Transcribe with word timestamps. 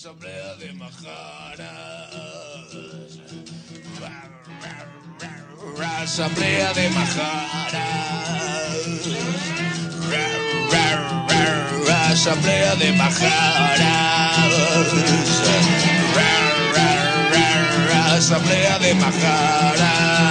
Asamblea 0.00 0.54
de 0.54 0.72
Majaras. 0.72 1.68
Asamblea 6.00 6.72
de 6.72 6.88
Majaras. 6.88 7.74
Asamblea 12.10 12.76
de 12.76 12.92
Majaras. 12.92 13.82
Asamblea 18.16 18.78
de 18.78 18.94
Majaras. 18.94 20.30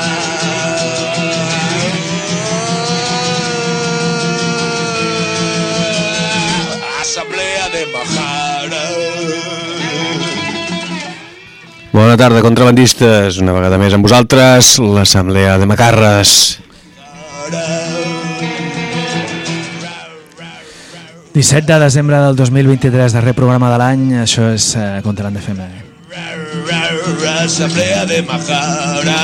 Bona 11.99 12.15
tarda, 12.15 12.39
contrabandistes. 12.39 13.41
Una 13.43 13.51
vegada 13.51 13.75
més 13.75 13.91
amb 13.91 14.05
vosaltres, 14.07 14.77
l'Assemblea 14.79 15.57
de 15.59 15.65
Macarres. 15.67 16.29
17 21.33 21.67
de 21.67 21.79
desembre 21.83 22.21
del 22.23 22.37
2023, 22.39 23.11
darrer 23.17 23.33
programa 23.35 23.67
de 23.73 23.79
l'any, 23.81 24.05
això 24.21 24.47
és 24.53 24.69
eh, 24.79 25.01
Contra 25.03 25.27
l'Andefem. 25.27 25.59
Asamblea 27.43 28.05
de 28.07 28.21
Majaras. 28.29 29.17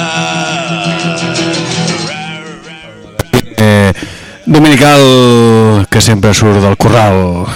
Eh, 3.56 3.94
dominical 4.46 5.88
que 5.88 6.04
sempre 6.04 6.34
surt 6.36 6.60
del 6.60 6.76
corral. 6.76 7.48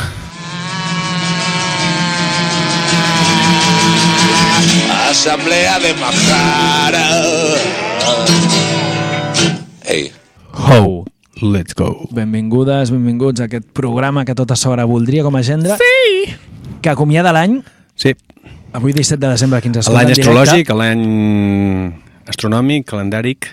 Asamblea 5.09 5.79
de 5.79 5.93
Majaras. 5.95 7.25
Ei, 9.87 10.11
Ho, 10.53 11.03
let's 11.41 11.73
go. 11.73 12.07
Benvingudes, 12.11 12.91
benvinguts 12.93 13.41
a 13.41 13.47
aquest 13.49 13.65
programa 13.73 14.21
que 14.25 14.35
tota 14.37 14.53
s'hora 14.59 14.85
voldria 14.85 15.23
com 15.25 15.35
a 15.35 15.41
gendre. 15.41 15.77
Sí! 15.81 16.35
Que 16.81 16.91
acomiada 16.93 17.33
l'any, 17.33 17.63
Sí, 17.99 18.13
avui 18.71 18.93
17 18.93 19.17
de 19.19 19.31
desembre, 19.33 19.59
ens 19.65 19.79
escolta 19.81 19.97
l'any 20.03 20.13
astrològic, 20.13 20.69
l'any 20.77 21.01
astronòmic, 22.29 22.85
calendàric, 22.87 23.49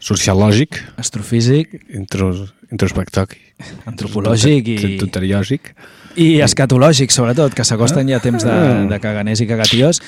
sociològic, 0.00 0.80
Astrofísic, 0.98 1.76
intros, 1.94 2.54
introspectòquic, 2.72 3.44
antropològic 3.86 4.72
i, 4.72 4.96
tutoriòsic. 4.98 5.70
i 6.16 6.40
escatològic, 6.42 7.12
sobretot, 7.14 7.54
que 7.54 7.68
s'acosten 7.68 8.08
ja 8.08 8.18
temps 8.24 8.42
de, 8.42 8.50
Ah. 8.50 8.82
de 8.88 8.98
caganers 8.98 9.44
i 9.44 9.46
cagatiós. 9.46 10.00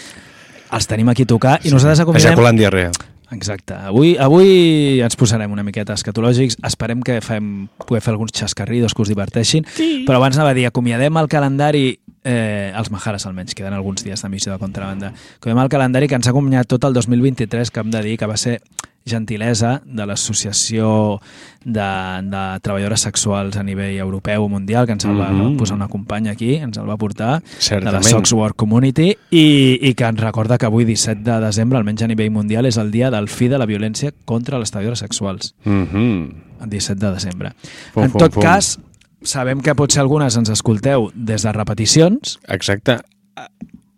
Els 0.73 0.89
tenim 0.91 1.09
aquí 1.09 1.25
a 1.25 1.31
tocar 1.31 1.59
i 1.65 1.73
nosaltres 1.73 2.05
acomiadem... 2.05 2.33
Ejaculant 2.33 2.59
diarrea. 2.61 2.91
Exacte. 3.31 3.75
Avui, 3.75 4.15
avui 4.17 5.01
ens 5.05 5.17
posarem 5.21 5.53
una 5.53 5.65
miqueta 5.65 5.93
escatològics. 5.99 6.57
Esperem 6.65 7.03
que 7.05 7.19
fem, 7.25 7.69
poder 7.85 8.01
fer 8.05 8.15
alguns 8.15 8.33
xascarridos 8.37 8.95
que 8.97 9.05
us 9.05 9.13
diverteixin. 9.13 9.67
Sí. 9.77 10.05
Però 10.09 10.17
abans 10.17 10.39
anava 10.39 10.55
a 10.55 10.57
dir, 10.57 10.65
acomiadem 10.69 11.21
el 11.21 11.29
calendari, 11.29 11.87
eh, 12.25 12.73
els 12.73 12.91
Majares 12.95 13.27
almenys, 13.29 13.57
queden 13.59 13.77
alguns 13.77 14.05
dies 14.07 14.25
d'emissió 14.25 14.53
de 14.55 14.59
contrabanda. 14.63 15.13
Acomiadem 15.37 15.65
el 15.67 15.73
calendari 15.77 16.09
que 16.09 16.17
ens 16.17 16.29
ha 16.29 16.33
acompanyat 16.33 16.71
tot 16.73 16.89
el 16.89 16.97
2023, 16.97 17.71
que 17.71 17.85
hem 17.85 17.93
de 17.93 18.05
dir 18.07 18.17
que 18.17 18.31
va 18.31 18.39
ser 18.41 18.63
gentilesa 19.09 19.81
de 19.85 20.07
l'Associació 20.07 21.21
de, 21.65 21.89
de 22.31 22.43
Treballadores 22.63 23.01
Sexuals 23.01 23.57
a 23.57 23.63
nivell 23.65 23.97
europeu 23.99 24.45
o 24.45 24.49
mundial, 24.49 24.87
que 24.87 24.93
ens 24.93 25.05
el 25.05 25.19
va 25.19 25.31
Mhm. 25.33 25.57
posar 25.57 25.77
una 25.77 25.89
companya 25.89 26.33
aquí, 26.33 26.55
ens 26.57 26.77
el 26.79 26.89
va 26.89 26.97
portar, 26.97 27.41
de 27.43 27.47
la 27.49 27.61
Certament. 27.61 28.05
Sox 28.05 28.33
Work 28.33 28.57
Community, 28.57 29.17
i, 29.31 29.79
i 29.83 29.95
que 29.95 30.05
ens 30.05 30.21
recorda 30.21 30.59
que 30.59 30.67
avui, 30.67 30.85
17 30.85 31.23
de 31.25 31.41
desembre, 31.41 31.79
almenys 31.79 32.03
a 32.03 32.07
nivell 32.09 32.31
mundial, 32.31 32.67
és 32.67 32.77
el 32.77 32.91
dia 32.91 33.11
del 33.11 33.29
fi 33.29 33.49
de 33.49 33.59
la 33.59 33.67
violència 33.67 34.13
contra 34.25 34.59
les 34.59 34.71
treballadores 34.71 35.01
sexuals, 35.01 35.55
Mhm. 35.65 36.35
el 36.63 36.69
17 36.71 37.07
de 37.07 37.13
desembre. 37.13 37.53
Fum, 37.93 38.05
en 38.05 38.11
fum, 38.11 38.19
tot 38.21 38.33
fum. 38.35 38.43
cas, 38.43 38.79
sabem 39.23 39.61
que 39.61 39.75
potser 39.75 40.01
algunes 40.01 40.37
ens 40.37 40.49
escolteu 40.49 41.11
des 41.15 41.43
de 41.43 41.53
repeticions, 41.53 42.39
Exacte. 42.49 42.99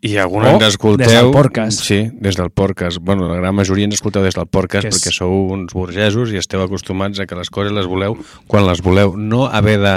I 0.03 0.17
alguna 0.17 0.49
O 0.55 0.57
ens 0.57 0.65
escolteu... 0.73 1.05
des 1.07 1.13
del 1.19 1.31
podcast. 1.31 1.83
Sí, 1.85 2.11
des 2.21 2.37
del 2.37 2.49
podcast. 2.51 2.99
Bueno, 3.05 3.29
la 3.29 3.37
gran 3.37 3.55
majoria 3.55 3.85
ens 3.85 3.99
escolteu 3.99 4.23
des 4.25 4.35
del 4.35 4.47
podcast 4.49 4.87
és- 4.89 4.97
perquè 4.97 5.13
sou 5.13 5.51
uns 5.53 5.75
burgesos 5.77 6.33
i 6.33 6.39
esteu 6.41 6.63
acostumats 6.65 7.21
a 7.21 7.27
que 7.29 7.37
les 7.37 7.51
coses 7.53 7.73
les 7.73 7.85
voleu 7.87 8.17
quan 8.47 8.65
les 8.67 8.81
voleu. 8.81 9.13
No 9.17 9.45
haver 9.47 9.79
de 9.81 9.97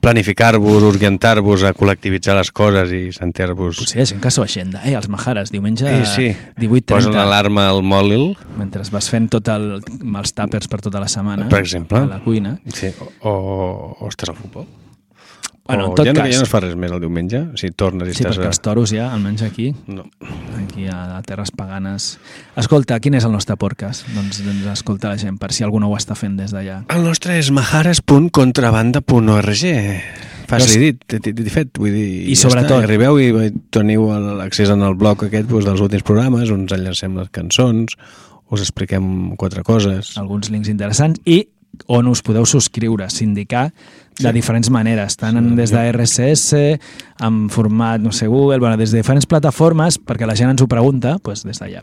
planificar-vos, 0.00 0.82
orientar-vos 0.86 1.64
a 1.66 1.72
col·lectivitzar 1.74 2.36
les 2.38 2.50
coses 2.54 2.90
i 2.94 3.00
sentir-vos... 3.12 3.80
potser 3.82 4.04
gent 4.06 4.20
que 4.22 4.30
s'ho 4.30 4.44
agenda, 4.44 4.82
eh, 4.86 4.94
els 4.94 5.08
Majares, 5.10 5.50
diumenge 5.50 5.90
Sí, 6.06 6.12
sí. 6.14 6.28
18.30, 6.62 6.84
Posen 6.92 7.16
l'alarma 7.18 7.64
al 7.72 7.82
mòbil, 7.82 8.28
mentre 8.58 8.82
vas 8.94 9.10
fent 9.10 9.26
tot 9.34 9.50
el, 9.50 9.80
els 9.82 10.34
tàpers 10.38 10.70
per 10.70 10.80
tota 10.86 11.02
la 11.02 11.08
setmana, 11.10 11.48
Per 11.50 11.58
exemple. 11.64 11.98
a 11.98 12.06
la 12.06 12.20
cuina. 12.22 12.56
sí. 12.70 12.92
o, 13.26 13.32
o 13.98 14.08
estàs 14.10 14.30
al 14.30 14.38
futbol. 14.38 14.66
Bueno, 15.68 15.84
o 15.84 15.88
en 15.90 15.94
tot 15.98 16.06
ja, 16.08 16.12
no, 16.14 16.20
cas- 16.22 16.30
ja 16.32 16.38
no 16.40 16.44
es 16.46 16.50
fa 16.50 16.60
res 16.64 16.74
més 16.80 16.90
el 16.96 17.00
diumenge, 17.04 17.42
si 17.60 17.68
tornes 17.76 18.08
i 18.08 18.14
Sí, 18.16 18.22
estàs... 18.24 18.38
perquè 18.38 18.48
els 18.48 18.60
toros 18.64 18.88
ja, 18.94 19.10
almenys 19.12 19.42
aquí, 19.44 19.66
No. 19.86 20.06
aquí 20.62 20.86
a, 20.88 21.18
a 21.18 21.22
Terres 21.22 21.50
Paganes. 21.52 22.14
Escolta, 22.56 22.96
quin 23.04 23.14
és 23.20 23.24
el 23.28 23.32
nostre 23.36 23.56
podcast? 23.60 24.06
Doncs, 24.16 24.40
doncs 24.46 24.64
escolta 24.72 25.08
la 25.12 25.18
gent, 25.20 25.36
per 25.38 25.52
si 25.52 25.60
algú 25.66 25.76
no 25.80 25.88
ho 25.92 25.96
està 25.98 26.14
fent 26.16 26.36
des 26.40 26.50
d'allà. 26.56 26.80
El 26.88 27.04
nostre 27.04 27.36
és 27.38 27.50
majares.contrabanda.org 27.52 29.62
Fàcil 30.48 30.80
dit, 30.80 30.96
dit, 31.12 31.26
dit, 31.36 31.48
fet, 31.52 31.68
vull 31.76 31.92
dir... 31.92 32.06
I 32.32 32.34
ja 32.34 32.40
sobretot- 32.48 32.78
Està, 32.78 32.84
arribeu 32.86 33.18
i 33.20 33.26
teniu 33.74 34.06
l'accés 34.38 34.70
en 34.72 34.80
el 34.86 34.94
blog 34.96 35.20
aquest 35.26 35.44
doncs, 35.50 35.66
dels 35.68 35.82
últims 35.84 36.02
programes, 36.08 36.48
on 36.54 36.60
ens 36.64 36.72
enllacem 36.72 37.12
les 37.20 37.28
cançons, 37.36 37.92
us 38.48 38.60
expliquem 38.64 39.36
quatre 39.36 39.60
coses. 39.66 40.14
Alguns 40.16 40.48
links 40.48 40.68
interessants 40.72 41.20
i 41.28 41.42
on 41.92 42.08
us 42.08 42.22
podeu 42.24 42.46
subscriure, 42.48 43.10
sindicar 43.12 43.66
de 44.18 44.28
Sí. 44.28 44.32
diferents 44.34 44.68
maneres, 44.70 45.16
tant 45.16 45.36
en, 45.36 45.54
des 45.56 45.70
de 45.70 45.92
RSS, 45.92 46.78
en 47.20 47.48
format, 47.50 48.00
no 48.00 48.10
sé, 48.12 48.26
Google, 48.26 48.58
bueno, 48.58 48.76
des 48.76 48.90
de 48.90 48.98
diferents 48.98 49.26
plataformes, 49.26 49.98
perquè 49.98 50.26
la 50.26 50.34
gent 50.34 50.50
ens 50.50 50.62
ho 50.62 50.66
pregunta, 50.68 51.16
doncs 51.22 51.44
des 51.44 51.58
d'allà. 51.60 51.82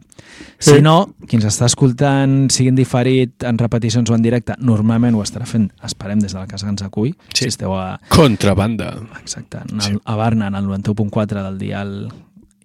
Si 0.60 0.76
Sí. 0.76 0.82
no, 0.82 1.14
qui 1.28 1.38
ens 1.38 1.46
està 1.46 1.66
escoltant, 1.66 2.50
sigui 2.52 2.70
en 2.70 2.76
diferit, 2.76 3.44
en 3.44 3.58
repeticions 3.58 4.10
o 4.10 4.16
en 4.16 4.22
directe, 4.22 4.54
normalment 4.60 5.16
ho 5.16 5.24
estarà 5.24 5.46
fent, 5.46 5.72
esperem, 5.84 6.20
des 6.20 6.34
de 6.34 6.40
la 6.40 6.48
casa 6.48 6.66
que 6.66 6.72
ens 6.72 6.82
acull, 6.84 7.16
Sí. 7.34 7.46
si 7.46 7.48
esteu 7.48 7.74
a, 7.74 8.00
Contrabanda. 8.10 8.98
Exacte, 9.22 9.60
en 9.72 9.82
el, 9.82 10.02
a 10.04 10.16
Barna, 10.16 10.48
en 10.48 10.56
el 10.56 10.66
91.4 10.66 11.42
del 11.44 11.58
dial 11.58 12.12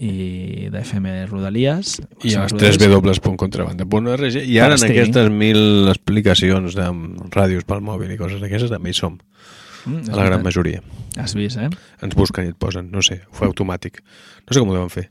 i 0.03 0.69
d'FM 0.73 1.27
Rodalies. 1.27 2.01
I 2.25 2.33
els 2.35 2.53
Rodalies. 2.53 2.79
www.contrabanda.org 2.79 4.37
i 4.47 4.59
ara 4.59 4.75
en 4.77 4.85
aquestes 4.91 5.31
mil 5.31 5.89
explicacions 5.93 6.75
de 6.75 6.87
ràdios 7.31 7.67
pel 7.69 7.83
mòbil 7.85 8.11
i 8.15 8.17
coses 8.17 8.41
d'aquestes 8.41 8.71
també 8.73 8.91
hi 8.91 8.97
som, 8.97 9.19
Mm, 9.87 10.11
a 10.13 10.17
la 10.17 10.25
gran 10.25 10.43
majoria. 10.43 10.83
Has 11.17 11.35
vist, 11.35 11.57
eh? 11.59 11.69
Ens 12.03 12.15
busquen 12.15 12.47
i 12.47 12.53
et 12.53 12.57
posen, 12.59 12.91
no 12.91 13.03
sé, 13.03 13.23
ho 13.31 13.35
fa 13.35 13.47
automàtic. 13.47 14.03
No 14.47 14.53
sé 14.55 14.61
com 14.61 14.69
ho 14.71 14.75
deuen 14.77 14.91
fer, 14.93 15.11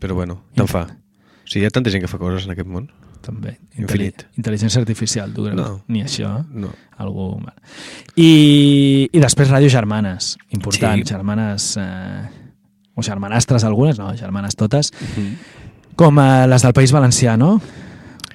però 0.00 0.14
bueno, 0.18 0.42
te'n 0.54 0.66
fa. 0.68 0.84
O 0.88 1.46
sigui, 1.46 1.62
hi 1.64 1.68
ha 1.68 1.70
tanta 1.74 1.90
gent 1.92 2.02
que 2.04 2.08
fa 2.10 2.18
coses 2.18 2.46
en 2.46 2.52
aquest 2.56 2.68
món. 2.68 2.90
També. 3.24 3.54
Infinit. 3.80 4.26
Intel·ligència 4.36 4.80
artificial, 4.82 5.30
tu 5.32 5.44
creus? 5.46 5.56
No. 5.56 5.82
Ni 5.88 6.02
això. 6.04 6.40
eh? 6.40 6.44
No. 6.52 6.70
Algú... 7.00 7.38
I, 8.20 9.08
I 9.12 9.20
després 9.22 9.48
Ràdio 9.50 9.70
Germanes, 9.72 10.34
important. 10.50 11.00
Sí. 11.00 11.08
Germanes... 11.14 11.70
Eh, 11.80 12.24
o 12.94 13.02
germanastres 13.02 13.64
algunes, 13.66 13.98
no, 13.98 14.12
germanes 14.14 14.54
totes, 14.54 14.92
Mhm. 14.94 15.32
com 15.96 16.18
eh, 16.22 16.46
les 16.46 16.62
del 16.62 16.72
País 16.72 16.92
Valencià, 16.92 17.36
no? 17.36 17.60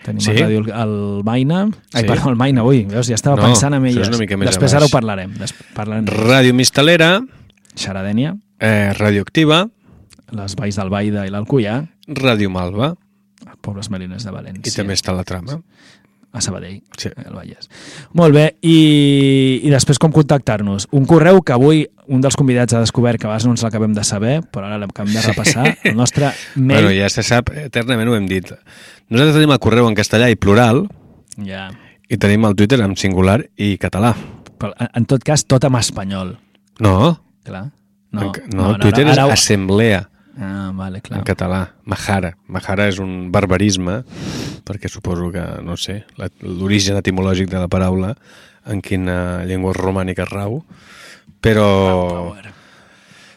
Tenim 0.04 0.22
Sí. 0.22 0.32
el 0.32 0.38
ràdio 0.38 0.60
el, 0.64 0.70
el 0.72 1.24
Maina. 1.24 1.64
Ai, 1.94 2.02
Sí. 2.04 2.08
perdó, 2.08 2.30
el 2.30 2.36
Maina, 2.38 2.62
avui. 2.62 2.86
Veus, 2.86 3.08
ja 3.08 3.16
estava 3.16 3.36
No, 3.36 3.44
pensant 3.44 3.74
en 3.76 3.86
elles. 3.86 4.10
Després 4.10 4.74
ara 4.74 4.86
ho 4.86 4.90
parlarem. 4.90 5.34
Des, 5.38 5.54
parlarem 5.76 6.06
Ràdio 6.06 6.54
Mistalera, 6.54 7.20
Xaradènia, 7.76 8.38
eh, 8.60 8.94
Radioactiva, 8.98 9.68
les 10.32 10.56
Valls 10.56 10.76
del 10.76 10.90
Baida 10.90 11.26
i 11.28 11.30
l'Alcuià, 11.30 11.82
Ràdio 12.08 12.50
Malva, 12.50 12.96
Pobles 13.62 13.90
Marines 13.90 14.24
de 14.24 14.32
València. 14.32 14.68
i 14.72 14.76
també 14.76 14.94
està 14.94 15.14
la 15.16 15.24
trama. 15.24 15.62
a 16.32 16.42
Sabadell, 16.42 16.84
Sí. 16.96 17.10
al 17.26 17.34
Vallès. 17.34 17.68
Molt 18.14 18.36
bé, 18.36 18.56
i, 18.62 19.62
i 19.64 19.70
després 19.72 19.98
com 19.98 20.12
contactar-nos? 20.14 20.86
Un 20.92 21.08
correu 21.10 21.42
que 21.42 21.54
avui 21.56 21.88
un 22.06 22.22
dels 22.22 22.36
convidats 22.38 22.72
ha 22.78 22.80
descobert 22.84 23.20
que 23.20 23.26
abans 23.26 23.46
no 23.48 23.52
ens 23.56 23.64
l'acabem 23.66 23.96
de 23.96 24.04
saber, 24.04 24.44
però 24.54 24.68
ara 24.68 24.78
l'acabem 24.78 25.12
de 25.12 25.24
repassar, 25.26 25.78
el 25.84 25.96
nostre 25.98 26.30
mail... 26.56 26.84
Bueno, 26.84 26.92
ja 26.94 27.10
se 27.10 27.24
sap, 27.24 27.50
eternament 27.50 28.10
ho 28.10 28.16
hem 28.16 28.28
dit. 28.30 28.52
Nosaltres 29.10 29.36
tenim 29.40 29.52
el 29.56 29.60
correu 29.64 29.88
en 29.90 29.96
castellà 29.98 30.28
i 30.30 30.38
plural, 30.38 30.84
ja. 31.46 31.70
i 32.10 32.18
tenim 32.22 32.46
el 32.46 32.56
Twitter 32.58 32.80
en 32.86 32.96
singular 33.00 33.40
i 33.58 33.74
català. 33.82 34.14
Però, 34.60 34.74
en, 34.78 34.90
en 35.02 35.06
tot 35.10 35.24
cas, 35.26 35.46
tot 35.50 35.64
en 35.66 35.76
espanyol, 35.80 36.36
No, 36.80 36.94
clar. 37.44 37.66
no, 38.12 38.30
no, 38.54 38.68
no 38.74 38.78
Twitter 38.80 39.08
és 39.10 39.18
ho- 39.18 39.32
assemblea 39.32 40.06
Ah, 40.40 40.70
vale, 40.74 41.02
clar. 41.02 41.18
en 41.20 41.26
català. 41.28 41.74
Mahara. 41.84 42.36
Mahara 42.48 42.86
és 42.88 43.00
un 43.04 43.32
barbarisme, 43.32 44.04
perquè 44.64 44.88
suposo 44.88 45.32
que, 45.34 45.42
no 45.66 45.76
sé, 45.76 46.06
l'origen 46.42 46.96
etimològic 47.02 47.50
de 47.52 47.60
la 47.60 47.68
paraula, 47.68 48.14
en 48.70 48.80
quina 48.82 49.44
llengua 49.50 49.74
romànica 49.74 50.24
rau, 50.30 50.62
però... 51.42 52.36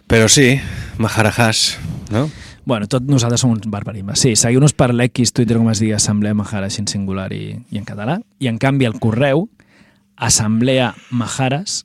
Però 0.06 0.28
sí, 0.28 0.60
Maharajas, 0.98 1.78
no? 2.12 2.26
Bueno, 2.64 2.86
tot 2.86 3.06
nosaltres 3.10 3.42
som 3.42 3.50
uns 3.50 3.66
barbarismes. 3.66 4.20
Sí, 4.22 4.36
seguiu-nos 4.38 4.74
per 4.78 4.92
l'X, 4.94 5.32
Twitter, 5.34 5.58
com 5.58 5.70
es 5.72 5.80
digui, 5.82 5.96
Assemblea 5.96 6.34
Majares 6.38 6.78
en 6.78 6.86
singular 6.90 7.32
i, 7.34 7.56
i 7.72 7.80
en 7.80 7.88
català. 7.88 8.20
I 8.38 8.50
en 8.52 8.60
canvi 8.62 8.86
el 8.86 9.00
correu, 9.02 9.48
Assemblea 10.16 10.92
Majares, 11.10 11.82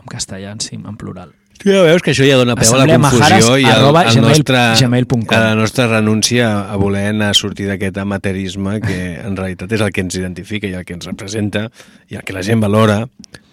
en 0.00 0.10
castellà, 0.10 0.56
en, 0.56 0.60
sí, 0.60 0.76
en 0.80 0.98
plural. 0.98 1.30
Tu 1.62 1.70
ja 1.70 1.84
veus 1.86 2.02
que 2.02 2.10
això 2.10 2.26
ja 2.26 2.34
dona 2.40 2.56
peu 2.58 2.72
a 2.74 2.78
la 2.80 2.96
confusió 2.96 3.52
i 3.60 3.66
al, 3.70 3.84
al 3.94 4.16
nostre, 4.18 4.58
a 4.58 5.42
la 5.44 5.52
nostra 5.54 5.86
renúncia 5.86 6.48
a 6.66 6.78
voler 6.80 7.04
anar 7.12 7.28
a 7.30 7.36
sortir 7.38 7.68
d'aquest 7.70 8.00
amateurisme 8.02 8.80
que 8.82 8.96
en 9.20 9.36
realitat 9.38 9.70
és 9.76 9.84
el 9.84 9.92
que 9.94 10.02
ens 10.02 10.16
identifica 10.18 10.66
i 10.66 10.74
el 10.74 10.82
que 10.88 10.96
ens 10.96 11.06
representa 11.06 11.68
i 12.10 12.18
el 12.18 12.26
que 12.26 12.34
la 12.34 12.42
gent 12.42 12.64
valora, 12.64 13.04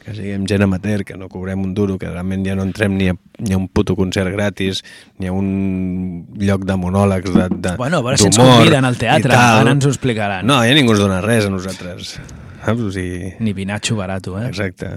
que 0.09 0.15
siguem 0.17 0.45
gent 0.49 0.63
amateur, 0.65 1.03
que 1.05 1.15
no 1.17 1.29
cobrem 1.29 1.61
un 1.61 1.75
duro, 1.77 1.99
que 2.01 2.09
realment 2.09 2.41
ja 2.47 2.55
no 2.57 2.65
entrem 2.65 2.95
ni 2.97 3.11
a, 3.11 3.15
ni 3.37 3.53
a 3.53 3.59
un 3.59 3.67
puto 3.69 3.95
concert 3.95 4.31
gratis, 4.33 4.81
ni 5.21 5.29
a 5.29 5.33
un 5.35 6.25
lloc 6.41 6.65
de 6.65 6.77
monòlegs 6.81 7.29
de, 7.35 7.45
de, 7.53 7.75
Bueno, 7.77 8.01
a 8.01 8.05
veure 8.07 8.17
si 8.17 8.29
ens 8.31 8.39
conviden 8.41 8.87
al 8.89 8.97
teatre, 8.97 9.37
ara 9.37 9.75
ens 9.75 9.85
ho 9.85 9.93
explicaran. 9.93 10.47
No, 10.49 10.59
ja 10.65 10.73
ningú 10.73 10.95
ens 10.95 11.03
dona 11.03 11.21
res 11.25 11.45
a 11.45 11.53
nosaltres. 11.53 12.17
Saps? 12.65 12.81
O 12.81 12.91
sigui, 12.91 13.35
Ni 13.39 13.53
vinacho 13.53 13.95
barato, 13.99 14.33
eh? 14.41 14.47
Exacte. 14.49 14.95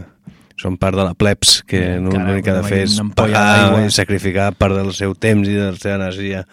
Són 0.61 0.79
part 0.81 0.97
de 0.97 1.05
la 1.05 1.13
plebs, 1.19 1.61
que 1.69 1.81
l'únic 2.01 2.45
que 2.47 2.55
ha 2.55 2.61
de 2.61 2.67
fer 2.69 2.83
és 2.87 2.97
pagar 3.17 3.83
i 3.83 3.93
sacrificar 3.93 4.53
part 4.57 4.79
del 4.79 4.93
seu 4.97 5.13
temps 5.13 5.49
i 5.49 5.59
de 5.59 5.73
la 5.75 5.77
seva 5.77 5.99
energia 6.01 6.47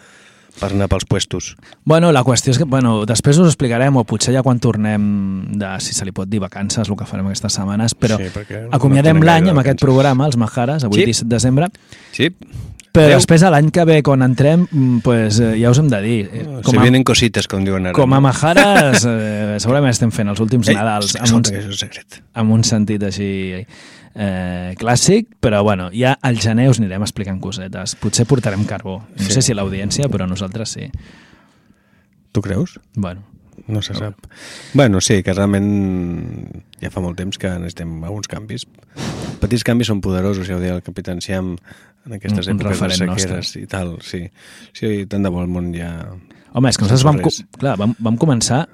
per 0.58 0.72
anar 0.72 0.88
pels 0.88 1.04
puestos. 1.06 1.56
Bueno, 1.84 2.10
la 2.12 2.22
qüestió 2.26 2.50
és 2.50 2.58
que, 2.58 2.64
bueno, 2.64 3.04
després 3.06 3.38
us 3.38 3.46
explicarem, 3.52 3.94
o 3.96 4.04
potser 4.04 4.34
ja 4.34 4.42
quan 4.42 4.58
tornem 4.58 5.52
de, 5.58 5.70
si 5.80 5.94
se 5.94 6.04
li 6.04 6.12
pot 6.12 6.28
dir, 6.28 6.40
vacances, 6.40 6.88
el 6.88 6.96
que 6.96 7.06
farem 7.06 7.26
aquestes 7.30 7.52
setmanes, 7.60 7.94
però 7.94 8.18
Sí, 8.18 8.30
no 8.34 8.68
acomiadem 8.76 9.16
tenim 9.20 9.26
l'any 9.28 9.50
amb 9.52 9.62
aquest 9.62 9.80
programa, 9.80 10.26
els 10.26 10.36
Majares, 10.40 10.84
avui 10.84 11.00
Sí. 11.00 11.06
17 11.12 11.28
de 11.28 11.36
desembre, 11.36 11.68
Sí? 12.12 12.30
però 12.92 13.04
Adéu. 13.06 13.18
després 13.20 13.42
l'any 13.42 13.70
que 13.70 13.84
ve, 13.84 14.02
quan 14.02 14.22
entrem, 14.22 14.66
mm, 14.70 14.98
pues, 15.04 15.38
eh, 15.38 15.52
ja 15.60 15.70
us 15.70 15.78
hem 15.78 15.88
de 15.88 16.00
dir, 16.02 16.30
eh, 16.32 16.44
Com 16.44 16.62
com 16.62 16.72
Se 16.72 16.78
a, 16.78 16.82
vienen 16.82 17.04
cosites, 17.04 17.46
com 17.46 17.64
diuen 17.64 17.86
ara. 17.86 17.94
com 17.94 18.12
a 18.12 18.16
no? 18.16 18.20
Majares 18.22 19.04
eh, 19.08 19.56
segurament 19.60 19.90
estem 19.92 20.10
fent 20.10 20.28
els 20.28 20.40
últims 20.40 20.68
Ei, 20.68 20.74
Nadals 20.74 21.14
amb 21.16 21.34
un, 21.36 21.42
amb 22.34 22.50
un 22.52 22.64
sentit 22.64 23.02
així 23.02 23.52
eh, 23.54 23.66
clàssic, 24.14 25.28
però 25.40 25.62
bueno, 25.62 25.90
ja 25.94 26.16
al 26.22 26.38
gener 26.42 26.68
us 26.70 26.80
anirem 26.80 27.02
explicant 27.02 27.40
cosetes. 27.40 27.94
Potser 27.96 28.26
portarem 28.26 28.64
carbó. 28.66 29.00
No 29.16 29.24
Sí. 29.24 29.32
sé 29.32 29.42
si 29.42 29.54
l'audiència, 29.54 30.08
però 30.08 30.26
nosaltres 30.28 30.68
sí. 30.70 30.90
Tu 32.32 32.40
creus? 32.42 32.78
Bueno, 32.94 33.24
No 33.66 33.82
se 33.82 33.94
sap. 33.94 34.14
Bueno, 34.72 35.00
sí, 35.00 35.22
que 35.22 35.32
realment 35.34 36.62
ja 36.80 36.88
fa 36.90 37.00
molt 37.04 37.18
temps 37.20 37.36
que 37.38 37.46
necessitem 37.60 38.02
alguns 38.08 38.26
canvis. 38.26 38.64
Petits 39.38 39.62
canvis 39.62 39.86
són 39.92 40.00
poderosos, 40.00 40.48
ja 40.48 40.56
ho 40.56 40.60
deia 40.62 40.72
el 40.74 40.82
Capitán 40.82 41.20
Siam, 41.20 41.52
en 42.06 42.12
aquestes 42.16 42.46
Un- 42.48 42.54
un 42.54 42.58
èpoques 42.60 42.80
de 42.80 42.96
sequeres 42.96 43.52
i 43.56 43.66
tal, 43.66 43.98
sí. 44.02 44.30
Sí, 44.72 45.04
tant 45.06 45.22
de 45.22 45.28
bo 45.28 45.42
el 45.42 45.48
món 45.48 45.72
ja... 45.76 45.92
Home, 46.52 46.70
és 46.70 46.78
que 46.78 46.82
nosaltres 46.88 47.04
vam, 47.04 47.18
res. 47.22 47.44
clar, 47.60 47.76
vam, 47.78 47.94
vam 48.00 48.16
començar 48.18 48.66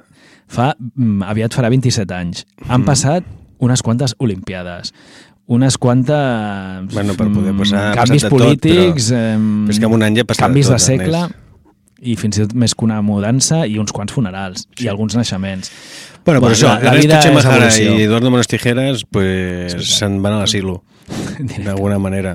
fa, 0.46 0.76
mm, 0.78 1.22
aviat 1.24 1.52
farà 1.52 1.68
27 1.68 2.14
anys. 2.14 2.46
Han 2.68 2.82
Mm. 2.82 2.84
passat 2.86 3.24
unes 3.58 3.82
quantes 3.82 4.14
olimpiades, 4.18 4.94
unes 5.46 5.78
quantes 5.78 6.16
Bueno, 6.94 7.14
per 7.14 7.28
poder 7.32 7.52
mm, 7.52 7.58
passar- 7.58 7.92
ha 7.92 7.94
canvis 7.94 8.22
passat 8.24 8.30
de 8.32 8.36
tot, 8.38 8.38
polítics, 8.46 9.10
però- 9.12 9.36
però 9.38 9.70
és 9.70 9.78
que 9.78 9.86
en 9.86 9.92
un 9.92 10.02
any 10.02 10.16
ja 10.16 10.24
passa 10.24 10.42
de 10.42 10.46
canvis 10.48 10.66
tot, 10.66 10.72
de 10.74 10.78
segle 10.78 11.18
Ernest. 11.18 11.34
i 12.02 12.16
fins 12.16 12.36
i 12.38 12.40
tot 12.42 12.54
més 12.54 12.74
que 12.74 12.84
una 12.84 13.00
mudança 13.02 13.66
i 13.66 13.78
uns 13.78 13.92
quants 13.92 14.12
funerals 14.12 14.66
Sí. 14.76 14.84
i 14.84 14.88
alguns 14.88 15.14
naixements. 15.16 15.70
Bueno, 16.24 16.40
per 16.40 16.50
Bueno, 16.50 16.54
això, 16.56 16.66
la- 16.82 16.90
la 16.92 16.94
vida 16.98 17.18
és 17.20 17.26
evolució. 17.26 17.96
i 17.96 18.02
Eduardo 18.02 18.30
Manos 18.30 18.48
Tijeras 18.48 19.04
pues, 19.08 19.72
se'n 19.98 20.20
van 20.22 20.32
a 20.34 20.38
l'asilo, 20.40 20.82
Directe. 20.82 20.95
D'alguna 21.64 21.98
manera. 22.02 22.34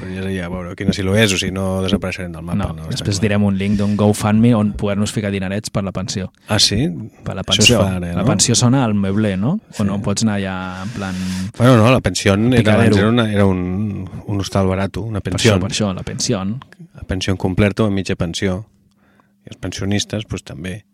Però 0.00 0.10
ja, 0.14 0.24
ja 0.30 0.46
a 0.46 0.50
veure 0.52 0.74
quin 0.78 0.90
asilo 0.92 1.14
és, 1.18 1.32
o 1.34 1.38
si 1.40 1.50
no 1.54 1.82
desapareixerem 1.82 2.32
del 2.34 2.44
mapa. 2.46 2.58
No, 2.60 2.68
No, 2.76 2.88
després 2.90 3.18
direm 3.22 3.42
un 3.44 3.56
link 3.58 3.78
d'un 3.80 3.96
GoFundMe 3.98 4.52
on 4.54 4.72
poder-nos 4.78 5.12
ficar 5.14 5.30
dinerets 5.34 5.70
per 5.74 5.82
la 5.84 5.92
pensió. 5.92 6.30
Ah, 6.48 6.58
sí? 6.62 6.86
Per 7.24 7.34
la 7.34 7.42
pensió. 7.46 7.80
ara, 7.82 8.12
La 8.14 8.22
no? 8.22 8.26
pensió 8.28 8.54
sona 8.54 8.84
al 8.84 8.94
meuler, 8.94 9.38
no? 9.38 9.58
Sí. 9.70 9.82
O 9.82 9.84
no 9.88 10.00
pots 10.02 10.22
anar 10.22 10.38
ja 10.42 10.82
en 10.84 10.90
plan... 10.94 11.14
Bueno, 11.58 11.76
no, 11.78 11.90
la 11.90 12.00
pensió 12.00 12.34
era, 12.34 12.84
era, 12.84 13.08
una, 13.08 13.30
era 13.32 13.46
un, 13.46 14.08
un 14.26 14.40
hostal 14.40 14.66
barato, 14.66 15.02
una 15.02 15.20
Per 15.20 15.32
pensió. 15.32 15.54
això, 15.56 15.60
per 15.60 15.70
això, 15.72 15.92
la 15.94 16.02
pensió. 16.02 16.44
La 16.94 17.02
pensió 17.08 17.36
completa 17.36 17.84
o 17.84 17.90
mitja 17.90 18.16
pensió. 18.16 18.66
I 19.44 19.50
els 19.50 19.58
pensionistes, 19.58 20.24
pues, 20.30 20.44
també. 20.44 20.84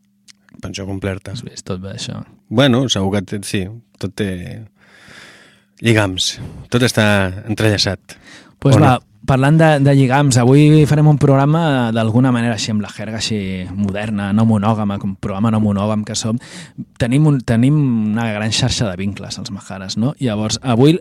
Pensió 0.62 0.86
completa. 0.88 1.34
Vist 1.44 1.66
tot 1.68 1.80
bé, 1.82 1.92
això. 1.98 2.22
Bueno, 2.48 2.88
segur 2.88 3.20
que 3.20 3.38
sí, 3.44 3.66
tot 3.98 4.14
té 4.16 4.64
lligams. 5.84 6.36
Tot 6.72 6.84
està 6.86 7.04
entrellaçat. 7.48 8.18
pues 8.58 8.76
O 8.76 8.80
no? 8.80 8.86
va, 8.86 8.96
parlant 9.28 9.58
de, 9.60 9.68
de 9.84 9.94
lligams, 9.94 10.38
avui 10.40 10.84
farem 10.88 11.10
un 11.10 11.18
programa 11.20 11.90
d'alguna 11.94 12.32
manera 12.34 12.56
així 12.56 12.72
amb 12.72 12.82
la 12.82 12.90
jerga 12.94 13.20
així 13.20 13.40
moderna, 13.76 14.30
no 14.32 14.46
monògama, 14.48 14.98
com 14.98 15.14
programa 15.20 15.52
no 15.54 15.60
monògam 15.62 16.04
que 16.08 16.16
som. 16.18 16.40
Tenim, 16.98 17.28
un, 17.30 17.40
tenim 17.46 17.76
una 18.14 18.30
gran 18.32 18.54
xarxa 18.54 18.88
de 18.90 18.96
vincles, 19.00 19.38
els 19.38 19.52
Majares, 19.54 19.98
no? 20.00 20.14
Llavors, 20.22 20.60
avui 20.62 20.98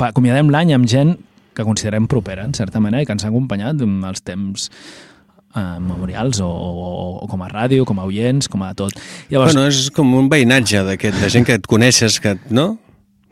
acomiadem 0.00 0.50
l'any 0.50 0.74
amb 0.74 0.88
gent 0.88 1.16
que 1.54 1.66
considerem 1.66 2.06
propera, 2.08 2.46
en 2.46 2.54
certa 2.56 2.80
manera, 2.80 3.02
i 3.04 3.06
que 3.06 3.14
ens 3.16 3.26
ha 3.26 3.30
acompanyat 3.30 3.82
els 3.84 4.22
temps 4.24 4.68
eh, 4.70 5.78
memorials 5.82 6.40
o, 6.40 6.48
o, 6.48 6.92
o 7.24 7.28
com 7.28 7.42
a 7.44 7.50
ràdio, 7.50 7.84
com 7.84 8.00
a 8.00 8.06
oients, 8.08 8.48
com 8.48 8.62
a 8.64 8.72
tot. 8.78 8.96
Llavors, 9.28 9.52
Bueno, 9.52 9.66
és 9.68 9.90
com 9.94 10.14
un 10.16 10.30
veïnatge 10.32 10.84
d'aquest, 10.86 11.20
de 11.20 11.32
gent 11.32 11.48
que 11.48 11.58
et 11.60 11.68
coneixes, 11.68 12.20
que, 12.22 12.38
no? 12.54 12.72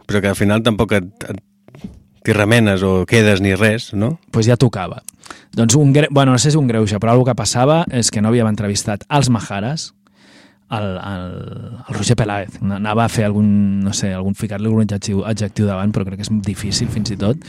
Però 0.08 0.22
que 0.24 0.32
al 0.32 0.38
final 0.38 0.64
tampoc 0.64 0.96
et, 0.96 1.28
et 1.28 1.84
t'hi 2.24 2.34
remenes 2.36 2.82
o 2.84 3.04
quedes 3.08 3.42
ni 3.44 3.54
res, 3.54 3.92
no? 3.94 4.16
pues 4.32 4.48
ja 4.48 4.56
tocava. 4.56 5.02
Doncs 5.56 5.76
un 5.76 5.92
greu, 5.92 6.08
bueno, 6.10 6.32
no 6.32 6.38
sé 6.40 6.50
si 6.50 6.58
un 6.58 6.68
greuge, 6.68 6.98
però 7.00 7.14
el 7.16 7.24
que 7.24 7.36
passava 7.36 7.82
és 7.92 8.10
que 8.12 8.22
no 8.24 8.32
havíem 8.32 8.48
entrevistat 8.48 9.04
als 9.08 9.28
Majares, 9.32 9.92
el, 10.70 10.88
el, 10.96 11.28
el 11.88 11.94
Roger 11.96 12.16
Peláez. 12.16 12.58
Anava 12.62 13.04
a 13.04 13.12
fer 13.12 13.26
algun, 13.28 13.48
no 13.84 13.94
sé, 13.96 14.12
algun 14.14 14.36
ficar-li 14.36 14.68
algun 14.68 14.84
adjectiu, 14.84 15.22
adjectiu 15.28 15.68
davant, 15.68 15.92
però 15.92 16.04
crec 16.08 16.20
que 16.20 16.28
és 16.28 16.32
difícil 16.44 16.90
fins 16.92 17.12
i 17.14 17.18
tot 17.20 17.44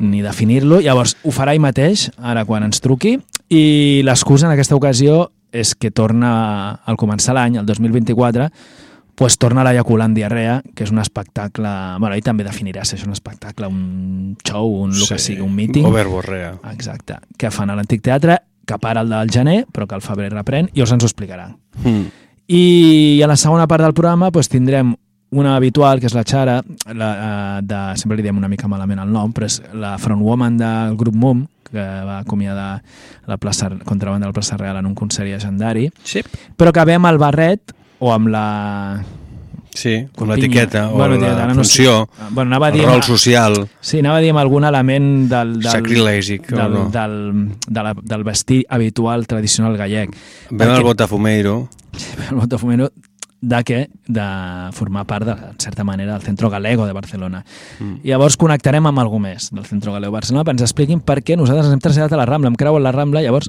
ni 0.00 0.22
definir-lo. 0.24 0.80
Llavors, 0.80 1.16
ho 1.24 1.32
farà 1.34 1.54
ell 1.54 1.62
mateix, 1.62 2.08
ara 2.16 2.46
quan 2.48 2.64
ens 2.64 2.80
truqui, 2.80 3.18
i 3.52 4.00
l'excusa 4.06 4.48
en 4.48 4.54
aquesta 4.54 4.78
ocasió 4.78 5.26
és 5.52 5.74
que 5.74 5.90
torna, 5.90 6.80
al 6.86 6.96
començar 6.96 7.34
l'any, 7.36 7.58
el 7.60 7.66
2024, 7.66 8.48
pues 9.20 9.36
torna 9.36 9.60
l'eyacular 9.66 10.06
en 10.08 10.14
diarrea, 10.16 10.52
que 10.72 10.86
és 10.86 10.90
un 10.90 10.98
espectacle... 11.02 11.68
Bueno, 12.00 12.14
ell 12.16 12.22
també 12.24 12.40
definirà 12.46 12.86
si 12.88 12.94
és 12.96 13.02
un 13.04 13.12
espectacle, 13.12 13.68
un 13.68 14.38
show, 14.48 14.70
un, 14.80 14.94
el 14.96 15.02
que 15.10 15.18
sigui, 15.20 15.42
un 15.44 15.52
meeting. 15.52 15.84
O 15.84 15.90
verborrea. 15.92 16.54
Exacte. 16.70 17.18
Que 17.36 17.50
fan 17.52 17.68
a 17.68 17.74
l'Antic 17.76 18.00
Teatre, 18.06 18.38
que 18.64 18.78
para 18.80 19.02
el 19.04 19.10
del 19.12 19.28
gener, 19.28 19.58
però 19.68 19.84
que 19.84 19.98
el 19.98 20.00
febrer 20.00 20.30
reprèn, 20.32 20.70
i 20.72 20.80
us 20.80 20.94
ens 20.96 21.04
ho 21.04 21.10
explicarà. 21.10 21.50
Mm. 21.82 22.06
I 22.48 22.62
a 23.20 23.28
la 23.28 23.36
segona 23.36 23.66
part 23.68 23.84
del 23.84 23.92
programa 23.92 24.30
pues, 24.32 24.48
tindrem 24.48 24.94
una 25.36 25.52
habitual, 25.58 26.00
que 26.00 26.08
és 26.08 26.16
la 26.16 26.24
Xara, 26.24 26.54
la, 26.88 27.10
eh, 27.12 27.58
de, 27.60 27.80
sempre 28.00 28.16
li 28.16 28.24
diem 28.24 28.40
una 28.40 28.48
mica 28.48 28.72
malament 28.72 29.02
el 29.04 29.12
nom, 29.12 29.34
però 29.36 29.50
és 29.50 29.58
la 29.76 29.98
frontwoman 30.00 30.56
del 30.62 30.96
grup 30.96 31.18
MUM, 31.20 31.42
que 31.68 31.84
va 32.08 32.22
acomiadar 32.22 32.70
la 33.28 33.36
plaça, 33.36 33.68
contrabanda 33.84 34.30
del 34.30 34.32
plaça 34.32 34.56
Real 34.56 34.80
en 34.80 34.88
un 34.88 34.96
concert 34.96 35.28
llegendari, 35.28 35.90
Sí. 36.08 36.24
però 36.56 36.72
que 36.72 36.88
ve 36.88 36.96
amb 36.96 37.12
el 37.12 37.20
barret 37.20 37.76
o 38.00 38.12
amb 38.12 38.28
la... 38.32 38.44
Sí, 39.72 39.92
com 40.16 40.26
Pinya. 40.26 40.34
l'etiqueta 40.36 40.80
o 40.90 40.96
Bueno, 40.98 41.14
la 41.20 41.46
no 41.46 41.52
sé. 41.52 41.54
funció, 41.60 42.08
Bueno, 42.30 42.50
anava 42.50 42.66
a 42.66 42.70
el 42.70 42.78
dir... 42.80 42.86
rol 42.88 43.02
social, 43.04 43.54
Sí, 43.80 44.00
anava 44.00 44.16
a 44.18 44.20
dir 44.24 44.32
amb 44.34 44.40
algun 44.42 44.64
element 44.66 45.28
del, 45.30 45.52
del, 45.60 45.70
sacrilègic 45.70 46.50
o 46.52 46.56
del, 46.58 46.72
no. 46.74 46.82
del, 46.90 47.14
de 47.68 47.82
la, 47.86 47.92
del 47.94 48.24
vestir 48.26 48.64
habitual 48.68 49.28
tradicional 49.30 49.76
gallec. 49.78 50.10
Ven 50.50 50.58
Perquè- 50.58 50.76
el 50.76 50.82
Botafumeiro, 50.82 51.54
el 52.30 52.36
Botafumeiro 52.36 52.90
de 53.40 53.60
què? 53.64 53.78
De 54.10 54.26
formar 54.76 55.06
part, 55.08 55.24
de, 55.24 55.32
en 55.52 55.60
certa 55.62 55.84
manera, 55.86 56.12
del 56.18 56.22
Centro 56.26 56.50
Galego 56.50 56.84
de 56.84 56.92
Barcelona. 56.92 57.44
Mm. 57.78 58.00
Llavors 58.04 58.36
connectarem 58.36 58.84
amb 58.90 58.98
algú 59.00 59.20
més 59.22 59.48
del 59.54 59.64
Centro 59.70 59.94
Galego 59.94 60.10
de 60.10 60.16
Barcelona 60.18 60.44
perquè 60.44 60.58
ens 60.58 60.66
expliquin 60.66 61.00
per 61.00 61.22
què 61.22 61.38
nosaltres 61.38 61.70
ens 61.70 61.78
hem 61.78 61.80
traslladat 61.86 62.12
a 62.18 62.20
la 62.20 62.26
Rambla, 62.28 62.50
hem 62.50 62.58
creuat 62.58 62.82
la 62.84 62.92
Rambla, 62.92 63.22
llavors 63.22 63.48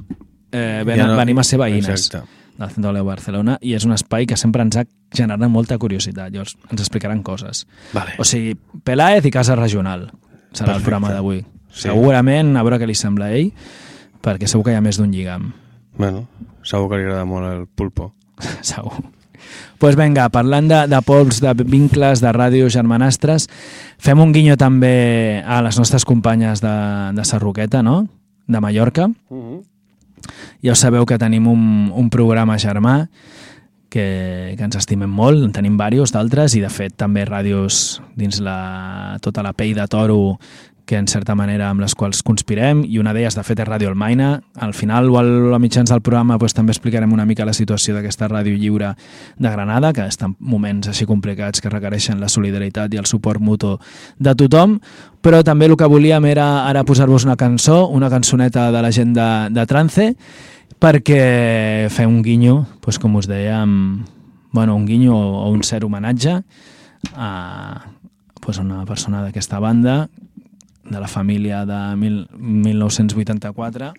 eh, 0.52 0.84
ven, 0.86 0.96
Ja 1.02 1.10
no- 1.10 1.18
venim 1.18 1.42
a 1.42 1.44
ser 1.44 1.58
veïnes 1.60 1.90
Exacte. 1.90 2.22
Del 2.58 2.68
Centro 2.70 2.90
Galego 2.90 3.06
de 3.06 3.14
Barcelona 3.14 3.58
i 3.60 3.74
és 3.74 3.84
un 3.88 3.92
espai 3.96 4.26
que 4.28 4.36
sempre 4.36 4.62
ens 4.62 4.76
ha 4.76 4.84
generat 5.14 5.50
molta 5.50 5.78
curiositat. 5.78 6.32
Llavors 6.32 6.56
ens 6.70 6.80
explicaran 6.80 7.22
coses. 7.22 7.66
Vale. 7.92 8.16
O 8.18 8.24
sigui, 8.28 8.56
Peláez 8.84 9.24
i 9.26 9.32
Casa 9.34 9.56
Regional 9.56 10.10
serà 10.52 10.76
el 10.76 10.82
Perfecte. 10.82 10.84
programa 10.84 11.12
d'avui. 11.12 11.42
Sí. 11.72 11.88
Segurament, 11.88 12.56
a 12.56 12.62
veure 12.62 12.78
què 12.82 12.86
li 12.86 12.94
sembla 12.98 13.30
a 13.30 13.36
ell, 13.38 13.52
perquè 14.22 14.46
segur 14.46 14.66
que 14.66 14.74
hi 14.74 14.76
ha 14.76 14.84
més 14.84 14.98
d'un 15.00 15.10
lligam. 15.10 15.52
Bueno, 15.96 16.26
segur 16.62 16.90
que 16.90 17.00
li 17.00 17.06
agrada 17.08 17.24
molt 17.24 17.48
el 17.48 17.66
pulpo. 17.66 18.12
segur. 18.60 18.92
pues 19.78 19.96
vinga, 19.98 20.28
parlant 20.30 20.68
de, 20.70 20.86
de 20.86 20.98
pols, 21.02 21.40
de 21.42 21.50
vincles, 21.66 22.20
de 22.22 22.30
ràdios 22.30 22.72
germanastres, 22.76 23.48
fem 23.98 24.20
un 24.22 24.30
guinyo 24.32 24.54
també 24.56 25.42
a 25.42 25.58
les 25.66 25.78
nostres 25.80 26.04
companyes 26.06 26.62
de, 26.62 26.74
de 27.16 27.24
Sarroqueta, 27.26 27.82
no?, 27.82 28.06
de 28.46 28.60
Mallorca. 28.60 29.08
Ja 30.62 30.76
sabeu 30.78 31.06
que 31.06 31.18
tenim 31.18 31.48
un, 31.50 31.90
un 31.94 32.10
programa 32.10 32.58
germà 32.58 33.08
que, 33.92 34.54
que 34.56 34.64
ens 34.64 34.78
estimem 34.78 35.10
molt, 35.10 35.42
en 35.44 35.52
tenim 35.52 35.76
diversos 35.76 36.14
d'altres 36.14 36.56
i 36.56 36.62
de 36.62 36.70
fet 36.72 36.94
també 36.96 37.26
ràdios 37.28 38.00
dins 38.16 38.40
la, 38.40 39.18
tota 39.20 39.44
la 39.44 39.52
pell 39.52 39.74
de 39.76 39.88
toro 39.90 40.38
que 40.84 40.96
en 40.96 41.06
certa 41.06 41.34
manera 41.34 41.68
amb 41.70 41.80
les 41.80 41.94
quals 41.94 42.22
conspirem. 42.26 42.82
I 42.84 42.98
una 42.98 43.12
d'elles 43.14 43.36
de 43.38 43.44
fet 43.46 43.60
és 43.62 43.68
Ràdio 43.68 43.88
Almaina. 43.88 44.32
Al 44.60 44.74
final 44.74 45.10
o 45.12 45.18
a 45.18 45.58
mitjans 45.62 45.92
del 45.92 46.02
programa 46.02 46.38
pues, 46.38 46.54
també 46.54 46.74
explicarem 46.74 47.12
una 47.12 47.26
mica 47.26 47.46
la 47.46 47.54
situació 47.54 47.94
d'aquesta 47.94 48.28
ràdio 48.28 48.56
lliure 48.58 48.94
de 49.38 49.52
Granada 49.52 49.92
que 49.92 50.04
està 50.08 50.26
en 50.28 50.36
moments 50.40 50.90
així 50.90 51.06
complicats 51.06 51.62
que 51.62 51.70
requereixen 51.70 52.20
la 52.20 52.28
solidaritat 52.28 52.92
i 52.94 53.00
el 53.00 53.06
suport 53.06 53.40
mutu 53.40 53.76
de 54.18 54.34
tothom. 54.34 54.80
Però 55.22 55.42
també 55.46 55.70
el 55.70 55.76
que 55.78 55.86
volíem 55.86 56.26
era 56.26 56.66
ara 56.66 56.84
posar-vos 56.84 57.24
una 57.24 57.36
cançó 57.36 57.86
una 57.88 58.10
cançoneta 58.10 58.72
de 58.72 58.82
la 58.82 58.90
gent 58.90 59.14
de, 59.14 59.30
de 59.54 59.66
Trance 59.66 60.14
perquè 60.82 61.86
fer 61.94 62.08
un 62.10 62.20
guinyo 62.26 62.64
pues, 62.82 62.98
com 62.98 63.14
us 63.20 63.28
deia 63.30 63.60
amb, 63.62 64.02
bueno, 64.50 64.74
un 64.74 64.86
guinyo 64.86 65.14
o 65.14 65.48
un 65.50 65.62
cert 65.62 65.86
homenatge 65.86 66.40
a 67.14 67.30
pues, 68.42 68.58
una 68.58 68.84
persona 68.86 69.22
d'aquesta 69.22 69.60
banda, 69.62 70.08
de 70.82 70.98
la 70.98 71.08
família 71.08 71.64
de 71.64 71.80
mil, 71.96 72.24
1984, 72.34 73.92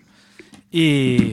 i, 0.74 1.32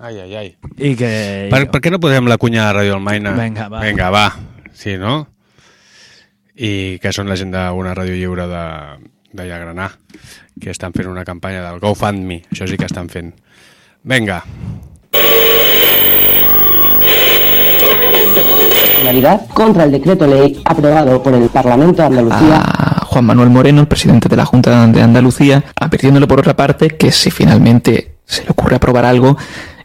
Ai, 0.00 0.16
ai, 0.18 0.34
ai. 0.34 0.48
i 0.80 0.94
que... 0.96 1.10
Per, 1.52 1.66
per 1.70 1.80
què 1.84 1.92
no 1.92 2.00
posem 2.00 2.26
la 2.26 2.38
cunya 2.40 2.64
de 2.66 2.72
Radio 2.72 2.96
Almaina? 2.96 3.34
Vinga, 3.36 3.68
va. 3.68 3.82
Vinga, 3.84 4.08
va. 4.10 4.24
Sí, 4.72 4.96
no? 4.96 5.26
I 6.56 6.98
que 7.02 7.12
són 7.12 7.28
la 7.28 7.36
gent 7.36 7.52
d'una 7.52 7.92
ràdio 7.94 8.16
lliure 8.16 8.46
de, 8.48 8.64
de 9.36 9.46
Llagranà, 9.46 9.90
que 10.60 10.72
estan 10.72 10.96
fent 10.96 11.10
una 11.12 11.26
campanya 11.28 11.60
del 11.66 11.82
GoFundMe. 11.84 12.40
Això 12.50 12.66
sí 12.68 12.80
que 12.80 12.88
estan 12.88 13.12
fent. 13.12 13.34
Vinga. 14.02 14.44
Finalidad 18.98 19.46
contra 19.52 19.84
el 19.84 19.92
decreto 19.92 20.26
ley 20.26 20.60
aprobado 20.64 21.22
por 21.22 21.34
el 21.34 21.48
Parlamento 21.48 22.02
de 22.02 22.08
Andalucía. 22.08 22.62
a 22.62 23.04
Juan 23.06 23.24
Manuel 23.24 23.50
Moreno, 23.50 23.80
el 23.80 23.88
presidente 23.88 24.28
de 24.28 24.36
la 24.36 24.44
Junta 24.44 24.86
de 24.86 25.02
Andalucía, 25.02 25.64
advirtiéndole 25.80 26.26
por 26.26 26.38
otra 26.38 26.54
parte 26.54 26.88
que 26.88 27.10
si 27.10 27.30
finalmente 27.30 28.14
se 28.24 28.44
le 28.44 28.50
ocurre 28.50 28.76
aprobar 28.76 29.04
algo, 29.04 29.36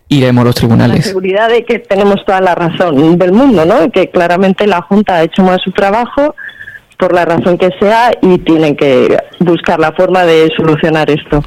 iremos 0.09 0.41
a 0.41 0.45
los 0.45 0.55
la 0.55 0.59
tribunales. 0.59 1.05
seguridad 1.05 1.49
de 1.49 1.65
que 1.65 1.79
tenemos 1.79 2.23
toda 2.25 2.39
la 2.41 2.53
razón 2.55 3.17
del 3.17 3.31
mundo, 3.31 3.65
¿no? 3.65 3.89
Que 3.91 4.09
claramente 4.11 4.67
la 4.67 4.81
Junta 4.81 5.15
ha 5.15 5.23
hecho 5.23 5.41
mal 5.43 5.59
su 5.63 5.71
trabajo 5.71 6.35
por 6.97 7.13
la 7.13 7.25
razón 7.25 7.57
que 7.57 7.69
sea 7.79 8.11
y 8.21 8.37
tienen 8.39 8.75
que 8.75 9.17
buscar 9.39 9.79
la 9.79 9.91
forma 9.93 10.23
de 10.23 10.51
solucionar 10.55 11.09
esto. 11.09 11.43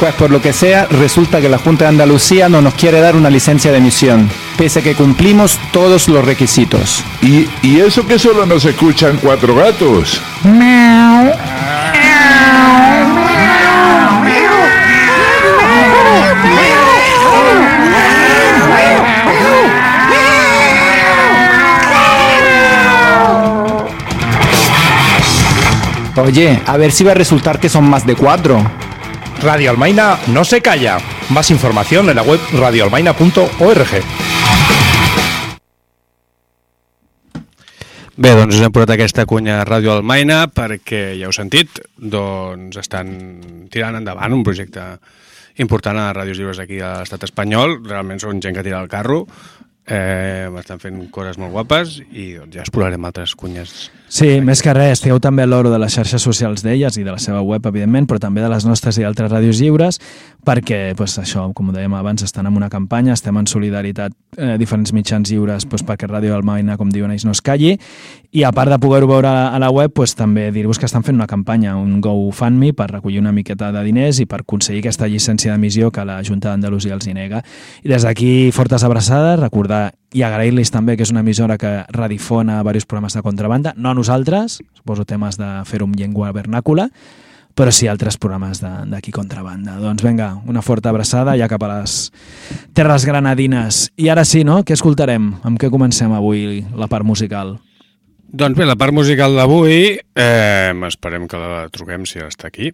Pues 0.00 0.14
por 0.14 0.30
lo 0.30 0.40
que 0.40 0.54
sea, 0.54 0.86
resulta 0.86 1.42
que 1.42 1.50
la 1.50 1.58
Junta 1.58 1.84
de 1.84 1.90
Andalucía 1.90 2.48
no 2.48 2.62
nos 2.62 2.72
quiere 2.72 3.00
dar 3.00 3.14
una 3.16 3.28
licencia 3.28 3.70
de 3.70 3.76
emisión, 3.76 4.30
pese 4.56 4.78
a 4.78 4.82
que 4.82 4.94
cumplimos 4.94 5.58
todos 5.72 6.08
los 6.08 6.24
requisitos. 6.24 7.04
¿Y, 7.20 7.46
y 7.60 7.80
eso 7.80 8.06
que 8.06 8.18
solo 8.18 8.46
nos 8.46 8.64
escuchan 8.64 9.18
cuatro 9.22 9.54
gatos? 9.54 10.22
Oye, 26.16 26.62
a 26.64 26.76
ver 26.78 26.90
si 26.90 27.04
va 27.04 27.12
a 27.12 27.14
resultar 27.14 27.60
que 27.60 27.68
son 27.68 27.88
más 27.88 28.06
de 28.06 28.14
cuatro. 28.14 28.64
Radio 29.42 29.70
Almaina 29.70 30.18
no 30.28 30.44
se 30.44 30.60
calla. 30.60 30.98
Más 31.30 31.50
información 31.50 32.10
en 32.10 32.16
la 32.16 32.22
web 32.22 32.40
radioalmaina.org. 32.52 33.88
Bé, 38.20 38.34
doncs 38.36 38.58
us 38.58 38.60
hem 38.66 38.74
posat 38.74 38.92
aquesta 38.92 39.24
cunya 39.24 39.62
a 39.62 39.64
Ràdio 39.64 39.94
Almaina 39.94 40.42
perquè, 40.52 41.14
ja 41.16 41.30
heu 41.30 41.32
sentit, 41.32 41.80
doncs 41.96 42.76
estan 42.82 43.14
tirant 43.72 43.96
endavant 43.96 44.36
un 44.36 44.44
projecte 44.44 44.84
important 45.64 45.96
a 45.96 46.10
ràdios 46.12 46.36
lliures 46.36 46.60
aquí 46.60 46.82
a 46.84 46.98
l'estat 47.00 47.24
espanyol. 47.30 47.78
Realment 47.88 48.20
són 48.20 48.42
gent 48.44 48.58
que 48.58 48.66
tira 48.66 48.82
el 48.84 48.92
carro, 48.92 49.22
eh, 49.86 50.48
estan 50.60 50.80
fent 50.82 51.00
coses 51.10 51.38
molt 51.40 51.52
guapes 51.54 51.98
i 52.10 52.34
doncs, 52.38 52.54
ja 52.54 52.64
explorarem 52.66 53.04
altres 53.08 53.34
cunyes. 53.38 53.90
Sí, 54.10 54.40
més 54.42 54.58
que 54.62 54.72
res, 54.74 54.98
estigueu 54.98 55.20
també 55.22 55.44
a 55.44 55.46
l'oro 55.46 55.70
de 55.70 55.78
les 55.78 55.94
xarxes 55.94 56.22
socials 56.22 56.64
d'elles 56.66 56.96
i 56.98 57.04
de 57.06 57.12
la 57.12 57.20
seva 57.22 57.44
web, 57.46 57.66
evidentment, 57.70 58.08
però 58.10 58.18
també 58.18 58.42
de 58.42 58.48
les 58.50 58.66
nostres 58.66 58.98
i 58.98 59.06
altres 59.06 59.30
ràdios 59.30 59.60
lliures, 59.62 60.00
perquè, 60.46 60.96
pues, 60.98 61.14
això, 61.22 61.44
com 61.54 61.70
ho 61.70 61.74
dèiem 61.74 61.94
abans, 61.94 62.24
estan 62.26 62.48
en 62.50 62.56
una 62.58 62.70
campanya, 62.72 63.14
estem 63.14 63.38
en 63.38 63.46
solidaritat 63.46 64.16
eh, 64.36 64.56
diferents 64.58 64.92
mitjans 64.96 65.30
lliures 65.30 65.66
pues, 65.70 65.84
perquè 65.86 66.08
Ràdio 66.10 66.34
Almaina, 66.34 66.76
com 66.80 66.90
diuen 66.90 67.12
ells, 67.14 67.26
no 67.28 67.34
es 67.36 67.42
calli, 67.44 67.76
i 68.32 68.42
a 68.46 68.50
part 68.54 68.70
de 68.70 68.78
poder-ho 68.82 69.08
veure 69.10 69.30
a 69.30 69.58
la 69.62 69.70
web, 69.70 69.94
pues, 69.94 70.16
també 70.18 70.48
dir-vos 70.54 70.78
que 70.78 70.86
estan 70.90 71.06
fent 71.06 71.18
una 71.18 71.28
campanya, 71.30 71.76
un 71.78 72.00
GoFundMe, 72.02 72.72
per 72.74 72.90
recollir 72.90 73.22
una 73.22 73.34
miqueta 73.36 73.70
de 73.70 73.84
diners 73.86 74.18
i 74.22 74.26
per 74.26 74.42
aconseguir 74.42 74.82
aquesta 74.82 75.06
llicència 75.10 75.54
d'emissió 75.54 75.90
que 75.94 76.04
la 76.06 76.20
Junta 76.26 76.50
d'Andalusia 76.50 76.94
els 76.98 77.06
hi 77.06 77.14
nega. 77.14 77.44
I 77.84 77.94
des 77.94 78.06
d'aquí, 78.06 78.50
fortes 78.54 78.82
abraçades, 78.86 79.38
recordar 79.70 79.94
i 80.12 80.24
agrair-los 80.26 80.72
també 80.74 80.96
que 80.96 81.04
és 81.04 81.12
una 81.12 81.22
emissora 81.22 81.56
que 81.56 81.84
radifona 81.94 82.60
diversos 82.60 82.86
programes 82.86 83.14
de 83.14 83.22
contrabanda, 83.22 83.74
no 83.76 83.94
nosaltres, 83.94 84.60
suposo 84.74 85.04
temes 85.04 85.38
de 85.38 85.62
fer-ho 85.64 85.86
en 85.86 85.94
llengua 85.94 86.32
vernàcula, 86.32 86.88
però 87.54 87.70
sí 87.70 87.86
altres 87.86 88.16
programes 88.18 88.60
d'aquí 88.60 89.12
contrabanda. 89.12 89.78
Doncs 89.78 90.02
vinga, 90.02 90.34
una 90.46 90.62
forta 90.62 90.90
abraçada 90.90 91.36
ja 91.38 91.48
cap 91.48 91.62
a 91.62 91.80
les 91.80 92.10
terres 92.74 93.06
granadines. 93.06 93.90
I 93.96 94.08
ara 94.08 94.24
sí, 94.24 94.44
no? 94.44 94.64
Què 94.64 94.74
escoltarem? 94.74 95.34
Amb 95.44 95.60
què 95.60 95.70
comencem 95.70 96.12
avui 96.12 96.64
la 96.74 96.88
part 96.88 97.06
musical? 97.06 97.58
Doncs 98.30 98.54
bé, 98.54 98.62
la 98.62 98.76
part 98.78 98.94
musical 98.94 99.34
d'avui, 99.34 99.98
eh, 100.14 100.72
esperem 100.86 101.24
que 101.26 101.38
la 101.40 101.64
truquem 101.74 102.04
si 102.06 102.20
està 102.22 102.46
aquí, 102.46 102.68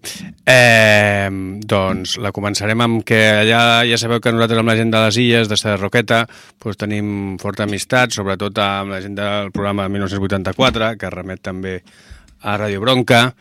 eh, 0.44 1.30
doncs 1.64 2.18
la 2.20 2.32
començarem 2.36 2.82
amb 2.84 3.00
que 3.02 3.16
allà 3.40 3.80
ja 3.88 3.96
sabeu 3.96 4.20
que 4.20 4.32
nosaltres 4.32 4.60
amb 4.60 4.68
la 4.68 4.76
gent 4.76 4.92
de 4.92 5.00
les 5.00 5.16
Illes, 5.16 5.48
de 5.48 5.56
Serra 5.56 5.80
Roqueta, 5.80 6.26
doncs 6.60 6.76
tenim 6.76 7.38
forta 7.40 7.64
amistat, 7.64 8.12
sobretot 8.12 8.58
amb 8.58 8.90
la 8.90 9.00
gent 9.00 9.16
del 9.16 9.50
programa 9.50 9.88
1984, 9.88 10.98
que 10.98 11.10
remet 11.10 11.40
també 11.40 11.80
a 12.42 12.58
Ràdio 12.58 12.84
Bronca, 12.84 13.32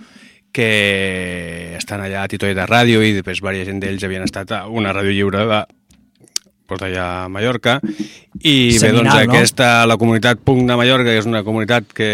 que 0.55 1.75
estan 1.75 1.99
allà 1.99 2.23
a 2.23 2.29
Titoia 2.31 2.55
de 2.55 2.63
Ràdio 2.63 3.03
i 3.03 3.11
després 3.11 3.41
diversa 3.43 3.67
gent 3.67 3.81
d'ells 3.83 4.07
havien 4.07 4.23
estat 4.23 4.55
a 4.55 4.67
una 4.71 4.95
ràdio 4.95 5.11
lliure 5.11 5.43
de 5.43 5.65
pues 6.65 6.81
allà 6.85 7.05
a 7.25 7.27
Mallorca 7.29 7.79
i 8.41 8.55
bé, 8.73 8.79
Seminal, 8.79 9.03
doncs 9.03 9.13
no? 9.13 9.19
aquesta, 9.21 9.69
la 9.89 9.99
comunitat 10.01 10.41
punk 10.45 10.65
de 10.67 10.79
Mallorca, 10.79 11.11
que 11.11 11.21
és 11.21 11.29
una 11.29 11.43
comunitat 11.45 11.93
que, 11.95 12.09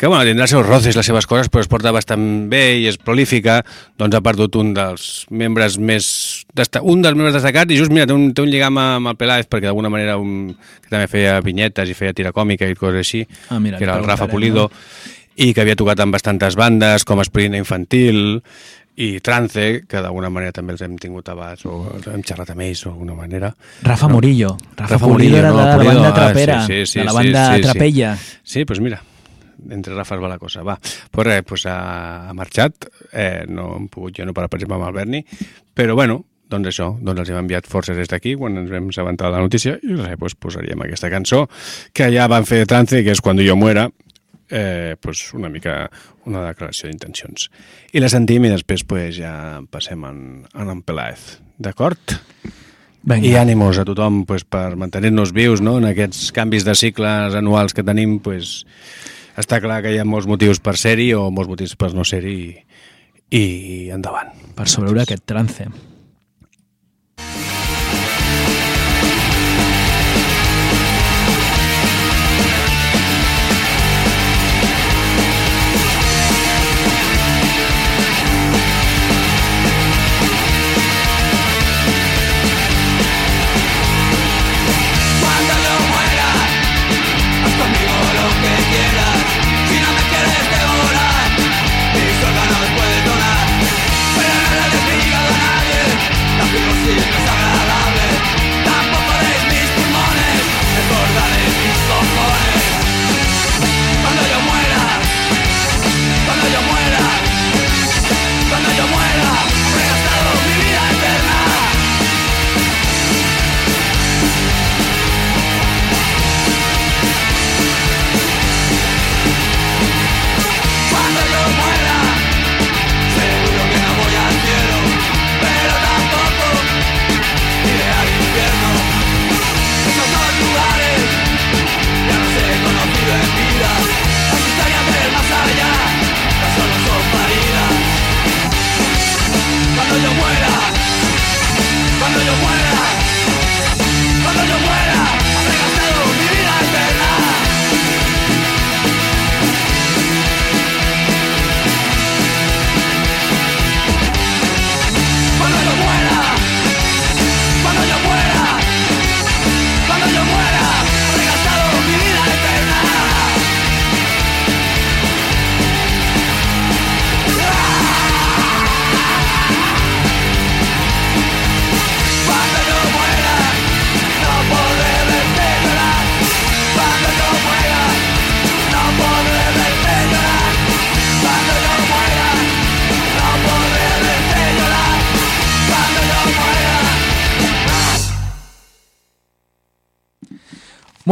que 0.00 0.08
bueno, 0.08 0.24
tindrà 0.24 0.46
els 0.46 0.54
seus 0.54 0.66
roces, 0.66 0.96
les 0.96 1.06
seves 1.06 1.26
coses, 1.28 1.50
però 1.52 1.60
es 1.60 1.68
porta 1.68 1.92
bastant 1.92 2.22
bé 2.48 2.62
i 2.80 2.88
és 2.88 2.96
prolífica, 2.96 3.58
doncs 4.00 4.16
ha 4.16 4.22
perdut 4.24 4.56
un 4.56 4.72
dels 4.76 5.06
membres 5.28 5.76
més... 5.76 6.06
Un 6.80 7.04
dels 7.04 7.18
membres 7.18 7.36
destacats 7.36 7.74
i 7.74 7.76
just, 7.76 7.92
mira, 7.92 8.08
té 8.08 8.16
un, 8.16 8.30
té 8.32 8.40
un 8.40 8.48
lligam 8.48 8.80
amb 8.80 9.12
el 9.12 9.18
Peláez 9.20 9.50
perquè 9.50 9.68
d'alguna 9.68 9.92
manera 9.92 10.16
un, 10.16 10.54
que 10.80 10.88
també 10.88 11.06
feia 11.12 11.38
vinyetes 11.44 11.92
i 11.92 11.96
feia 11.98 12.16
tira 12.16 12.32
còmica 12.32 12.68
i 12.68 12.78
coses 12.78 13.04
així, 13.04 13.24
Ah, 13.50 13.60
mira, 13.60 13.76
que 13.76 13.84
era 13.84 13.98
el 14.00 14.06
Rafa 14.08 14.24
preguntarem, 14.24 14.64
Pulido, 14.70 14.70
i 15.40 15.52
que 15.52 15.62
havia 15.62 15.76
tocat 15.76 16.00
amb 16.00 16.16
bastantes 16.16 16.56
bandes, 16.56 17.04
com 17.04 17.20
Esprina 17.20 17.60
Infantil 17.60 18.40
i 18.96 19.20
Trance, 19.20 19.84
que 19.88 20.02
d'alguna 20.02 20.30
manera 20.30 20.52
també 20.52 20.74
els 20.74 20.82
hem 20.82 20.96
tingut 21.00 21.28
abans, 21.32 21.62
o 21.66 21.98
hem 22.12 22.24
xerrat 22.26 22.50
amb 22.52 22.64
ells 22.66 22.84
d'alguna 22.84 23.14
manera. 23.14 23.52
Rafa 23.82 24.08
No. 24.08 24.14
Murillo. 24.14 24.56
Rafa, 24.76 24.94
Rafa 24.94 25.06
Murillo, 25.06 25.36
Murillo, 25.36 25.38
era 25.38 25.50
no, 25.50 25.56
de 25.56 25.64
la 25.64 25.76
banda 25.84 26.08
ah, 26.08 26.14
trapera, 26.14 26.66
sí, 26.66 26.80
sí, 26.84 26.86
sí, 26.86 26.98
de 26.98 27.04
la 27.04 27.10
sí, 27.10 27.16
banda 27.16 27.46
sí, 27.46 27.54
sí. 27.54 27.62
Trapella. 27.62 28.18
Sí, 28.42 28.64
pues 28.64 28.80
mira, 28.80 29.02
entre 29.70 29.94
Rafas 29.94 30.22
va 30.22 30.28
la 30.28 30.38
cosa, 30.38 30.62
va. 30.62 30.78
Pues 31.10 31.26
res, 31.26 31.42
pues 31.44 31.66
ha, 31.66 32.28
ha 32.28 32.34
marxat, 32.34 32.86
eh, 33.12 33.44
no 33.48 33.76
hem 33.76 33.88
pogut 33.88 34.16
jo 34.18 34.26
no 34.26 34.34
parar, 34.34 34.50
per 34.50 34.60
exemple, 34.60 34.76
amb 34.76 34.88
el 34.88 34.98
Berni, 34.98 35.24
però 35.74 35.94
bueno, 35.94 36.24
doncs 36.50 36.72
això, 36.72 36.90
doncs 36.98 37.22
els 37.22 37.30
hem 37.30 37.40
enviat 37.44 37.68
forces 37.70 37.96
des 37.96 38.08
d'aquí 38.10 38.34
quan 38.38 38.58
ens 38.58 38.70
vam 38.72 38.88
assabentar 38.90 39.30
de 39.30 39.36
la 39.38 39.44
notícia 39.46 39.76
i 39.82 39.94
res, 39.94 40.16
pues 40.18 40.34
posaríem 40.34 40.82
aquesta 40.82 41.10
cançó 41.12 41.44
que 41.94 42.10
ja 42.12 42.26
van 42.28 42.48
fer 42.48 42.64
de 42.64 42.66
trance, 42.66 43.04
que 43.04 43.14
és 43.14 43.20
Cuando 43.20 43.42
yo 43.42 43.54
muera, 43.56 43.88
eh, 44.50 44.96
pues 45.00 45.32
una 45.34 45.48
mica 45.48 45.90
una 46.26 46.44
declaració 46.48 46.90
d'intencions. 46.90 47.48
I 47.92 48.02
la 48.02 48.10
sentim 48.12 48.44
i 48.44 48.52
després 48.52 48.84
pues, 48.84 49.16
ja 49.18 49.62
passem 49.70 50.04
en, 50.04 50.22
en, 50.52 50.72
en 50.74 50.82
Peláez, 50.82 51.38
d'acord? 51.58 52.18
I 53.00 53.32
ànimos 53.40 53.78
a 53.80 53.86
tothom 53.88 54.26
pues, 54.28 54.44
per 54.44 54.76
mantenir-nos 54.76 55.32
vius 55.32 55.62
no? 55.64 55.78
en 55.80 55.88
aquests 55.88 56.34
canvis 56.36 56.66
de 56.68 56.74
cicles 56.76 57.36
anuals 57.38 57.72
que 57.72 57.86
tenim. 57.86 58.18
Pues, 58.20 58.66
està 59.40 59.60
clar 59.64 59.80
que 59.84 59.94
hi 59.94 60.00
ha 60.00 60.04
molts 60.04 60.28
motius 60.28 60.60
per 60.60 60.76
ser-hi 60.76 61.14
o 61.16 61.30
molts 61.32 61.48
motius 61.48 61.76
per 61.80 61.94
no 61.96 62.04
ser-hi 62.04 62.40
i, 62.44 62.50
i 63.40 63.44
endavant. 63.94 64.34
Per 64.56 64.68
sobreviure 64.68 65.06
aquest 65.06 65.24
trance. 65.24 65.70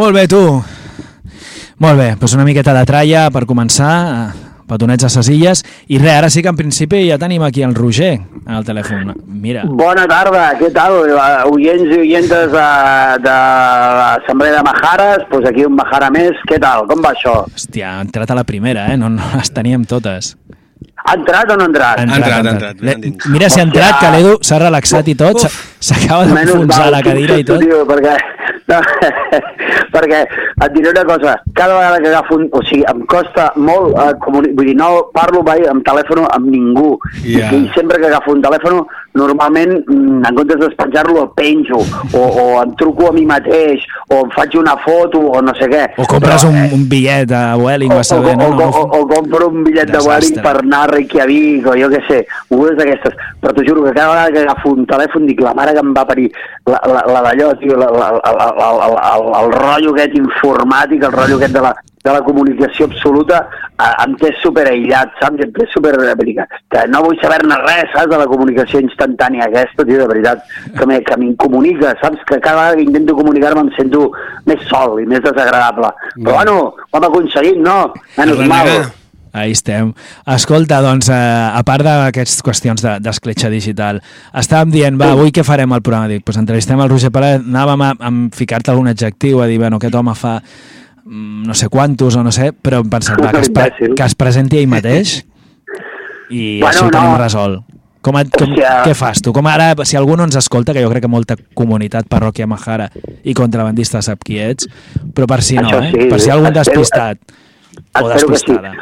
Molt 0.08 0.16
bé, 0.16 0.22
tu. 0.24 0.38
Molt 1.84 1.98
bé, 2.00 2.06
doncs 2.16 2.32
una 2.32 2.44
miqueta 2.46 2.72
de 2.72 2.80
tralla 2.88 3.26
per 3.28 3.42
començar, 3.44 3.88
eh, 4.08 4.54
petonets 4.64 5.04
a 5.04 5.10
ses 5.12 5.28
illes, 5.28 5.60
i 5.92 5.98
res, 6.00 6.14
ara 6.14 6.30
sí 6.32 6.40
que 6.40 6.48
en 6.48 6.56
principi 6.56 7.02
ja 7.10 7.18
tenim 7.20 7.42
aquí 7.44 7.60
el 7.60 7.74
Roger 7.76 8.14
al 8.46 8.64
telèfon. 8.64 9.12
Mira, 9.28 9.66
Bona 9.68 10.06
tarda, 10.08 10.46
què 10.56 10.72
tal? 10.72 10.96
Eh, 11.12 11.52
Oients 11.52 11.92
i 11.92 12.00
oientes 12.06 12.48
de, 12.56 12.64
de 13.20 13.36
l'Assemblea 14.00 14.56
de 14.56 14.62
Majares, 14.64 15.28
doncs 15.28 15.50
aquí 15.52 15.68
un 15.68 15.76
Majara 15.76 16.08
més, 16.16 16.40
què 16.48 16.56
tal? 16.58 16.86
Com 16.88 17.04
va 17.04 17.12
això? 17.12 17.42
hòstia, 17.52 17.98
ha 17.98 18.00
entrat 18.08 18.32
a 18.32 18.40
la 18.40 18.44
primera, 18.48 18.86
eh? 18.88 18.96
No, 18.96 19.10
no 19.12 19.28
les 19.36 19.52
teníem 19.52 19.84
totes. 19.84 20.38
Ha 21.08 21.14
entrat 21.16 21.50
o 21.50 21.56
no 21.56 21.64
ha 21.64 21.70
entrat? 21.72 21.98
Ha 21.98 22.04
Ha 22.04 22.16
entrat, 22.20 22.46
ha 22.46 22.50
entrat, 22.54 22.80
Le- 22.84 22.92
endins. 22.98 23.26
Mira 23.32 23.48
si 23.48 23.60
ha 23.60 23.64
entrat, 23.64 23.98
que 24.00 24.10
l'Edu 24.14 24.34
s'ha 24.42 24.58
relaxat 24.60 25.08
i 25.08 25.14
tot, 25.16 25.40
s'acaba 25.80 26.26
d'enfonsar 26.28 26.90
la 26.92 27.00
cadira 27.06 27.38
i 27.40 27.44
tot. 27.48 27.62
Tio, 27.64 27.84
perquè, 27.88 28.16
no, 28.68 28.80
perquè 29.94 30.20
et 30.64 30.72
diré 30.74 30.90
una 30.92 31.04
cosa, 31.08 31.36
cada 31.54 31.74
vegada 31.78 31.98
que 32.02 32.08
agafo 32.12 32.36
un... 32.36 32.48
O 32.52 32.62
sigui, 32.68 32.84
em 32.92 33.04
costa 33.10 33.48
molt, 33.56 33.94
eh, 33.96 34.12
comuni... 34.24 34.52
vull 34.58 34.68
dir, 34.70 34.76
no 34.76 34.90
parlo 35.14 35.42
mai 35.46 35.64
amb 35.70 35.84
telèfon 35.86 36.26
amb 36.28 36.50
ningú. 36.52 36.98
Ja. 37.24 37.48
I 37.54 37.64
sempre 37.76 38.00
que 38.02 38.10
agafo 38.10 38.34
un 38.36 38.42
telèfon, 38.44 38.82
normalment, 39.14 39.84
mm, 39.86 40.24
en 40.28 40.34
comptes 40.36 40.60
despenjar-lo, 40.60 41.22
el 41.22 41.30
penjo, 41.36 41.80
o, 42.12 42.18
o 42.18 42.44
em 42.62 42.74
truco 42.76 43.08
a 43.08 43.12
mi 43.12 43.24
mateix, 43.26 43.86
o 44.08 44.24
em 44.24 44.30
faig 44.36 44.58
una 44.60 44.76
foto, 44.84 45.20
o 45.32 45.42
no 45.42 45.54
sé 45.58 45.70
què. 45.70 45.84
O 45.96 46.06
compres 46.10 46.44
Però, 46.44 46.50
un, 46.52 46.58
eh, 46.60 46.68
un 46.74 46.84
bitllet 46.88 47.32
a 47.32 47.56
Vueling, 47.56 47.92
o, 47.92 48.02
saber, 48.04 48.36
o, 48.36 48.38
no? 48.38 48.48
o, 48.48 48.60
no, 48.60 48.68
o, 48.68 49.00
o 49.00 49.08
compro 49.08 49.48
un 49.48 49.64
bitllet 49.64 49.90
de 49.90 49.98
Desastre. 49.98 50.12
Vueling 50.18 50.44
per 50.44 50.56
anar 50.62 50.84
a 50.86 50.92
Reykjavik 50.92 51.66
o 51.66 51.78
jo 51.80 51.90
què 51.94 52.04
sé, 52.08 52.22
algunes 52.50 52.78
d'aquestes 52.78 53.18
però 53.40 53.54
t'ho 53.54 53.64
juro 53.64 53.84
que 53.84 53.92
cada 53.92 54.08
vegada 54.10 54.32
que 54.32 54.40
agafo 54.40 54.72
un 54.74 54.86
telèfon 54.86 55.26
dic 55.28 55.40
la 55.40 55.54
mare 55.54 55.72
que 55.74 55.82
em 55.84 55.92
va 55.94 56.04
parir 56.06 56.26
la, 56.66 56.80
la, 56.90 57.04
la 57.06 57.20
d'allò, 57.28 57.52
tio, 57.60 57.76
la, 57.78 57.90
la, 57.94 58.08
la, 58.18 58.32
la, 58.34 58.48
la, 58.58 58.88
el, 58.88 58.96
el, 59.10 59.28
el 59.40 59.52
rotllo 59.54 59.94
aquest 59.94 60.16
informàtic 60.18 61.06
el 61.06 61.14
rotllo 61.14 61.38
aquest 61.38 61.54
de 61.54 61.62
la, 61.62 61.72
de 62.04 62.12
la 62.14 62.20
comunicació 62.22 62.86
absoluta 62.86 63.40
em 64.04 64.14
té 64.20 64.30
super 64.42 64.64
aïllat, 64.70 65.10
saps? 65.20 65.42
Em 65.44 65.52
té 65.52 65.66
super... 65.72 65.92
Que, 65.98 66.84
no 66.90 67.02
vull 67.04 67.18
saber-ne 67.20 67.58
res, 67.64 67.90
saps? 67.94 68.10
De 68.12 68.18
la 68.20 68.26
comunicació 68.30 68.80
instantània 68.84 69.46
aquesta, 69.48 69.84
tio, 69.84 69.98
de 70.02 70.06
veritat, 70.10 70.44
que 70.78 70.86
me- 70.86 71.02
que 71.04 71.16
m'incomunica, 71.20 71.94
saps? 72.00 72.22
Que 72.28 72.40
cada 72.40 72.56
vegada 72.70 72.76
que 72.76 72.86
intento 72.88 73.16
comunicar-me 73.18 73.66
em 73.66 73.72
sento 73.76 74.10
més 74.46 74.62
sol 74.70 75.00
i 75.02 75.06
més 75.06 75.20
desagradable. 75.24 75.90
Però 76.16 76.38
bueno, 76.38 76.56
ho 76.90 76.96
hem 76.98 77.08
aconseguit, 77.10 77.58
no? 77.62 77.92
Menys 78.16 78.46
mal. 78.48 78.72
Ahí 79.38 79.52
estem. 79.52 79.92
Escolta, 80.26 80.80
doncs, 80.82 81.10
eh, 81.12 81.14
a 81.14 81.60
part 81.62 81.84
d'aquestes 81.84 82.40
qüestions 82.42 82.80
de- 82.82 82.96
d'escletxa 83.04 83.50
digital, 83.52 84.00
estàvem 84.34 84.72
dient, 84.72 84.96
va, 84.98 85.10
avui 85.12 85.30
què 85.30 85.44
farem 85.44 85.70
al 85.76 85.82
programa? 85.84 86.08
Dic, 86.08 86.24
pues 86.24 86.38
entrevistem 86.40 86.80
el 86.80 86.88
Roger 86.88 87.10
Palet, 87.12 87.44
anàvem 87.44 87.82
a, 87.84 87.90
a 88.00 88.10
ficar-te 88.34 88.72
algun 88.72 88.88
adjectiu, 88.88 89.42
a 89.42 89.46
dir, 89.46 89.58
bueno, 89.60 89.76
aquest 89.76 89.94
home 89.94 90.14
fa 90.16 90.38
no 91.08 91.54
sé 91.54 91.68
quantos 91.72 92.16
o 92.16 92.22
no 92.22 92.32
sé, 92.32 92.52
però 92.52 92.82
hem 92.84 92.90
pensat, 92.92 93.20
va, 93.22 93.30
que 93.32 93.40
es, 93.46 93.50
pre 93.50 93.68
Imbècil. 93.72 93.94
que 93.96 94.04
es 94.04 94.14
presenti 94.14 94.58
ell 94.60 94.68
mateix 94.68 95.24
i 96.30 96.60
Bueno, 96.60 96.68
així 96.68 96.82
ho 96.84 96.90
no. 96.90 96.94
tenim 96.98 97.16
resolt. 97.20 97.64
Com, 98.00 98.14
et, 98.20 98.28
com, 98.30 98.52
Hòstia. 98.52 98.74
què 98.86 98.92
fas 98.94 99.20
tu? 99.24 99.32
Com 99.34 99.46
ara, 99.50 99.72
si 99.88 99.96
algú 99.98 100.14
no 100.16 100.22
ens 100.28 100.36
escolta, 100.38 100.72
que 100.72 100.82
jo 100.84 100.90
crec 100.92 101.02
que 101.02 101.10
molta 101.10 101.34
comunitat 101.58 102.06
parròquia 102.08 102.46
Mahara 102.46 102.86
i 103.26 103.34
contrabandista 103.34 104.00
sap 104.06 104.22
qui 104.24 104.38
ets, 104.38 104.68
però 105.16 105.26
per 105.26 105.40
si 105.42 105.56
no, 105.58 105.72
eh? 105.82 105.90
sí, 105.90 106.06
per 106.12 106.20
si 106.22 106.30
algun 106.30 106.46
espero- 106.52 106.78
despistat 106.84 107.18
o 108.00 108.10
Espero 108.10 108.18
sí. 108.18 108.26
despistada. 108.32 108.72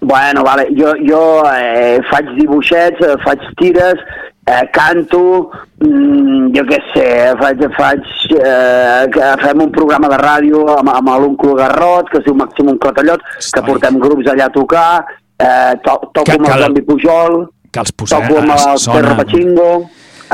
Bueno, 0.00 0.44
vale. 0.44 0.68
jo, 0.78 0.92
jo 1.08 1.20
eh, 1.50 1.98
faig 2.10 2.30
dibuixets, 2.38 3.00
eh, 3.00 3.16
faig 3.24 3.42
tires, 3.58 4.00
eh, 4.46 4.62
canto, 4.72 5.50
mm, 5.80 6.52
jo 6.56 6.64
què 6.68 6.78
sé, 6.92 7.06
faig, 7.40 7.64
faig 7.78 8.04
eh, 8.38 9.06
que 9.14 9.30
fem 9.42 9.62
un 9.64 9.72
programa 9.72 10.08
de 10.12 10.18
ràdio 10.20 10.64
amb, 10.78 10.90
amb 10.94 11.08
l'oncle 11.22 11.54
Garrot, 11.58 12.10
que 12.10 12.18
es 12.18 12.24
diu 12.28 12.34
Màximum 12.38 12.78
Clatallot, 12.78 13.20
que 13.54 13.62
portem 13.66 13.98
grups 13.98 14.28
allà 14.32 14.46
a 14.50 14.54
tocar, 14.54 15.04
eh, 15.38 15.74
to, 15.84 15.98
toco 16.12 16.24
Que- 16.24 16.38
amb 16.38 16.48
el 16.52 16.62
Jordi 16.62 16.82
Pujol, 16.82 17.38
que 17.72 17.80
els 17.80 17.92
posem, 17.92 18.22
toco 18.28 18.38
amb 18.40 18.52
el 18.54 18.78
sona. 18.78 19.00
Perro 19.00 19.16
Pachingo, 19.22 19.70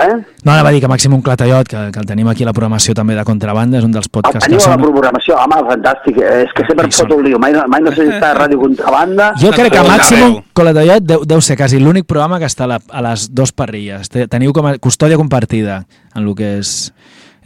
eh? 0.05 0.17
No, 0.45 0.53
anava 0.53 0.69
a 0.69 0.73
dir 0.73 0.81
que 0.81 0.89
Màxim 0.89 1.13
un 1.15 1.23
Clatallot, 1.23 1.69
que, 1.69 1.83
que 1.93 1.99
el 2.01 2.07
tenim 2.07 2.29
aquí 2.29 2.45
a 2.45 2.47
la 2.49 2.53
programació 2.57 2.95
també 2.95 3.15
de 3.15 3.25
Contrabanda, 3.25 3.79
és 3.79 3.85
un 3.85 3.93
dels 3.93 4.07
El 4.07 4.11
podcasts 4.11 4.47
que 4.47 4.51
teniu 4.57 4.67
a 4.67 4.77
la 4.77 4.81
programació, 4.83 5.37
home, 5.37 5.61
fantàstic, 5.71 6.19
és 6.19 6.53
que 6.57 6.67
sempre 6.67 6.87
em 6.89 7.17
un 7.19 7.25
lío, 7.25 7.39
mai, 7.39 7.53
no- 7.53 7.67
mai 7.69 7.81
no 7.85 7.93
sé 7.93 8.07
si 8.07 8.13
està 8.17 8.31
a 8.33 8.39
Ràdio 8.43 8.59
Contrabanda, 8.61 9.33
Jo 9.41 9.51
crec 9.53 9.73
que 9.73 9.83
Màxim 9.89 10.19
arreu. 10.23 10.43
Clatallot 10.55 11.03
deu, 11.05 11.25
deu 11.25 11.41
ser 11.41 11.57
quasi 11.57 11.79
l'únic 11.81 12.07
programa 12.07 12.39
que 12.39 12.47
està 12.47 12.65
a, 12.65 12.73
la, 12.75 12.81
a 12.89 13.03
les 13.11 13.29
dos 13.35 13.53
parrilles. 13.53 14.09
Te- 14.09 14.27
Teniu 14.29 14.53
com 14.53 14.67
a 14.67 14.79
custòdia 14.79 15.17
compartida 15.21 15.85
en 16.15 16.27
el 16.27 16.35
que 16.35 16.59
és 16.59 16.93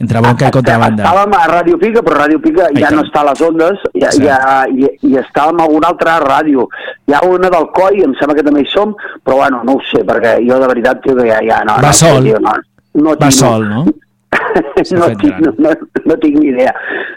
entre 0.01 0.19
bronca 0.21 0.47
i 0.49 0.51
contrabanda. 0.51 1.03
Estàvem 1.03 1.35
a 1.37 1.43
Ràdio 1.51 1.77
Pica, 1.79 2.01
però 2.03 2.19
Ràdio 2.23 2.39
Pica 2.43 2.67
ja 2.75 2.89
no 2.91 3.03
està 3.05 3.21
a 3.23 3.29
les 3.29 3.41
ondes, 3.47 3.83
ja, 3.95 4.11
Cert. 4.11 4.25
ja, 4.27 4.39
i, 4.67 4.89
i 5.07 5.17
estàvem 5.21 5.61
a 5.63 5.67
una 5.71 5.91
altra 5.93 6.17
ràdio. 6.23 6.67
Hi 7.07 7.15
ha 7.15 7.21
una 7.29 7.49
del 7.53 7.69
COI, 7.75 8.03
em 8.03 8.15
sembla 8.19 8.35
que 8.35 8.43
també 8.47 8.65
hi 8.65 8.71
som, 8.73 8.95
però 9.23 9.39
bueno, 9.43 9.61
no 9.63 9.77
ho 9.77 9.83
sé, 9.91 10.03
perquè 10.07 10.37
jo 10.47 10.59
de 10.59 10.67
veritat 10.73 11.03
tio, 11.05 11.15
ja, 11.23 11.39
ja 11.47 11.61
no... 11.67 11.77
Va 11.79 11.93
no, 11.93 11.99
sol. 12.01 12.23
Tio, 12.27 12.41
no, 12.43 12.57
no 12.99 13.13
Va 13.15 13.29
tinc, 13.29 13.39
sol, 13.39 13.69
no? 13.69 13.85
No, 14.91 15.07
tinc, 15.19 15.37
no, 15.39 15.51
no, 15.63 15.71
no 16.05 16.15
tinc 16.19 16.35
ni 16.39 16.49
idea. 16.51 16.71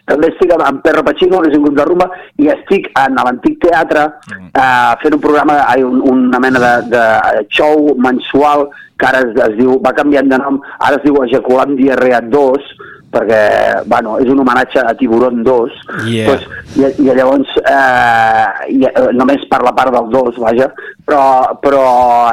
També 0.06 0.28
estic 0.30 0.52
amb, 0.54 0.62
amb 0.66 0.82
Perro 0.84 1.02
Pachingo, 1.06 1.40
que 1.42 1.50
és 1.50 1.56
un 1.58 1.64
grup 1.66 1.76
de 1.78 1.84
rumba, 1.86 2.06
i 2.38 2.48
estic 2.54 2.86
en 2.98 3.18
l'antic 3.18 3.58
teatre 3.66 4.06
Mm. 4.28 4.50
eh, 4.54 4.94
fent 5.02 5.14
un 5.16 5.20
programa, 5.20 5.54
ai, 5.66 5.82
un, 5.82 5.98
una 6.04 6.38
mena 6.38 6.60
de, 6.62 6.72
de 6.92 7.02
show 7.50 7.94
mensual 7.98 8.68
que 8.98 9.06
ara 9.08 9.22
es, 9.24 9.34
es 9.46 9.56
diu, 9.61 9.78
va 9.84 9.94
canviant 9.96 10.28
de 10.30 10.40
nom, 10.42 10.61
ara 10.78 10.98
es 10.98 11.06
diu 11.06 11.20
Ejaculant 11.24 11.76
Diarrea 11.78 12.20
2, 12.32 12.70
perquè, 13.12 13.40
bueno, 13.88 14.18
és 14.20 14.28
un 14.28 14.42
homenatge 14.42 14.82
a 14.84 14.94
Tiburon 14.98 15.42
2, 15.44 15.76
Yeah. 16.08 16.28
doncs, 16.28 16.44
i, 16.76 16.84
i 17.04 17.14
llavors 17.16 17.54
eh, 17.62 18.72
i, 18.74 18.82
eh, 18.84 19.06
només 19.16 19.46
per 19.50 19.62
la 19.64 19.72
part 19.76 19.94
del 19.94 20.11
2, 20.12 20.38
vaja, 20.44 20.68
però, 21.08 21.22
però 21.62 21.82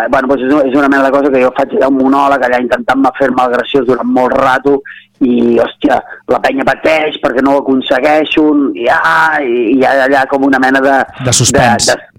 eh, 0.01 0.09
bueno, 0.11 0.29
doncs 0.31 0.43
és, 0.43 0.51
una, 0.51 0.65
és 0.67 0.75
una 0.75 0.89
mena 0.91 1.05
de 1.07 1.13
cosa 1.15 1.31
que 1.31 1.41
jo 1.43 1.53
faig 1.55 1.77
allà 1.77 1.89
un 1.91 1.99
monòleg 2.01 2.43
allà 2.45 2.61
intentant-me 2.63 3.13
fer-me 3.19 3.45
el 3.45 3.55
graciós 3.55 3.87
durant 3.87 4.11
molt 4.17 4.35
rato 4.35 4.81
i, 5.23 5.55
hòstia, 5.63 6.01
la 6.31 6.41
penya 6.43 6.67
pateix 6.67 7.21
perquè 7.23 7.43
no 7.45 7.55
ho 7.55 7.63
aconsegueixo 7.63 8.45
i, 8.75 8.89
ah, 8.91 9.39
i, 9.39 9.71
i 9.71 9.79
hi 9.79 9.87
ha 9.87 9.95
allà 10.09 10.25
com 10.31 10.43
una 10.47 10.59
mena 10.59 10.83
de... 10.83 10.99
De 11.23 11.35
suspens. 11.35 11.87
De, 11.87 11.95
de, 11.95 12.14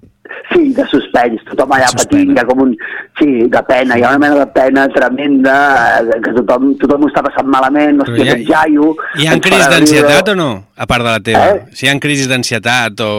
sí, 0.53 0.73
de 0.77 0.85
suspens, 0.91 1.43
tothom 1.51 1.73
allà 1.77 1.87
Suspens. 1.91 2.07
patint, 2.11 2.33
hi 2.37 2.41
ha 2.41 2.45
com 2.49 2.63
un... 2.67 2.75
Sí, 3.21 3.29
de 3.53 3.63
pena, 3.69 3.97
hi 3.99 4.03
ha 4.05 4.11
una 4.15 4.19
mena 4.25 4.39
de 4.43 4.47
pena 4.55 4.87
tremenda, 4.93 5.57
eh, 6.03 6.19
que 6.25 6.35
tothom, 6.37 6.73
tothom 6.81 7.07
ho 7.07 7.11
està 7.11 7.23
passant 7.27 7.49
malament, 7.53 8.03
hòstia, 8.05 8.17
hi 8.25 8.29
ha- 8.29 8.35
aquest 8.37 8.51
jaio... 8.51 8.91
Hi 9.21 9.29
ha 9.31 9.39
crisis 9.47 9.69
d'ansietat 9.73 10.33
o 10.33 10.37
no? 10.39 10.49
A 10.77 10.87
part 10.91 11.05
de 11.07 11.11
la 11.15 11.21
teva. 11.31 11.45
Eh? 11.55 11.63
Si 11.73 11.87
hi 11.87 11.91
ha 11.93 11.97
crisis 12.03 12.29
d'ansietat 12.29 13.01
o... 13.07 13.11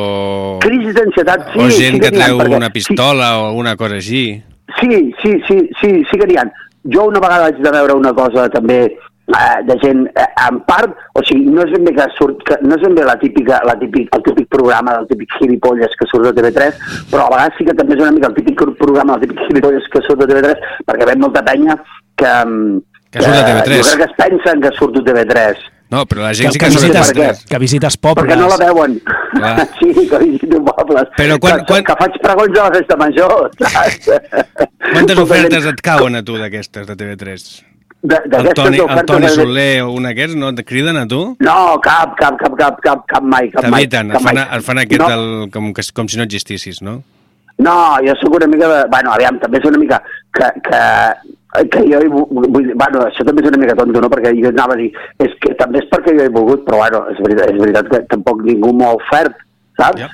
Crisis 0.64 0.94
d'ansietat, 1.00 1.50
sí. 1.54 1.60
o 1.64 1.70
sí 1.72 1.82
gent 1.86 2.00
que 2.04 2.12
n'hi 2.14 2.22
ha, 2.22 2.30
treu 2.30 2.42
perquè- 2.44 2.60
una 2.62 2.70
pistola 2.76 3.32
o 3.42 3.50
alguna 3.50 3.76
cosa 3.80 3.98
així. 4.02 4.24
Sí, 4.80 4.92
sí, 5.24 5.32
sí, 5.48 5.58
sí, 5.82 5.92
sí 6.12 6.18
que 6.20 6.28
n'hi 6.30 6.38
ha. 6.38 6.46
Jo 6.94 7.08
una 7.10 7.20
vegada 7.24 7.50
vaig 7.50 7.58
de 7.64 7.72
veure 7.74 7.96
una 7.98 8.14
cosa 8.16 8.46
també 8.54 8.78
de 9.68 9.76
gent, 9.84 10.06
eh, 10.16 10.26
en 10.48 10.62
part, 10.64 10.94
o 11.14 11.22
sigui, 11.28 11.46
no 11.52 11.62
és 11.66 11.72
ben 11.74 11.84
bé 11.84 11.92
que 11.98 12.06
surt, 12.18 12.40
que 12.48 12.56
no 12.64 12.76
és 12.78 12.82
ben 12.86 12.96
bé 12.96 13.04
la 13.04 13.18
típica, 13.20 13.60
la 13.68 13.74
típic, 13.80 14.08
el 14.16 14.24
típic 14.24 14.48
programa 14.48 14.94
del 14.98 15.08
típic 15.10 15.30
gilipolles 15.40 15.92
que 16.00 16.08
surt 16.08 16.30
de 16.30 16.34
TV3, 16.38 16.78
però 17.12 17.26
a 17.26 17.30
vegades 17.36 17.58
sí 17.60 17.66
que 17.68 17.76
també 17.76 17.98
és 17.98 18.02
una 18.06 18.12
mica 18.16 18.28
el 18.32 18.38
típic 18.40 18.64
programa 18.80 19.18
del 19.18 19.28
típic 19.28 19.44
gilipolles 19.50 19.90
que 19.92 20.02
surt 20.08 20.24
de 20.24 20.30
TV3, 20.32 20.56
perquè 20.88 21.10
ve 21.12 21.16
molta 21.20 21.44
penya 21.44 21.76
que, 22.16 22.32
mm, 22.46 22.80
Que 23.12 23.22
surt 23.22 23.36
de 23.36 23.44
TV3. 23.44 23.82
jo 23.82 23.90
crec 23.90 23.98
que 23.98 24.08
es 24.12 24.16
pensen 24.24 24.62
que 24.62 24.72
surt 24.80 24.96
de 24.96 25.04
TV3. 25.12 25.58
No, 25.90 26.02
però 26.06 26.20
la 26.24 26.34
gent 26.34 26.48
Que, 26.48 26.52
sí 26.52 26.60
que, 26.60 26.66
que 26.66 26.72
surt 26.72 26.84
de 26.84 27.00
visites, 27.00 27.44
per 27.44 27.50
que 27.50 27.60
visites 27.60 27.98
pobles. 27.98 28.26
Perquè 28.26 28.36
no 28.40 28.48
la 28.50 28.58
veuen. 28.64 29.00
Clar. 29.36 29.68
Sí, 29.80 29.94
que 30.10 30.18
visito 30.20 30.64
pobles. 30.66 31.08
Però 31.16 31.38
quan- 31.40 31.60
que, 31.60 31.66
quan- 31.74 31.84
que 31.84 31.96
faig 32.00 32.18
pregons 32.22 32.60
a 32.60 32.64
la 32.64 32.72
festa 32.76 32.96
major? 32.98 33.52
Quantes 34.92 35.16
Molta 35.18 35.22
ofertes 35.24 35.66
et 35.66 35.82
cauen 35.82 36.16
a 36.16 36.24
tu 36.24 36.36
d'aquestes, 36.38 36.88
de 36.88 36.96
TV3? 36.96 37.64
De- 38.02 38.16
El 38.24 38.30
d'aquestes 38.30 38.54
Toni, 38.64 38.78
el 38.78 38.84
ofertes 38.86 39.06
Toni 39.06 39.26
de- 39.26 39.34
Soler 39.34 39.82
o 39.84 39.92
un 39.92 40.04
d'aquests 40.04 40.36
no 40.36 40.50
et 40.50 40.64
criden 40.66 40.98
a 40.98 41.06
tu? 41.08 41.36
No, 41.40 41.80
cap, 41.82 42.16
cap, 42.18 42.38
cap, 42.38 42.56
cap, 42.58 42.80
cap, 42.82 43.06
cap 43.08 43.24
mai, 43.24 43.50
cap 43.50 43.64
mai. 43.68 43.86
T'eviten, 43.88 44.12
et 44.12 44.22
fan, 44.22 44.38
et 44.38 44.62
fan 44.64 44.78
aquest 44.84 45.02
no, 45.02 45.10
del, 45.10 45.50
com, 45.52 45.74
que, 45.74 45.82
com 45.94 46.08
si 46.08 46.18
no 46.18 46.24
existissis, 46.24 46.82
no? 46.82 47.02
no, 47.58 47.74
jo 48.06 48.14
sóc 48.22 48.36
una 48.38 48.46
mica 48.46 48.68
de... 48.70 48.84
Bueno, 48.90 49.12
aviam, 49.12 49.40
també 49.42 49.58
és 49.58 49.66
una 49.66 49.80
mica 49.82 49.98
que, 50.32 50.46
que, 50.68 50.82
que 51.74 51.80
jo 51.90 52.00
he, 52.04 52.08
vu- 52.08 52.28
vull, 52.30 52.68
bueno, 52.78 53.02
això 53.08 53.26
també 53.26 53.42
és 53.42 53.48
una 53.50 53.58
mica 53.58 53.74
tonto, 53.80 54.00
no? 54.00 54.10
Perquè 54.14 54.30
jo 54.38 54.52
anava 54.52 54.76
a 54.76 54.78
dir, 54.78 54.92
és 55.26 55.34
que 55.42 55.56
també 55.58 55.80
és 55.82 55.88
perquè 55.90 56.14
jo 56.20 56.28
he 56.28 56.30
volgut, 56.30 56.62
però 56.68 56.78
bueno, 56.84 57.00
és 57.10 57.18
veritat, 57.18 57.50
és 57.50 57.58
veritat 57.64 57.90
que 57.90 58.04
tampoc 58.14 58.44
ningú 58.46 58.70
m'ho 58.78 58.92
ha 58.92 58.94
ofert, 59.00 59.42
saps? 59.82 60.04
Ja. 60.06 60.12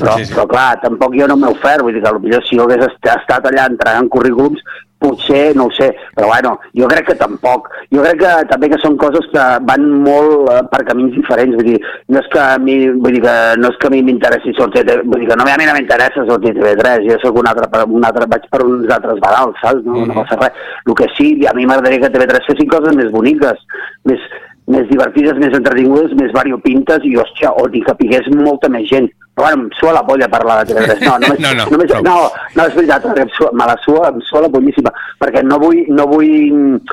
Però, 0.00 0.16
Sí, 0.18 0.24
sí. 0.26 0.34
però 0.34 0.46
clar, 0.50 0.80
tampoc 0.82 1.14
jo 1.18 1.26
no 1.30 1.36
m'he 1.36 1.48
ofert, 1.54 1.82
vull 1.82 1.94
dir 1.94 2.02
que 2.02 2.12
potser 2.18 2.42
si 2.48 2.56
jo 2.58 2.64
hagués 2.66 2.84
est- 2.88 3.06
estat 3.16 3.46
allà 3.46 3.68
entregant 3.70 4.08
currículums, 4.08 4.60
potser, 4.98 5.54
no 5.54 5.66
ho 5.66 5.70
sé, 5.76 5.90
però 6.16 6.26
bueno, 6.30 6.54
jo 6.74 6.86
crec 6.88 7.06
que 7.06 7.14
tampoc. 7.20 7.68
Jo 7.92 8.00
crec 8.02 8.18
que 8.22 8.30
també 8.48 8.68
que 8.72 8.78
són 8.80 8.96
coses 8.96 9.26
que 9.32 9.42
van 9.68 9.84
molt 10.06 10.48
eh, 10.50 10.62
per 10.72 10.80
camins 10.88 11.12
diferents, 11.14 11.54
vull 11.54 11.68
dir, 11.68 11.80
no 12.08 12.18
és 12.22 12.28
que 12.32 12.38
a 12.40 12.56
mi, 12.58 12.76
vull 12.90 13.12
dir 13.12 13.20
que 13.22 13.34
no 13.60 13.68
és 13.68 13.76
que 13.76 13.86
a 13.86 13.90
mi 13.92 14.00
m'interessi 14.02 14.54
sortir, 14.56 14.84
vull 15.04 15.20
dir 15.20 15.28
que 15.28 15.36
no, 15.36 15.44
a 15.44 15.58
mi 15.60 15.66
no 15.68 15.74
m'interessa 15.76 16.24
sortir 16.26 16.54
a 16.54 16.58
TV3, 16.60 17.04
jo 17.10 17.18
sóc 17.22 17.36
un 17.42 17.46
altre, 17.52 17.84
un 17.86 18.04
altre, 18.08 18.26
vaig 18.32 18.48
per 18.50 18.62
uns 18.64 18.88
altres 18.96 19.20
badals, 19.20 19.60
saps? 19.60 19.84
No, 19.84 20.06
no 20.08 20.14
passa 20.22 20.40
res. 20.40 20.64
El 20.86 20.94
que 20.94 21.08
sí, 21.16 21.30
a 21.46 21.52
mi 21.54 21.66
m'agradaria 21.68 22.00
que 22.08 22.12
TV3 22.16 22.48
fessin 22.48 22.68
coses 22.72 22.96
més 22.96 23.12
boniques, 23.12 23.60
més, 24.08 24.18
més 24.66 24.88
divertides, 24.90 25.36
més 25.38 25.54
entretingudes, 25.54 26.14
més 26.18 26.32
variopintes 26.34 27.04
i, 27.06 27.14
hòstia, 27.20 27.52
on 27.62 27.74
hi 27.74 27.84
capigués 27.86 28.26
molta 28.34 28.68
més 28.72 28.88
gent. 28.90 29.06
Però 29.36 29.50
bueno, 29.50 29.66
em 29.66 29.72
sua 29.76 29.92
la 29.92 30.00
polla 30.02 30.26
parlar 30.32 30.62
de 30.64 30.72
TV3. 30.72 31.02
No, 31.06 31.18
només, 31.20 31.38
No, 31.44 31.50
no, 31.58 31.64
només, 31.70 31.90
no, 32.02 32.14
no, 32.56 32.64
és 32.64 32.74
veritat, 32.74 33.04
me 33.52 33.66
la 33.68 33.74
sua, 33.84 34.08
em 34.08 34.22
sua 34.24 34.40
la 34.46 34.48
pollíssima, 34.48 34.90
perquè 35.20 35.42
no 35.44 35.58
vull, 35.60 35.82
no 35.92 36.06
vull... 36.08 36.30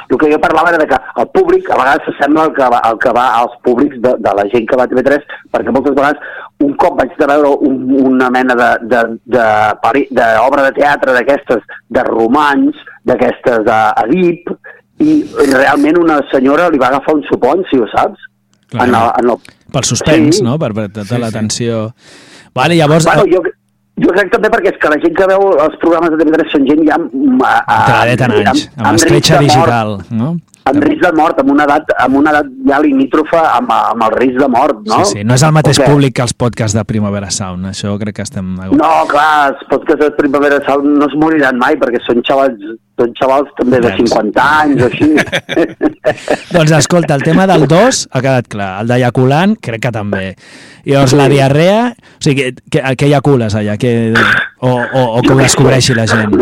El 0.09 0.17
que 0.19 0.29
jo 0.33 0.39
parlava 0.43 0.73
era 0.73 0.81
de 0.83 0.89
que 0.91 0.99
el 1.23 1.29
públic 1.33 1.71
a 1.71 1.77
vegades 1.79 2.03
s'assembla 2.09 2.43
al 2.49 2.53
que, 2.57 2.67
va, 2.75 2.81
al 2.89 2.99
que 2.99 3.13
va 3.15 3.25
als 3.39 3.55
públics 3.63 3.95
de, 4.03 4.13
de 4.27 4.35
la 4.41 4.45
gent 4.51 4.67
que 4.69 4.77
va 4.81 4.83
a 4.89 4.91
TV3, 4.91 5.23
perquè 5.55 5.71
moltes 5.73 5.95
vegades 5.95 6.19
un 6.67 6.75
cop 6.83 6.99
vaig 6.99 7.15
de 7.17 7.31
veure 7.31 7.55
un, 7.69 7.79
una 8.11 8.29
mena 8.31 8.59
de, 8.59 8.69
de, 8.91 9.01
de, 9.37 9.47
pari- 9.81 10.09
d'obra 10.11 10.67
de 10.67 10.75
teatre 10.81 11.15
d'aquestes, 11.15 11.63
de 11.95 12.03
romans, 12.11 12.75
d'aquestes 13.07 13.63
d'Edip, 13.65 14.51
i 14.99 15.23
realment 15.53 15.97
una 15.97 16.19
senyora 16.31 16.69
li 16.69 16.77
va 16.81 16.87
agafar 16.93 17.15
un 17.15 17.23
suponcio, 17.29 17.87
saps? 17.95 18.19
Clar. 18.69 18.87
En 18.87 18.95
el, 18.95 19.09
en 19.23 19.29
el... 19.33 19.37
Pel 19.73 19.83
suspens, 19.89 20.37
Sí. 20.37 20.43
no? 20.45 20.57
Per, 20.61 20.71
per 20.73 20.87
tota 20.93 21.17
l'atenció... 21.19 21.87
Vale, 22.53 22.75
llavors... 22.77 23.05
Bueno, 23.09 23.25
jo, 23.31 23.41
jo 24.03 24.13
crec 24.13 24.31
també 24.33 24.49
perquè 24.53 24.71
és 24.73 24.79
que 24.81 24.89
la 24.93 24.99
gent 25.01 25.15
que 25.17 25.27
veu 25.29 25.47
els 25.65 25.77
programes 25.81 26.13
de 26.13 26.19
TV3 26.21 26.51
són 26.53 26.67
gent 26.69 26.83
ja... 26.87 26.97
mm, 27.01 27.41
a- 27.41 27.63
a- 27.65 27.77
Entradeta 27.79 28.25
en 28.29 28.35
anys, 28.47 28.67
amb 28.77 28.91
l'escletxa 28.93 29.39
de 29.39 29.47
mort, 29.47 29.53
digital, 29.53 29.95
no? 30.21 30.31
Amb 30.69 30.83
risc 30.85 31.01
de 31.03 31.11
mort, 31.17 31.39
amb 31.41 31.51
una 31.51 31.65
edat, 31.67 31.89
amb 31.99 32.15
una 32.21 32.31
edat 32.31 32.51
ja 32.69 32.77
limítrofa 32.79 33.41
amb, 33.57 33.71
amb 33.75 34.05
el 34.07 34.13
risc 34.15 34.39
de 34.39 34.47
mort, 34.47 34.79
no? 34.87 35.01
Sí, 35.03 35.17
sí, 35.17 35.23
no 35.27 35.35
és 35.35 35.43
el 35.43 35.51
mateix 35.55 35.81
O 35.81 35.83
què? 35.83 35.89
públic 35.91 36.15
que 36.15 36.23
els 36.23 36.35
podcasts 36.39 36.77
de 36.77 36.85
Primavera 36.87 37.31
Sound, 37.35 37.67
això 37.73 37.97
crec 37.99 38.15
que 38.21 38.23
estem... 38.23 38.53
No, 38.79 38.91
clar, 39.11 39.51
els 39.51 39.65
podcasts 39.71 40.05
de 40.05 40.11
Primavera 40.15 40.61
Sound 40.67 40.87
no 41.01 41.09
es 41.11 41.17
moriran 41.19 41.59
mai 41.59 41.75
perquè 41.81 41.99
són 42.05 42.23
xavals, 42.23 42.63
són 42.99 43.11
xavals 43.19 43.51
també 43.59 43.81
de 43.83 43.91
Nens. 43.91 44.13
50 44.13 44.47
anys 44.61 44.85
o 44.85 44.89
així. 44.91 45.09
Doncs 46.55 46.75
escolta, 46.79 47.19
el 47.19 47.27
tema 47.27 47.47
del 47.49 47.67
2 47.67 48.03
ha 48.11 48.23
quedat 48.23 48.47
clar, 48.55 48.71
el 48.83 48.93
d'eyaculant 48.93 49.57
crec 49.59 49.83
que 49.87 49.93
també. 49.95 50.25
I 50.85 50.95
llavors 50.95 51.15
la 51.19 51.27
diarrea, 51.31 51.81
o 51.91 52.23
sigui, 52.23 52.53
que, 52.53 52.69
que, 52.71 52.95
que 52.99 53.11
eyacules 53.11 53.55
allà, 53.59 53.75
que, 53.79 54.13
o, 54.63 54.71
o, 54.71 55.03
o 55.17 55.23
que 55.23 55.33
ho 55.35 55.41
descobreixi 55.43 55.95
la 55.97 56.07
gent. 56.07 56.39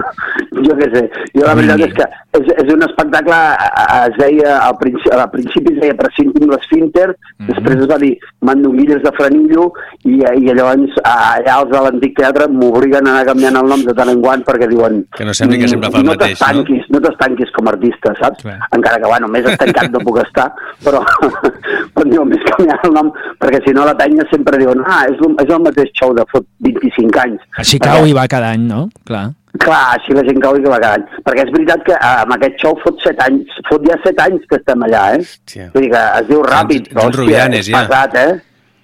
Jo 0.51 0.75
què 0.75 0.87
sé, 0.93 1.01
jo 1.33 1.45
la 1.47 1.53
veritat 1.55 1.79
és 1.85 1.93
que 1.95 2.05
és, 2.39 2.47
és 2.63 2.73
un 2.73 2.83
espectacle, 2.83 3.33
a- 3.35 3.71
a- 3.83 4.07
es 4.07 4.15
deia, 4.19 4.57
al 4.65 4.75
principi, 4.79 5.11
al 5.15 5.29
principi 5.31 5.73
es 5.73 5.79
deia 5.81 5.95
Prescindim 5.95 6.49
l'Esfínter, 6.51 7.15
Mhm. 7.39 7.47
després 7.51 7.79
es 7.79 7.87
va 7.87 7.97
dir 7.97 8.17
Mandonguilles 8.41 9.01
de 9.03 9.11
Frenillo, 9.17 9.71
i, 10.03 10.15
i 10.19 10.53
llavors 10.53 10.91
a- 11.03 11.37
allà 11.39 11.55
els 11.61 11.71
de 11.71 11.81
l'antic 11.85 12.17
teatre 12.17 12.47
m'obliguen 12.51 13.07
a 13.07 13.11
anar 13.15 13.25
canviant 13.31 13.55
el 13.61 13.67
nom 13.67 13.83
de 13.85 13.93
tant 13.93 14.09
en 14.09 14.21
quant 14.21 14.43
perquè 14.43 14.67
diuen... 14.67 15.05
Que 15.15 15.25
no 15.25 15.33
sembli 15.33 15.59
que 15.59 15.67
sempre 15.67 15.91
fa 15.91 15.97
el 15.99 16.05
no 16.05 16.11
mateix, 16.15 16.39
no?" 16.39 16.47
t'estanquis, 16.47 16.89
no? 16.91 16.99
t'estanquis 17.01 17.51
com 17.55 17.67
a 17.67 17.71
artista, 17.71 18.13
saps? 18.19 18.43
Clar. 18.43 18.59
Encara 18.75 18.97
que, 19.01 19.07
bueno, 19.07 19.27
més 19.27 19.45
estancat 19.45 19.89
no 19.91 19.99
puc 19.99 20.19
estar, 20.25 20.51
però 20.83 20.99
quan 21.95 22.09
diuen 22.09 22.27
més 22.29 22.43
canviar 22.51 22.79
el 22.83 22.93
nom, 22.93 23.11
perquè 23.39 23.61
si 23.65 23.73
no 23.73 23.85
la 23.85 23.95
penya 23.97 24.23
sempre 24.31 24.57
diuen 24.61 24.83
ah, 24.87 25.05
és, 25.09 25.15
és 25.45 25.49
el 25.53 25.61
mateix 25.63 25.91
show 25.99 26.13
de 26.13 26.25
fot 26.31 26.45
25 26.59 27.19
anys. 27.23 27.41
A 27.57 27.63
Chicago 27.63 28.05
hi 28.05 28.13
va 28.13 28.27
cada 28.27 28.51
any, 28.51 28.67
no? 28.67 28.89
Clar. 29.05 29.29
Clar, 29.59 29.97
així 29.97 30.13
la 30.15 30.23
gent 30.23 30.39
cau 30.41 30.55
i 30.55 30.61
que 30.63 30.69
va 30.71 30.79
cada 30.79 30.93
any. 30.95 31.03
Perquè 31.25 31.43
és 31.47 31.51
veritat 31.51 31.81
que 31.83 31.91
eh, 31.97 32.13
amb 32.21 32.31
aquest 32.37 32.55
show 32.61 32.77
fot 32.83 33.01
set 33.03 33.19
anys, 33.25 33.51
fot 33.69 33.83
ja 33.89 33.97
set 34.05 34.19
anys 34.23 34.45
que 34.47 34.55
estem 34.61 34.85
allà, 34.87 35.01
eh? 35.17 35.25
Hòstia. 35.25 35.67
Vull 35.73 35.83
dir 35.83 35.91
que 35.91 36.05
es 36.21 36.29
diu 36.29 36.45
ràpid, 36.47 36.87
però 36.93 37.09
hòstia, 37.09 37.19
Rubianes, 37.19 37.67
és 37.67 37.73
ja. 37.75 37.83
pesat, 37.83 38.15
eh? 38.15 38.31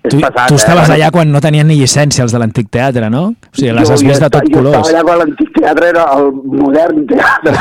És 0.08 0.14
Tu, 0.14 0.20
pesat, 0.22 0.48
tu 0.48 0.56
estaves 0.56 0.88
eh? 0.90 0.94
allà 0.96 1.08
quan 1.12 1.32
no 1.32 1.40
tenien 1.44 1.68
ni 1.68 1.76
llicència 1.80 2.24
els 2.24 2.32
de 2.32 2.40
l'antic 2.40 2.68
teatre, 2.72 3.10
no? 3.12 3.24
O 3.34 3.56
sigui, 3.58 3.72
les 3.76 3.88
Jo- 3.88 3.94
has 3.96 4.04
jo 4.04 4.08
vist 4.08 4.22
de 4.24 4.30
tot 4.36 4.46
Jo 4.48 4.58
colors. 4.58 4.76
estava 4.78 4.92
allà 4.94 5.04
quan 5.08 5.18
l'antic 5.24 5.50
teatre 5.58 5.88
era 5.90 6.04
el 6.18 6.30
modern 6.62 7.02
teatre. 7.08 7.56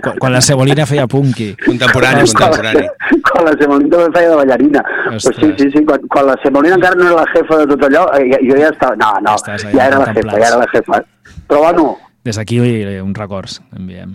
Quan, 0.00 0.18
quan 0.18 0.32
la 0.32 0.40
Cebolina 0.40 0.86
feia 0.86 1.06
punky. 1.06 1.50
Contemporani, 1.66 2.24
Quan- 2.32 2.50
contemporani. 2.54 2.88
Quan 3.28 3.44
la 3.50 3.52
Semolina 3.60 3.90
també 3.96 4.18
feia 4.18 4.30
de 4.30 4.36
ballarina. 4.40 4.82
Ostres. 5.12 5.36
Pues 5.38 5.54
sí, 5.58 5.64
sí, 5.64 5.70
sí, 5.76 5.84
quan, 5.84 6.00
quan 6.08 6.26
la 6.26 6.36
Semolina 6.42 6.74
encara 6.80 6.94
no 6.98 7.06
era 7.10 7.20
la 7.20 7.26
jefa 7.34 7.58
de 7.58 7.66
tot 7.74 7.82
allò, 7.90 8.06
eh, 8.18 8.24
ja- 8.32 8.42
jo 8.48 8.58
ja 8.62 8.68
estava... 8.70 8.96
No, 8.96 9.12
no, 9.28 9.36
allà 9.36 9.70
ja 9.76 9.86
era 9.86 9.98
la 9.98 10.12
jefa, 10.14 10.30
ja 10.38 10.46
era 10.48 10.56
la 10.64 10.68
jefa. 10.72 11.04
Però 11.46 11.60
bueno, 11.68 11.96
Des 12.24 12.38
d'aquí 12.40 12.56
eh, 12.64 13.02
un 13.02 13.12
records, 13.14 13.60
enviem. 13.76 14.14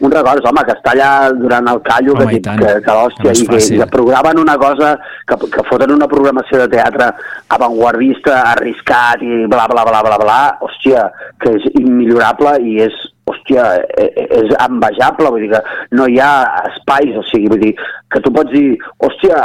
un 0.00 0.10
record, 0.10 0.44
home, 0.44 0.62
que 0.66 0.74
està 0.74 0.92
allà 0.92 1.10
durant 1.36 1.68
el 1.70 1.80
callo, 1.84 2.14
Home, 2.16 2.26
que, 2.32 2.40
tant. 2.44 2.60
que, 2.60 2.72
que, 2.84 2.94
l'hòstia, 2.96 3.32
no 3.32 3.58
i 3.60 3.78
que, 3.78 3.86
programen 3.92 4.40
una 4.42 4.56
cosa, 4.60 4.94
que, 5.28 5.38
que 5.52 5.64
foten 5.68 5.94
una 5.94 6.08
programació 6.10 6.60
de 6.62 6.68
teatre 6.74 7.10
avantguardista, 7.56 8.40
arriscat 8.54 9.22
i 9.24 9.44
bla, 9.46 9.68
bla, 9.70 9.84
bla, 9.86 10.02
bla, 10.04 10.18
bla, 10.20 10.38
hòstia, 10.66 11.06
que 11.40 11.54
és 11.56 11.68
immillorable 11.80 12.56
i 12.64 12.78
és, 12.84 12.96
hòstia, 13.30 13.64
eh, 13.96 14.10
eh, 14.12 14.28
és 14.42 14.52
envejable, 14.66 15.32
vull 15.32 15.46
dir 15.46 15.52
que 15.54 15.62
no 15.96 16.08
hi 16.10 16.18
ha 16.20 16.32
espais, 16.72 17.16
o 17.16 17.24
sigui, 17.30 17.52
vull 17.54 17.64
dir, 17.64 17.74
que 18.12 18.24
tu 18.24 18.32
pots 18.34 18.52
dir, 18.52 18.66
hòstia, 19.04 19.40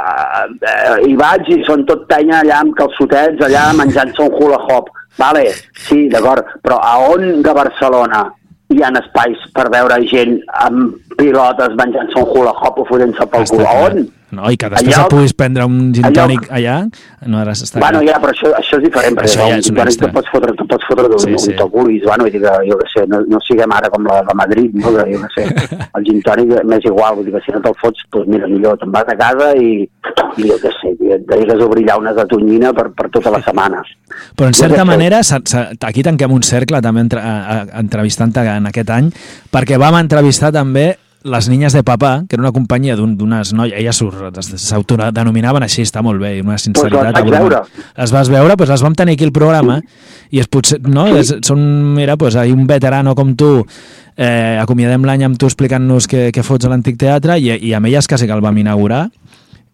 eh, 0.60 0.96
hi 1.08 1.16
vaig 1.20 1.52
i 1.56 1.62
són 1.68 1.86
tot 1.88 2.08
penya 2.12 2.42
allà 2.42 2.64
amb 2.64 2.76
calçotets, 2.80 3.44
allà 3.48 3.70
menjant-se 3.84 4.28
un 4.28 4.40
hula 4.40 4.60
hop. 4.68 4.92
Vale, 5.17 5.45
sí, 5.88 6.08
d'acord, 6.12 6.45
però 6.62 6.78
a 6.80 6.98
on 7.10 7.41
de 7.43 7.54
Barcelona 7.54 8.28
hi 8.69 8.84
ha 8.86 8.91
espais 9.00 9.41
per 9.56 9.65
veure 9.74 9.98
gent 10.12 10.38
amb 10.65 11.15
pilotes 11.17 11.74
menjant-se 11.80 12.22
un 12.22 12.30
hula 12.30 12.54
hop 12.54 12.78
o 12.84 12.86
fotent-se 12.86 13.26
pel 13.32 13.48
cul? 13.50 13.65
A 13.65 13.74
on? 13.88 14.04
No, 14.32 14.46
i 14.54 14.58
que 14.62 14.68
després 14.70 14.94
Allò- 14.96 15.06
et 15.08 15.13
puguis 15.15 15.34
prendre 15.34 15.65
un 15.65 15.92
gin 15.96 16.06
tònic 16.13 16.44
allà, 16.54 16.76
no 17.26 17.39
ara 17.39 17.56
s'està... 17.58 17.80
Bueno, 17.82 18.02
ja, 18.06 18.20
però 18.22 18.30
això, 18.30 18.52
això 18.60 18.78
és 18.78 18.84
diferent, 18.84 19.15
perquè 19.18 19.30
Això 19.32 19.39
ja 19.42 19.56
un 19.56 19.63
és 19.63 19.65
un 19.65 19.68
gin 19.70 19.80
tònic 19.80 19.94
extra. 19.96 20.08
te 20.08 20.13
pots 20.20 20.30
fotre, 20.34 20.54
te 20.60 20.65
pots 20.70 20.86
fotre 20.89 21.08
Sí, 21.20 21.32
sí, 21.38 21.39
sí. 21.50 21.56
un 21.63 21.72
vulguis, 21.74 22.04
bueno, 22.06 22.28
vull 22.28 22.32
dir 22.36 22.42
que, 22.44 22.54
jo 22.70 22.78
què 22.78 22.89
sé, 22.94 23.06
no, 23.10 23.22
no 23.26 23.39
siguem 23.48 23.74
ara 23.74 23.89
com 23.89 24.06
la 24.06 24.20
de 24.28 24.36
Madrid, 24.38 24.76
no? 24.78 24.94
que 24.94 25.08
jo 25.10 25.24
què 25.24 25.32
sé, 25.34 25.48
el 25.98 26.06
gin 26.06 26.22
tònic 26.28 26.54
m'és 26.70 26.86
igual, 26.86 27.15
vull 27.18 27.26
dir 27.26 27.34
que 27.39 27.42
si 27.48 27.56
no 27.56 27.63
te'l 27.65 27.78
fots, 27.82 28.06
doncs 28.13 28.30
mira, 28.36 28.48
millor 28.54 28.78
te'n 28.78 28.94
vas 28.94 29.10
a 29.10 29.18
casa 29.18 29.50
i, 29.58 29.74
i 30.38 30.48
jo 30.52 30.60
què 30.62 30.74
sé, 30.78 30.94
et 31.18 31.26
dediques 31.26 31.58
a 31.58 31.65
obrir 31.65 31.88
llaunes 31.89 32.15
de 32.22 32.28
tonyina 32.30 32.72
per, 32.78 32.89
per 32.94 33.10
tota 33.10 33.34
la 33.34 33.42
setmana. 33.42 33.82
Però 34.38 34.48
en 34.54 34.54
certa 34.54 34.86
manera, 34.86 35.22
aquí 35.89 36.06
tanquem 36.06 36.32
un 36.38 36.46
cercle 36.46 36.82
també 36.86 37.08
entre, 37.08 37.26
entrevistant-te 37.82 38.46
en 38.56 38.70
aquest 38.70 38.89
any, 38.94 39.10
perquè 39.52 39.82
vam 39.82 39.98
entrevistar 40.00 40.54
també 40.54 40.92
les 41.23 41.49
Niñas 41.49 41.73
de 41.73 41.84
Papà, 41.84 42.23
que 42.29 42.36
era 42.38 42.41
una 42.43 42.51
companyia 42.53 42.95
d'un- 42.95 43.17
d'unes 43.17 43.51
noies, 43.53 43.73
elles 43.75 43.97
surt- 44.01 44.39
s'autodenominaven 44.39 45.63
així, 45.63 45.82
està 45.84 46.01
molt 46.01 46.21
bé, 46.21 46.38
i 46.38 46.41
una 46.41 46.58
sinceritat. 46.58 47.03
les 47.03 47.13
vaig 47.13 47.29
veure. 47.29 47.62
Les 47.97 48.12
vas 48.12 48.29
veure, 48.29 48.55
doncs 48.55 48.69
les 48.69 48.82
vam 48.82 48.95
tenir 48.95 49.13
aquí 49.15 49.25
al 49.25 49.32
programa, 49.34 49.82
i 50.32 50.39
és 50.39 50.47
potser, 50.47 50.79
no? 50.88 51.08
És, 51.17 51.36
són, 51.41 51.93
mira, 51.95 52.15
doncs, 52.15 52.36
un 52.53 52.65
veterano 52.67 53.15
com 53.15 53.36
tu, 53.36 53.65
eh, 54.15 54.58
acomiadem 54.62 55.03
l'any 55.03 55.23
amb 55.25 55.38
tu 55.38 55.45
explicant-nos 55.45 56.08
què, 56.08 56.32
què 56.32 56.43
fots 56.43 56.65
a 56.65 56.69
l'Antic 56.69 56.97
Teatre, 56.97 57.38
i, 57.38 57.49
i 57.67 57.73
amb 57.73 57.86
elles 57.88 58.08
quasi 58.08 58.25
que 58.25 58.34
el 58.34 58.41
vam 58.41 58.58
inaugurar, 58.58 59.10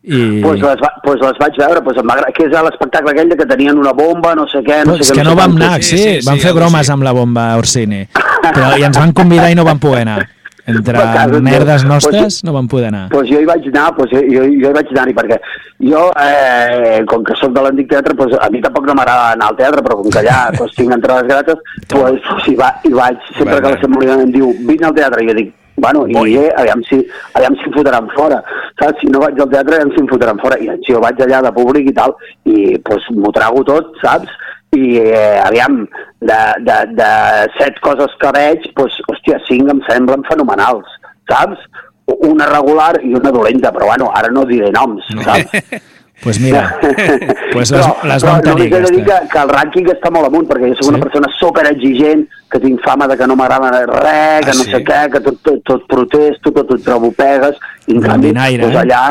i... 0.07 0.41
Pues 0.41 0.59
les, 0.61 0.77
va, 0.81 0.91
pues 1.03 1.19
les 1.21 1.37
vaig 1.39 1.55
veure, 1.57 1.81
pues 1.83 1.97
em 1.97 2.07
va 2.07 2.13
agradar, 2.13 2.33
que 2.33 2.45
és 2.45 2.51
l'espectacle 2.51 3.11
aquell 3.11 3.29
de 3.29 3.37
que 3.37 3.45
tenien 3.45 3.77
una 3.77 3.91
bomba, 3.93 4.35
no 4.35 4.45
sé 4.47 4.59
què, 4.65 4.83
no 4.85 4.93
Pues 4.97 5.07
sé 5.07 5.13
què. 5.13 5.17
que 5.17 5.23
no 5.23 5.31
sé 5.31 5.35
vam 5.35 5.55
anar, 5.55 5.81
sí, 5.83 5.97
Sí, 5.97 5.97
sí, 5.97 6.21
sí, 6.21 6.25
van 6.27 6.37
sí, 6.37 6.41
fer 6.45 6.53
bromes 6.53 6.81
així. 6.81 6.91
amb 6.91 7.03
la 7.03 7.11
bomba 7.11 7.55
Orsini, 7.57 8.07
però 8.53 8.77
i 8.79 8.83
ens 8.83 8.97
van 8.97 9.13
convidar 9.13 9.49
i 9.51 9.55
no 9.55 9.63
vam 9.65 9.79
poder 9.79 10.01
anar. 10.07 10.29
Entre 10.67 10.93
casa, 10.97 11.39
merdes 11.41 11.83
pues, 11.83 11.85
nostres 11.85 12.43
no 12.43 12.53
vam 12.53 12.67
poder 12.67 12.87
anar. 12.87 13.09
Pues 13.09 13.29
jo 13.29 13.41
hi 13.41 13.45
vaig 13.45 13.67
anar, 13.69 13.91
pues 13.97 14.09
jo, 14.09 14.21
jo, 14.25 14.45
jo 14.49 14.71
hi 14.71 14.77
vaig 14.77 14.93
anar-hi, 14.95 15.13
perquè 15.17 15.37
jo, 15.91 16.05
eh, 16.23 17.03
com 17.11 17.25
que 17.27 17.35
sóc 17.37 17.53
de 17.53 17.65
l'antic 17.65 17.91
teatre, 17.91 18.15
pues 18.17 18.33
a 18.39 18.49
mi 18.49 18.63
tampoc 18.63 18.87
no 18.89 18.95
m'agrada 18.97 19.35
anar 19.35 19.51
al 19.51 19.59
teatre, 19.59 19.83
però 19.85 19.99
com 19.99 20.09
que 20.09 20.23
allà 20.23 20.39
pues, 20.57 20.73
tinc 20.77 20.95
entrades 20.95 21.29
gratis, 21.29 21.61
pues, 21.91 22.17
pues 22.31 22.49
hi, 22.49 22.55
va, 22.57 22.71
hi 22.81 22.95
vaig, 22.97 23.21
sempre 23.37 23.59
que 23.61 23.75
la 23.75 23.83
Semolina 23.83 24.17
em 24.23 24.33
diu, 24.33 24.49
vine 24.65 24.89
al 24.89 24.97
teatre, 24.97 25.21
i 25.21 25.29
jo 25.29 25.37
dic, 25.37 25.53
bueno, 25.77 26.05
i 26.07 26.37
eh, 26.39 26.49
aviam 26.57 26.81
si, 26.87 27.01
aviam 27.35 27.55
si 27.59 27.67
em 27.67 27.73
fotran 27.75 28.07
fora, 28.15 28.39
saps? 28.79 29.01
Si 29.01 29.09
no 29.11 29.19
vaig 29.21 29.39
al 29.43 29.51
teatre, 29.51 29.75
aviam 29.77 29.91
si 29.91 30.01
em 30.01 30.07
fotran 30.07 30.39
fora. 30.39 30.57
I 30.57 30.71
si 30.85 30.93
jo 30.93 31.01
vaig 31.03 31.19
allà 31.21 31.41
de 31.43 31.51
públic 31.55 31.89
i 31.91 31.95
tal, 31.95 32.15
i 32.47 32.77
pues, 32.79 33.03
m'ho 33.11 33.33
trago 33.35 33.63
tot, 33.67 33.91
saps? 34.01 34.31
I 34.75 34.97
eh, 34.99 35.39
aviam, 35.45 35.81
de, 36.21 36.39
de, 36.67 36.77
de 36.99 37.09
set 37.57 37.79
coses 37.85 38.11
que 38.21 38.31
veig, 38.35 38.69
pues, 38.75 38.95
hòstia, 39.11 39.39
cinc 39.47 39.69
em 39.71 39.81
semblen 39.89 40.23
fenomenals, 40.27 40.87
saps? 41.31 41.61
Una 42.27 42.45
regular 42.51 42.93
i 43.01 43.15
una 43.17 43.31
dolenta, 43.33 43.71
però 43.73 43.87
bueno, 43.93 44.11
ara 44.13 44.29
no 44.33 44.43
diré 44.45 44.71
noms, 44.75 45.07
saps? 45.23 45.81
pues 46.23 46.39
mira, 46.39 46.61
pues 47.51 47.71
les, 47.71 47.87
les 48.09 48.23
vam 48.23 48.41
tenir 48.41 48.69
només 48.69 48.75
he 48.77 48.81
de 48.85 48.91
dir 48.97 49.03
que, 49.05 49.17
que 49.33 49.39
el 49.41 49.49
rànquing 49.51 49.89
està 49.91 50.11
molt 50.13 50.29
amunt, 50.29 50.45
perquè 50.49 50.69
jo 50.71 50.77
soc 50.79 50.91
una 50.93 50.99
Sí? 51.01 51.05
persona 51.07 51.31
super 51.37 51.65
exigent, 51.71 52.25
que 52.51 52.61
tinc 52.63 52.81
fama 52.85 53.07
de 53.11 53.17
que 53.19 53.27
no 53.27 53.35
m'agrada 53.35 53.81
res, 53.89 54.45
que 54.45 54.51
Ah, 54.53 54.57
no 54.59 54.63
sí? 54.63 54.71
sé 54.71 54.83
què, 54.87 54.99
que 55.11 55.23
tot, 55.27 55.39
tot, 55.43 55.59
tot 55.67 55.87
protesto, 55.91 56.53
que 56.55 56.63
tot 56.71 56.83
trobo 56.85 57.11
pegues, 57.17 57.57
i 57.87 57.97
en 57.97 58.05
canvi, 58.05 58.31
doncs 58.33 58.75
eh? 58.75 58.83
allà... 58.85 59.05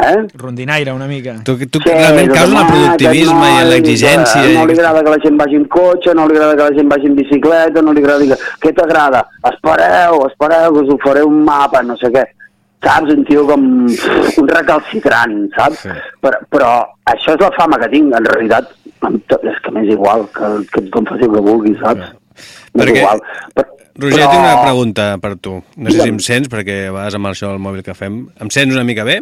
Eh? 0.00 0.26
Rondinaire 0.34 0.92
una 0.92 1.06
mica. 1.06 1.34
Tu, 1.44 1.56
tu 1.68 1.78
Sí, 1.82 1.90
realment 1.90 2.30
caus 2.32 2.50
en 2.50 2.56
el 2.56 2.66
productivisme 2.70 3.40
que 3.40 3.50
i 3.50 3.60
en 3.60 3.64
no, 3.66 3.70
l'exigència. 3.74 4.42
No 4.54 4.66
li 4.66 4.76
agrada 4.78 5.02
que 5.04 5.10
la 5.14 5.18
gent 5.22 5.36
vagi 5.40 5.56
en 5.60 5.64
cotxe, 5.68 6.14
no 6.16 6.26
li 6.28 6.36
agrada 6.36 6.56
que 6.56 6.68
la 6.70 6.76
gent 6.78 6.88
vagi 6.88 7.06
en 7.10 7.16
bicicleta, 7.16 7.82
no 7.82 7.92
li 7.92 8.00
agrada... 8.04 8.24
que- 8.30 8.38
Què 8.64 8.72
t'agrada? 8.76 9.24
Espereu, 9.52 10.26
espereu, 10.30 10.72
que 10.74 10.84
us 10.86 10.92
ho 10.94 10.98
faré 11.04 11.22
un 11.26 11.42
mapa, 11.44 11.82
no 11.82 11.96
sé 12.00 12.08
què. 12.14 12.24
Saps? 12.84 13.12
Un 13.12 13.24
tio 13.28 13.42
com 13.46 13.64
un 14.40 14.48
recalcitrant, 14.48 15.34
saps? 15.56 15.82
Sí. 15.84 15.96
Però, 16.24 16.38
però 16.48 16.70
això 17.12 17.34
és 17.36 17.42
la 17.44 17.50
fama 17.58 17.76
que 17.82 17.90
tinc, 17.92 18.14
en 18.16 18.24
realitat, 18.30 18.70
em 19.08 19.18
to- 19.28 19.40
és 19.44 19.58
que 19.64 19.72
m'és 19.74 19.90
igual, 19.92 20.24
que, 20.32 20.48
que 20.72 20.86
tothom 20.88 21.10
faci 21.12 21.28
el 21.28 21.34
que 21.34 21.42
vulgui, 21.44 21.74
saps? 21.82 22.08
M'és 22.72 22.86
Perquè- 22.86 23.02
igual. 23.02 23.20
Però, 23.54 23.66
Roger, 24.00 24.22
tinc 24.30 24.40
una 24.40 24.62
pregunta 24.62 25.10
per 25.20 25.34
tu. 25.36 25.58
No 25.76 25.90
sé 25.92 26.00
si 26.00 26.08
em 26.08 26.18
sents, 26.24 26.48
perquè 26.48 26.86
a 26.88 26.92
vegades 26.94 27.18
amb 27.18 27.28
això 27.28 27.50
del 27.52 27.60
mòbil 27.60 27.82
que 27.84 27.92
fem... 27.92 28.22
Em 28.40 28.48
sents 28.54 28.72
una 28.72 28.84
mica 28.88 29.04
bé? 29.04 29.18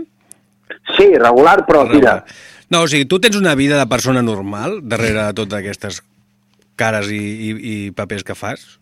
Sí, 0.97 1.11
regular, 1.17 1.63
però 1.69 1.87
tira. 1.91 2.21
No, 2.69 2.83
o 2.85 2.89
sigui, 2.91 3.07
tu 3.09 3.21
tens 3.23 3.39
una 3.39 3.55
vida 3.57 3.79
de 3.79 3.87
persona 3.89 4.23
normal 4.23 4.81
darrere 4.85 5.23
de 5.31 5.37
totes 5.37 5.61
aquestes 5.61 6.03
cares 6.79 7.09
i, 7.11 7.19
i, 7.19 7.55
i 7.73 7.77
papers 7.97 8.25
que 8.25 8.37
fas? 8.39 8.79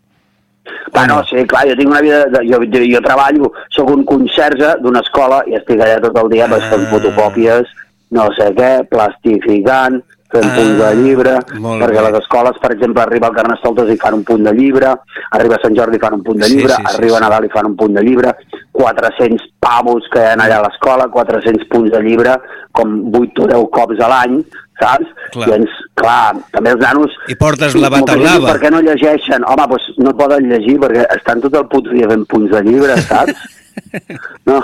Bueno, 0.92 1.20
sí, 1.29 1.44
clar, 1.46 1.66
jo 1.70 1.77
tinc 1.79 1.92
una 1.92 2.03
vida... 2.03 2.25
De, 2.33 2.42
jo, 2.49 2.59
jo, 2.66 2.83
jo 2.90 3.03
treballo, 3.05 3.53
sóc 3.75 3.90
un 3.92 4.05
conserge 4.09 4.75
d'una 4.83 5.03
escola 5.05 5.42
i 5.46 5.57
estic 5.59 5.81
allà 5.81 6.01
tot 6.03 6.18
el 6.22 6.31
dia 6.35 6.49
ah. 6.51 6.61
fent 6.72 6.87
fotocòpies, 6.90 7.70
no 8.16 8.27
sé 8.38 8.51
què, 8.57 8.72
plastificant, 8.90 10.01
fent 10.32 10.46
ah, 10.46 10.54
punts 10.56 10.76
de 10.80 10.90
llibre, 11.00 11.34
perquè 11.54 12.00
a 12.00 12.04
les 12.08 12.18
escoles, 12.20 12.58
per 12.62 12.72
exemple, 12.74 13.02
arriba 13.02 13.30
el 13.30 13.36
Carnestoltes 13.38 13.92
i 13.92 13.98
fan 14.00 14.18
un 14.18 14.24
punt 14.26 14.44
de 14.46 14.52
llibre, 14.56 14.92
arriba 15.38 15.60
Sant 15.62 15.76
Jordi 15.78 16.00
i 16.00 16.02
fan 16.02 16.18
un 16.18 16.24
punt 16.26 16.42
de 16.42 16.50
llibre, 16.50 16.74
Sí, 16.74 16.82
sí, 16.82 16.90
sí, 16.90 16.96
arriba 16.98 17.18
sí. 17.18 17.24
Nadal 17.24 17.48
i 17.48 17.52
fan 17.54 17.70
un 17.70 17.76
punt 17.78 17.96
de 17.96 18.04
llibre, 18.06 18.34
400 18.76 19.48
pavos 19.62 20.08
que 20.12 20.22
hi 20.22 20.30
ha 20.30 20.36
allà 20.36 20.60
a 20.60 20.66
l'escola, 20.66 21.08
400 21.12 21.68
punts 21.72 21.92
de 21.94 22.02
llibre, 22.04 22.38
com 22.76 22.96
8 23.14 23.44
o 23.44 23.50
10 23.52 23.68
cops 23.74 24.02
a 24.04 24.10
l'any, 24.12 24.40
saps? 24.80 25.12
Clar. 25.34 25.48
I 25.48 25.56
ens, 25.60 25.76
clar, 25.98 26.34
també 26.52 26.74
els 26.74 26.82
nanos... 26.82 27.14
I 27.32 27.36
portes 27.40 27.76
la 27.80 27.90
bata 27.92 28.16
blava. 28.20 28.50
Per 28.52 28.64
què 28.64 28.72
no 28.74 28.82
llegeixen? 28.84 29.46
Home, 29.48 29.68
doncs 29.72 30.00
no 30.02 30.16
poden 30.18 30.50
llegir 30.52 30.76
perquè 30.82 31.06
estan 31.16 31.44
tot 31.44 31.56
el 31.56 31.68
puto 31.72 31.94
dia 31.94 32.10
fent 32.10 32.26
punts 32.30 32.52
de 32.52 32.64
llibre, 32.66 32.98
saps? 33.08 33.46
No, 34.46 34.56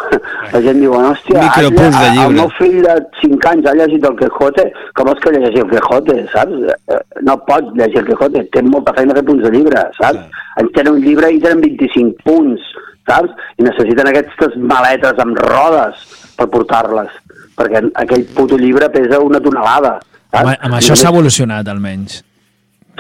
la 0.53 0.61
gent 0.65 0.79
diu, 0.81 0.93
hòstia, 0.95 1.41
has 1.43 1.57
Micropunts 1.57 1.99
de 1.99 2.09
llibre. 2.13 2.27
el 2.29 2.37
meu 2.39 2.51
fill 2.59 2.79
de 2.85 2.95
5 3.21 3.49
anys 3.51 3.67
ha 3.69 3.75
llegit 3.79 4.05
el 4.09 4.17
Quijote, 4.21 4.65
com 4.97 5.09
vols 5.11 5.21
que 5.25 5.33
llegeixi 5.35 5.63
el 5.63 5.71
Quijote, 5.71 6.17
saps? 6.33 6.73
Eh, 6.93 7.01
No 7.27 7.37
pots 7.47 7.73
llegir 7.79 8.01
el 8.03 8.07
Quijote, 8.11 8.45
té 8.55 8.63
molta 8.67 8.95
feina 8.97 9.15
fer 9.19 9.25
punts 9.29 9.45
de 9.47 9.53
llibre, 9.55 9.85
saps? 9.99 10.25
Ens 10.63 10.73
tenen 10.77 10.95
un 10.97 11.05
llibre 11.05 11.31
i 11.33 11.41
tenen 11.43 11.63
25 11.65 12.25
punts, 12.27 12.61
saps? 13.09 13.31
I 13.59 13.67
necessiten 13.69 14.11
aquestes 14.13 14.57
maletes 14.57 15.19
amb 15.23 15.39
rodes 15.45 16.05
per 16.37 16.49
portar-les, 16.53 17.15
perquè 17.59 17.85
aquell 18.05 18.27
puto 18.37 18.59
llibre 18.61 18.91
pesa 18.95 19.21
una 19.21 19.41
tonelada. 19.41 19.97
Saps? 20.33 20.45
Amb, 20.45 20.69
amb 20.69 20.79
això 20.81 20.97
s'ha 20.99 21.11
evolucionat, 21.13 21.69
almenys. 21.69 22.23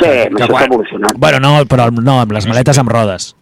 Sí, 0.01 0.09
amb 0.27 0.41
això 0.41 0.57
s'ha 0.57 0.67
evolucionat. 0.71 1.17
Bueno, 1.21 1.39
no, 1.45 1.55
però 1.69 1.91
no, 1.93 2.21
amb 2.21 2.33
les 2.33 2.49
maletes 2.49 2.79
amb 2.79 2.91
rodes. 2.93 3.33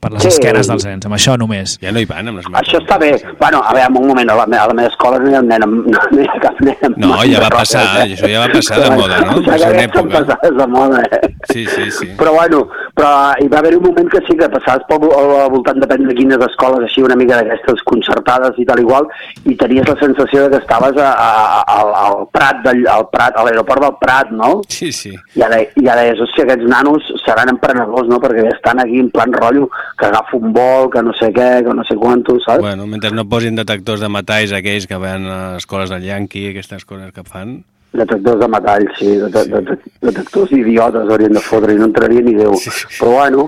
Per 0.00 0.10
les 0.12 0.22
Sí. 0.22 0.28
esquenes 0.28 0.68
dels 0.68 0.84
nens, 0.86 1.06
amb 1.06 1.14
això 1.16 1.36
només. 1.38 1.78
Ja 1.82 1.90
no 1.90 1.98
hi 1.98 2.04
van 2.04 2.28
amb 2.28 2.36
les 2.38 2.46
Això 2.46 2.78
està 2.82 2.98
bé. 2.98 3.10
Bueno, 3.40 3.62
a 3.64 3.72
veure, 3.74 3.88
un 3.98 4.06
moment, 4.08 4.30
a 4.30 4.34
la, 4.36 4.46
me- 4.46 4.58
a 4.58 4.66
la 4.66 4.74
meva 4.74 4.88
escola 4.88 5.18
no 5.18 5.30
hi 5.30 5.34
ha 5.34 5.40
un 5.40 5.48
nen 5.48 5.62
amb, 5.62 5.86
no, 5.86 5.98
no 6.12 6.20
hi 6.22 6.26
ha 6.28 6.40
cap 6.40 6.60
nen 6.60 6.76
amb 6.82 6.96
No, 6.98 7.08
mans 7.08 7.24
ja 7.32 7.40
va 7.40 7.48
passar, 7.50 7.82
eh? 8.06 8.12
això 8.14 8.28
ja 8.30 8.40
va 8.44 8.52
passar 8.52 8.80
de 8.82 8.90
moda, 8.96 9.20
no? 9.24 9.40
Ja 9.42 9.56
Va 9.56 9.82
època. 9.82 10.10
passades 10.26 10.56
de 10.58 10.66
moda, 10.66 11.02
eh? 11.10 11.34
Sí, 11.52 11.64
sí, 11.66 11.90
sí. 11.90 12.06
Però 12.18 12.32
bueno, 12.34 12.68
però 12.94 13.32
hi 13.40 13.48
va 13.48 13.58
haver 13.58 13.76
un 13.76 13.82
moment 13.84 14.08
que 14.10 14.20
sí 14.28 14.36
que 14.36 14.48
passaves 14.48 14.84
pel 14.88 15.08
al 15.16 15.50
voltant 15.50 15.80
depèn 15.80 16.06
de 16.06 16.14
quines 16.14 16.38
escoles 16.46 16.84
així 16.84 17.02
una 17.02 17.16
mica 17.16 17.36
d'aquestes 17.42 17.82
concertades 17.84 18.52
i 18.58 18.64
tal 18.66 18.80
igual 18.80 19.08
i 19.44 19.56
tenies 19.56 19.88
la 19.88 19.96
sensació 20.00 20.44
de 20.44 20.50
que 20.50 20.56
estaves 20.64 20.96
a, 20.96 21.10
a, 21.12 21.62
a, 21.62 21.80
al, 22.06 22.28
Prat 22.32 22.62
del, 22.64 22.86
al 22.86 23.08
Prat, 23.10 23.36
a 23.36 23.44
l'aeroport 23.44 23.80
del 23.82 23.96
Prat, 24.00 24.30
no? 24.30 24.60
Sí, 24.68 24.92
sí. 24.92 25.14
Ja, 25.34 25.48
de, 25.48 25.70
ja 25.82 25.96
deies, 25.96 26.20
hòstia, 26.20 26.44
aquests 26.44 26.68
nanos 26.68 27.02
seran 27.24 27.48
emprenedors, 27.48 28.08
no? 28.08 28.20
Perquè 28.20 28.46
estan 28.54 28.80
aquí 28.80 28.98
en 29.00 29.10
plan 29.10 29.32
rotllo 29.32 29.68
que 29.98 30.06
agafa 30.06 30.36
un 30.36 30.52
vol, 30.52 30.90
que 30.92 31.02
no 31.02 31.14
sé 31.16 31.30
què, 31.34 31.62
que 31.64 31.74
no 31.74 31.84
sé 31.84 31.96
quanto, 31.96 32.36
saps? 32.44 32.60
Bueno, 32.64 32.86
mentre 32.86 33.12
no 33.14 33.26
posin 33.28 33.56
detectors 33.56 34.02
de 34.04 34.10
metalls 34.12 34.52
aquells 34.56 34.86
que 34.90 34.98
van 35.00 35.24
a 35.24 35.38
les 35.54 35.64
escoles 35.64 35.90
del 35.92 36.04
Yankee, 36.04 36.50
aquestes 36.52 36.84
coses 36.84 37.12
que 37.12 37.24
fan... 37.24 37.62
Detectors 37.96 38.40
de 38.42 38.48
metall, 38.52 38.84
sí, 38.98 39.14
det 39.32 39.42
det 39.48 39.76
detectors 40.04 40.50
idiotes 40.52 41.08
haurien 41.08 41.32
de 41.32 41.40
fotre 41.40 41.72
i 41.72 41.78
no 41.80 41.86
entraria 41.88 42.20
ni 42.20 42.34
Déu. 42.36 42.52
Però 42.98 43.12
bueno, 43.14 43.46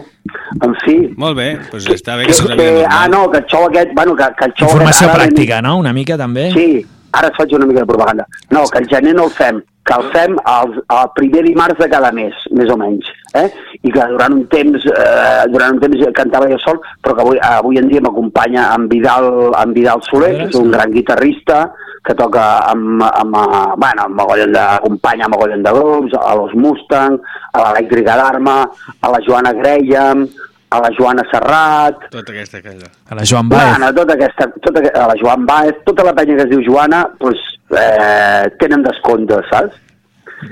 en 0.64 0.76
fi... 0.84 0.94
Molt 1.20 1.36
bé, 1.36 1.48
doncs 1.68 1.90
està 1.92 2.16
bé 2.16 2.30
Que, 2.30 2.36
que 2.38 2.46
que, 2.54 2.68
vida 2.78 2.86
ah, 2.88 3.08
no, 3.12 3.26
que 3.28 3.42
el 3.42 3.48
xou 3.50 3.66
aquest... 3.68 3.92
Bueno, 3.98 4.14
que, 4.16 4.30
que 4.38 4.48
el 4.48 4.54
xou 4.56 4.70
Informació 4.70 5.04
aquest, 5.04 5.18
ara 5.18 5.26
pràctica, 5.26 5.60
no? 5.66 5.74
Una 5.82 5.92
mica, 5.92 6.16
també? 6.16 6.48
Sí, 6.54 6.80
ara 7.12 7.28
et 7.28 7.36
faig 7.36 7.52
una 7.58 7.68
mica 7.68 7.84
de 7.84 7.90
propaganda. 7.90 8.28
No, 8.54 8.64
que 8.72 8.80
el 8.80 8.88
gener 8.88 9.12
no 9.18 9.26
el 9.28 9.36
fem, 9.36 9.60
que 9.88 9.96
el 9.96 10.10
fem 10.12 10.36
el, 10.52 10.74
el 10.94 11.10
primer 11.16 11.42
dimarts 11.46 11.80
de 11.80 11.88
cada 11.88 12.12
mes, 12.12 12.36
més 12.52 12.68
o 12.72 12.76
menys. 12.80 13.08
Eh? 13.38 13.46
I 13.84 13.92
que 13.92 14.06
durant 14.12 14.34
un 14.36 14.44
temps 14.52 14.84
eh, 14.92 15.42
durant 15.52 15.76
un 15.76 15.82
temps 15.82 16.04
cantava 16.16 16.48
jo 16.52 16.58
sol, 16.60 16.80
però 17.04 17.16
que 17.16 17.24
avui, 17.24 17.40
avui 17.48 17.80
en 17.80 17.88
dia 17.88 18.04
m'acompanya 18.04 18.68
en 18.76 18.88
Vidal, 18.92 19.28
en 19.56 19.76
Vidal 19.76 20.04
Soler, 20.08 20.34
que 20.42 20.48
és 20.50 20.58
un 20.60 20.72
gran 20.74 20.92
guitarrista, 20.92 21.62
que 22.04 22.16
toca 22.16 22.44
amb, 22.68 23.02
amb, 23.04 23.36
eh, 23.36 23.62
bueno, 23.76 24.04
amb 24.04 24.20
mogollon 24.20 24.52
de, 24.56 24.64
acompanya 24.78 25.26
amb 25.26 25.36
mogollon 25.36 25.64
de 25.64 25.74
grups, 25.78 26.18
a 26.20 26.34
los 26.36 26.54
Mustang, 26.56 27.18
a 27.52 27.64
l'Elèctrica 27.64 28.16
d'Arma, 28.20 28.58
a 29.00 29.14
la 29.14 29.22
Joana 29.24 29.54
Graham, 29.56 30.26
a 30.70 30.80
la 30.84 30.90
Joana 30.98 31.24
Serrat, 31.30 32.08
Tota 32.12 32.32
aquesta 32.32 32.58
aquella. 32.58 32.88
A 33.08 33.18
la 33.18 33.24
Joan 33.24 33.48
Baez. 33.48 33.70
Bueno, 33.70 33.92
tota 33.96 34.16
aquesta, 34.18 34.48
tota, 34.64 34.82
a 34.92 35.06
la 35.08 35.16
Joan 35.20 35.46
Baez, 35.46 35.82
tota 35.84 36.04
la 36.04 36.14
penya 36.14 36.36
que 36.36 36.46
es 36.46 36.50
diu 36.52 36.64
Joana, 36.66 37.04
doncs, 37.20 37.44
eh, 37.72 38.48
tenen 38.60 38.84
descompte, 38.84 39.40
saps? 39.50 39.84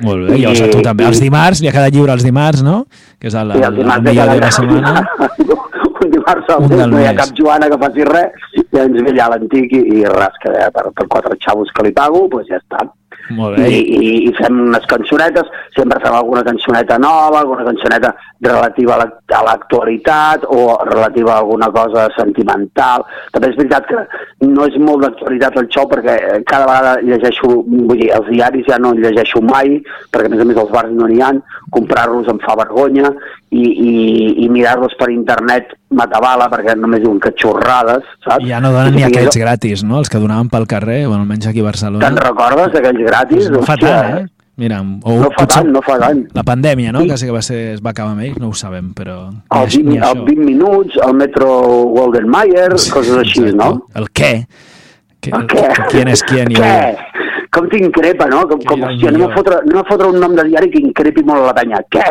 Molt 0.03 0.27
bé, 0.27 0.41
llavors 0.41 0.65
a 0.65 0.71
tu 0.73 0.81
també. 0.83 1.07
Els 1.07 1.21
dimarts, 1.23 1.61
li 1.63 1.69
ha 1.71 1.75
quedat 1.77 1.95
lliure 1.95 2.17
els 2.17 2.25
dimarts, 2.27 2.65
no? 2.67 2.81
Que 3.21 3.31
és 3.31 3.37
el, 3.39 3.55
I 3.55 3.61
el, 3.61 3.63
el 3.63 3.69
el, 3.69 3.77
dimarts 3.83 4.03
de 4.03 4.11
millor 4.11 4.27
cada 4.27 4.35
dia 4.35 4.41
de 4.41 4.47
la 4.47 4.55
setmana. 4.57 5.65
un 6.07 6.13
dimarts 6.13 6.51
al 6.55 6.69
mes 6.69 6.87
no 6.91 7.01
hi 7.01 7.07
ha 7.09 7.15
cap 7.19 7.33
Joana 7.39 7.69
que 7.73 7.79
faci 7.83 8.07
res 8.09 8.47
i 8.61 8.65
ens 8.83 8.99
ve 9.03 9.13
allà 9.13 9.29
l'antic 9.33 9.75
i, 9.77 9.83
i 9.99 10.05
res, 10.13 10.39
que 10.43 10.53
eh, 10.53 10.71
per, 10.75 10.89
per 10.97 11.07
quatre 11.15 11.39
xavos 11.43 11.73
que 11.75 11.87
li 11.87 11.93
pago, 11.97 12.27
doncs 12.33 12.51
ja 12.51 12.61
està. 12.61 12.85
Molt 13.35 13.59
I, 13.59 13.63
bé. 13.63 13.69
i, 13.71 14.11
i 14.29 14.33
fem 14.39 14.61
unes 14.69 14.85
cançonetes, 14.87 15.49
sempre 15.75 15.99
fem 16.03 16.15
alguna 16.15 16.45
cançoneta 16.47 16.99
nova, 16.99 17.41
alguna 17.41 17.65
cançoneta 17.67 18.13
relativa 18.41 18.95
a 18.95 18.99
l'ac- 19.01 19.35
a 19.35 19.43
l'actualitat 19.43 20.45
o 20.49 20.79
relativa 20.85 21.33
a 21.35 21.39
alguna 21.39 21.71
cosa 21.75 22.07
sentimental. 22.17 23.05
També 23.33 23.49
és 23.51 23.57
veritat 23.57 23.87
que 23.89 24.05
no 24.47 24.67
és 24.67 24.77
molt 24.79 25.03
d'actualitat 25.03 25.57
el 25.59 25.69
show 25.75 25.89
perquè 25.91 26.15
eh, 26.17 26.43
cada 26.47 26.67
vegada 26.71 27.01
llegeixo, 27.03 27.51
vull 27.67 27.99
dir, 27.99 28.13
els 28.15 28.29
diaris 28.31 28.67
ja 28.69 28.79
no 28.79 28.95
llegeixo 28.95 29.43
mai, 29.43 29.81
perquè 30.13 30.31
a 30.31 30.35
més 30.37 30.45
a 30.45 30.49
més 30.53 30.63
els 30.63 30.71
bars 30.71 30.93
no 30.95 31.09
n'hi 31.11 31.21
ha, 31.23 31.33
comprar-los 31.75 32.29
em 32.31 32.39
fa 32.47 32.55
vergonya 32.63 33.11
i, 33.51 33.63
i, 33.63 34.45
i 34.45 34.49
mirar-los 34.51 34.95
per 34.99 35.11
internet 35.13 35.75
m'atabala 35.95 36.49
perquè 36.53 36.75
només 36.77 37.01
diuen 37.05 37.21
que 37.23 37.31
xorrades, 37.39 38.03
saps? 38.25 38.45
I 38.45 38.51
ja 38.51 38.61
no 38.61 38.73
donen 38.75 38.93
I 38.95 38.97
ni 38.97 39.03
si 39.05 39.11
aquests 39.11 39.37
jo- 39.37 39.43
gratis, 39.45 39.85
no? 39.87 39.99
Els 40.03 40.11
que 40.11 40.19
donaven 40.19 40.49
pel 40.51 40.67
carrer, 40.67 41.07
bueno, 41.07 41.23
almenys 41.23 41.47
aquí 41.47 41.61
a 41.63 41.69
Barcelona. 41.71 42.05
Te'n 42.09 42.17
recordes 42.25 42.73
d'aquells 42.75 43.05
gratis? 43.07 43.51
No 43.55 43.63
fa 43.63 43.77
tant, 43.81 44.17
eh? 44.19 44.27
Mira, 44.57 44.79
o 44.81 45.19
No 45.21 45.29
fa 45.37 45.45
tant, 45.47 45.67
no 45.69 45.83
fa 45.85 45.99
tant. 46.01 46.23
La 46.33 46.43
pandèmia, 46.43 46.91
no? 46.91 47.03
Que 47.05 47.17
sí 47.21 47.27
que 47.29 47.33
va 47.35 47.43
ser, 47.45 47.75
es 47.75 47.83
va 47.85 47.91
acabar 47.91 48.13
amb 48.15 48.23
ells, 48.25 48.39
no 48.41 48.49
ho 48.49 48.55
sabem, 48.57 48.95
però... 48.97 49.29
El 49.53 49.59
així- 49.67 49.83
20, 49.85 49.91
ni 49.91 49.97
el 49.99 50.03
això. 50.05 50.25
20 50.25 50.45
minuts, 50.47 50.97
el 51.07 51.13
metro 51.15 51.49
Golden 51.93 52.27
Mayer, 52.33 52.71
coses 52.73 53.19
així, 53.21 53.43
no? 53.53 53.83
El 53.95 54.09
què? 54.17 54.33
Que, 55.21 55.31
El 55.37 55.45
què? 55.51 55.67
Quién 55.91 56.09
és 56.09 56.23
quién? 56.25 56.51
i 56.51 56.57
Què? 56.57 56.97
Com 57.53 57.69
t'increpa, 57.69 58.27
no? 58.33 58.47
Com, 58.49 58.61
com, 58.69 58.83
hòstia, 58.89 59.09
anem 59.13 59.27
a, 59.29 59.35
fotre, 59.37 59.61
anem 59.63 59.79
a 59.81 59.85
fotre 59.89 60.09
un 60.09 60.19
nom 60.21 60.35
de 60.37 60.45
diari 60.49 60.71
que 60.73 60.81
increpi 60.83 61.23
molt 61.25 61.45
a 61.45 61.47
la 61.53 61.55
penya. 61.61 61.83
Què? 61.93 62.09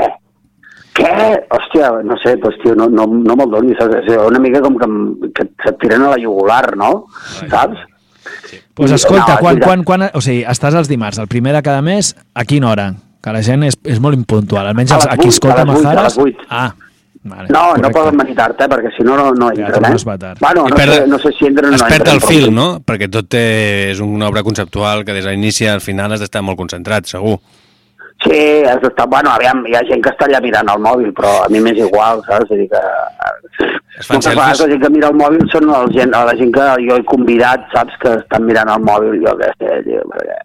Què? 0.95 1.11
Hòstia, 1.51 1.89
no 2.07 2.15
sé, 2.23 2.37
doncs, 2.39 2.55
tio, 2.63 2.75
no, 2.79 2.87
no, 2.87 3.03
no 3.07 3.35
me'l 3.35 3.51
donis. 3.51 3.75
saps? 3.79 3.97
És 4.05 4.15
una 4.29 4.39
mica 4.39 4.61
com 4.63 4.77
que, 4.79 4.87
que 5.35 5.47
se't 5.65 5.77
tiren 5.81 6.05
a 6.07 6.13
la 6.13 6.19
jugular, 6.21 6.75
no? 6.79 7.07
Saps? 7.49 7.81
Pues 8.73 8.91
I- 8.91 8.95
escolta, 8.95 9.33
no, 9.35 9.39
quan, 9.43 9.59
quan, 9.59 9.83
quan, 9.83 10.07
o 10.13 10.21
sigui, 10.23 10.45
estàs 10.47 10.73
els 10.75 10.87
dimarts, 10.91 11.19
el 11.19 11.27
primer 11.27 11.53
de 11.53 11.61
cada 11.65 11.81
mes, 11.85 12.13
a 12.33 12.45
quina 12.47 12.69
hora? 12.71 12.87
Que 13.21 13.33
la 13.33 13.41
gent 13.43 13.63
és, 13.67 13.75
és 13.83 13.99
molt 13.99 14.15
impuntual, 14.17 14.67
almenys 14.69 14.91
els, 14.95 15.05
a 15.09 15.15
qui 15.17 15.27
escolta 15.33 15.63
vuit. 15.65 16.37
Ah, 16.49 16.71
vale, 17.23 17.47
No, 17.49 17.59
no 17.59 17.73
correcte. 17.73 17.91
poden 17.99 18.17
venir 18.21 18.35
tard, 18.37 18.59
eh? 18.61 18.67
perquè 18.69 18.91
si 18.95 19.03
no, 19.03 19.15
no, 19.17 19.31
no 19.33 19.47
Ja, 19.51 19.65
entren, 19.67 19.81
tornes 19.83 20.05
eh? 20.05 20.17
tard. 20.21 20.39
Bueno, 20.39 20.65
no, 20.69 20.75
perd- 20.77 20.93
sé, 21.01 21.07
no 21.07 21.19
sé 21.19 21.31
si 21.37 21.45
entren 21.47 21.67
o 21.67 21.69
no 21.71 21.75
es 21.75 21.83
perd 21.83 21.95
entren. 22.07 22.15
el 22.15 22.21
fil, 22.21 22.45
sí. 22.45 22.51
no? 22.51 22.67
Perquè 22.85 23.09
tot 23.11 23.27
té, 23.27 23.43
és 23.91 23.99
una 23.99 24.27
obra 24.29 24.43
conceptual 24.43 25.03
que 25.03 25.13
des 25.17 25.25
de 25.25 25.31
l'inici 25.31 25.65
al 25.67 25.81
final 25.81 26.13
has 26.13 26.21
d'estar 26.23 26.41
molt 26.45 26.57
concentrat, 26.57 27.05
segur. 27.09 27.39
Sí, 28.25 28.41
has 28.65 28.81
d'estar... 28.81 29.07
Bueno, 29.11 29.29
aviam, 29.31 29.61
hi 29.69 29.75
ha 29.77 29.83
gent 29.89 30.01
que 30.03 30.11
està 30.13 30.25
allà 30.25 30.41
mirant 30.41 30.71
el 30.73 30.81
mòbil, 30.81 31.11
però 31.17 31.33
a 31.43 31.49
mi 31.53 31.61
m'és 31.61 31.77
igual, 31.77 32.23
saps? 32.25 32.49
Vull 32.49 32.63
dir 32.63 32.69
que... 32.73 32.81
Es 33.95 34.09
fan 34.09 34.17
Moltes 34.17 34.33
vegades 34.33 34.61
la 34.63 34.69
gent 34.71 34.81
que 34.81 34.91
mira 34.91 35.11
el 35.13 35.19
mòbil 35.19 35.45
són 35.53 35.69
la 35.69 35.83
gent, 35.93 36.11
la 36.11 36.33
gent 36.39 36.51
que 36.55 36.65
jo 36.87 36.97
he 36.97 37.05
convidat, 37.11 37.69
saps? 37.75 37.95
Que 38.01 38.17
estan 38.23 38.49
mirant 38.49 38.73
el 38.73 38.83
mòbil, 38.89 39.21
jo 39.23 39.37
què 39.39 39.51
sé, 39.59 39.77
tio, 39.85 40.01
perquè 40.11 40.41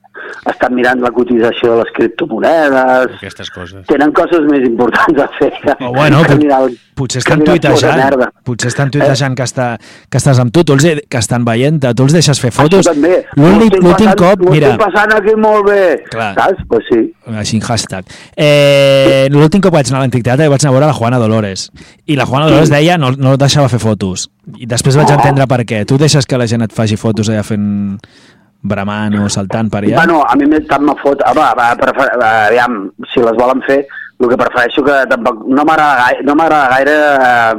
estan 0.51 0.75
mirant 0.75 1.01
la 1.01 1.11
cotització 1.11 1.73
de 1.77 1.83
les 1.85 1.93
criptomonedes, 1.97 3.17
Aquestes 3.17 3.51
coses. 3.51 3.87
tenen 3.87 4.13
coses 4.13 4.41
més 4.51 4.67
importants 4.67 5.19
a 5.21 5.29
fer. 5.39 5.53
O 5.81 5.93
bueno, 5.93 6.23
que 6.23 6.29
pot, 6.35 6.39
mirar 6.43 6.63
el- 6.65 6.79
potser 6.95 7.21
estan 7.23 7.43
tuitejant, 7.45 8.27
potser 8.45 8.69
estan 8.69 8.91
tuitejant 8.91 9.35
que, 9.37 9.43
està, 9.43 9.69
que 10.11 10.19
estàs 10.19 10.39
amb 10.43 10.53
tu, 10.53 10.65
tu 10.65 10.75
els, 10.75 10.85
que 11.09 11.19
estan 11.19 11.45
veient 11.45 11.81
tu 11.97 12.03
els 12.05 12.13
deixes 12.13 12.41
fer 12.41 12.51
fotos. 12.53 12.85
Això 12.87 12.93
també. 12.93 13.25
L'últim 13.37 13.87
Ho 13.87 14.17
cop, 14.17 14.43
ho 14.47 14.51
mira, 14.53 14.75
estic 14.75 14.85
passant 14.85 15.15
aquí 15.17 15.35
molt 15.37 15.65
bé, 15.67 16.03
Clar. 16.11 16.35
saps? 16.35 16.65
Pues 16.69 16.85
sí. 16.91 17.01
així 17.37 17.57
en 17.57 17.63
hashtag. 17.63 18.05
Eh, 18.37 19.29
L'últim 19.31 19.61
cop 19.63 19.73
vaig 19.73 19.89
anar 19.89 20.01
a 20.01 20.05
l'Antic 20.05 20.25
Teatre 20.27 20.49
vaig 20.51 20.61
anar 20.65 20.71
a 20.73 20.77
veure 20.77 20.87
la 20.91 20.97
Juana 20.97 21.19
Dolores. 21.19 21.71
I 22.07 22.17
la 22.17 22.27
Juana 22.27 22.47
Dolores 22.51 22.71
deia 22.73 22.99
no, 22.99 23.13
no 23.17 23.37
deixava 23.41 23.69
fer 23.73 23.79
fotos. 23.81 24.29
I 24.59 24.67
després 24.67 24.97
vaig 24.99 25.09
Oh. 25.11 25.15
entendre 25.15 25.47
per 25.47 25.61
què. 25.65 25.85
Tu 25.87 25.97
deixes 25.99 26.27
que 26.27 26.37
la 26.39 26.47
gent 26.51 26.63
et 26.63 26.73
faci 26.73 26.97
fotos 26.97 27.29
allà 27.31 27.43
fent 27.47 27.99
bramant 28.61 29.17
o 29.21 29.29
saltant 29.29 29.71
per 29.73 29.83
allà? 29.85 29.97
Bueno, 30.03 30.21
a 30.23 30.37
mi 30.37 30.49
tant 30.69 30.85
me 30.85 30.95
fot... 31.01 31.23
Ah, 31.25 31.33
va, 31.35 31.73
prefer... 31.81 32.11
aviam, 32.21 32.85
si 33.13 33.25
les 33.25 33.37
volen 33.39 33.63
fer, 33.67 33.81
el 34.21 34.29
que 34.29 34.39
prefereixo 34.41 34.85
que 34.85 35.01
tampoc... 35.11 35.45
No 35.49 35.65
m'agrada 35.65 36.05
gaire, 36.05 36.25
no 36.29 36.35
gaire 36.37 36.97
eh, 37.17 37.55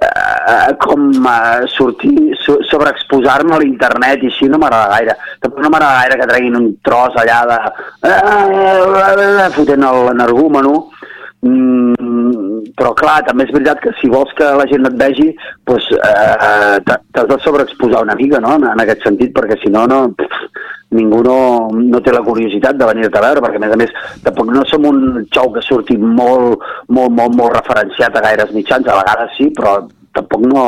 eh, 0.00 0.76
com 0.78 1.10
eh, 1.10 1.66
sortir, 1.74 2.36
so, 2.44 2.58
sobreexposar-me 2.70 3.56
a 3.56 3.58
l'internet 3.62 4.22
i 4.22 4.30
així 4.30 4.48
no 4.48 4.60
m'agrada 4.62 4.94
gaire. 4.94 5.18
Tampoc 5.42 5.64
no 5.64 5.72
m'agrada 5.74 6.04
gaire 6.04 6.20
que 6.20 6.30
treguin 6.30 6.60
un 6.60 6.68
tros 6.86 7.18
allà 7.18 7.40
de... 7.50 7.58
Eh, 8.12 9.50
fotent 9.58 9.88
l'energúmeno. 9.88 10.76
Mm, 11.46 12.72
però 12.74 12.90
clar, 12.98 13.20
també 13.26 13.44
és 13.46 13.52
veritat 13.54 13.78
que 13.82 13.92
si 14.00 14.08
vols 14.10 14.32
que 14.38 14.46
la 14.58 14.66
gent 14.70 14.86
et 14.88 14.96
vegi, 14.98 15.28
doncs, 15.68 15.86
eh, 15.94 16.78
t'ha- 16.86 16.98
t'has 17.14 17.28
de 17.30 17.38
sobreexposar 17.44 18.02
una 18.02 18.16
mica, 18.18 18.40
no?, 18.40 18.56
en, 18.58 18.64
en 18.72 18.80
aquest 18.82 19.04
sentit, 19.06 19.30
perquè 19.36 19.58
si 19.62 19.70
no, 19.70 19.86
no 19.86 20.00
pff, 20.18 20.48
ningú 20.98 21.22
no, 21.22 21.68
no 21.70 22.00
té 22.00 22.12
la 22.12 22.24
curiositat 22.26 22.78
de 22.80 22.86
venir-te 22.90 23.18
a 23.20 23.24
veure, 23.26 23.42
perquè 23.44 23.60
a 23.60 23.64
més 23.66 23.72
a 23.76 23.76
més 23.76 23.94
tampoc 24.24 24.50
no 24.50 24.64
som 24.66 24.86
un 24.88 25.00
xou 25.34 25.52
que 25.52 25.62
surti 25.62 25.96
molt, 26.00 26.64
molt, 26.88 27.12
molt, 27.12 27.36
molt 27.36 27.54
referenciat 27.60 28.16
a 28.16 28.24
gaires 28.24 28.50
mitjans, 28.56 28.88
a 28.88 28.98
vegades 29.02 29.36
sí, 29.36 29.50
però 29.54 29.78
tampoc 30.16 30.46
no, 30.48 30.64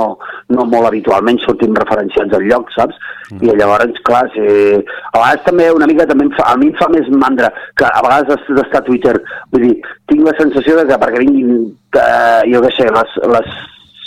no 0.54 0.66
molt 0.68 0.90
habitualment 0.90 1.40
sortim 1.44 1.74
referenciats 1.78 2.36
al 2.36 2.46
lloc, 2.50 2.70
saps? 2.76 2.98
Mm. 3.30 3.46
I 3.46 3.56
llavors, 3.60 4.02
clar, 4.06 4.26
si... 4.34 4.44
a 4.44 5.16
vegades 5.16 5.46
també 5.46 5.70
una 5.74 5.88
mica, 5.90 6.08
també 6.10 6.28
em 6.28 6.34
fa, 6.36 6.50
a 6.52 6.58
mi 6.60 6.70
em 6.70 6.78
fa 6.80 6.90
més 6.92 7.10
mandra 7.14 7.52
que 7.78 7.88
a 7.88 8.04
vegades 8.06 8.36
has 8.36 8.54
d'estar 8.60 8.82
a 8.82 8.88
Twitter, 8.88 9.16
vull 9.54 9.66
dir, 9.68 9.74
tinc 10.10 10.24
la 10.26 10.36
sensació 10.38 10.78
de 10.80 10.86
que 10.88 11.02
perquè 11.02 11.24
vinguin, 11.24 11.68
eh, 12.00 12.40
jo 12.52 12.64
què 12.66 12.72
sé, 12.76 12.88
les, 12.96 13.20
les 13.34 13.52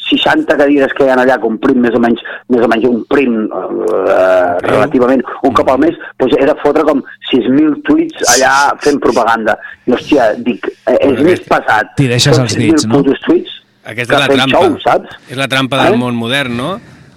60 0.04 0.58
cadires 0.60 0.94
que 0.94 1.06
hi 1.06 1.12
ha 1.12 1.16
allà 1.18 1.38
que 1.40 1.48
omplim 1.48 1.80
més 1.84 1.96
o 1.96 2.02
menys, 2.04 2.22
més 2.52 2.64
o 2.66 2.70
menys 2.70 2.86
un 2.90 3.02
prim 3.10 3.38
eh, 3.48 4.52
relativament 4.68 5.24
un 5.48 5.56
cop 5.58 5.72
al 5.74 5.82
mes, 5.86 5.98
doncs 6.22 6.36
de 6.36 6.56
fotre 6.62 6.86
com 6.88 7.02
6.000 7.32 7.80
tuits 7.88 8.28
allà 8.36 8.54
fent 8.84 9.00
propaganda. 9.04 9.58
I 9.88 9.96
hòstia, 9.96 10.32
dic, 10.46 10.68
eh, 10.92 11.00
és 11.00 11.24
més 11.26 11.44
pesat. 11.48 11.96
T'hi 11.98 12.12
deixes 12.12 12.40
els 12.40 12.58
dits, 12.60 12.88
6.000 12.88 12.94
no? 12.94 13.20
tuits 13.28 13.63
Aquesta 13.86 14.16
que 14.16 14.22
és 14.22 14.28
la 14.28 14.36
trampa. 14.36 14.60
Show, 14.64 14.78
saps? 14.84 15.16
És 15.30 15.38
la 15.38 15.48
trampa 15.52 15.84
del 15.84 15.94
Eh? 15.94 15.98
món 15.98 16.16
modern, 16.16 16.56
no? 16.58 16.72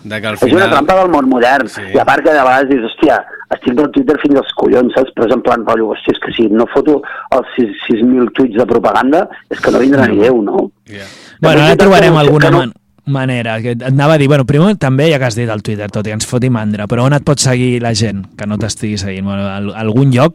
De 0.07 0.21
que 0.21 0.27
al 0.29 0.35
És 0.35 0.43
una 0.43 0.51
final... 0.53 0.71
trampa 0.71 0.95
del 1.01 1.09
món 1.11 1.29
modern. 1.29 1.69
Sí. 1.69 1.83
I 1.95 1.99
a 1.99 2.05
part 2.05 2.23
que 2.25 2.31
de 2.33 2.43
vegades 2.43 2.69
dius, 2.71 2.85
hòstia, 2.93 3.17
estic 3.57 3.75
del 3.75 3.91
Twitter 3.91 4.17
fins 4.23 4.37
als 4.39 4.53
collons, 4.55 4.93
saps? 4.95 5.11
Però 5.17 5.27
és 5.27 5.35
en 5.35 5.43
plan, 5.43 5.65
rotllo, 5.67 5.89
hòstia, 5.95 6.15
és 6.15 6.21
que 6.23 6.33
si 6.37 6.49
no 6.51 6.67
foto 6.73 7.01
els 7.35 7.47
6 7.57 7.85
6.000 7.91 8.31
tuits 8.35 8.57
de 8.59 8.67
propaganda, 8.67 9.29
és 9.51 9.61
que 9.61 9.71
no 9.75 9.79
vindrà 9.83 10.07
ni 10.07 10.19
Déu, 10.23 10.43
no? 10.43 10.71
Yeah. 10.87 11.07
Bueno, 11.41 11.63
ara 11.67 11.77
trobarem 11.77 12.15
que 12.15 12.21
alguna 12.21 12.47
que 12.47 12.53
no- 12.53 12.59
man 12.59 12.73
manera. 13.07 13.61
Que 13.63 13.71
et 13.77 13.83
anava 13.87 14.15
a 14.15 14.19
dir, 14.19 14.27
bueno, 14.27 14.45
primer 14.45 14.77
també 14.83 15.11
ja 15.13 15.19
que 15.19 15.25
has 15.27 15.37
dit 15.39 15.51
al 15.51 15.63
Twitter, 15.63 15.91
tot 15.91 16.07
i 16.07 16.11
que 16.11 16.15
ens 16.19 16.27
foti 16.27 16.51
mandra, 16.51 16.87
però 16.87 17.05
on 17.07 17.13
et 17.15 17.23
pot 17.27 17.39
seguir 17.39 17.81
la 17.83 17.93
gent 17.95 18.25
que 18.37 18.47
no 18.47 18.59
t'estigui 18.59 18.99
seguint? 18.99 19.25
Bueno, 19.25 19.47
al, 19.47 19.73
algun 19.75 20.11
lloc? 20.11 20.35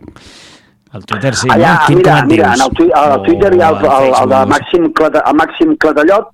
Al 0.92 1.06
Twitter 1.08 1.34
sí, 1.36 1.48
Allà, 1.50 1.74
no? 1.74 1.88
Quin 1.88 1.98
mira, 2.02 2.16
mira, 2.28 2.54
en 2.54 2.66
el, 2.66 2.72
tui 2.76 2.92
al 2.92 3.14
O 3.16 3.24
Twitter 3.24 3.54
hi 3.56 3.62
ha 3.64 3.70
el, 3.72 3.86
al 3.88 4.08
el, 4.10 4.16
el 4.22 4.32
de? 4.34 4.40
Màxim, 4.52 4.88
Clata, 4.98 5.24
el 5.30 5.38
Màxim 5.40 5.76
Clatallot 5.80 6.32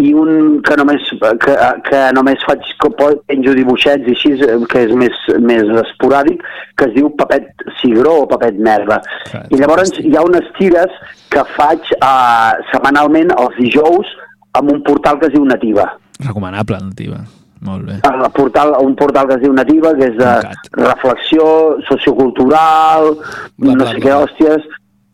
i 0.00 0.14
un 0.16 0.62
que 0.64 0.76
només, 0.80 1.04
que, 1.44 1.54
que 1.84 2.00
només 2.16 2.44
faig 2.48 2.64
que 2.80 2.90
penjo 3.28 3.52
dibuixets 3.58 4.08
i 4.08 4.14
així, 4.16 4.32
eh, 4.40 4.56
que 4.72 4.86
és 4.86 4.94
més, 4.96 5.18
més 5.44 5.68
esporàdic, 5.82 6.40
que 6.80 6.88
es 6.88 6.94
diu 6.96 7.10
Papet 7.18 7.66
Cigró 7.80 8.22
o 8.22 8.28
Papet 8.30 8.56
Merda. 8.56 9.02
Clar, 9.28 9.44
I 9.52 9.60
llavors 9.60 9.92
hi 10.00 10.14
ha 10.16 10.24
unes 10.24 10.48
tires 10.56 10.96
que 11.32 11.44
faig 11.58 11.92
uh, 11.98 12.56
setmanalment 12.72 13.34
els 13.36 13.60
dijous 13.60 14.16
amb 14.56 14.72
un 14.72 14.80
portal 14.88 15.20
que 15.20 15.28
es 15.28 15.36
diu 15.36 15.44
Nativa. 15.48 15.90
Recomanable, 16.22 16.80
nativa. 16.80 17.22
Molt 17.62 17.86
bé. 17.86 17.96
El 18.08 18.30
portal, 18.34 18.72
un 18.82 18.94
portal 18.98 19.28
que 19.28 19.36
es 19.38 19.42
diu 19.44 19.52
Nativa, 19.54 19.92
que 19.94 20.08
és 20.10 20.16
de 20.18 20.24
Tancat. 20.26 20.70
reflexió 20.82 21.44
sociocultural, 21.88 23.12
Bla, 23.58 23.72
no 23.74 23.84
bla, 23.84 23.90
sé 23.92 23.98
bla. 24.00 24.04
què, 24.04 24.14
hòsties, 24.18 24.64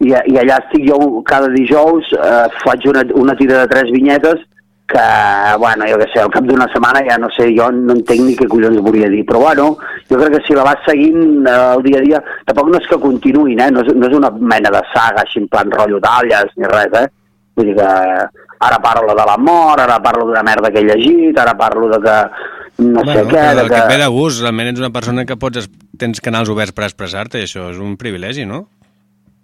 i, 0.01 0.13
i 0.33 0.39
allà 0.41 0.57
estic 0.63 0.87
jo 0.89 0.99
cada 1.29 1.51
dijous, 1.53 2.09
eh, 2.17 2.47
faig 2.65 2.87
una, 2.89 3.03
una 3.21 3.35
tira 3.37 3.61
de 3.61 3.69
tres 3.75 3.91
vinyetes 3.93 4.41
que, 4.89 5.05
bueno, 5.61 5.85
jo 5.91 5.99
què 6.01 6.07
sé, 6.15 6.21
al 6.23 6.31
cap 6.33 6.47
d'una 6.49 6.65
setmana 6.73 7.03
ja 7.05 7.19
no 7.21 7.29
sé, 7.37 7.51
jo 7.53 7.67
no 7.75 7.93
entenc 7.99 8.23
ni 8.25 8.37
què 8.39 8.47
collons 8.49 8.81
volia 8.81 9.11
dir, 9.13 9.21
però 9.29 9.43
bueno, 9.43 9.67
jo 10.09 10.17
crec 10.17 10.39
que 10.39 10.45
si 10.47 10.57
la 10.57 10.65
vas 10.65 10.81
seguint 10.89 11.45
eh, 11.45 11.57
el 11.75 11.83
dia 11.85 12.01
a 12.01 12.05
dia, 12.07 12.23
tampoc 12.49 12.71
no 12.73 12.81
és 12.81 12.89
que 12.89 12.97
continuïn, 13.03 13.61
eh? 13.61 13.69
no, 13.75 13.85
és, 13.85 13.93
no 13.93 14.09
és 14.09 14.17
una 14.17 14.31
mena 14.41 14.73
de 14.73 14.81
saga 14.95 15.27
així 15.27 15.43
en 15.43 15.49
plan 15.53 15.69
rotllo 15.77 16.01
talles 16.01 16.55
ni 16.57 16.65
res, 16.73 16.97
eh? 17.03 17.09
Vull 17.59 17.69
dir 17.69 17.77
que 17.77 17.93
ara 18.61 18.79
parlo 18.83 19.15
de 19.15 19.27
la 19.27 19.37
mort, 19.39 19.83
ara 19.85 19.99
parlo 20.03 20.27
d'una 20.29 20.43
merda 20.47 20.71
que 20.75 20.83
he 20.83 20.87
llegit, 20.87 21.39
ara 21.39 21.57
parlo 21.59 21.89
de 21.93 22.01
que 22.05 22.17
no 22.79 23.03
sé 23.03 23.05
Bueno, 23.05 23.25
què, 23.27 23.37
però 23.37 23.55
de 23.55 23.63
que 23.63 23.75
que... 23.75 23.79
et 23.83 23.93
ve 23.93 24.01
de 24.03 24.09
gust, 24.15 24.43
realment 24.43 24.73
ets 24.73 24.83
una 24.83 24.93
persona 24.95 25.25
que 25.27 25.37
pots, 25.37 25.69
tens 25.99 26.23
canals 26.23 26.51
oberts 26.53 26.75
per 26.75 26.87
expressar-te, 26.87 27.41
i 27.41 27.49
això 27.49 27.71
és 27.73 27.81
un 27.83 27.97
privilegi, 27.99 28.47
no? 28.47 28.69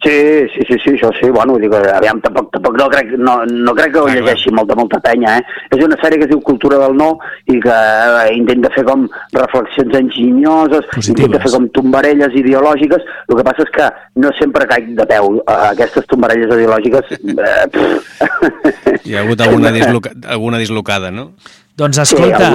Sí, 0.05 0.45
sí, 0.53 0.61
sí, 0.69 0.77
sí, 0.83 0.91
això 0.99 1.09
sí, 1.17 1.31
bueno, 1.33 1.55
que, 1.57 1.69
aviam, 1.89 2.19
tampoc, 2.21 2.51
tampoc 2.53 2.75
no, 2.77 2.89
crec, 2.93 3.15
no, 3.17 3.39
no 3.49 3.73
crec 3.73 3.95
que 3.95 4.03
ho 4.03 4.11
llegeixi 4.11 4.51
molta, 4.53 4.77
molta 4.77 4.99
penya, 5.01 5.39
eh? 5.39 5.63
És 5.73 5.85
una 5.87 5.97
sèrie 6.03 6.19
que 6.21 6.27
es 6.27 6.33
diu 6.35 6.43
Cultura 6.45 6.77
del 6.83 6.93
No 6.99 7.15
i 7.49 7.57
que 7.63 7.73
eh, 7.73 8.35
intenta 8.37 8.69
fer 8.75 8.85
com 8.85 9.07
reflexions 9.33 9.97
enginyoses, 10.03 10.85
Positives. 10.93 11.15
intenta 11.15 11.41
fer 11.47 11.55
com 11.57 11.71
tombarelles 11.79 12.37
ideològiques, 12.37 13.09
el 13.31 13.41
que 13.41 13.49
passa 13.49 13.65
és 13.65 13.73
que 13.79 13.89
no 14.21 14.35
sempre 14.37 14.69
caic 14.69 14.93
de 15.01 15.09
peu 15.15 15.41
a 15.49 15.59
aquestes 15.71 16.05
tombarelles 16.13 16.53
ideològiques. 16.53 17.17
Eh. 17.33 19.01
Hi 19.09 19.17
ha 19.17 19.25
hagut 19.25 19.41
alguna, 19.41 19.73
disloca, 19.79 20.13
alguna 20.37 20.61
dislocada, 20.61 21.15
no? 21.15 21.31
Doncs 21.77 21.99
escolta, 21.99 22.53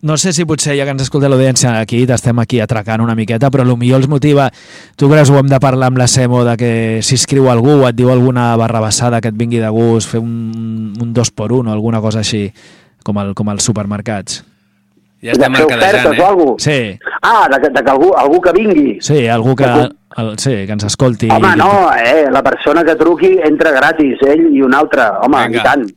no 0.00 0.16
sé 0.16 0.32
si 0.32 0.46
potser 0.48 0.72
ja 0.78 0.86
que 0.86 0.92
ens 0.94 1.02
escolta 1.04 1.28
l'audiència 1.28 1.74
aquí, 1.82 2.06
t'estem 2.08 2.38
aquí 2.40 2.60
atracant 2.64 3.02
una 3.04 3.14
miqueta, 3.18 3.50
però 3.52 3.64
millor 3.76 4.00
els 4.00 4.08
motiva, 4.08 4.46
tu 4.96 5.10
creus 5.10 5.28
ho 5.28 5.36
hem 5.36 5.50
de 5.50 5.58
parlar 5.60 5.90
amb 5.90 5.98
la 6.00 6.06
Semo 6.08 6.44
de 6.46 6.54
que 6.56 6.70
si 7.02 7.18
escriu 7.18 7.50
algú 7.52 7.74
o 7.82 7.88
et 7.90 7.96
diu 7.98 8.08
alguna 8.10 8.54
barrabassada 8.56 9.20
que 9.20 9.28
et 9.28 9.36
vingui 9.36 9.60
de 9.60 9.68
gust, 9.68 10.08
fer 10.14 10.20
un, 10.22 10.94
un 10.98 11.12
dos 11.12 11.30
per 11.30 11.50
un 11.52 11.68
o 11.68 11.72
alguna 11.72 12.00
cosa 12.00 12.20
així, 12.24 12.46
com, 13.04 13.18
el, 13.20 13.34
com 13.34 13.50
els 13.52 13.68
supermercats. 13.68 14.40
Ja 15.20 15.32
estem 15.34 15.52
de 15.52 15.58
fer 15.58 15.66
mercadejant, 15.66 16.14
eh? 16.14 16.24
alguna 16.24 16.54
Sí, 16.62 16.80
Ah, 17.20 17.48
de, 17.52 17.60
que- 17.60 17.70
de 17.74 17.82
que 17.84 17.90
algú, 17.90 18.12
algú 18.16 18.40
que 18.40 18.52
vingui. 18.52 18.98
sí, 19.02 19.26
algú 19.26 19.54
que, 19.56 19.64
el, 20.16 20.38
sí, 20.38 20.54
que 20.64 20.72
ens 20.72 20.84
escolti. 20.84 21.28
Home, 21.28 21.56
no, 21.56 21.90
eh, 21.92 22.28
la 22.30 22.40
persona 22.42 22.84
que 22.84 22.94
truqui 22.96 23.36
entra 23.44 23.72
gratis, 23.72 24.22
ell 24.24 24.46
i 24.54 24.62
un 24.62 24.72
altre. 24.72 25.02
Home, 25.20 25.48
Vinga. 25.48 25.58
i 25.58 25.62
tant. 25.62 25.88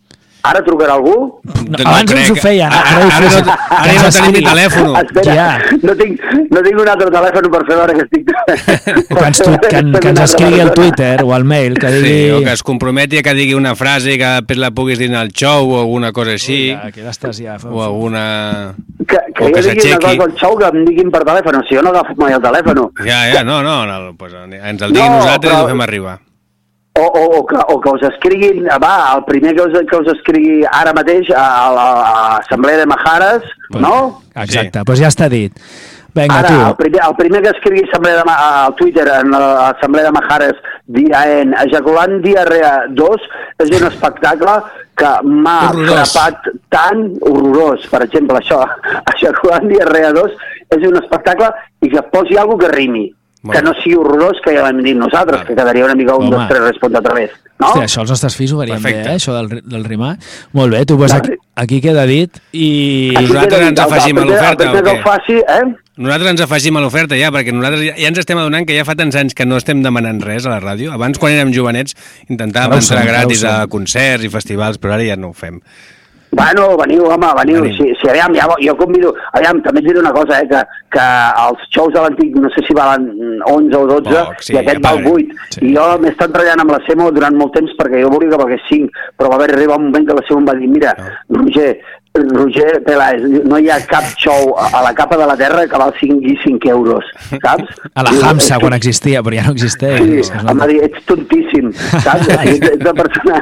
Ara 0.44 0.62
trucarà 0.66 0.96
algú? 0.98 1.14
No, 1.46 1.78
abans 1.86 2.12
ens 2.18 2.32
ho 2.34 2.36
feien, 2.42 2.72
Ara, 2.74 2.80
ara 2.82 3.02
ara, 3.06 3.28
fes- 3.30 3.46
no, 3.46 3.56
ara 3.78 3.92
ja 3.94 4.02
no 4.02 4.10
tenim 4.16 4.32
ni 4.34 4.42
telèfon. 4.48 4.88
Espera, 5.02 5.36
Ja. 5.36 5.50
no, 5.84 5.94
tinc, 6.00 6.24
no 6.50 6.64
tinc 6.66 6.80
un 6.82 6.90
altre 6.90 7.12
telèfon 7.14 7.50
per 7.54 7.62
fer 7.68 7.78
veure 7.78 7.94
que 7.94 8.06
estic... 8.08 8.32
Que 9.12 9.26
ens, 9.28 9.38
tu, 9.44 9.52
que, 9.68 9.76
en- 9.78 9.92
que 10.02 10.08
ens 10.10 10.22
escrigui 10.26 10.60
al 10.64 10.72
Twitter 10.74 11.22
o 11.24 11.34
al 11.36 11.44
mail, 11.46 11.78
que 11.78 11.92
digui... 11.94 12.08
Sí, 12.10 12.32
o 12.32 12.40
que 12.42 12.54
es 12.58 12.64
comprometi 12.64 13.20
a 13.20 13.24
que 13.28 13.36
digui 13.38 13.54
una 13.54 13.76
frase 13.76 14.18
que 14.18 14.32
després 14.40 14.58
la 14.64 14.72
puguis 14.72 14.98
dir 14.98 15.12
al 15.16 15.30
show 15.30 15.70
o 15.76 15.80
alguna 15.84 16.12
cosa 16.12 16.34
així, 16.40 16.74
Ui, 16.74 16.92
que 16.98 17.06
estàs 17.14 17.38
ja... 17.44 17.60
o 17.70 17.84
alguna... 17.86 18.74
Que, 19.06 19.22
que 19.36 19.44
O 19.46 19.48
jo 19.48 19.54
que 19.54 19.62
digui 19.76 19.94
una 19.94 20.00
cosa 20.08 20.26
al 20.26 20.36
xou 20.42 20.58
que 20.58 20.72
em 20.74 20.82
diguin 20.90 21.12
per 21.14 21.22
telèfon, 21.28 21.62
si 21.70 21.78
jo 21.78 21.86
no 21.86 21.94
agafo 21.94 22.18
mai 22.18 22.34
el 22.34 22.42
telèfon. 22.42 22.82
Ja, 23.06 23.22
ja, 23.36 23.44
no, 23.46 23.62
no, 23.62 23.78
no 23.86 24.14
pues 24.18 24.34
ens 24.34 24.82
el 24.82 24.90
digui 24.98 25.06
No, 25.06 25.22
nosaltres 25.22 25.54
i 25.54 25.56
però- 25.56 25.64
ho 25.68 25.72
fem 25.76 25.86
arribar. 25.86 26.18
O, 27.00 27.04
o, 27.06 27.22
o, 27.38 27.46
que, 27.48 27.56
o 27.56 27.80
que 27.80 27.90
us 27.90 28.02
escriguin, 28.04 28.66
va, 28.84 29.14
el 29.16 29.24
primer 29.24 29.56
que 29.56 29.64
us, 29.64 29.78
que 29.88 29.96
us 29.96 30.10
escrigui 30.12 30.58
ara 30.68 30.92
mateix 30.92 31.30
a, 31.32 31.46
la 31.72 31.86
a 32.02 32.18
l'Assemblea 32.34 32.82
de 32.82 32.88
Majares, 32.92 33.48
no? 33.80 33.96
Exacte, 34.36 34.82
doncs 34.82 34.90
pues 34.90 35.00
ja 35.00 35.12
està 35.14 35.30
dit. 35.32 35.56
Vinga, 36.14 36.42
Ara, 36.42 36.50
tu. 36.50 36.60
el 36.68 36.76
primer, 36.76 37.02
el 37.08 37.16
primer 37.16 37.42
que 37.42 37.54
escrigui 37.56 37.86
Assemblea 37.88 38.18
de, 38.18 38.24
al 38.36 38.76
Twitter 38.76 39.08
en 39.08 39.32
l'Assemblea 39.32 40.10
de 40.10 40.12
Majares 40.18 40.60
dient 40.92 41.56
ejaculant 41.62 42.18
diarrea 42.26 42.74
2 43.00 43.28
és 43.64 43.72
un 43.80 43.88
espectacle 43.88 44.58
que 45.00 45.12
m'ha 45.24 45.72
frapat 45.72 46.52
tan 46.74 47.06
horrorós, 47.24 47.88
per 47.94 48.04
exemple, 48.04 48.42
això, 48.42 48.60
ejaculant 49.16 49.72
diarrea 49.72 50.12
2 50.20 50.36
és 50.76 50.86
un 50.92 51.00
espectacle 51.00 51.54
i 51.88 51.96
que 51.96 52.04
posi 52.12 52.36
alguna 52.36 52.66
que 52.66 52.76
rimi, 52.76 53.08
Molt 53.42 53.58
que 53.58 53.62
no 53.66 53.72
sigui 53.80 53.96
horrorós 53.98 54.38
que 54.46 54.54
ja 54.54 54.68
l'hem 54.68 54.84
dit 54.86 54.98
nosaltres, 54.98 55.42
que 55.48 55.56
quedaria 55.58 55.86
una 55.88 55.96
mica 55.98 56.14
un, 56.14 56.28
Home. 56.28 56.36
dos, 56.36 56.50
tres, 56.50 56.62
respon 56.62 56.96
otra 57.00 57.16
vez. 57.18 57.32
No? 57.58 57.72
Hòstia, 57.72 57.86
això 57.88 58.04
els 58.04 58.12
nostres 58.14 58.36
fills 58.38 58.52
ho 58.54 58.60
farien 58.60 58.78
Perfecte. 58.78 59.02
bé, 59.08 59.14
eh? 59.14 59.18
això 59.18 59.34
del, 59.34 59.62
del 59.66 59.86
rimar. 59.86 60.12
Molt 60.58 60.74
bé, 60.76 60.84
tu, 60.86 60.98
pues, 60.98 61.14
aquí, 61.14 61.38
aquí 61.58 61.80
queda 61.82 62.06
dit 62.10 62.38
i... 62.54 62.68
Així 63.18 63.34
nosaltres 63.34 63.66
ens 63.72 63.82
afegim 63.86 64.22
a 64.22 64.26
l'oferta, 64.30 64.68
o 64.70 64.84
què? 64.86 64.94
faci, 65.06 65.38
eh? 65.42 65.64
Nosaltres 66.02 66.34
ens 66.36 66.44
afegim 66.46 66.78
a 66.78 66.84
l'oferta 66.86 67.18
ja, 67.18 67.32
perquè 67.34 67.54
nosaltres 67.54 67.86
ja, 67.88 67.96
ja 67.98 68.12
ens 68.14 68.22
estem 68.22 68.42
adonant 68.42 68.68
que 68.70 68.78
ja 68.78 68.86
fa 68.86 68.96
tants 68.98 69.18
anys 69.18 69.38
que 69.38 69.46
no 69.50 69.58
estem 69.62 69.82
demanant 69.86 70.22
res 70.26 70.46
a 70.46 70.54
la 70.54 70.60
ràdio. 70.62 70.94
Abans, 70.94 71.18
quan 71.22 71.34
érem 71.34 71.54
jovenets, 71.54 71.98
intentàvem 72.30 72.78
entrar 72.78 73.08
gratis 73.10 73.42
a 73.46 73.56
concerts 73.74 74.26
i 74.26 74.32
festivals, 74.34 74.78
però 74.82 75.00
ara 75.00 75.10
ja 75.10 75.18
no 75.18 75.34
ho 75.34 75.38
fem. 75.38 75.58
Bueno, 76.32 76.78
veniu, 76.80 77.06
home, 77.12 77.28
veniu. 77.36 77.66
Si, 77.76 77.90
si 78.00 78.10
aviam, 78.10 78.34
ja, 78.36 78.46
jo 78.64 78.76
convido... 78.80 79.12
Aviam, 79.36 79.60
també 79.66 79.82
et 79.82 79.90
diré 79.90 80.00
una 80.00 80.14
cosa, 80.16 80.40
eh, 80.40 80.48
que, 80.48 80.62
que 80.96 81.08
els 81.44 81.66
shows 81.76 81.92
de 81.92 82.04
l'antic, 82.06 82.38
no 82.40 82.52
sé 82.56 82.64
si 82.64 82.76
valen 82.78 83.42
11 83.52 83.76
o 83.76 83.84
12, 83.90 84.14
Poc, 84.16 84.46
sí, 84.48 84.56
i 84.56 84.62
aquest 84.62 84.80
ja 84.80 84.86
val 84.86 85.02
paguen. 85.04 85.34
8. 85.36 85.50
Sí. 85.58 85.64
I 85.68 85.74
jo 85.76 85.88
m'he 86.00 86.14
estat 86.14 86.32
treballant 86.32 86.64
amb 86.64 86.76
la 86.78 86.80
Semo 86.88 87.10
durant 87.12 87.36
molt 87.36 87.52
temps 87.58 87.76
perquè 87.80 88.00
jo 88.06 88.14
volia 88.14 88.32
que 88.32 88.40
valgués 88.44 88.64
5, 88.70 89.08
però 89.20 89.34
va 89.34 89.42
haver 89.42 89.50
arribar 89.58 89.80
un 89.82 89.90
moment 89.90 90.08
que 90.08 90.18
la 90.22 90.24
Semo 90.30 90.40
em 90.40 90.48
va 90.54 90.56
dir, 90.62 90.72
mira, 90.72 90.96
Roger, 91.36 91.74
Roger 92.14 92.84
Peláez, 92.84 93.22
no 93.48 93.56
hi 93.58 93.70
ha 93.72 93.78
cap 93.88 94.04
show 94.20 94.52
a 94.60 94.82
la 94.84 94.94
capa 94.94 95.16
de 95.16 95.26
la 95.26 95.38
terra 95.40 95.64
que 95.66 95.78
valgui 95.80 96.36
5 96.44 96.68
euros, 96.70 97.06
saps? 97.42 97.70
A 97.96 98.04
la 98.04 98.12
Hamsa, 98.30 98.56
"És 98.58 98.60
quan 98.60 98.74
existia, 98.74 99.22
però 99.24 99.38
ja 99.40 99.46
no 99.48 99.54
existeix. 99.56 100.02
Sí, 100.04 100.20
es 100.20 100.32
em 100.36 100.60
va 100.60 100.68
dir, 100.68 100.82
ets 100.84 101.06
tontíssim, 101.08 101.72
saps? 102.04 102.28
Ets, 102.28 102.68
ets 102.74 102.84
la 102.84 102.94
persona, 102.94 103.40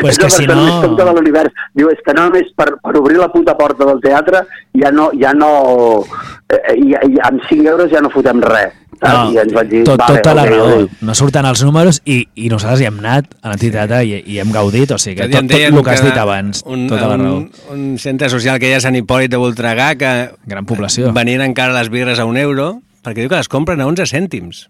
Pues 0.00 0.16
ets 0.16 0.18
que 0.18 0.24
la 0.24 0.30
si 0.30 0.46
persona 0.46 0.54
no- 0.56 0.64
més 0.66 0.82
tonta 0.88 1.04
de 1.04 1.12
l'univers. 1.14 1.54
Diu, 1.78 1.88
és 1.94 2.02
que 2.04 2.14
no 2.18 2.26
només 2.26 2.50
per, 2.56 2.72
per 2.82 2.96
obrir 2.98 3.18
la 3.22 3.30
puta 3.30 3.54
porta 3.56 3.84
del 3.86 4.00
teatre 4.02 4.42
ja 4.74 4.90
no, 4.90 5.10
ja 5.14 5.32
no, 5.32 6.02
eh, 6.50 6.74
ja, 6.90 7.00
ja, 7.06 7.28
amb 7.30 7.40
5 7.48 7.68
euros 7.70 7.90
ja 7.90 8.00
no 8.02 8.10
fotem 8.10 8.42
res. 8.42 8.72
No, 9.02 9.32
I 9.32 9.38
ens 9.42 9.52
vaig 9.52 9.68
dir, 9.68 9.80
tot, 9.84 9.98
vale, 9.98 10.18
tota 10.20 10.34
la 10.38 10.44
raó. 10.46 10.66
ok. 10.84 10.90
No 11.02 11.14
surten 11.18 11.46
els 11.48 11.62
números 11.66 12.00
i, 12.04 12.20
i 12.36 12.48
nosaltres 12.48 12.80
hi 12.80 12.86
hem 12.86 12.98
anat 13.02 13.24
a 13.42 13.48
l'antiteatre 13.50 14.04
i, 14.06 14.20
i 14.26 14.38
hem 14.38 14.52
gaudit, 14.54 14.92
o 14.94 14.98
sigui 14.98 15.16
que 15.16 15.26
Que 15.28 15.34
tot, 15.40 15.48
tot 15.50 15.60
el 15.60 15.82
que 15.82 15.90
has 15.90 16.02
dit 16.04 16.16
abans, 16.22 16.62
un, 16.66 16.86
tota 16.88 17.08
la 17.08 17.16
raó. 17.16 17.36
un, 17.38 17.50
un 17.72 17.98
centre 17.98 18.28
social 18.30 18.58
que 18.62 18.68
hi 18.70 18.74
ha 18.74 18.76
a 18.78 18.84
Sant 18.84 18.94
Hipòlit 18.94 19.30
de 19.30 19.40
Voltregà 19.42 19.96
que 19.98 20.12
Gran 20.46 20.64
població. 20.66 21.12
venien 21.12 21.42
encara 21.42 21.72
les 21.74 21.90
birres 21.90 22.18
a 22.22 22.24
un 22.24 22.36
euro 22.36 22.80
perquè 23.02 23.24
diu 23.24 23.28
que 23.28 23.36
les 23.42 23.48
compren 23.48 23.80
a 23.80 23.86
11 23.90 24.06
cèntims. 24.06 24.68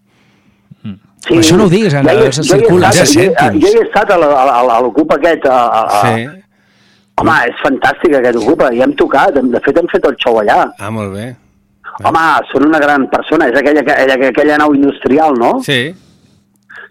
Però 1.23 1.39
això 1.39 1.55
no 1.55 1.65
ho 1.65 1.69
diguis, 1.71 1.93
ja 1.93 1.99
Anna, 2.01 2.31
circula. 2.35 2.89
Ja 2.91 3.05
jo, 3.05 3.21
hi- 3.21 3.29
cèntims. 3.29 3.61
jo 3.61 3.67
hi 3.69 3.77
he 3.79 3.83
estat 3.85 4.09
a 4.11 4.17
la- 4.17 4.41
a 4.41 4.63
la- 4.65 4.75
a 4.77 4.81
l'Ocup 4.81 5.13
aquest. 5.13 5.45
A, 5.45 5.59
a, 5.67 5.81
a, 6.01 6.01
Sí. 6.17 6.25
Home, 7.15 7.31
és 7.47 7.55
fantàstic 7.63 8.15
aquest 8.17 8.35
Ocupa, 8.41 8.73
i 8.73 8.81
hem 8.81 8.91
tocat, 8.97 9.37
hem- 9.37 9.51
de 9.53 9.59
fet 9.61 9.77
hem 9.77 9.87
fet 9.87 10.03
el 10.09 10.15
show 10.17 10.39
allà. 10.41 10.73
Ah, 10.79 10.89
molt 10.89 11.13
bé. 11.13 11.35
Home, 12.01 12.23
són 12.49 12.65
una 12.69 12.79
gran 12.81 13.05
persona, 13.11 13.51
és 13.51 13.59
aquella, 13.59 13.83
aquella, 13.85 14.17
aquella 14.31 14.57
nau 14.63 14.73
industrial, 14.73 15.37
no? 15.37 15.59
Sí. 15.65 15.93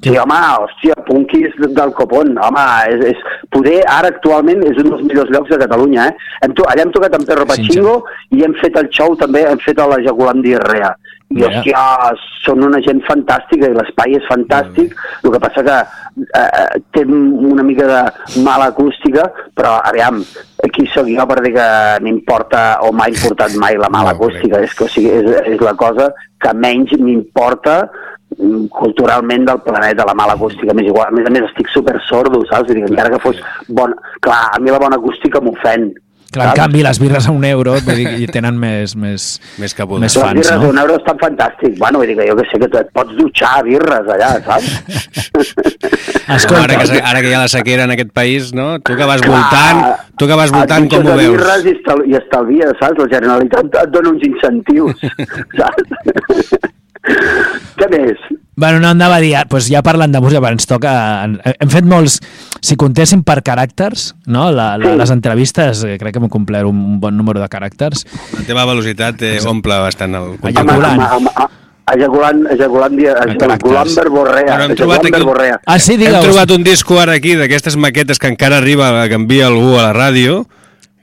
Sí, 0.02 0.16
home, 0.18 0.34
hòstia, 0.34 0.96
Punkis 1.06 1.54
del 1.62 1.92
Copón, 1.94 2.32
home, 2.42 2.64
és, 2.90 3.04
és, 3.12 3.20
poder 3.54 3.78
ara 3.86 4.10
actualment 4.10 4.64
és 4.66 4.80
un 4.82 4.90
dels 4.90 5.04
millors 5.06 5.30
llocs 5.30 5.52
de 5.52 5.60
Catalunya, 5.62 6.08
eh? 6.10 6.32
Hem 6.42 6.56
to, 6.58 6.66
allà 6.66 6.82
hem 6.82 6.90
tocat 6.94 7.14
amb 7.14 7.28
Perro 7.28 7.46
Pachingo 7.46 8.00
i 8.34 8.42
hem 8.42 8.56
fet 8.58 8.76
el 8.80 8.90
show 8.90 9.14
també, 9.20 9.44
hem 9.46 9.62
fet 9.62 9.78
a 9.78 9.86
la 9.86 10.00
Jagulant 10.02 10.42
Diarrea. 10.42 10.90
I, 11.32 11.36
Mira. 11.38 11.48
hòstia, 11.48 11.82
són 12.42 12.60
una 12.66 12.80
gent 12.84 12.98
fantàstica 13.06 13.70
i 13.70 13.72
l'espai 13.72 14.18
és 14.18 14.26
fantàstic, 14.28 14.92
el 15.24 15.32
que 15.32 15.40
passa 15.40 15.62
que 15.64 15.76
eh, 16.36 16.80
té 16.92 17.06
una 17.06 17.62
mica 17.64 17.86
de 17.88 18.42
mala 18.44 18.66
acústica, 18.74 19.30
però, 19.56 19.78
aviam, 19.88 20.20
aquí 20.66 20.84
sóc 20.92 21.08
jo 21.08 21.24
per 21.30 21.38
dir 21.46 21.54
que 21.54 21.68
m'importa 22.04 22.82
o 22.84 22.92
m'ha 22.92 23.08
importat 23.08 23.56
mai 23.56 23.78
la 23.80 23.88
mala 23.88 24.12
No, 24.12 24.18
crec. 24.18 24.20
acústica, 24.20 24.60
és, 24.60 24.74
que, 24.76 24.84
o 24.84 24.92
sigui, 24.92 25.14
és, 25.22 25.54
és 25.54 25.64
la 25.64 25.72
cosa 25.72 26.10
que 26.42 26.52
menys 26.52 26.92
m'importa 27.00 27.78
mm, 27.86 28.11
culturalment 28.70 29.44
del 29.48 29.60
planeta, 29.66 30.04
la 30.08 30.14
mala 30.14 30.34
acústica. 30.38 30.74
M'és 30.74 30.86
igual. 30.90 31.08
A 31.10 31.16
més 31.16 31.26
a 31.28 31.34
més, 31.34 31.48
estic 31.50 31.68
super 31.72 31.98
sordo, 32.08 32.44
saps? 32.50 32.68
Vull 32.68 32.78
dir, 32.80 32.86
que 32.86 32.92
encara 32.94 33.10
que 33.16 33.20
fos 33.22 33.42
bon... 33.68 33.94
Clar, 34.22 34.44
a 34.54 34.60
mi 34.62 34.70
la 34.70 34.78
bona 34.82 34.96
acústica 35.00 35.40
m'ofèn. 35.42 35.92
Clar, 36.32 36.46
en 36.48 36.56
canvi, 36.56 36.80
les 36.80 36.96
birres 36.96 37.26
a 37.28 37.32
un 37.34 37.42
euro 37.44 37.74
vull 37.84 37.98
dir, 37.98 38.06
que 38.22 38.28
tenen 38.32 38.56
més, 38.56 38.94
més, 38.96 39.26
Més 39.60 39.74
cabuda. 39.76 40.00
més 40.00 40.14
Les 40.16 40.22
fans, 40.24 40.38
birres 40.38 40.54
no? 40.56 40.62
d'un 40.70 40.78
euro 40.80 40.94
estan 40.96 41.18
fantàstics. 41.20 41.76
Bueno, 41.82 42.00
vull 42.00 42.08
dir 42.08 42.16
que 42.16 42.28
jo 42.30 42.36
que 42.38 42.46
sé 42.48 42.60
que 42.62 42.68
tu 42.72 42.78
et 42.80 42.88
pots 42.96 43.12
dutxar 43.18 43.50
a 43.58 43.62
birres 43.66 44.08
allà, 44.14 44.30
saps? 44.46 44.70
Escolta, 46.32 46.62
ara, 46.64 46.78
que, 46.80 47.00
ara 47.04 47.20
que 47.20 47.28
hi 47.28 47.34
ha 47.36 47.42
la 47.42 47.50
sequera 47.52 47.84
en 47.84 47.92
aquest 47.92 48.12
país, 48.16 48.52
no? 48.56 48.78
Tu 48.80 48.96
que 48.96 49.04
vas 49.10 49.20
Clar, 49.20 49.34
voltant, 49.34 49.82
tu 50.16 50.28
que 50.30 50.38
vas 50.38 50.52
voltant, 50.54 50.88
com 50.88 51.04
ho 51.04 51.12
a 51.12 51.16
veus? 51.20 51.34
birres 51.36 51.66
i, 51.68 51.74
estal 51.76 52.00
i 52.08 52.16
estalvies, 52.16 52.72
saps? 52.80 53.02
La 53.02 53.08
Generalitat 53.12 53.76
et 53.82 53.92
dona 53.92 54.14
uns 54.14 54.24
incentius, 54.30 55.04
saps? 55.58 56.62
Què 57.78 57.88
més? 57.90 58.18
Bueno, 58.54 58.78
no 58.80 58.88
anava 58.92 59.16
a 59.16 59.20
dir, 59.24 59.32
doncs 59.48 59.66
ja 59.72 59.80
parlant 59.82 60.12
de 60.12 60.20
música, 60.20 60.40
però 60.44 60.52
ens 60.54 60.66
toca... 60.68 60.90
Hem 61.24 61.70
fet 61.72 61.86
molts... 61.88 62.18
Si 62.62 62.76
comptéssim 62.78 63.24
per 63.26 63.40
caràcters, 63.42 64.12
no? 64.30 64.50
La, 64.54 64.76
la, 64.78 64.92
Sí. 64.92 64.98
les 65.00 65.10
entrevistes, 65.10 65.80
eh, 65.88 65.96
crec 65.98 66.14
que 66.14 66.20
hem 66.22 66.28
complert 66.30 66.68
un, 66.68 67.00
bon 67.00 67.16
número 67.16 67.40
de 67.42 67.48
caràcters. 67.50 68.04
La 68.36 68.44
teva 68.46 68.66
velocitat 68.68 69.24
eh, 69.26 69.38
omple 69.50 69.80
bastant 69.82 70.14
el... 70.20 70.36
Ejaculant. 70.52 71.00
amb- 71.08 71.32
amb- 71.32 71.58
Ejaculant, 71.92 72.44
ejaculant, 72.54 72.94
ejaculant 73.00 73.90
verborrea. 73.96 74.44
Bueno, 74.46 74.64
hem 74.68 74.76
trobat 74.78 75.00
aquí- 75.02 75.10
verborrea. 75.16 75.56
Ah, 75.66 75.80
sí, 75.82 75.96
Hem 75.96 76.04
digue'ls. 76.04 76.22
trobat 76.28 76.52
un 76.54 76.62
disco 76.62 77.00
ara 77.02 77.16
aquí 77.18 77.34
d'aquestes 77.36 77.74
maquetes 77.76 78.20
que 78.22 78.30
encara 78.30 78.58
arriba, 78.62 78.92
que 79.10 79.18
envia 79.18 79.48
algú 79.48 79.74
a 79.80 79.88
la 79.88 79.92
ràdio, 79.96 80.44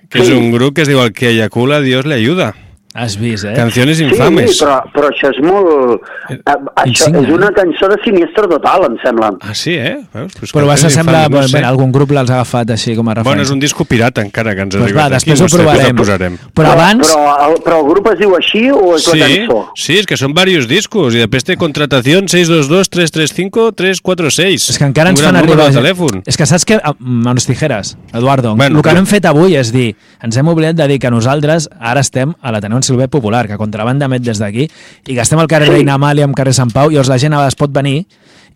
que 0.07 0.21
és 0.23 0.27
Sí. 0.31 0.33
un 0.33 0.51
grup 0.53 0.75
que 0.77 0.83
es 0.83 0.87
diu 0.87 1.01
El 1.03 1.11
que 1.13 1.29
eyacula, 1.33 1.81
Dios 1.81 2.05
le 2.05 2.15
ayuda. 2.15 2.53
Has 2.99 3.15
vist, 3.19 3.45
eh? 3.47 3.53
Canciones 3.55 3.97
Sí, 3.97 4.03
infames. 4.09 4.57
però, 4.61 4.79
però 4.93 5.07
això 5.13 5.29
és 5.31 5.39
molt... 5.45 6.01
Eh, 6.29 6.37
això 6.83 7.07
insigne, 7.07 7.21
és 7.23 7.29
una 7.37 7.49
cançó 7.55 7.87
de 7.91 7.97
sinistre 8.03 8.47
total, 8.51 8.85
em 8.89 8.97
sembla. 9.03 9.29
Ah, 9.41 9.53
sí, 9.55 9.73
eh? 9.79 9.95
Veus? 10.13 10.33
Pues 10.39 10.51
Però 10.51 10.65
Canciones 10.67 10.81
s'assembla... 10.83 11.21
infames, 11.29 11.51
No 11.51 11.57
sé. 11.59 11.63
algun 11.65 11.91
grup 11.95 12.11
l'has 12.11 12.29
agafat 12.29 12.73
així 12.75 12.95
com 12.97 13.07
a 13.07 13.13
referència. 13.15 13.29
Bueno, 13.29 13.45
és 13.47 13.53
un 13.55 13.59
disco 13.63 13.85
pirata 13.87 14.21
encara 14.25 14.53
que 14.57 14.65
ens 14.67 14.75
ha 14.75 14.79
Pues 14.83 14.91
va, 14.91 15.05
arribat 15.05 15.13
aquí. 15.21 15.31
després 15.31 15.39
no 15.39 15.45
ho 15.45 15.49
sé, 15.49 15.57
provarem. 15.57 15.87
el 15.93 15.95
posarem. 16.01 16.37
Però 16.59 16.73
abans... 16.75 17.07
Però, 17.07 17.47
el, 17.47 17.55
però 17.63 17.79
el 17.83 17.89
grup 17.93 18.11
es 18.13 18.19
diu 18.19 18.35
així 18.35 18.63
o 18.71 18.95
és 18.97 19.07
la 19.07 19.13
Sí, 19.13 19.21
cançó? 19.39 19.59
sí, 19.75 19.97
és 20.03 20.05
que 20.09 20.17
són 20.19 20.33
diversos 20.35 20.67
discos 20.67 21.15
i 21.15 21.23
després 21.23 21.43
té 21.47 21.55
contratació 21.57 22.19
622 22.27 22.89
335 22.89 23.69
346. 23.79 24.69
És 24.73 24.77
que 24.77 24.85
encara 24.89 25.13
ens 25.13 25.21
fan 25.23 25.35
arribar... 25.39 25.69
de 25.71 25.79
telèfon. 25.79 26.21
És 26.27 26.37
que 26.37 26.45
saps 26.49 26.65
que... 26.67 26.79
ah, 26.83 26.93
Manos 26.99 27.45
tijeres, 27.47 27.95
Eduardo. 28.13 28.55
Bueno, 28.55 28.77
el 28.79 28.83
que 28.83 28.93
no 28.93 28.99
hem 29.05 29.09
fet 29.09 29.25
avui 29.29 29.55
és 29.59 29.71
dir... 29.71 29.93
Ens 30.23 30.35
hem 30.37 30.47
oblidat 30.51 30.75
de 30.75 30.87
dir 30.91 30.99
que 30.99 31.09
nosaltres 31.13 31.69
ara 31.79 32.01
estem 32.03 32.33
a 32.41 32.51
l'Ateneu 32.51 32.77
en 32.81 32.83
Silver 32.89 33.09
Popular, 33.13 33.45
que 33.47 33.59
contrabanda 33.61 34.09
emet 34.09 34.25
des 34.25 34.41
d'aquí, 34.41 34.67
i 35.05 35.13
que 35.13 35.21
estem 35.23 35.39
al 35.39 35.49
carrer. 35.51 35.71
Reina 35.77 35.95
Amàlia, 35.99 36.27
al 36.27 36.35
carrer 36.37 36.55
Sant 36.57 36.73
Pau, 36.75 36.89
i 36.89 36.97
llavors 36.97 37.13
la 37.13 37.19
gent 37.21 37.37
a 37.37 37.43
vegades 37.43 37.59
pot 37.59 37.73
venir 37.75 38.01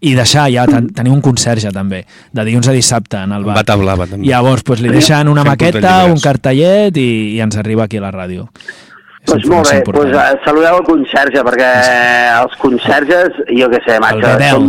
i 0.04 0.14
deixar 0.18 0.50
ja, 0.52 0.66
ten, 0.68 0.90
tenir 0.96 1.14
un 1.14 1.22
conserge 1.24 1.72
també, 1.72 2.02
de 2.36 2.44
dilluns 2.44 2.68
a 2.68 2.74
dissabte 2.76 3.22
en 3.24 3.36
el 3.38 3.46
bar. 3.48 3.56
Bata 3.62 3.78
blava, 3.80 4.08
també. 4.10 4.28
Llavors, 4.28 4.66
pues, 4.68 4.82
li 4.84 4.92
deixen 4.92 5.30
una 5.32 5.46
Fem 5.46 5.54
maqueta, 5.54 5.94
un 6.12 6.20
cartellet 6.24 6.98
i, 7.00 7.12
i 7.38 7.40
ens 7.44 7.56
arriba 7.62 7.86
aquí 7.88 8.02
a 8.02 8.04
la 8.04 8.12
ràdio. 8.12 8.50
Doncs 9.24 9.46
molt 9.48 9.70
informació 9.70 9.78
bé, 9.78 9.84
important. 9.86 10.12
pues, 10.12 10.34
uh, 10.36 10.42
saludeu 10.44 10.80
el 10.82 10.84
conserge, 10.90 11.46
perquè 11.48 11.70
els 12.42 12.58
conserges, 12.60 13.40
jo 13.62 13.70
què 13.72 13.80
sé, 13.86 13.96
macho, 14.04 14.34
som, 14.44 14.68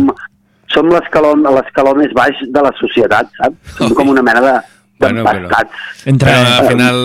som 0.71 0.93
l'escaló 0.93 1.33
l'escaló 1.57 1.91
més 1.99 2.15
baix 2.15 2.39
de 2.55 2.63
la 2.63 2.71
societat, 2.79 3.27
saps? 3.41 3.75
Som 3.81 3.97
com 3.97 4.13
una 4.15 4.23
mena 4.23 4.45
de 4.45 4.55
Bueno, 4.97 5.23
però- 5.25 5.41
d'empastats. 5.41 6.05
Entre... 6.07 6.29
Però 6.31 6.51
al 6.61 6.67
final... 6.69 6.99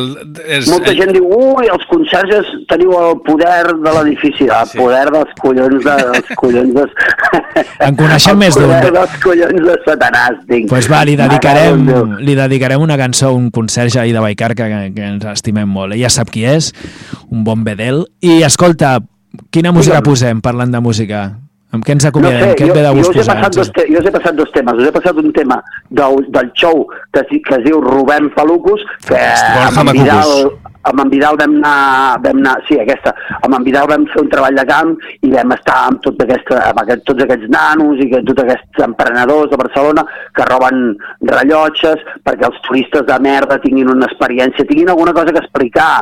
És, 0.46 0.68
Molta 0.70 0.92
gent 0.94 1.10
diu, 1.16 1.24
ui, 1.26 1.66
els 1.72 1.82
conserges 1.90 2.46
teniu 2.70 2.92
el 2.94 3.16
poder 3.26 3.64
de 3.82 3.94
l'edifici, 3.96 4.46
el 4.46 4.68
Sí. 4.70 4.78
poder 4.78 5.06
dels 5.10 5.32
collons 5.42 5.82
de... 5.84 5.96
dels 6.12 6.30
collons 6.38 6.74
de... 6.76 6.84
En 7.88 7.96
coneixem 7.98 8.38
més 8.38 8.54
d'un. 8.54 8.70
El 8.70 8.76
poder 8.76 8.92
dels 8.94 9.16
collons 9.24 9.66
de 9.66 9.76
Satanàs, 9.88 10.38
tinc. 10.46 10.68
Pues 10.70 10.86
va, 10.92 11.02
li 11.08 11.16
dedicarem, 11.18 11.82
li 12.22 12.38
dedicarem 12.38 12.80
una 12.86 12.96
cançó 13.00 13.32
a 13.32 13.36
un 13.36 13.50
conserge 13.50 13.98
ahir 13.98 14.14
de 14.14 14.22
Vallcarca 14.22 14.68
que, 14.70 14.80
que 14.94 15.08
ens 15.16 15.26
estimem 15.34 15.68
molt. 15.68 15.98
Ella 15.98 16.12
sap 16.14 16.30
qui 16.30 16.46
és, 16.46 16.70
un 17.30 17.42
bon 17.42 17.64
bedel. 17.66 18.04
I 18.22 18.42
escolta, 18.46 19.00
quina 19.50 19.72
música 19.74 19.98
Digue'm. 19.98 20.12
posem 20.12 20.40
parlant 20.46 20.70
de 20.70 20.80
música? 20.84 21.24
Amb 21.70 21.84
què 21.86 21.94
ens 21.94 22.04
No 22.04 22.10
acomiadem? 22.10 22.40
sé, 22.40 22.54
què 22.58 22.64
et 22.64 22.70
jo, 22.70 22.74
ve 22.74 22.82
de 22.82 22.88
jo, 22.90 22.94
gust 22.98 23.10
us 23.10 23.14
he 23.14 23.20
posar? 23.20 23.36
passat 23.38 23.54
dos 23.60 23.70
jo 23.76 23.98
us 24.00 24.06
he 24.08 24.14
passat 24.16 24.34
dos 24.40 24.50
temes. 24.56 24.80
Us 24.80 24.88
he 24.88 24.94
passat 24.96 25.20
un 25.22 25.32
tema 25.32 25.60
del, 25.90 26.24
del 26.34 26.50
show 26.58 26.82
que, 27.14 27.22
que 27.30 27.54
es 27.58 27.64
diu 27.64 27.80
Rubem 27.84 28.30
Pelucos, 28.34 28.82
que 29.06 29.14
Borja 29.14 29.80
amb 29.84 29.92
en 29.92 29.94
Vidal, 30.00 30.34
amb 30.90 31.04
en 31.04 31.10
Vidal 31.14 31.38
vam 31.38 31.54
anar, 31.60 32.18
vam 32.26 32.42
anar, 32.42 32.56
sí, 32.66 32.78
aquesta, 32.82 33.14
amb 33.42 33.54
en 33.54 33.64
Vidal 33.68 33.86
vam 33.86 34.06
fer 34.10 34.22
un 34.24 34.30
treball 34.34 34.58
de 34.58 34.66
camp 34.66 34.94
i 35.22 35.30
vam 35.30 35.54
estar 35.54 35.78
amb, 35.86 36.02
tot 36.02 36.20
aquesta, 36.26 36.58
amb 36.72 36.82
aquest, 36.82 37.04
tots 37.06 37.22
aquests 37.26 37.50
nanos 37.54 38.02
i 38.02 38.10
que, 38.10 38.22
tots 38.26 38.42
aquests 38.42 38.86
emprenedors 38.90 39.50
de 39.54 39.60
Barcelona 39.62 40.06
que 40.34 40.48
roben 40.50 40.96
rellotges 41.30 42.02
perquè 42.26 42.50
els 42.50 42.62
turistes 42.66 43.06
de 43.06 43.20
merda 43.22 43.60
tinguin 43.62 43.92
una 43.94 44.10
experiència, 44.10 44.66
tinguin 44.66 44.90
alguna 44.90 45.14
cosa 45.14 45.30
que 45.30 45.44
explicar 45.44 45.92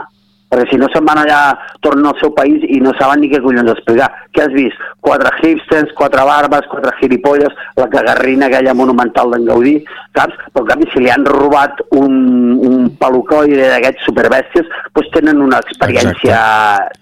perquè 0.48 0.70
si 0.70 0.78
no 0.80 0.86
se'n 0.92 1.04
van 1.04 1.18
allà, 1.20 1.40
tornen 1.84 2.06
al 2.08 2.16
seu 2.20 2.30
país 2.36 2.62
i 2.68 2.78
no 2.80 2.94
saben 2.98 3.20
ni 3.20 3.28
què 3.28 3.40
collons 3.44 3.70
explicar. 3.74 4.08
Què 4.32 4.46
has 4.46 4.54
vist? 4.56 4.78
Quatre 5.04 5.30
hipsters, 5.42 5.92
quatre 5.98 6.24
barbes, 6.24 6.66
quatre 6.72 6.94
gilipolles, 7.02 7.52
la 7.76 7.88
cagarrina 7.92 8.46
aquella 8.48 8.74
monumental 8.74 9.30
d'en 9.34 9.44
Gaudí, 9.48 9.76
saps? 10.16 10.34
Però 10.54 10.64
en 10.64 10.70
canvi, 10.72 10.88
si 10.94 11.04
li 11.04 11.10
han 11.12 11.26
robat 11.28 11.82
un, 12.00 12.18
un 12.64 12.88
pelucoide 13.00 13.68
d'aquests 13.74 14.08
superbèsties, 14.08 14.66
doncs 14.96 15.12
tenen 15.14 15.40
una 15.44 15.60
experiència 15.64 16.40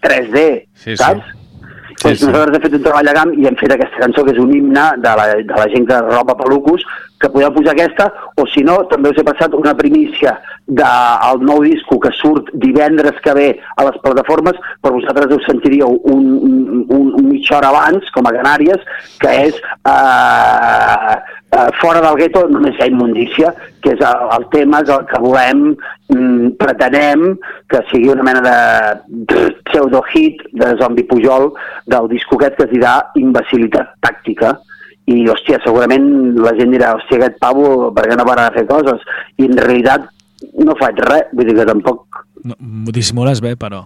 3D, 0.02 0.46
Sí, 0.74 0.90
sí. 0.92 0.96
saps? 1.00 1.32
Sí, 1.96 2.10
Doncs 2.10 2.18
sí. 2.20 2.26
nosaltres 2.28 2.56
hem 2.58 2.62
fet 2.66 2.74
un 2.76 2.82
treball 2.84 3.06
de 3.08 3.12
camp 3.16 3.30
i 3.40 3.46
hem 3.48 3.54
fet 3.56 3.72
aquesta 3.72 4.00
cançó 4.02 4.22
que 4.26 4.34
és 4.34 4.38
un 4.42 4.50
himne 4.52 4.82
de 5.00 5.12
la, 5.16 5.24
de 5.48 5.54
la 5.56 5.64
gent 5.72 5.86
que 5.88 6.00
roba 6.04 6.34
pelucos, 6.36 6.82
que 7.20 7.30
podeu 7.32 7.52
posar 7.52 7.72
aquesta, 7.72 8.10
o 8.36 8.44
si 8.52 8.62
no, 8.66 8.76
també 8.90 9.12
us 9.12 9.20
he 9.20 9.24
passat 9.26 9.54
una 9.56 9.74
primícia 9.76 10.36
del 10.66 11.44
nou 11.46 11.62
disco 11.64 11.98
que 12.02 12.10
surt 12.18 12.50
divendres 12.60 13.20
que 13.24 13.34
ve 13.38 13.46
a 13.76 13.86
les 13.86 13.96
plataformes, 14.02 14.58
però 14.82 14.96
vosaltres 14.98 15.36
us 15.38 15.46
sentiríeu 15.48 15.96
un, 16.12 16.26
un, 16.48 16.58
un, 16.90 17.06
un 17.20 17.28
mitja 17.30 17.56
hora 17.58 17.70
abans, 17.72 18.10
com 18.12 18.26
a 18.26 18.34
Canàries, 18.36 18.84
que 19.22 19.32
és 19.46 19.60
eh, 19.88 21.16
eh, 21.56 21.68
Fora 21.80 22.02
del 22.04 22.18
gueto 22.20 22.44
només 22.50 22.76
hi 22.76 22.84
ha 22.84 22.90
immundícia, 22.90 23.54
que 23.80 23.94
és 23.94 24.04
el, 24.04 24.28
el 24.36 24.46
tema 24.52 24.82
és 24.84 24.92
el 24.92 25.06
que 25.08 25.22
volem, 25.22 25.64
mm, 26.12 26.54
pretenem 26.60 27.26
que 27.70 27.84
sigui 27.92 28.12
una 28.12 28.26
mena 28.26 28.44
de 28.44 29.42
pseudo-hit 29.70 30.42
de 30.52 30.74
Zombi 30.82 31.06
Pujol 31.08 31.52
del 31.86 32.10
disco 32.12 32.36
aquest 32.40 32.58
que 32.58 32.68
es 32.68 32.74
dirà 32.74 32.98
Imbecilitat 33.22 33.94
Tàctica 34.04 34.56
i, 35.06 35.24
hòstia, 35.30 35.60
segurament 35.64 36.06
la 36.42 36.52
gent 36.58 36.72
dirà, 36.74 36.94
hòstia, 36.98 37.18
aquest 37.20 37.36
pavo, 37.42 37.92
per 37.94 38.06
què 38.10 38.16
no 38.18 38.24
para 38.26 38.48
de 38.50 38.58
fer 38.60 38.66
coses? 38.70 39.02
I 39.38 39.46
en 39.50 39.58
realitat 39.58 40.08
no 40.64 40.74
faig 40.80 40.98
res, 41.06 41.28
vull 41.32 41.46
dir 41.50 41.54
que 41.60 41.66
tampoc... 41.68 42.24
No, 42.46 42.54
Ho 42.86 42.94
dissimules 42.94 43.40
bé, 43.44 43.54
però... 43.58 43.84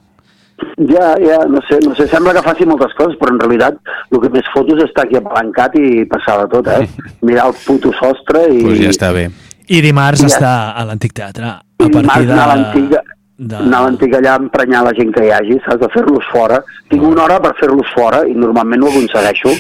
Ja, 0.91 1.15
ja, 1.21 1.39
no 1.49 1.61
sé, 1.69 1.79
no 1.87 1.95
sé, 1.97 2.05
sembla 2.09 2.35
que 2.37 2.43
faci 2.45 2.67
moltes 2.69 2.93
coses, 2.97 3.15
però 3.21 3.33
en 3.33 3.39
realitat 3.41 3.79
el 4.13 4.21
que 4.21 4.29
més 4.33 4.49
foto 4.53 4.75
és 4.77 4.83
estar 4.85 5.07
aquí 5.07 5.17
apalancat 5.17 5.77
i 5.81 6.03
passar 6.09 6.35
de 6.43 6.49
tot, 6.53 6.69
eh? 6.69 6.85
Mirar 7.29 7.47
el 7.49 7.57
puto 7.65 7.93
sostre 7.97 8.43
i... 8.53 8.61
Pues 8.67 8.81
ja 8.83 8.91
està 8.93 9.09
bé. 9.17 9.29
I 9.71 9.81
dimarts 9.85 10.21
Ja. 10.25 10.29
està 10.33 10.51
a 10.77 10.85
l'Antic 10.89 11.15
Teatre. 11.17 11.55
A 11.55 11.63
I 11.81 11.89
partir 11.89 12.03
dimarts 12.03 12.27
de... 12.27 12.33
anar 12.35 12.45
a 12.45 12.51
l'antiga, 12.55 13.01
de- 13.39 13.57
anar 13.63 13.79
a 13.79 13.85
l'antiga 13.87 14.19
allà 14.21 14.35
a 14.37 14.43
emprenyar 14.43 14.83
la 14.89 14.93
gent 14.99 15.15
que 15.17 15.25
hi 15.29 15.33
hagi, 15.37 15.57
saps? 15.65 15.81
De 15.85 15.89
fer-los 15.95 16.29
fora. 16.33 16.59
Tinc 16.93 17.07
una 17.09 17.25
hora 17.29 17.39
per 17.45 17.55
fer-los 17.61 17.93
fora 17.97 18.25
i 18.29 18.37
normalment 18.37 18.85
ho 18.85 18.91
aconsegueixo. 18.93 19.55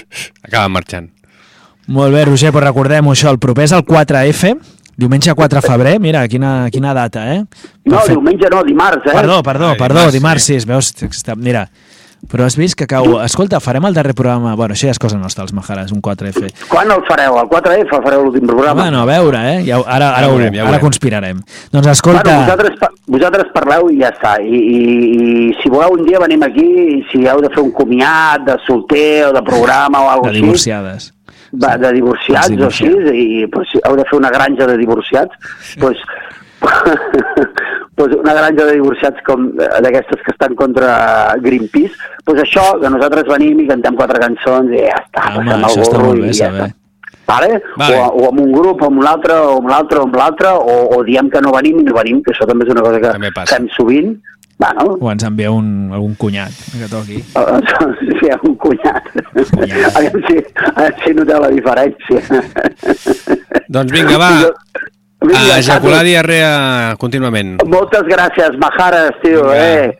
Acaba 0.44 0.68
marxant. 0.76 1.08
Molt 1.90 2.14
bé, 2.14 2.24
Roger, 2.28 2.52
però 2.54 2.68
recordem-ho 2.68 3.10
això, 3.10 3.32
el 3.34 3.40
proper 3.42 3.66
és 3.66 3.72
el 3.74 3.82
4F, 3.86 4.54
diumenge 5.00 5.34
4 5.34 5.60
de 5.60 5.66
febrer, 5.66 5.94
mira, 6.02 6.22
quina, 6.30 6.68
quina 6.70 6.94
data, 6.94 7.24
eh? 7.34 7.40
No, 7.42 7.96
Perfecte. 7.96 8.12
diumenge 8.14 8.50
no, 8.52 8.62
dimarts, 8.66 9.06
eh? 9.06 9.14
Perdó, 9.16 9.42
perdó, 9.42 9.72
Ai, 9.74 9.78
perdó, 9.80 10.04
dimarts, 10.10 10.20
dimarts, 10.20 10.44
sí, 10.46 10.54
es 10.60 10.66
veus, 10.70 10.94
mira, 11.36 11.66
però 12.28 12.44
has 12.44 12.56
vist 12.58 12.76
que 12.76 12.84
cau... 12.86 13.16
Escolta, 13.24 13.58
farem 13.64 13.86
el 13.88 13.94
darrer 13.96 14.12
programa... 14.14 14.52
Bueno, 14.58 14.74
això 14.76 14.90
ja 14.90 14.94
és 14.94 15.00
cosa 15.00 15.16
nostra, 15.18 15.46
els 15.46 15.54
Majares, 15.56 15.90
un 15.94 16.02
4F. 16.04 16.50
Quan 16.68 16.90
el 16.92 17.00
fareu? 17.08 17.38
El 17.40 17.48
4F 17.48 17.94
el 17.96 18.04
fareu 18.04 18.24
l'últim 18.26 18.44
programa? 18.46 18.82
Bueno, 18.82 19.00
a 19.00 19.06
veure, 19.08 19.40
eh? 19.54 19.62
Ja, 19.64 19.78
ara, 19.80 20.10
ara, 20.12 20.26
Ja 20.26 20.28
veurem, 20.28 20.54
ja 20.54 20.62
ara 20.62 20.74
veurem. 20.74 20.84
conspirarem. 20.84 21.40
Doncs 21.72 21.88
escolta... 21.94 22.22
Bueno, 22.26 22.42
vosaltres, 22.44 23.00
vosaltres 23.08 23.52
parleu 23.54 23.88
i 23.94 24.02
ja 24.02 24.12
està. 24.12 24.34
I, 24.44 24.60
i, 24.60 24.82
I 25.08 25.54
si 25.62 25.72
voleu 25.72 25.96
un 25.96 26.04
dia 26.06 26.20
venim 26.20 26.44
aquí 26.44 26.66
i 26.66 27.00
si 27.08 27.24
heu 27.24 27.40
de 27.40 27.50
fer 27.54 27.64
un 27.64 27.72
comiat 27.74 28.44
de 28.46 28.58
solter 28.66 29.30
o 29.30 29.32
de 29.34 29.42
programa 29.46 30.04
o 30.04 30.12
alguna 30.12 30.34
de 30.34 30.36
així, 30.36 30.44
divorciades. 30.44 31.10
Va, 31.62 31.76
de 31.80 31.92
divorciats 31.96 32.52
Els 32.54 32.62
o 32.62 32.68
així, 32.70 32.90
i 33.14 33.46
pues, 33.52 33.72
heu 33.82 33.96
de 33.98 34.06
fer 34.10 34.18
una 34.18 34.32
granja 34.34 34.68
de 34.70 34.76
divorciats, 34.80 35.54
pues, 35.80 36.02
pues 37.96 38.16
una 38.16 38.34
granja 38.34 38.66
de 38.66 38.74
divorciats 38.78 39.22
com 39.26 39.48
eh, 39.54 39.70
d'aquestes 39.86 40.22
que 40.26 40.34
estan 40.34 40.54
contra 40.58 40.90
Greenpeace, 41.42 41.96
pues 42.24 42.42
això, 42.44 42.66
que 42.82 42.92
nosaltres 42.92 43.30
venim 43.30 43.64
i 43.64 43.70
cantem 43.70 43.96
quatre 43.98 44.20
cançons 44.22 44.74
i 44.76 44.84
ja 44.84 45.00
està, 45.00 45.30
Home, 45.36 45.56
passem 45.64 45.86
el 45.86 45.90
gorro 45.90 46.12
molt 46.12 46.22
bé, 46.26 46.30
i 46.30 46.38
ja 46.38 46.50
saber. 46.50 46.68
està. 46.68 46.76
Vale? 47.30 47.60
Vale. 47.78 47.98
O, 47.98 48.24
o 48.24 48.28
amb 48.32 48.40
un 48.42 48.50
grup, 48.52 48.82
o 48.82 48.88
amb 48.90 49.04
l'altre, 49.04 49.36
o 49.38 49.60
amb 49.60 49.68
l'altre, 49.70 50.00
o 50.00 50.08
amb 50.08 50.16
l'altre, 50.18 50.50
o, 50.50 50.76
o 50.96 51.02
diem 51.06 51.30
que 51.30 51.42
no 51.44 51.52
venim 51.54 51.78
i 51.78 51.86
no 51.86 51.94
venim, 51.94 52.24
que 52.26 52.34
això 52.34 52.48
també 52.48 52.66
és 52.66 52.72
una 52.74 52.82
cosa 52.82 52.98
que 53.04 53.46
fem 53.52 53.68
sovint. 53.76 54.16
Bueno, 54.60 54.98
O 55.00 55.08
ens 55.10 55.22
envia 55.24 55.50
un, 55.50 55.88
algun 55.92 56.14
cunyat 56.20 56.52
que 56.76 56.88
toqui. 56.92 57.22
sí, 57.24 58.28
un 58.44 58.54
cunyat. 58.60 59.06
Cunyat. 59.56 60.18
Si, 60.28 60.36
si 61.04 61.14
noteu 61.16 61.40
la 61.40 61.48
diferència. 61.48 62.20
Doncs 63.72 63.92
vinga, 63.94 64.18
va. 64.20 64.28
Vinga, 65.24 65.40
A 65.54 65.58
ejacular 65.62 66.02
diarrea 66.04 66.94
contínuament. 67.00 67.56
Moltes 67.68 68.04
gràcies, 68.08 68.56
Majares, 68.60 69.16
tio, 69.22 69.46
Vinga. 69.48 69.56
eh? 69.56 69.98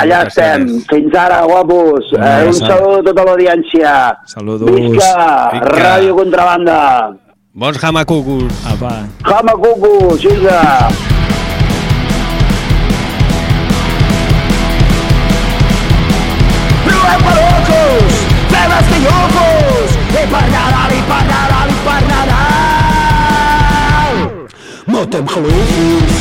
Allà 0.00 0.22
Sempre 0.28 0.28
estem. 0.28 0.68
Fins 0.88 1.14
ara, 1.20 1.40
guapos. 1.48 2.06
Vinga, 2.12 2.42
Eh, 2.42 2.46
un 2.48 2.54
sal- 2.54 2.68
saludo 2.76 3.00
a 3.00 3.02
tota 3.08 3.24
l'audiència. 3.24 3.92
Saludos. 4.26 4.68
Visca, 4.70 5.50
Vinga. 5.52 5.72
Ràdio 5.72 6.14
Contrabanda. 6.16 6.78
Bons 7.54 7.76
jamacucus. 7.80 8.52
Apa. 8.64 8.92
Jama 9.24 9.52
Cucu, 9.52 10.16
vinga. 10.16 10.88
Fem 18.72 18.80
esquillofos, 18.80 19.90
i 20.10 20.26
per 20.32 20.46
Nadal, 20.52 20.90
i 20.96 21.02
per 21.08 21.24
Nadal, 21.28 21.68
i 21.68 21.74
per 21.86 22.02
Nadal. 22.10 22.36
Matem 24.86 25.26
halufos. 25.34 26.14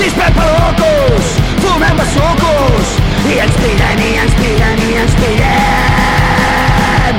Dispem 0.00 0.32
barocos, 0.36 1.26
fumem 1.62 1.94
basucos, 1.96 2.88
i 3.28 3.32
ens 3.44 3.56
pirem, 3.60 3.98
i 3.98 4.10
ens 4.24 4.34
pirem, 4.40 4.78
i 4.88 4.90
ens 5.04 5.14
pirem. 5.20 7.16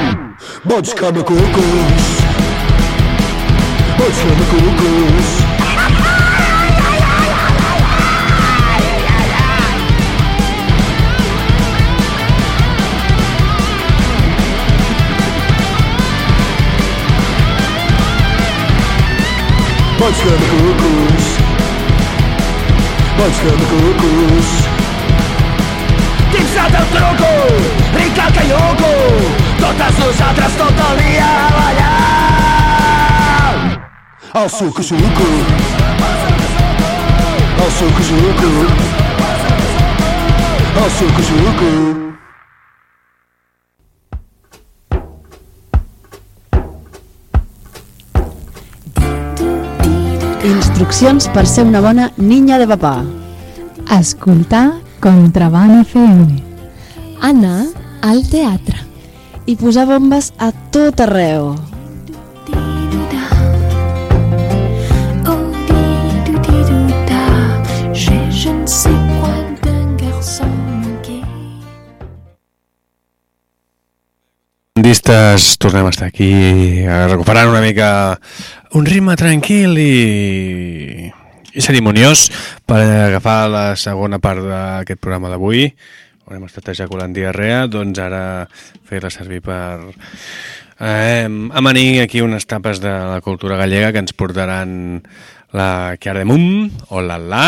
Bons 0.64 0.90
camacucos. 0.94 2.04
Bons 3.98 4.18
camacucos. 4.26 5.51
Bons 20.12 20.24
camacucos. 20.24 21.26
Bons 23.18 23.38
camacucos. 23.40 24.48
Fixa't 26.34 26.76
el 26.76 26.86
truco, 26.92 27.32
Ricard 27.96 28.34
Cayuco, 28.36 28.92
totes 29.62 29.96
nosaltres 30.00 30.54
tot 30.58 30.78
el 30.90 30.96
dia 31.00 31.32
ballant. 31.56 31.88
El 34.34 34.50
suco-suco, 34.50 35.28
el 37.64 37.72
suco-suco, 37.80 38.50
el 40.84 40.90
suco-suco. 40.92 42.11
Instruccions 50.42 51.28
per 51.36 51.44
ser 51.46 51.68
una 51.70 51.84
bona 51.86 52.08
niña 52.18 52.58
de 52.58 52.66
papà. 52.66 53.04
Escoltar 53.94 54.72
Contraband 55.00 55.84
FM. 55.84 56.40
Anar 57.22 57.68
al 58.02 58.24
teatre. 58.26 58.80
I 59.46 59.54
posar 59.54 59.86
bombes 59.86 60.32
a 60.42 60.50
tot 60.74 61.04
arreu. 61.06 61.54
Distes, 74.82 75.60
tornem 75.62 75.86
a 75.86 75.92
estar 75.94 76.08
aquí 76.10 76.32
eh, 76.82 77.06
recuperant 77.12 77.52
una 77.52 77.62
mica 77.62 78.18
un 78.74 78.86
ritme 78.86 79.18
tranquil 79.20 79.76
i, 79.80 81.12
i 81.52 81.64
cerimoniós 81.64 82.30
per 82.68 82.80
agafar 83.10 83.50
la 83.52 83.66
segona 83.76 84.22
part 84.24 84.46
d'aquest 84.46 85.02
programa 85.02 85.32
d'avui 85.32 85.66
on 86.30 86.38
hem 86.38 86.46
estat 86.48 86.72
ejaculant 86.72 87.12
diarrea 87.12 87.66
doncs 87.68 88.00
ara 88.00 88.24
fer-la 88.88 89.12
servir 89.12 89.42
per 89.44 89.92
eh, 90.80 91.28
amanir 91.28 92.00
aquí 92.06 92.24
unes 92.24 92.48
tapes 92.48 92.80
de 92.80 92.92
la 92.92 93.20
cultura 93.20 93.60
gallega 93.60 93.92
que 93.92 94.06
ens 94.06 94.16
portaran 94.16 95.02
la 95.52 95.98
Chiardemum 96.00 96.72
o 96.96 97.02
la 97.04 97.20
La 97.20 97.46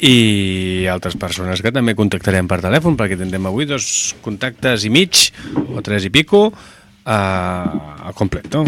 i 0.00 0.86
altres 0.88 1.16
persones 1.20 1.60
que 1.64 1.72
també 1.72 1.96
contactarem 1.96 2.48
per 2.48 2.60
telèfon 2.60 3.00
perquè 3.00 3.16
tindrem 3.16 3.48
avui 3.48 3.64
dos 3.68 4.14
contactes 4.20 4.84
i 4.84 4.92
mig 4.92 5.30
o 5.72 5.80
tres 5.84 6.04
i 6.04 6.12
pico 6.12 6.50
a, 7.04 7.20
a 8.08 8.12
completo. 8.16 8.64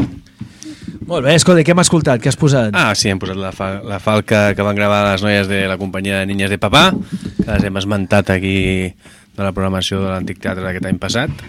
Molt 1.07 1.27
bé, 1.27 1.35
escolta, 1.35 1.65
què 1.67 1.75
hem 1.75 1.83
escoltat? 1.83 2.21
Què 2.23 2.31
has 2.31 2.39
posat? 2.39 2.77
Ah, 2.79 2.93
sí, 2.99 3.11
hem 3.11 3.19
posat 3.23 3.39
la, 3.41 3.51
fa 3.57 3.75
la 3.87 3.99
falca 4.03 4.53
que 4.55 4.67
van 4.67 4.79
gravar 4.79 5.03
les 5.09 5.25
noies 5.25 5.49
de 5.51 5.65
la 5.71 5.79
companyia 5.81 6.21
de 6.21 6.29
Niñas 6.31 6.53
de 6.53 6.61
Papà, 6.63 6.91
que 6.93 7.49
les 7.49 7.67
hem 7.67 7.81
esmentat 7.81 8.31
aquí 8.31 8.57
de 8.93 9.43
la 9.43 9.53
programació 9.57 10.03
de 10.03 10.13
l'Antic 10.13 10.39
Teatre 10.43 10.65
d'aquest 10.67 10.87
any 10.87 11.01
passat, 11.03 11.45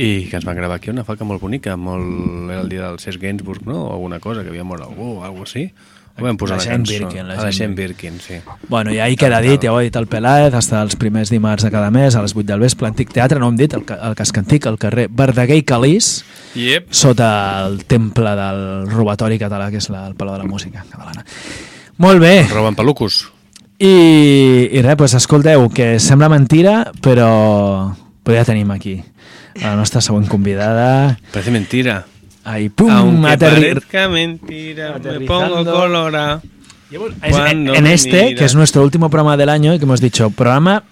i 0.00 0.26
que 0.30 0.38
ens 0.38 0.46
van 0.48 0.56
gravar 0.56 0.78
aquí 0.78 0.92
una 0.92 1.04
falca 1.04 1.28
molt 1.28 1.42
bonica, 1.42 1.76
molt... 1.76 2.48
era 2.48 2.62
el 2.64 2.70
dia 2.72 2.86
del 2.86 3.00
Cesc 3.02 3.20
Gainsbourg, 3.20 3.66
no? 3.68 3.82
O 3.84 3.92
alguna 3.98 4.20
cosa, 4.20 4.44
que 4.44 4.54
havia 4.54 4.64
mort 4.64 4.86
algú 4.86 5.18
o 5.18 5.24
alguna 5.26 5.48
així. 5.48 5.68
Ho 6.18 6.24
vam 6.24 6.36
posar 6.36 6.56
La 6.58 6.62
una 6.64 6.70
Jane 6.72 6.84
cançó. 6.84 6.92
Birkin, 7.06 7.28
la 7.28 7.34
Ah, 7.34 7.36
la 7.36 7.42
Jane 7.44 7.56
Jane 7.58 7.74
Birkin, 7.74 8.18
sí. 8.20 8.34
Bueno, 8.68 8.92
i 8.92 8.98
ahir 9.00 9.16
queda 9.16 9.40
dit, 9.40 9.62
ja 9.64 9.72
ho 9.72 9.78
ha 9.78 9.82
dit 9.86 9.96
el 9.96 10.06
Peláez, 10.06 10.52
hasta 10.54 10.82
els 10.82 10.96
primers 10.96 11.30
dimarts 11.30 11.64
de 11.64 11.70
cada 11.70 11.90
mes, 11.90 12.14
a 12.16 12.22
les 12.22 12.34
8 12.36 12.44
del 12.46 12.60
vespre, 12.60 12.88
Antic 12.88 13.12
Teatre, 13.12 13.38
no 13.40 13.48
hem 13.48 13.56
dit, 13.56 13.72
el, 13.72 13.84
el 14.02 14.14
casc 14.18 14.36
antic, 14.38 14.66
al 14.66 14.76
carrer 14.78 15.08
Verdaguer 15.08 15.56
i 15.56 15.62
Calís, 15.62 16.24
Yep. 16.54 16.88
sota 16.90 17.64
el 17.66 17.84
temple 17.86 18.34
del 18.36 18.62
robatori 18.90 19.38
català, 19.38 19.70
que 19.70 19.78
és 19.78 19.88
la, 19.88 20.06
el 20.08 20.14
Palau 20.18 20.34
de 20.36 20.42
la 20.44 20.48
Música 20.50 20.84
catalana. 20.90 21.24
Molt 21.98 22.20
bé. 22.20 22.46
Roben 22.52 22.74
pelucos. 22.74 23.30
I, 23.78 24.68
i 24.76 24.82
res, 24.82 24.96
doncs 25.00 25.14
escolteu, 25.16 25.68
que 25.72 25.94
sembla 26.02 26.28
mentira, 26.28 26.90
però, 27.00 27.94
però 28.22 28.36
ja 28.36 28.44
tenim 28.44 28.70
aquí 28.74 28.98
la 29.62 29.72
nostra 29.76 30.00
següent 30.04 30.26
convidada. 30.28 31.16
Parece 31.32 31.50
mentira. 31.50 32.02
Ahí, 32.44 32.68
pum, 32.68 32.90
Aunque 32.90 33.28
aterri- 33.28 33.68
parezca 33.74 34.08
mentira, 34.08 34.98
me 35.02 35.20
pongo 35.20 35.64
colora. 35.64 36.40
Es- 36.90 37.30
cuando 37.30 37.74
en 37.74 37.86
este, 37.86 38.34
que 38.34 38.44
es 38.44 38.54
nuestro 38.54 38.82
último 38.82 39.10
programa 39.10 39.36
del 39.36 39.48
año, 39.48 39.74
y 39.74 39.78
que 39.78 39.84
hemos 39.84 40.00
dicho, 40.00 40.30
programa 40.30 40.82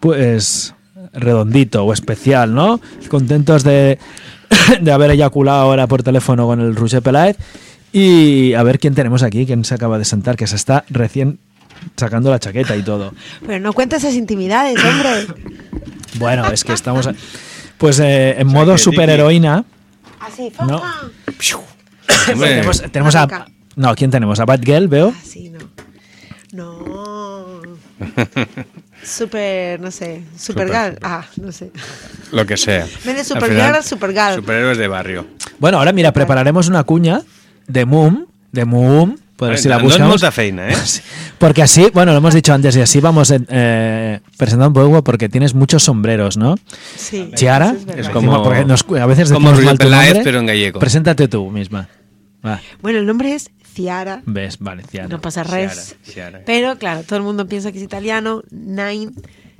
pues 0.00 0.74
redondito 1.12 1.84
o 1.84 1.92
especial, 1.92 2.54
¿no? 2.54 2.80
Contentos 3.08 3.64
de, 3.64 3.98
de 4.80 4.92
haber 4.92 5.12
eyaculado 5.12 5.60
ahora 5.60 5.86
por 5.86 6.02
teléfono 6.02 6.46
con 6.46 6.60
el 6.60 6.74
Roger 6.76 7.02
Peláez. 7.02 7.36
Y 7.92 8.54
a 8.54 8.62
ver 8.64 8.78
quién 8.80 8.94
tenemos 8.94 9.22
aquí, 9.22 9.46
quién 9.46 9.64
se 9.64 9.74
acaba 9.74 9.98
de 9.98 10.04
sentar, 10.04 10.36
que 10.36 10.46
se 10.48 10.56
está 10.56 10.84
recién 10.90 11.38
sacando 11.96 12.30
la 12.30 12.40
chaqueta 12.40 12.76
y 12.76 12.82
todo. 12.82 13.14
Pero 13.46 13.60
no 13.60 13.72
cuentes 13.72 14.02
esas 14.02 14.16
intimidades, 14.16 14.76
hombre. 14.84 15.26
Bueno, 16.18 16.50
es 16.50 16.64
que 16.64 16.72
estamos... 16.72 17.06
a- 17.06 17.14
Pues 17.78 18.00
eh, 18.00 18.34
en 18.38 18.48
modo 18.48 18.76
superheroína... 18.76 19.64
Así, 20.26 20.52
No. 20.66 20.82
Tenemos, 22.26 22.82
tenemos 22.92 23.14
a... 23.16 23.46
No, 23.76 23.94
¿quién 23.94 24.10
tenemos? 24.10 24.38
A 24.40 24.44
Batgirl, 24.44 24.88
veo. 24.88 25.12
Así, 25.20 25.50
no. 25.50 25.58
No. 26.52 27.60
Super, 29.02 29.80
no 29.80 29.90
sé, 29.90 30.22
Supergal. 30.38 30.98
Ah, 31.02 31.24
no 31.36 31.52
sé. 31.52 31.70
Lo 32.32 32.46
que 32.46 32.56
sea. 32.56 32.86
Vende 33.04 33.20
Al 33.20 33.26
Supergirl 33.26 33.52
final, 33.52 33.74
a 33.74 33.82
Supergirl. 33.82 34.34
Superhéroes 34.36 34.78
de 34.78 34.88
barrio. 34.88 35.26
Bueno, 35.58 35.78
ahora 35.78 35.92
mira, 35.92 36.12
prepararemos 36.12 36.68
una 36.68 36.84
cuña 36.84 37.22
de 37.66 37.84
Moom, 37.84 38.26
de 38.52 38.64
Moom, 38.64 39.16
pues 39.36 39.62
si 39.62 39.68
la 39.68 39.76
no 39.76 39.80
es 39.80 39.84
buscamos. 39.86 40.08
molta 40.08 40.30
feina, 40.30 40.68
eh? 40.70 40.76
Porque 41.38 41.62
así, 41.62 41.90
bueno, 41.92 42.12
lo 42.12 42.18
hemos 42.18 42.34
dicho 42.34 42.54
antes, 42.54 42.76
y 42.76 42.80
así 42.80 43.00
vamos 43.00 43.32
eh, 43.48 44.20
presentando 44.36 44.80
un 44.80 44.88
poco 44.90 45.04
porque 45.04 45.28
tienes 45.28 45.54
muchos 45.54 45.82
sombreros, 45.84 46.36
¿no? 46.36 46.56
Sí. 46.96 47.30
Chiara, 47.34 47.74
es 47.96 48.08
como- 48.08 48.42
porque 48.42 48.64
nos- 48.64 48.84
a 49.00 49.06
veces 49.06 49.32
como 49.32 49.52
mal 49.52 49.78
tu 49.78 49.88
nombre. 49.88 50.20
pero 50.24 50.38
en 50.40 50.46
gallego. 50.46 50.80
Preséntate 50.80 51.28
tú 51.28 51.50
misma. 51.50 51.88
Va, 52.44 52.60
Bueno, 52.82 52.98
el 52.98 53.06
nombre 53.06 53.34
es 53.34 53.50
Ciara. 53.74 54.22
ves, 54.26 54.58
vale, 54.58 54.82
Ciara. 54.82 55.08
No 55.08 55.20
pasa 55.20 55.42
res. 55.44 55.96
Ciara, 56.02 56.12
Ciara. 56.12 56.42
Pero 56.44 56.78
claro, 56.78 57.02
todo 57.04 57.16
el 57.18 57.22
mundo 57.24 57.46
piensa 57.46 57.72
que 57.72 57.78
es 57.78 57.84
italiano. 57.84 58.42
Nine, 58.50 59.12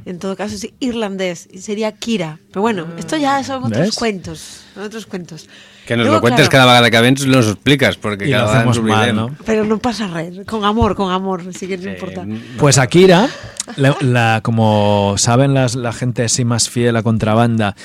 en 0.04 0.18
todo 0.18 0.36
caso, 0.36 0.54
es 0.54 0.68
irlandés. 0.80 1.48
Y 1.50 1.58
sería 1.58 1.92
Kira. 1.92 2.38
Pero 2.50 2.60
bueno, 2.60 2.86
esto 2.98 3.16
ya 3.16 3.42
son 3.42 3.64
otros 3.64 3.86
¿Ves? 3.86 3.94
cuentos. 3.94 4.60
Son 4.74 4.82
otros 4.82 5.06
cuentos. 5.06 5.48
Que 5.86 5.96
nos 5.96 6.06
lo 6.06 6.20
cuentes 6.20 6.48
claro, 6.48 6.66
cada 6.66 6.80
vegada 6.80 6.90
que 6.90 7.00
vens, 7.00 7.26
nos 7.26 7.46
ho 7.46 7.50
expliques, 7.52 7.98
perquè 8.00 8.26
I 8.26 8.30
cada 8.32 8.42
lo 8.44 8.48
vegada 8.48 8.58
hacemos 8.58 8.76
ens 8.78 8.86
mal, 8.86 8.98
oblidem. 9.10 9.16
¿no? 9.16 9.30
Pero 9.44 9.64
no 9.64 9.78
pasa 9.78 10.06
res. 10.08 10.40
Con 10.46 10.64
amor, 10.64 10.94
con 10.94 11.12
amor. 11.12 11.42
Así 11.48 11.66
que 11.66 11.76
no 11.76 11.90
importa. 11.90 12.24
Pues 12.58 12.78
Akira, 12.78 13.28
la, 13.76 13.96
la- 14.00 14.40
como 14.42 15.14
saben 15.18 15.52
las, 15.52 15.74
la 15.74 15.92
gente 15.92 16.24
así 16.24 16.44
más 16.44 16.68
fiel 16.70 16.96
a 16.96 17.02
contrabanda, 17.02 17.76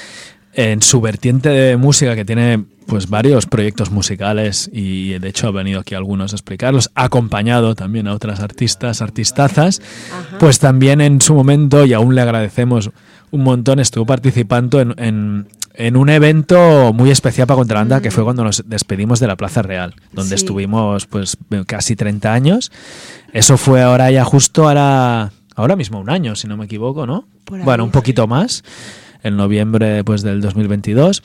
en 0.53 0.81
su 0.81 0.99
vertiente 0.99 1.49
de 1.49 1.77
música, 1.77 2.15
que 2.15 2.25
tiene 2.25 2.63
pues 2.87 3.07
varios 3.07 3.45
proyectos 3.45 3.91
musicales 3.91 4.67
y 4.73 5.19
de 5.19 5.29
hecho 5.29 5.47
ha 5.47 5.51
venido 5.51 5.79
aquí 5.79 5.93
algunos 5.93 6.33
a 6.33 6.35
explicarlos, 6.35 6.89
ha 6.95 7.03
acompañado 7.03 7.75
también 7.75 8.07
a 8.07 8.13
otras 8.13 8.39
artistas, 8.39 9.01
artistazas, 9.03 9.79
pues 10.39 10.57
también 10.57 10.99
en 11.01 11.21
su 11.21 11.35
momento, 11.35 11.85
y 11.85 11.93
aún 11.93 12.15
le 12.15 12.21
agradecemos 12.21 12.89
un 13.29 13.43
montón, 13.43 13.79
estuvo 13.79 14.07
participando 14.07 14.81
en, 14.81 14.95
en- 14.97 15.47
en 15.73 15.95
un 15.97 16.09
evento 16.09 16.91
muy 16.93 17.11
especial 17.11 17.47
para 17.47 17.57
Contrabanda, 17.57 18.01
que 18.01 18.11
fue 18.11 18.23
cuando 18.23 18.43
nos 18.43 18.63
despedimos 18.67 19.19
de 19.19 19.27
la 19.27 19.35
Plaza 19.35 19.61
Real, 19.61 19.95
donde 20.11 20.37
Sí. 20.37 20.43
estuvimos 20.43 21.05
pues 21.05 21.37
casi 21.67 21.95
30 21.95 22.33
años. 22.33 22.71
Eso 23.33 23.57
fue 23.57 23.81
ahora 23.81 24.11
ya 24.11 24.25
justo 24.25 24.67
ahora, 24.67 25.31
ahora 25.55 25.75
mismo 25.75 25.99
un 25.99 26.09
año, 26.09 26.35
si 26.35 26.47
no 26.47 26.57
me 26.57 26.65
equivoco, 26.65 27.05
¿no? 27.05 27.25
Por 27.45 27.59
ahí, 27.59 27.65
bueno, 27.65 27.83
un 27.83 27.91
poquito 27.91 28.27
más, 28.27 28.63
en 29.23 29.37
noviembre 29.37 30.03
pues, 30.03 30.21
del 30.21 30.41
2022. 30.41 31.23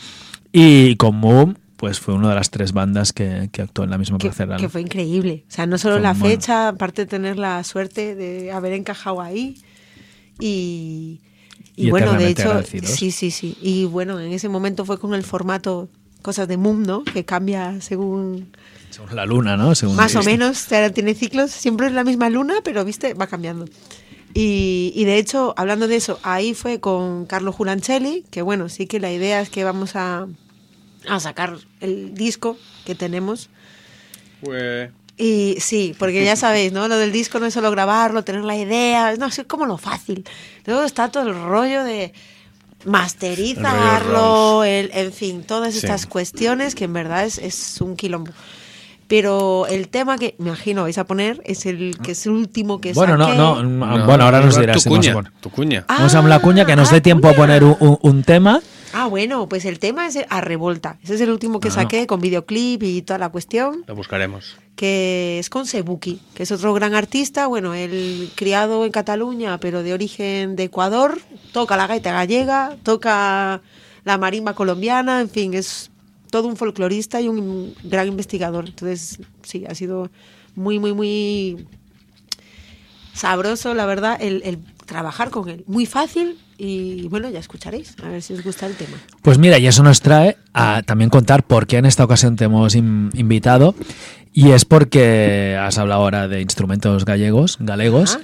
Y 0.53 0.95
con 0.97 1.17
Moom, 1.17 1.55
pues 1.77 1.99
fue 1.99 2.15
una 2.15 2.29
de 2.29 2.35
las 2.37 2.51
tres 2.51 2.73
bandas 2.73 3.13
que, 3.13 3.49
que 3.51 3.63
actuó 3.63 3.85
en 3.85 3.91
la 3.91 3.99
misma 3.99 4.19
Que, 4.19 4.29
Plaza 4.29 4.45
Real. 4.47 4.61
que 4.61 4.69
fue 4.69 4.81
increíble. 4.83 5.45
O 5.49 5.53
sea, 5.53 5.67
no 5.67 5.77
solo 5.79 5.95
Fue 5.97 6.03
la 6.03 6.13
muy 6.13 6.21
bueno. 6.21 6.35
fecha, 6.37 6.69
aparte 6.69 7.03
de 7.03 7.07
tener 7.07 7.39
la 7.39 7.63
suerte 7.65 8.15
de 8.15 8.53
haber 8.53 8.73
encajado 8.75 9.21
ahí. 9.21 9.57
Y, 10.41 11.21
y 11.77 11.87
Y 11.87 11.91
bueno, 11.91 12.13
de 12.15 12.29
hecho, 12.29 12.43
agradecidos. 12.51 12.91
sí, 12.91 13.11
sí, 13.11 13.31
sí. 13.31 13.57
Y 13.61 13.85
bueno, 13.87 14.21
en 14.21 14.33
ese 14.33 14.49
momento 14.49 14.85
fue 14.85 14.99
con 14.99 15.15
el 15.15 15.23
formato 15.25 15.89
Cosas 16.23 16.49
de 16.49 16.57
Moon, 16.57 16.83
¿no? 16.83 17.05
Que 17.05 17.25
cambia 17.25 17.81
según. 17.81 18.53
Según 18.91 19.15
la 19.17 19.27
luna, 19.27 19.57
¿no? 19.57 19.75
Según 19.75 19.97
Más 19.97 20.15
o 20.15 20.19
viste. 20.21 20.33
menos, 20.33 20.65
o 20.65 20.69
sea, 20.69 20.91
tiene 20.93 21.15
ciclos, 21.15 21.51
siempre 21.51 21.89
es 21.89 21.93
la 21.93 22.05
misma 22.05 22.31
luna, 22.31 22.55
pero 22.63 22.85
viste, 22.85 23.15
va 23.15 23.27
cambiando. 23.27 23.67
Y, 24.35 24.93
y 24.95 25.05
de 25.05 25.19
hecho, 25.19 25.53
hablando 25.57 25.87
de 25.89 25.97
eso, 25.97 26.19
ahí 26.23 26.55
fue 26.55 26.81
con 26.81 27.27
Carlo 27.27 27.53
Julancelli, 27.53 28.25
que 28.31 28.43
bueno, 28.43 28.69
sí 28.69 28.87
que 28.87 29.01
la 29.01 29.13
idea 29.13 29.41
es 29.41 29.51
que 29.51 29.65
vamos 29.65 29.97
a, 29.97 30.27
a 31.09 31.21
sacar 31.21 31.57
el 31.81 32.15
disco 32.15 32.57
que 32.85 32.95
tenemos. 32.95 33.51
Y 35.17 35.57
sí, 35.61 35.95
porque 35.99 36.25
ya 36.25 36.35
sabéis, 36.35 36.73
¿no? 36.73 36.89
Lo 36.89 36.97
del 36.97 37.13
disco 37.13 37.39
no 37.39 37.47
es 37.47 37.55
solo 37.55 37.71
grabarlo, 37.71 38.25
tener 38.25 38.43
la 38.43 38.57
idea, 38.57 39.15
no, 39.17 39.27
es 39.27 39.41
como 39.47 39.65
lo 39.67 39.79
fácil. 39.79 40.25
Luego 40.67 40.83
está 40.83 41.09
todo 41.09 41.23
el 41.29 41.35
rollo 41.35 41.85
de 41.85 42.13
masterizarlo, 42.85 44.65
el, 44.65 44.91
en 44.93 45.13
fin, 45.13 45.43
todas 45.43 45.73
Sí. 45.73 45.79
estas 45.79 46.07
cuestiones 46.07 46.75
que 46.75 46.85
en 46.85 46.93
verdad 46.93 47.25
es, 47.25 47.39
es 47.39 47.81
un 47.81 47.97
quilombo. 47.97 48.33
Pero 49.07 49.67
el 49.69 49.89
tema 49.89 50.17
que 50.17 50.35
me 50.39 50.49
imagino 50.49 50.83
vais 50.83 50.97
a 50.97 51.05
poner 51.05 51.41
es 51.45 51.67
el 51.67 51.99
que 52.03 52.13
es 52.13 52.25
el 52.27 52.33
último 52.33 52.81
que 52.81 52.93
Bueno, 52.95 53.17
no, 53.19 53.27
saqué. 53.27 53.37
no, 53.37 53.63
no, 53.63 54.05
bueno, 54.07 54.25
ahora 54.25 54.41
nos 54.41 54.59
dirás. 54.59 54.83
Tu 54.83 54.89
cuña, 54.91 55.15
tu 55.41 55.51
cuña. 55.51 55.85
Vamos 55.87 56.15
a 56.15 56.23
la 56.23 56.39
cuña 56.41 56.65
que 56.65 56.75
nos 56.75 56.91
dé 56.91 57.01
tiempo 57.03 57.29
a 57.29 57.35
poner 57.35 57.63
un, 57.65 57.77
un- 57.81 57.99
un 58.01 58.23
tema. 58.25 58.61
Ah, 58.95 59.07
bueno, 59.07 59.49
pues 59.49 59.65
el 59.65 59.79
tema 59.81 60.07
es 60.07 60.19
a 60.29 60.41
revolta. 60.41 60.99
Ese 61.03 61.17
es 61.17 61.21
el 61.21 61.31
último 61.31 61.59
que 61.61 61.69
Ah. 61.69 61.73
saqué 61.73 62.07
con 62.07 62.21
videoclip 62.21 62.83
y 62.85 63.03
toda 63.03 63.19
la 63.19 63.29
cuestión. 63.31 63.85
Lo 63.87 63.95
buscaremos. 63.95 64.57
que 64.77 65.39
es 65.39 65.51
con 65.51 65.67
Sebuki, 65.67 66.21
que 66.35 66.43
es 66.43 66.51
otro 66.51 66.75
gran 66.75 66.95
artista, 66.97 67.47
bueno, 67.47 67.75
él 67.75 68.29
criado 68.35 68.85
en 68.85 68.91
Cataluña, 68.91 69.59
pero 69.61 69.85
de 69.85 69.93
origen 69.93 70.57
de 70.57 70.65
Ecuador, 70.65 71.21
toca 71.53 71.77
la 71.77 71.87
gaita 71.87 72.11
gallega, 72.13 72.77
toca 72.83 73.63
la 74.03 74.19
marimba 74.19 74.55
colombiana, 74.55 75.21
en 75.21 75.31
fin, 75.31 75.55
es 75.55 75.93
todo 76.31 76.49
un 76.49 76.57
folclorista 76.57 77.21
y 77.21 77.29
un 77.29 77.73
gran 77.85 78.09
investigador. 78.09 78.67
Entonces, 78.67 79.21
sí, 79.45 79.65
ha 79.69 79.77
sido 79.77 80.11
muy, 80.57 80.81
muy, 80.81 80.93
muy 80.93 81.65
sabroso, 83.13 83.75
la 83.75 83.87
verdad, 83.87 84.19
el, 84.21 84.43
el 84.45 84.59
trabajar 84.87 85.31
con 85.31 85.49
él. 85.49 85.65
Muy 85.67 85.87
fácil 85.87 86.39
y 86.59 87.09
bueno, 87.09 87.29
ya 87.31 87.39
escucharéis, 87.41 87.97
a 88.05 88.09
ver 88.09 88.23
si 88.23 88.33
os 88.35 88.45
gusta 88.45 88.67
el 88.67 88.75
tema. 88.75 88.97
Pues 89.23 89.39
mira, 89.39 89.59
y 89.59 89.67
eso 89.67 89.83
nos 89.83 90.01
trae 90.01 90.37
a 90.53 90.83
también 90.83 91.11
contar 91.11 91.45
por 91.45 91.67
qué 91.67 91.79
en 91.79 91.87
esta 91.87 92.05
ocasión 92.05 92.37
te 92.37 92.45
hemos 92.45 92.75
in- 92.75 93.11
invitado. 93.15 93.75
Y 94.33 94.51
es 94.51 94.65
porque 94.65 95.57
has 95.61 95.79
hablado 95.79 96.03
ahora 96.03 96.27
de 96.29 96.41
instrumentos 96.41 97.05
gallegos, 97.05 97.57
galegos. 97.61 98.19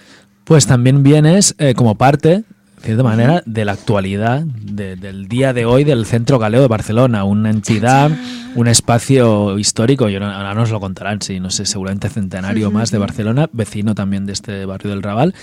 Pues 0.44 0.66
también 0.66 1.04
vienes 1.04 1.54
eh, 1.58 1.74
como 1.74 1.94
parte, 1.94 2.28
de 2.28 2.82
cierta 2.82 3.04
manera, 3.04 3.42
de 3.46 3.64
la 3.64 3.72
actualidad 3.72 4.40
de- 4.42 4.96
del 4.96 5.28
día 5.28 5.52
de 5.52 5.66
hoy 5.66 5.84
del 5.84 6.06
Centro 6.06 6.40
Galego 6.40 6.62
de 6.62 6.68
Barcelona, 6.68 7.22
una 7.22 7.50
entidad, 7.50 8.10
un 8.56 8.66
espacio 8.66 9.56
histórico, 9.58 10.08
y 10.08 10.14
ahora 10.16 10.52
nos 10.54 10.70
lo 10.72 10.80
contarán, 10.80 11.22
sí, 11.22 11.38
no 11.38 11.50
sé, 11.50 11.64
seguramente 11.66 12.08
centenario 12.08 12.72
más 12.72 12.90
de 12.90 12.98
Barcelona, 12.98 13.48
vecino 13.52 13.94
también 13.94 14.26
de 14.26 14.32
este 14.32 14.64
barrio 14.66 14.90
del 14.90 15.02
Raval. 15.04 15.34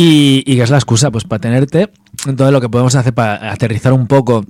Y, 0.00 0.44
y 0.46 0.56
que 0.56 0.62
es 0.62 0.70
la 0.70 0.76
excusa, 0.76 1.10
pues 1.10 1.24
para 1.24 1.40
tenerte. 1.40 1.90
Entonces 2.26 2.52
lo 2.52 2.60
que 2.60 2.68
podemos 2.68 2.94
hacer 2.94 3.12
para 3.14 3.50
aterrizar 3.52 3.92
un 3.92 4.06
poco 4.06 4.44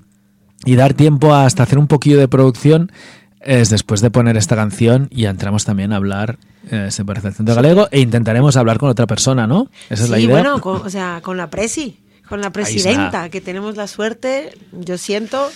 y 0.66 0.74
dar 0.76 0.92
tiempo 0.92 1.34
hasta 1.34 1.62
hacer 1.62 1.78
un 1.78 1.86
poquillo 1.86 2.18
de 2.18 2.28
producción 2.28 2.92
es 3.40 3.70
después 3.70 4.00
de 4.02 4.10
poner 4.10 4.36
esta 4.36 4.56
canción 4.56 5.08
y 5.10 5.24
entramos 5.24 5.64
también 5.64 5.92
a 5.92 5.96
hablar, 5.96 6.38
eh, 6.70 6.88
se 6.90 7.04
parece 7.04 7.28
al 7.28 7.34
centro 7.34 7.54
galego, 7.54 7.88
e 7.92 8.00
intentaremos 8.00 8.56
hablar 8.56 8.78
con 8.78 8.90
otra 8.90 9.06
persona, 9.06 9.46
¿no? 9.46 9.70
Esa 9.88 10.04
es 10.04 10.10
la 10.10 10.16
sí, 10.18 10.24
idea. 10.24 10.34
bueno, 10.34 10.60
con, 10.60 10.82
o 10.84 10.90
sea, 10.90 11.20
con 11.22 11.36
la 11.38 11.48
presi, 11.48 11.98
con 12.28 12.40
la 12.42 12.50
presidenta, 12.50 13.30
que 13.30 13.40
tenemos 13.40 13.76
la 13.76 13.86
suerte, 13.86 14.50
yo 14.72 14.98
siento, 14.98 15.48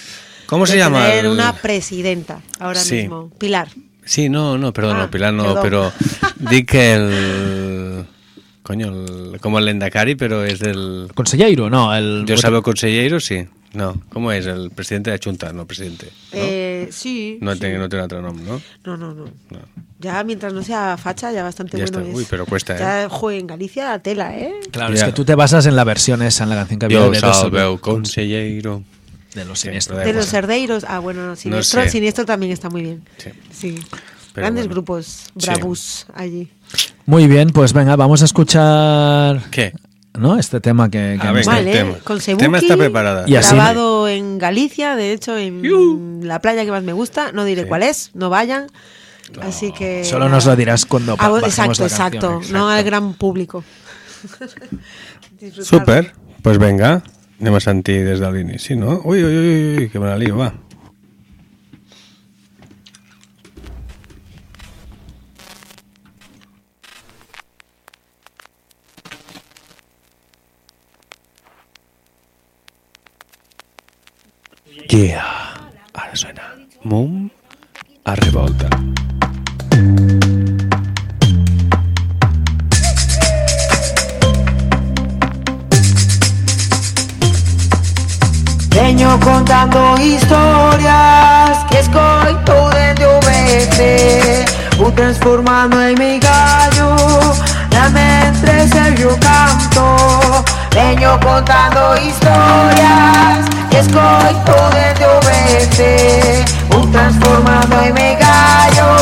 ¿Cómo 0.47 0.65
se 0.65 0.75
de 0.75 0.79
llama 0.79 1.07
tener 1.07 1.29
una 1.29 1.53
presidenta 1.55 2.41
ahora 2.61 2.81
Sí. 2.81 2.95
mismo. 3.03 3.31
Pilar. 3.39 3.69
Sí, 4.05 4.29
no, 4.29 4.57
no, 4.57 4.73
perdón, 4.73 4.97
Ah, 4.97 5.03
no, 5.03 5.11
Pilar 5.11 5.35
no, 5.35 5.43
perdón. 5.61 5.63
pero 5.63 5.93
di 6.51 6.65
que 6.65 6.95
el... 6.95 8.07
Coño, 8.63 8.89
el- 8.89 9.41
como 9.41 9.59
el 9.59 9.65
Lendakari, 9.65 10.15
pero 10.15 10.45
es 10.45 10.61
del... 10.61 11.09
¿Consellero? 11.15 11.69
No, 11.69 11.95
el... 11.95 12.25
Yo 12.27 12.37
sabía 12.37 12.61
consellero, 12.63 13.19
sí. 13.21 13.47
No, 13.75 14.01
¿cómo 14.11 14.31
es? 14.33 14.45
El 14.47 14.71
presidente 14.71 15.11
de 15.11 15.17
la 15.17 15.23
Junta, 15.25 15.53
no 15.53 15.67
presidente. 15.67 16.09
Eh, 16.33 16.89
sí. 16.93 17.39
No, 17.41 17.55
sí. 17.55 17.61
tiene, 17.61 17.79
no 17.79 17.89
tiene 17.89 18.05
otro 18.05 18.21
nombre, 18.21 18.45
¿no? 18.45 18.61
No, 18.85 18.97
no, 18.99 19.15
no. 19.15 19.25
Ya 19.99 20.23
mientras 20.25 20.53
no 20.53 20.63
sea 20.63 20.97
facha, 20.99 21.33
ya 21.33 21.43
bastante 21.43 21.79
Ya 21.79 21.85
bueno 21.85 22.01
está. 22.01 22.11
es. 22.11 22.17
Uy, 22.19 22.27
pero 22.29 22.45
cuesta, 22.45 22.75
¿eh? 22.77 22.79
Ya, 22.79 23.09
joder, 23.09 23.41
en 23.41 23.47
Galicia, 23.47 23.99
tela, 24.01 24.37
¿eh? 24.37 24.53
Claro, 24.71 24.93
es 24.93 25.01
Ya. 25.01 25.07
que 25.07 25.13
tú 25.13 25.25
te 25.25 25.35
basas 25.35 25.65
en 25.67 25.75
la 25.75 25.85
versión 25.85 26.21
esa, 26.23 26.45
en 26.45 26.51
la 26.51 26.57
canción 26.57 26.79
que 26.81 26.85
había 26.87 26.99
Yo 26.99 27.11
de 27.11 27.21
dos- 27.21 27.37
salveu 27.41 27.79
consellero. 27.81 28.85
de 29.35 29.45
los 29.47 29.59
Sí, 29.59 29.69
siniestros. 29.69 29.99
De 29.99 30.05
igual. 30.11 30.17
los 30.17 30.35
herdeiros. 30.35 30.85
Ah, 30.87 30.99
bueno, 30.99 31.27
no, 31.27 31.35
Siniestro, 31.37 31.83
sé. 31.85 31.89
Siniestro 31.89 32.27
también 32.27 32.53
está 32.53 32.69
muy 32.69 32.83
bien. 32.83 33.03
Sí. 33.17 33.31
Sí. 33.51 33.79
Grandes 34.35 34.65
bueno. 34.67 34.75
grupos, 34.75 35.07
Sí. 35.39 35.47
bravus 35.47 36.07
allí. 36.15 36.49
Muy 37.07 37.27
bien, 37.27 37.51
pues 37.51 37.73
venga, 37.73 37.97
vamos 37.97 38.23
a 38.23 38.25
escuchar... 38.25 39.43
¿Qué? 39.51 39.73
¿No? 40.19 40.39
Este 40.39 40.61
tema 40.61 40.91
que... 40.91 41.19
que 41.21 41.27
Ah, 41.27 41.33
venga, 41.33 41.53
Vale, 41.53 41.71
el 41.73 41.79
tema. 41.79 41.99
con 42.05 42.17
El 42.17 42.23
Sebuki, 42.23 42.45
tema 42.45 42.59
está 42.59 42.77
preparada. 42.77 43.25
Y 43.27 43.35
así- 43.37 43.55
grabado 43.55 44.09
en 44.09 44.39
Galicia, 44.39 44.95
de 44.95 45.13
hecho, 45.13 45.37
en 45.39 46.21
la 46.27 46.41
playa 46.41 46.65
que 46.65 46.71
más 46.71 46.83
me 46.83 46.93
gusta. 46.93 47.33
No 47.33 47.45
diré 47.45 47.67
cuál 47.67 47.83
es, 47.83 48.11
no 48.15 48.29
vayan. 48.31 48.67
Así 49.41 49.73
que. 49.73 50.05
Solo 50.05 50.29
nos 50.29 50.45
lo 50.47 50.55
dirás 50.57 50.85
cuando 50.85 51.17
Ah, 51.19 51.41
exacto, 51.43 51.81
la 51.83 51.87
exacto, 51.87 52.31
canción. 52.33 52.59
No 52.59 52.69
al 52.69 52.85
gran 52.85 53.15
público. 53.15 53.65
Super, 55.63 56.13
pues 56.43 56.59
venga, 56.59 57.03
anem 57.41 57.55
a 57.57 57.61
sentir 57.61 58.05
des 58.07 58.21
de 58.23 58.29
l'inici, 58.31 58.77
no? 58.79 59.01
Ui, 59.05 59.19
ui, 59.25 59.35
ui, 59.37 59.77
ui, 59.79 59.89
que 59.91 59.99
me 59.99 60.07
la 60.07 60.17
lío, 60.17 60.37
va. 60.39 60.53
Yeah. 74.93 75.25
Ara 75.95 76.15
suena. 76.15 76.43
Mum 76.85 77.31
a 78.05 78.15
revolta. 78.15 78.69
Vengo 88.69 89.19
contando 89.21 89.95
historias 89.99 91.65
que 91.71 91.79
escoito 91.79 92.53
dende 92.75 93.07
o 93.07 93.19
vete 93.21 94.45
O 94.79 94.93
transformando 94.93 95.81
en 95.81 95.99
mi 95.99 96.19
gallo 96.19 96.97
Na 97.73 97.89
mentre 97.89 98.69
Sergio 98.69 99.19
canto 99.21 100.45
Vengo 100.75 101.21
contando 101.21 101.95
historias 101.97 103.45
y 103.71 103.77
estoy 103.77 104.35
poder 104.47 104.99
de. 105.77 106.45
Un 106.75 106.91
transformado 106.91 107.87
y 107.87 107.93
me 107.93 108.17
gallo, 108.17 108.97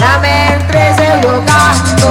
la 0.00 0.18
mente 0.18 0.94
se 0.96 1.22
lo 1.22 1.44
canto. 1.44 2.08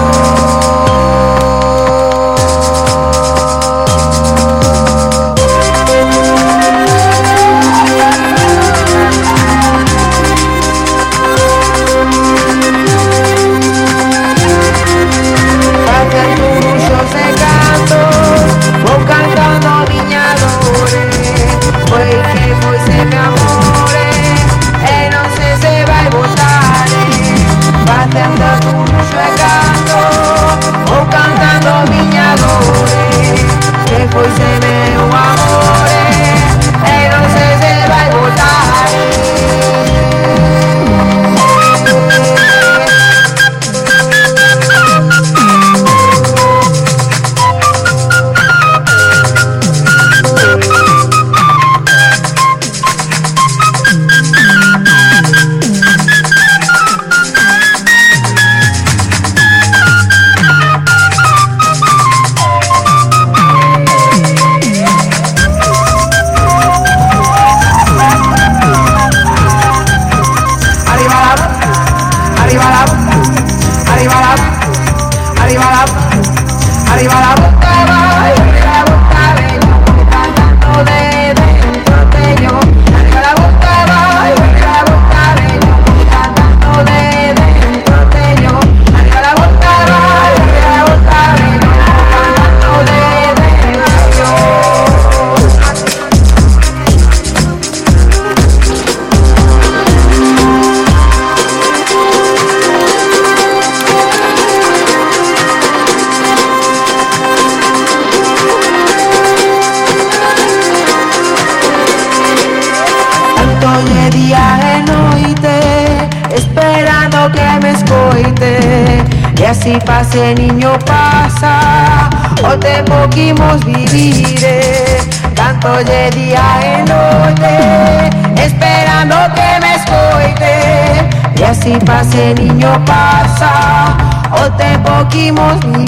sentimos 135.17 135.86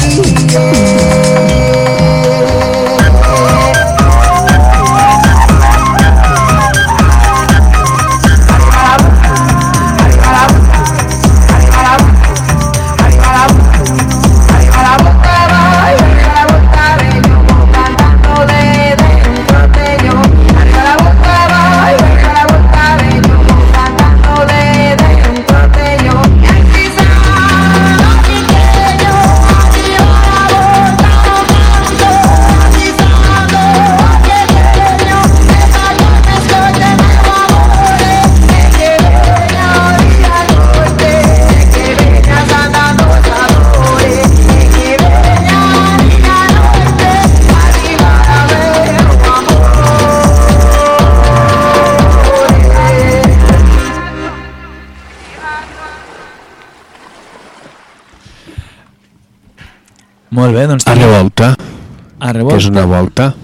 una 62.80 63.00
volta. 63.00 63.36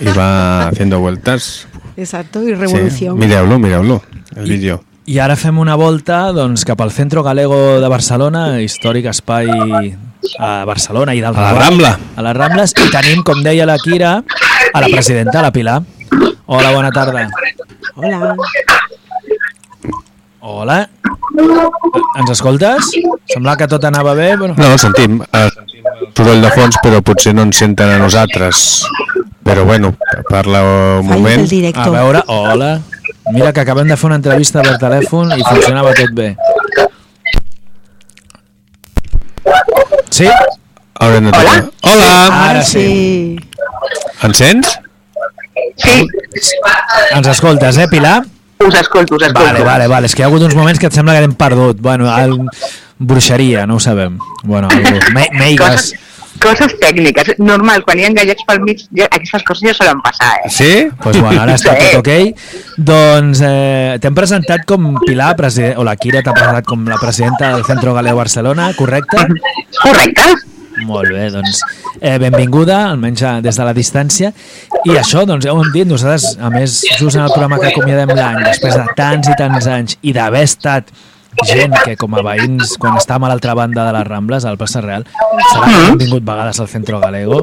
I 0.00 0.08
va 0.16 0.68
haciendo 0.68 1.00
vueltas. 1.00 1.66
Exacto, 1.96 2.42
y 2.42 2.54
revolución. 2.54 2.90
Sí. 2.90 3.08
Mireu-lo, 3.08 3.58
mireu-lo, 3.58 4.02
el 4.36 4.48
vídeo. 4.48 4.84
I 5.06 5.18
ara 5.18 5.34
fem 5.36 5.58
una 5.58 5.74
volta 5.76 6.30
doncs, 6.32 6.64
cap 6.68 6.80
al 6.80 6.92
Centro 6.92 7.22
Galego 7.24 7.80
de 7.80 7.88
Barcelona, 7.88 8.60
històric 8.62 9.08
espai 9.10 9.48
a 10.38 10.50
Barcelona 10.68 11.14
i 11.16 11.22
d'altra 11.24 11.48
A 11.48 11.52
la 11.52 11.64
Rambla. 11.64 11.92
A 12.16 12.22
les 12.22 12.36
Rambles. 12.36 12.74
I 12.76 12.90
tenim, 12.92 13.24
com 13.24 13.42
deia 13.42 13.66
la 13.66 13.78
Kira, 13.80 14.20
a 14.72 14.80
la 14.80 14.92
presidenta, 14.92 15.42
la 15.42 15.52
Pilar. 15.52 15.82
Hola, 16.46 16.72
bona 16.72 16.92
tarda. 16.92 17.28
Hola. 17.96 18.36
Hola. 20.40 20.78
Ens 22.20 22.30
escoltes? 22.30 22.92
Sembla 23.26 23.56
que 23.56 23.68
tot 23.68 23.84
anava 23.84 24.14
bé. 24.14 24.36
Bueno. 24.36 24.54
No, 24.56 24.76
sentim. 24.78 25.20
El 25.32 25.50
soroll 26.16 26.42
de 26.44 26.50
fons, 26.54 26.78
però 26.84 27.00
potser 27.04 27.34
no 27.36 27.46
ens 27.48 27.60
senten 27.62 27.94
a 27.94 27.98
nosaltres. 28.00 28.84
Però 29.44 29.64
bueno, 29.64 29.94
parla 30.28 30.62
un 31.00 31.06
moment. 31.08 31.46
A 31.74 31.88
veure, 31.90 32.22
hola. 32.26 32.80
Mira 33.32 33.52
que 33.52 33.60
acabem 33.62 33.88
de 33.88 33.96
fer 33.96 34.08
una 34.08 34.18
entrevista 34.18 34.62
per 34.64 34.76
telèfon 34.80 35.32
i 35.36 35.42
funcionava 35.44 35.94
tot 35.96 36.12
bé. 36.16 36.32
Sí? 40.10 40.26
Haurem 41.00 41.30
de 41.30 41.32
Hola? 41.38 41.54
Hola! 41.82 42.10
Ara 42.50 42.62
sí. 42.66 43.38
Ens 44.26 44.42
sents? 44.42 44.74
Sí. 45.80 46.04
Ens 47.16 47.30
escoltes, 47.30 47.78
eh, 47.78 47.88
Pilar? 47.88 48.20
Us 48.60 48.74
escolto, 48.74 49.16
us 49.16 49.22
escolto. 49.22 49.46
Vale, 49.46 49.64
vale, 49.64 49.86
vale. 49.88 50.10
És 50.10 50.14
que 50.14 50.20
hi 50.20 50.26
ha 50.26 50.28
hagut 50.28 50.44
uns 50.44 50.56
moments 50.58 50.80
que 50.80 50.90
et 50.90 50.96
sembla 50.96 51.16
que 51.16 51.24
hem 51.24 51.36
perdut. 51.38 51.80
Bueno, 51.80 52.10
el... 52.18 52.36
bruixeria, 53.00 53.66
no 53.66 53.76
ho 53.76 53.80
sabem. 53.80 54.18
Bueno, 54.44 54.68
algú. 54.70 55.00
Me 55.16 55.26
meigas. 55.40 55.90
coses 56.40 56.72
tècniques. 56.80 57.34
Normal, 57.42 57.82
quan 57.84 57.98
hi 58.00 58.04
ha 58.06 58.10
gallecs 58.16 58.46
pel 58.48 58.60
mig, 58.64 58.84
ja, 58.96 59.08
aquestes 59.12 59.42
coses 59.44 59.66
ja 59.66 59.74
solen 59.76 59.98
passar, 60.00 60.30
eh? 60.44 60.48
Sí? 60.48 60.70
Pues 61.02 61.18
bueno, 61.20 61.42
ara 61.42 61.56
està 61.58 61.74
Sí. 61.76 61.88
tot 61.90 61.98
ok. 62.00 62.78
Doncs 62.90 63.42
eh, 63.44 63.98
t'hem 64.00 64.14
presentat 64.16 64.64
com 64.68 64.94
Pilar, 65.04 65.34
president, 65.36 65.76
o 65.82 65.84
la 65.84 65.96
Kira 66.00 66.22
t'ha 66.24 66.32
presentat 66.32 66.64
com 66.70 66.86
la 66.88 66.96
presidenta 67.02 67.50
del 67.56 67.66
Centro 67.68 67.92
Galeo 67.98 68.16
Barcelona, 68.16 68.70
correcte? 68.78 69.26
Correcte. 69.82 70.30
Molt 70.86 71.12
bé, 71.12 71.26
doncs 71.34 71.60
eh, 72.00 72.16
benvinguda, 72.22 72.78
almenys 72.94 73.20
eh, 73.26 73.34
des 73.44 73.56
de 73.60 73.66
la 73.68 73.74
distància. 73.76 74.32
I 74.88 74.96
això, 74.96 75.26
doncs, 75.28 75.44
ja 75.44 75.52
ho 75.52 75.60
hem 75.60 75.68
dit, 75.74 75.84
nosaltres, 75.90 76.38
a 76.40 76.48
més, 76.54 76.80
just 76.96 77.18
en 77.18 77.26
el 77.26 77.34
programa 77.34 77.58
que 77.60 77.68
acomiadem 77.74 78.14
l'any, 78.16 78.40
després 78.46 78.78
de 78.80 78.86
tants 78.96 79.28
i 79.28 79.36
tants 79.36 79.68
anys, 79.68 79.98
i 80.00 80.14
d'haver 80.16 80.46
estat 80.48 80.88
gent 81.46 81.74
que 81.84 81.96
com 82.00 82.14
a 82.18 82.22
veïns, 82.26 82.76
quan 82.80 82.96
estàvem 82.98 83.26
a 83.26 83.32
l'altra 83.32 83.54
banda 83.58 83.84
de 83.86 83.96
les 83.96 84.06
Rambles, 84.08 84.44
al 84.44 84.58
Plaça 84.60 84.82
Real, 84.84 85.04
que 85.04 85.74
hem 85.88 86.00
vingut 86.00 86.24
vegades 86.26 86.60
al 86.60 86.68
Centro 86.68 87.00
Galego, 87.02 87.42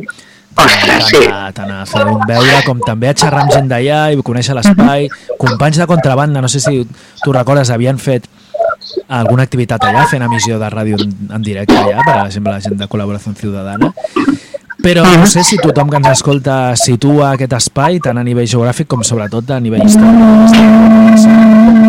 tant, 0.57 1.29
a, 1.33 1.51
tant 1.55 1.71
a 1.71 1.85
fer 1.89 2.05
un 2.09 2.23
veure 2.27 2.61
com 2.65 2.81
també 2.85 3.11
a 3.11 3.15
xerrar 3.17 3.45
amb 3.45 3.53
gent 3.53 3.69
d'allà 3.71 4.01
i 4.13 4.25
conèixer 4.25 4.57
l'espai, 4.57 5.07
companys 5.39 5.81
de 5.81 5.87
contrabanda, 5.89 6.41
no 6.43 6.51
sé 6.51 6.61
si 6.63 6.81
tu 7.23 7.35
recordes, 7.35 7.71
havien 7.73 7.99
fet 8.01 8.27
alguna 9.07 9.45
activitat 9.47 9.83
allà, 9.87 10.05
fent 10.11 10.25
emissió 10.25 10.59
de 10.59 10.69
ràdio 10.71 10.99
en, 11.03 11.13
en 11.35 11.43
directe 11.43 11.75
allà, 11.77 12.03
per 12.03 12.19
exemple 12.25 12.53
la 12.53 12.63
gent 12.63 12.77
de 12.79 12.87
Col·laboració 12.91 13.35
Ciutadana, 13.37 13.91
però 14.87 15.03
no 15.03 15.27
sé 15.27 15.43
si 15.43 15.57
tothom 15.59 15.89
que 15.91 15.99
ens 15.99 16.07
escolta 16.13 16.57
situa 16.79 17.33
aquest 17.33 17.57
espai 17.57 17.97
tant 18.03 18.19
a 18.19 18.23
nivell 18.23 18.47
geogràfic 18.47 18.87
com 18.87 19.03
sobretot 19.03 19.49
a 19.51 19.59
nivell 19.59 19.83
històric. 19.83 20.53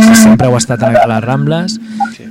Si 0.02 0.16
sempre 0.18 0.48
heu 0.48 0.56
estat 0.58 0.82
a 0.82 0.90
les 0.96 1.22
Rambles 1.22 1.76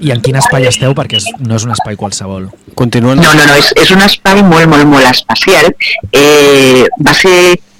i 0.04 0.12
en 0.12 0.20
quin 0.26 0.36
espai 0.42 0.68
esteu, 0.68 0.96
perquè 0.98 1.22
no 1.46 1.56
és 1.56 1.68
un 1.68 1.72
espai 1.76 1.96
qualsevol. 2.00 2.50
Continuen... 2.76 3.22
No, 3.22 3.32
no, 3.38 3.46
no, 3.48 3.56
és, 3.56 3.72
és 3.80 3.94
un 3.96 4.04
espai 4.04 4.44
molt, 4.44 4.68
molt, 4.74 4.84
molt 4.92 5.08
especial. 5.08 5.72
Eh, 6.12 6.84
va 7.00 7.16
ser 7.16 7.38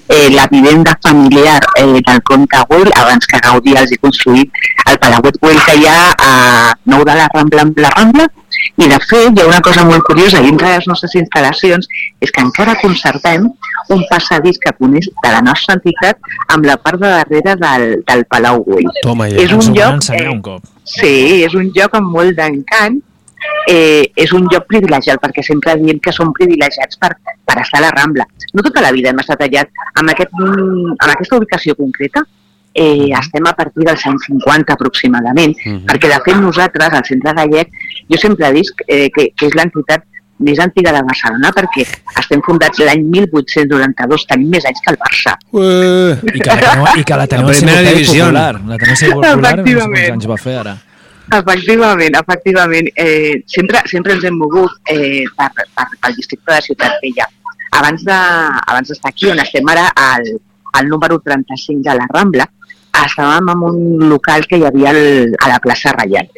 eh, 0.10 0.30
la 0.32 0.48
vivenda 0.48 0.98
familiar 1.04 1.62
eh, 1.78 1.86
del 1.86 2.24
comte 2.24 2.58
Güell 2.70 2.92
abans 2.96 3.28
que 3.28 3.40
Gaudí 3.44 3.76
hagi 3.78 3.98
construït 4.02 4.52
el 4.90 5.00
Palauet 5.00 5.40
Güell 5.42 5.62
que 5.66 5.78
hi 5.78 5.88
ha 5.88 6.14
a 6.18 6.34
Nou 6.86 7.04
de 7.08 7.16
la 7.18 7.28
Rambla 7.34 7.66
amb 7.68 7.80
la 7.84 7.92
Rambla 7.96 8.28
i 8.78 8.88
de 8.90 9.00
fet 9.10 9.36
hi 9.36 9.44
ha 9.44 9.48
una 9.50 9.62
cosa 9.62 9.84
molt 9.86 10.06
curiosa 10.08 10.42
dintre 10.42 10.70
de 10.70 10.80
les 10.80 10.88
nostres 10.88 11.16
instal·lacions 11.20 11.90
és 12.22 12.32
que 12.32 12.44
encara 12.44 12.78
conservem 12.82 13.50
un 13.94 14.04
passadís 14.10 14.60
que 14.64 14.74
coneix 14.80 15.10
de 15.24 15.34
la 15.34 15.42
nostra 15.42 15.78
entitat 15.78 16.32
amb 16.54 16.66
la 16.68 16.78
part 16.78 17.00
de 17.02 17.12
darrere 17.12 17.56
del, 17.60 17.86
del 18.08 18.26
Palau 18.26 18.64
Güell. 18.66 18.90
Toma, 19.04 19.30
Ja, 19.32 19.44
és 19.44 19.54
un 19.56 19.74
lloc, 19.76 20.10
eh, 20.16 20.26
un 20.32 20.42
cop. 20.42 20.66
Sí, 20.88 21.44
és 21.46 21.56
un 21.56 21.72
lloc 21.76 21.96
amb 22.00 22.12
molt 22.16 22.36
d'encant, 22.38 23.00
eh, 23.70 24.12
és 24.16 24.32
un 24.34 24.48
lloc 24.52 24.66
privilegiat, 24.68 25.20
perquè 25.22 25.44
sempre 25.44 25.76
diem 25.82 26.00
que 26.00 26.12
som 26.16 26.32
privilegiats 26.34 26.98
per, 26.98 27.14
per 27.46 27.60
estar 27.62 27.80
a 27.80 27.86
la 27.88 27.92
Rambla. 27.92 28.26
No 28.54 28.64
tota 28.64 28.82
la 28.82 28.92
vida 28.92 29.10
hem 29.12 29.20
estat 29.20 29.42
allà. 29.48 29.66
Amb, 29.96 30.10
aquest, 30.14 30.32
mm, 30.40 30.96
amb 30.98 31.12
aquesta 31.14 31.38
ubicació 31.38 31.76
concreta 31.76 32.24
eh, 32.74 33.10
estem 33.20 33.46
a 33.50 33.54
partir 33.58 33.84
dels 33.86 34.04
anys 34.06 34.26
50 34.28 34.74
aproximadament, 34.74 35.56
Mhm. 35.66 35.86
perquè 35.90 36.08
de 36.14 36.20
fet 36.24 36.36
nosaltres, 36.38 36.94
al 36.94 37.06
Centre 37.06 37.34
Gallec, 37.34 37.70
jo 38.10 38.18
sempre 38.18 38.52
dic 38.54 38.70
eh, 38.88 39.10
que, 39.10 39.32
que 39.36 39.48
és 39.48 39.56
l'entitat 39.56 40.04
més 40.40 40.60
antiga 40.62 40.92
de 40.94 41.02
Barcelona 41.02 41.50
perquè 41.50 41.82
estem 42.20 42.44
fundats 42.46 42.78
l'any 42.78 43.02
1892, 43.10 44.28
tenim 44.30 44.50
més 44.54 44.66
anys 44.70 44.82
que 44.86 44.92
el 44.94 44.98
Barça. 45.02 45.34
I 46.22 46.40
que 46.40 46.54
la 46.54 46.60
teniu, 46.62 46.86
i 47.02 47.04
que 47.04 47.18
la 47.18 47.26
teniu 47.28 47.48
La 47.48 47.54
a 47.56 47.58
primera 47.58 47.82
divisió. 47.90 48.26
popular. 48.26 48.54
La 48.68 48.78
Civotei 48.96 49.32
popular, 49.32 49.58
no 49.58 49.66
sé 49.66 49.74
quants 49.74 50.12
anys 50.12 50.28
va 50.30 50.38
fer 50.38 50.56
ara. 50.62 50.76
Efectivament, 51.32 52.16
efectivament. 52.16 52.88
Eh, 52.96 53.44
sempre, 53.48 53.82
sempre 53.86 54.14
ens 54.16 54.24
hem 54.24 54.38
mogut 54.40 54.72
eh, 54.88 55.26
per, 55.36 55.50
per, 55.76 55.88
pel 56.00 56.16
districte 56.16 56.54
de 56.54 56.62
Ciutat 56.62 57.02
Vella. 57.04 57.26
Abans 57.78 58.04
de- 58.08 58.14
abans 58.68 58.88
d'estar 58.88 59.12
aquí, 59.12 59.28
on 59.32 59.40
estem 59.44 59.68
ara, 59.68 59.90
al, 59.96 60.24
al 60.74 60.88
número 60.88 61.20
35 61.20 61.84
de 61.84 61.96
la 62.00 62.08
Rambla, 62.14 62.48
estàvem 62.98 63.52
en 63.54 63.64
un 63.68 64.08
local 64.10 64.48
que 64.48 64.58
hi 64.58 64.66
havia 64.66 64.90
al, 64.96 65.36
a 65.44 65.50
la 65.52 65.60
plaça 65.60 65.92
Reial. 65.98 66.30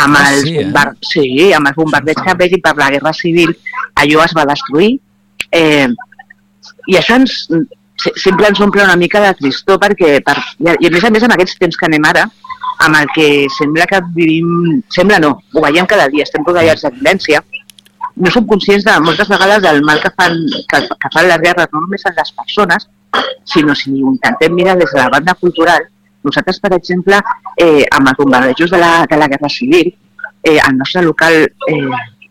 Amb 0.00 0.16
Ah, 0.16 0.30
els, 0.32 0.40
sí, 0.46 0.54
eh? 0.56 0.64
bombar... 0.64 0.86
sí, 1.04 1.52
amb 1.52 1.68
els 1.68 1.76
bombardeigs 1.76 2.22
que 2.24 2.34
vegi 2.40 2.60
per 2.64 2.72
la 2.80 2.88
Guerra 2.90 3.12
Civil, 3.12 3.52
allò 4.00 4.24
es 4.24 4.32
va 4.34 4.46
destruir. 4.48 4.94
Eh, 5.52 5.86
I 6.88 6.96
això 6.96 7.18
ens, 7.20 7.44
se- 8.00 8.14
sempre 8.16 8.48
ens 8.48 8.60
omple 8.64 8.82
una 8.88 8.96
mica 8.96 9.20
de 9.20 9.34
tristor 9.36 9.78
perquè, 9.78 10.22
per, 10.24 10.38
i 10.80 10.88
a 10.88 10.90
més 10.96 11.04
a 11.04 11.10
més 11.12 11.22
en 11.28 11.36
aquests 11.36 11.58
temps 11.60 11.76
que 11.76 11.86
anem 11.90 12.08
ara, 12.08 12.24
amb 12.78 12.96
el 12.96 13.08
que 13.14 13.46
sembla 13.58 13.86
que 13.86 14.00
vivim, 14.14 14.80
sembla 14.88 15.18
no, 15.20 15.36
ho 15.52 15.64
veiem 15.64 15.86
cada 15.86 16.08
dia, 16.08 16.24
estem 16.24 16.44
rodejats 16.46 16.86
de 16.86 16.92
violència, 16.96 17.42
no 18.16 18.30
som 18.32 18.46
conscients 18.46 18.84
de 18.84 18.96
moltes 19.04 19.28
vegades 19.28 19.62
del 19.62 19.82
mal 19.84 20.00
que 20.02 20.10
fan, 20.16 20.36
que, 20.70 20.82
que 20.88 21.12
fan 21.14 21.28
les 21.28 21.42
guerres, 21.44 21.70
no 21.72 21.84
només 21.84 22.04
en 22.06 22.16
les 22.16 22.32
persones, 22.36 22.88
sinó 23.44 23.74
si 23.74 23.92
ho 23.92 24.12
intentem 24.12 24.54
mirar 24.54 24.76
des 24.78 24.92
de 24.92 25.00
la 25.00 25.08
banda 25.12 25.34
cultural, 25.34 25.88
nosaltres, 26.22 26.60
per 26.60 26.74
exemple, 26.76 27.20
eh, 27.56 27.86
amb 27.90 28.08
els 28.08 28.18
bombardejos 28.18 28.70
de 28.70 28.78
la, 28.78 28.92
de 29.10 29.16
la 29.16 29.28
Guerra 29.28 29.48
Civil, 29.48 29.94
eh, 30.42 30.58
el 30.58 30.76
nostre 30.76 31.02
local 31.02 31.42
eh, 31.68 31.80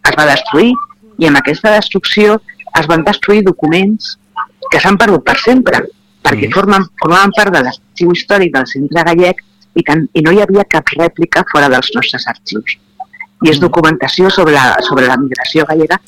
es 0.10 0.18
va 0.18 0.28
destruir 0.30 0.74
i 1.20 1.28
amb 1.28 1.40
aquesta 1.40 1.74
destrucció 1.76 2.40
es 2.80 2.88
van 2.88 3.04
destruir 3.04 3.44
documents 3.44 4.16
que 4.72 4.80
s'han 4.80 4.98
perdut 4.98 5.26
per 5.26 5.38
sempre, 5.42 5.82
perquè 6.24 6.50
formen, 6.54 6.86
formaven 7.02 7.34
part 7.36 7.56
de 7.56 7.64
l'arxiu 7.66 8.14
històric 8.14 8.54
del 8.54 8.68
centre 8.70 9.04
gallec 9.08 9.42
i, 9.76 9.84
tant, 9.86 10.06
i 10.14 10.24
no 10.26 10.34
hi 10.34 10.42
havia 10.44 10.66
cap 10.70 10.90
rèplica 10.98 11.46
fora 11.52 11.70
dels 11.72 11.92
nostres 11.96 12.28
arxius. 12.32 12.78
I 13.46 13.54
és 13.54 13.62
documentació 13.62 14.32
sobre 14.34 14.56
la, 14.56 14.80
sobre 14.84 15.08
la 15.08 15.18
migració 15.20 15.66
gallega 15.70 16.00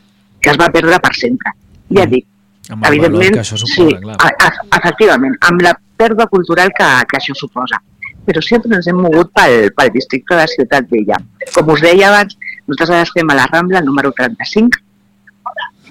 que 0.42 0.52
es 0.52 0.60
va 0.60 0.72
perdre 0.74 0.98
per 1.00 1.14
sempre. 1.16 1.54
Ja 1.96 2.08
dic, 2.10 2.26
Amb 2.72 2.86
això 2.88 3.58
suposa, 3.60 3.72
sí, 3.74 3.88
clar. 4.02 4.18
a, 4.18 4.30
a, 4.48 4.52
efectivament, 4.80 5.34
amb 5.48 5.64
la 5.66 5.74
pèrdua 6.00 6.28
cultural 6.32 6.72
que, 6.78 6.88
que 7.10 7.20
això 7.20 7.36
suposa. 7.38 7.82
Però 8.26 8.42
sempre 8.46 8.76
ens 8.78 8.88
hem 8.88 9.00
mogut 9.02 9.32
pel, 9.34 9.72
pel 9.76 9.90
districte 9.94 10.38
de 10.38 10.46
Ciutat 10.52 10.88
Vella. 10.92 11.18
Com 11.56 11.72
us 11.74 11.82
deia 11.82 12.12
abans, 12.12 12.38
nosaltres 12.70 12.94
ara 12.94 13.08
estem 13.08 13.34
a 13.34 13.38
la 13.38 13.48
Rambla, 13.50 13.82
número 13.86 14.14
35, 14.18 14.82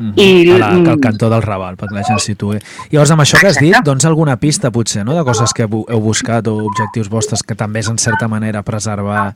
Mhm. 0.01 0.13
I- 0.17 0.51
a 0.51 0.59
la, 0.59 0.69
al 0.93 0.99
cantó 0.99 1.29
del 1.29 1.43
Raval, 1.45 1.77
perquè 1.77 1.93
la 1.95 2.03
gent 2.03 2.19
s'hi 2.19 2.33
situï. 2.33 2.59
Llavors, 2.91 3.11
amb 3.13 3.21
això 3.21 3.39
que 3.39 3.49
has 3.49 3.59
dit, 3.61 3.75
doncs 3.85 4.05
alguna 4.09 4.39
pista, 4.41 4.71
potser, 4.73 5.05
no?, 5.05 5.15
de 5.15 5.23
coses 5.29 5.53
que 5.53 5.65
heu 5.69 6.01
buscat 6.01 6.49
o 6.49 6.55
objectius 6.65 7.11
vostres 7.13 7.43
que 7.45 7.55
també 7.55 7.81
és, 7.85 7.89
en 7.93 7.99
certa 7.99 8.27
manera, 8.27 8.63
preservar 8.63 9.35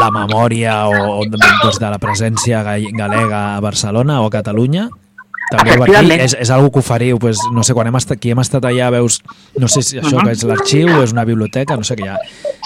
la 0.00 0.10
memòria 0.10 0.86
o, 0.88 1.18
o 1.20 1.24
doncs, 1.28 1.78
de 1.78 1.90
la 1.90 1.98
presència 1.98 2.62
galega 2.64 3.56
a 3.56 3.60
Barcelona 3.60 4.22
o 4.22 4.26
a 4.26 4.30
Catalunya? 4.30 4.88
També 5.50 5.78
per 5.80 5.88
aquí 5.96 6.10
és, 6.12 6.34
és 6.44 6.50
algo 6.52 6.70
que 6.70 6.80
oferiu, 6.80 7.18
pues, 7.18 7.38
no 7.52 7.62
sé, 7.64 7.72
quan 7.72 7.86
hem 7.88 7.96
estat, 7.96 8.18
qui 8.20 8.30
hem 8.34 8.40
estat 8.42 8.64
allà 8.68 8.90
veus, 8.92 9.22
no 9.56 9.66
sé 9.68 9.80
si 9.82 9.96
això 9.98 10.18
Mhm. 10.18 10.24
que 10.26 10.32
és 10.32 10.44
l'arxiu 10.44 10.88
o 10.98 11.02
és 11.02 11.12
una 11.12 11.24
biblioteca, 11.24 11.74
no 11.76 11.84
sé 11.84 11.96
què 11.96 12.04
hi 12.04 12.08
ha. 12.08 12.18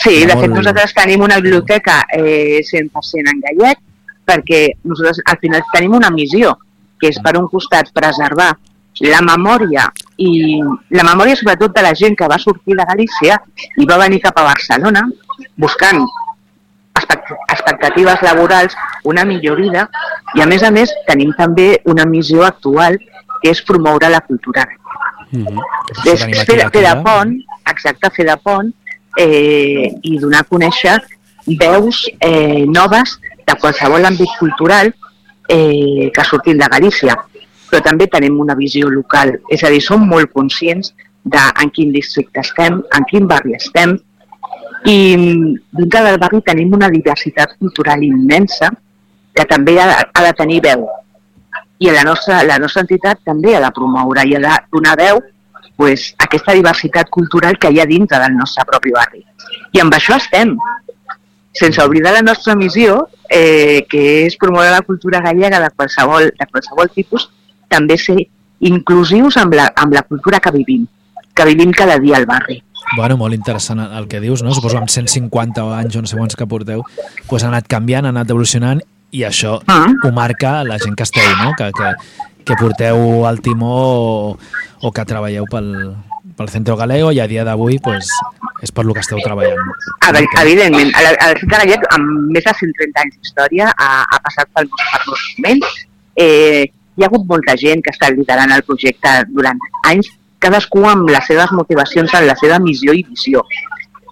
Sí, 0.03 0.11
Hi 0.11 0.23
ha 0.25 0.27
de 0.27 0.33
fet 0.41 0.51
molt- 0.51 0.57
nosaltres 0.57 0.93
tenim 0.95 1.21
una 1.23 1.37
biblioteca 1.39 2.05
eh, 2.13 2.61
100% 2.65 3.31
en 3.31 3.41
gallec 3.41 3.79
perquè 4.27 4.73
nosaltres 4.83 5.21
al 5.27 5.39
final 5.39 5.63
tenim 5.73 5.95
una 5.95 6.11
missió 6.11 6.59
que 7.03 7.11
és 7.11 7.19
per 7.23 7.35
un 7.41 7.49
costat 7.51 7.91
preservar 7.95 8.53
la 9.03 9.19
memòria 9.27 9.89
i 10.23 10.61
la 10.95 11.03
memòria 11.03 11.35
sobretot 11.35 11.73
de 11.75 11.83
la 11.83 11.95
gent 11.99 12.15
que 12.15 12.29
va 12.31 12.39
sortir 12.39 12.77
de 12.79 12.85
Galícia 12.87 13.41
i 13.83 13.87
va 13.89 13.99
venir 13.99 14.21
cap 14.23 14.37
a 14.39 14.45
Barcelona 14.47 15.03
buscant 15.59 16.05
expect- 16.95 17.33
expectatives 17.49 18.23
laborals, 18.23 18.77
una 19.03 19.25
millor 19.25 19.59
vida 19.59 19.89
i 20.37 20.45
a 20.45 20.47
més 20.47 20.63
a 20.63 20.71
més 20.71 20.93
tenim 21.09 21.33
també 21.39 21.81
una 21.91 22.07
missió 22.07 22.45
actual 22.47 23.01
que 23.43 23.51
és 23.51 23.65
promoure 23.67 24.13
la 24.13 24.21
cultura 24.21 24.69
és 26.13 26.21
tenim 26.21 26.39
aquí 26.39 26.47
fer, 26.53 26.59
la 26.61 26.71
fer 26.71 26.85
de 26.87 26.95
pont, 27.03 27.35
exacte, 27.73 28.11
fer 28.15 28.29
de 28.29 28.37
pont 28.37 28.71
eh, 29.19 29.89
i 30.03 30.19
donar 30.21 30.45
a 30.45 30.49
conèixer 30.53 30.99
veus 31.59 32.05
eh, 32.21 32.65
noves 32.69 33.17
de 33.49 33.57
qualsevol 33.59 34.05
àmbit 34.05 34.37
cultural 34.39 34.93
eh, 35.53 36.11
que 36.15 36.25
surtin 36.25 36.59
de 36.59 36.69
Galícia. 36.73 37.17
Però 37.71 37.81
també 37.85 38.09
tenim 38.09 38.39
una 38.41 38.57
visió 38.57 38.89
local, 38.93 39.35
és 39.53 39.63
a 39.65 39.71
dir, 39.73 39.81
som 39.85 40.05
molt 40.09 40.33
conscients 40.33 40.93
de 41.25 41.43
en 41.63 41.71
quin 41.73 41.93
districte 41.93 42.43
estem, 42.43 42.81
en 42.97 43.07
quin 43.11 43.29
barri 43.31 43.55
estem, 43.57 43.95
i 44.85 44.97
dintre 45.79 46.03
del 46.09 46.19
barri 46.19 46.41
tenim 46.45 46.73
una 46.75 46.91
diversitat 46.91 47.55
cultural 47.61 48.03
immensa 48.03 48.73
que 49.33 49.45
també 49.49 49.79
ha, 49.81 50.03
ha 50.03 50.25
de 50.27 50.33
tenir 50.41 50.61
veu. 50.65 50.89
I 51.83 51.91
la 51.95 52.03
nostra, 52.07 52.43
la 52.47 52.59
nostra 52.63 52.83
entitat 52.85 53.23
també 53.27 53.55
ha 53.57 53.63
de 53.63 53.71
promoure 53.75 54.25
i 54.27 54.35
ha 54.37 54.43
de 54.43 54.57
donar 54.75 54.97
veu 54.99 55.23
pues, 55.77 56.13
aquesta 56.19 56.55
diversitat 56.59 57.09
cultural 57.11 57.59
que 57.59 57.71
hi 57.73 57.81
ha 57.81 57.89
dintre 57.89 58.21
del 58.23 58.37
nostre 58.37 58.67
propi 58.69 58.93
barri. 58.95 59.23
I 59.73 59.81
amb 59.83 59.95
això 59.97 60.19
estem, 60.19 60.57
sense 61.53 61.83
oblidar 61.85 62.13
la 62.15 62.23
nostra 62.23 62.55
missió, 62.57 63.09
eh, 63.29 63.85
que 63.89 64.27
és 64.27 64.37
promoure 64.41 64.71
la 64.71 64.83
cultura 64.83 65.21
gallega 65.21 65.61
de 65.61 65.71
qualsevol, 65.77 66.31
de 66.39 66.47
qualsevol 66.51 66.91
tipus, 66.95 67.29
també 67.69 67.99
ser 67.99 68.19
inclusius 68.61 69.37
amb 69.37 69.55
la, 69.59 69.71
amb 69.77 69.93
la 69.93 70.03
cultura 70.03 70.41
que 70.41 70.53
vivim, 70.55 70.87
que 71.35 71.45
vivim 71.45 71.73
cada 71.73 71.99
dia 71.99 72.17
al 72.17 72.27
barri. 72.27 72.63
Bueno, 72.97 73.17
molt 73.17 73.35
interessant 73.35 73.81
el 73.81 74.09
que 74.09 74.21
dius, 74.21 74.43
no? 74.43 74.53
Suposo 74.55 74.77
amb 74.79 74.91
150 74.91 75.63
anys 75.79 75.97
o 75.97 76.03
no 76.03 76.11
sé 76.11 76.19
quants 76.19 76.37
que 76.37 76.49
porteu, 76.51 76.83
doncs 77.29 77.45
ha 77.45 77.49
anat 77.53 77.69
canviant, 77.71 78.07
ha 78.07 78.13
anat 78.13 78.31
evolucionant 78.31 78.83
i 79.13 79.23
això 79.29 79.61
Ah. 79.69 79.87
ho 80.05 80.11
marca 80.13 80.63
la 80.65 80.79
gent 80.79 80.97
que 80.97 81.05
esteu, 81.05 81.29
no? 81.43 81.53
Que, 81.57 81.71
que, 81.73 81.93
que 82.45 82.57
porteu 82.59 83.27
al 83.29 83.41
timó 83.41 83.75
o, 83.77 84.39
o 84.81 84.93
que 84.93 85.05
treballeu 85.05 85.47
pel, 85.51 85.95
pel 86.37 86.49
Centro 86.49 86.77
Galego 86.77 87.13
i 87.13 87.21
a 87.21 87.29
dia 87.29 87.45
d'avui 87.45 87.79
pues, 87.79 88.11
és 88.63 88.71
per 88.71 88.85
lo 88.87 88.95
que 88.95 89.03
esteu 89.03 89.19
treballant. 89.25 89.59
Evidentment, 90.43 90.93
el, 91.01 91.17
el 91.27 91.39
Centre 91.41 91.59
Gallec, 91.65 91.87
amb 91.97 92.31
més 92.37 92.45
de 92.47 92.53
130 92.61 93.03
anys 93.03 93.17
d'història, 93.19 93.73
ha, 93.77 93.89
ha 94.07 94.21
passat 94.23 94.49
pel, 94.55 94.69
per 94.71 95.01
molts 95.09 95.27
moments. 95.39 95.81
Eh, 96.15 96.65
hi 96.97 97.03
ha 97.03 97.09
hagut 97.09 97.25
molta 97.27 97.57
gent 97.59 97.83
que 97.83 97.91
està 97.95 98.11
liderant 98.15 98.53
el 98.55 98.63
projecte 98.69 99.17
durant 99.35 99.59
anys, 99.91 100.11
cadascú 100.43 100.83
amb 100.87 101.11
les 101.11 101.27
seves 101.27 101.51
motivacions, 101.59 102.15
amb 102.15 102.27
la 102.31 102.37
seva 102.39 102.59
missió 102.63 102.95
i 102.95 103.03
visió. 103.09 103.43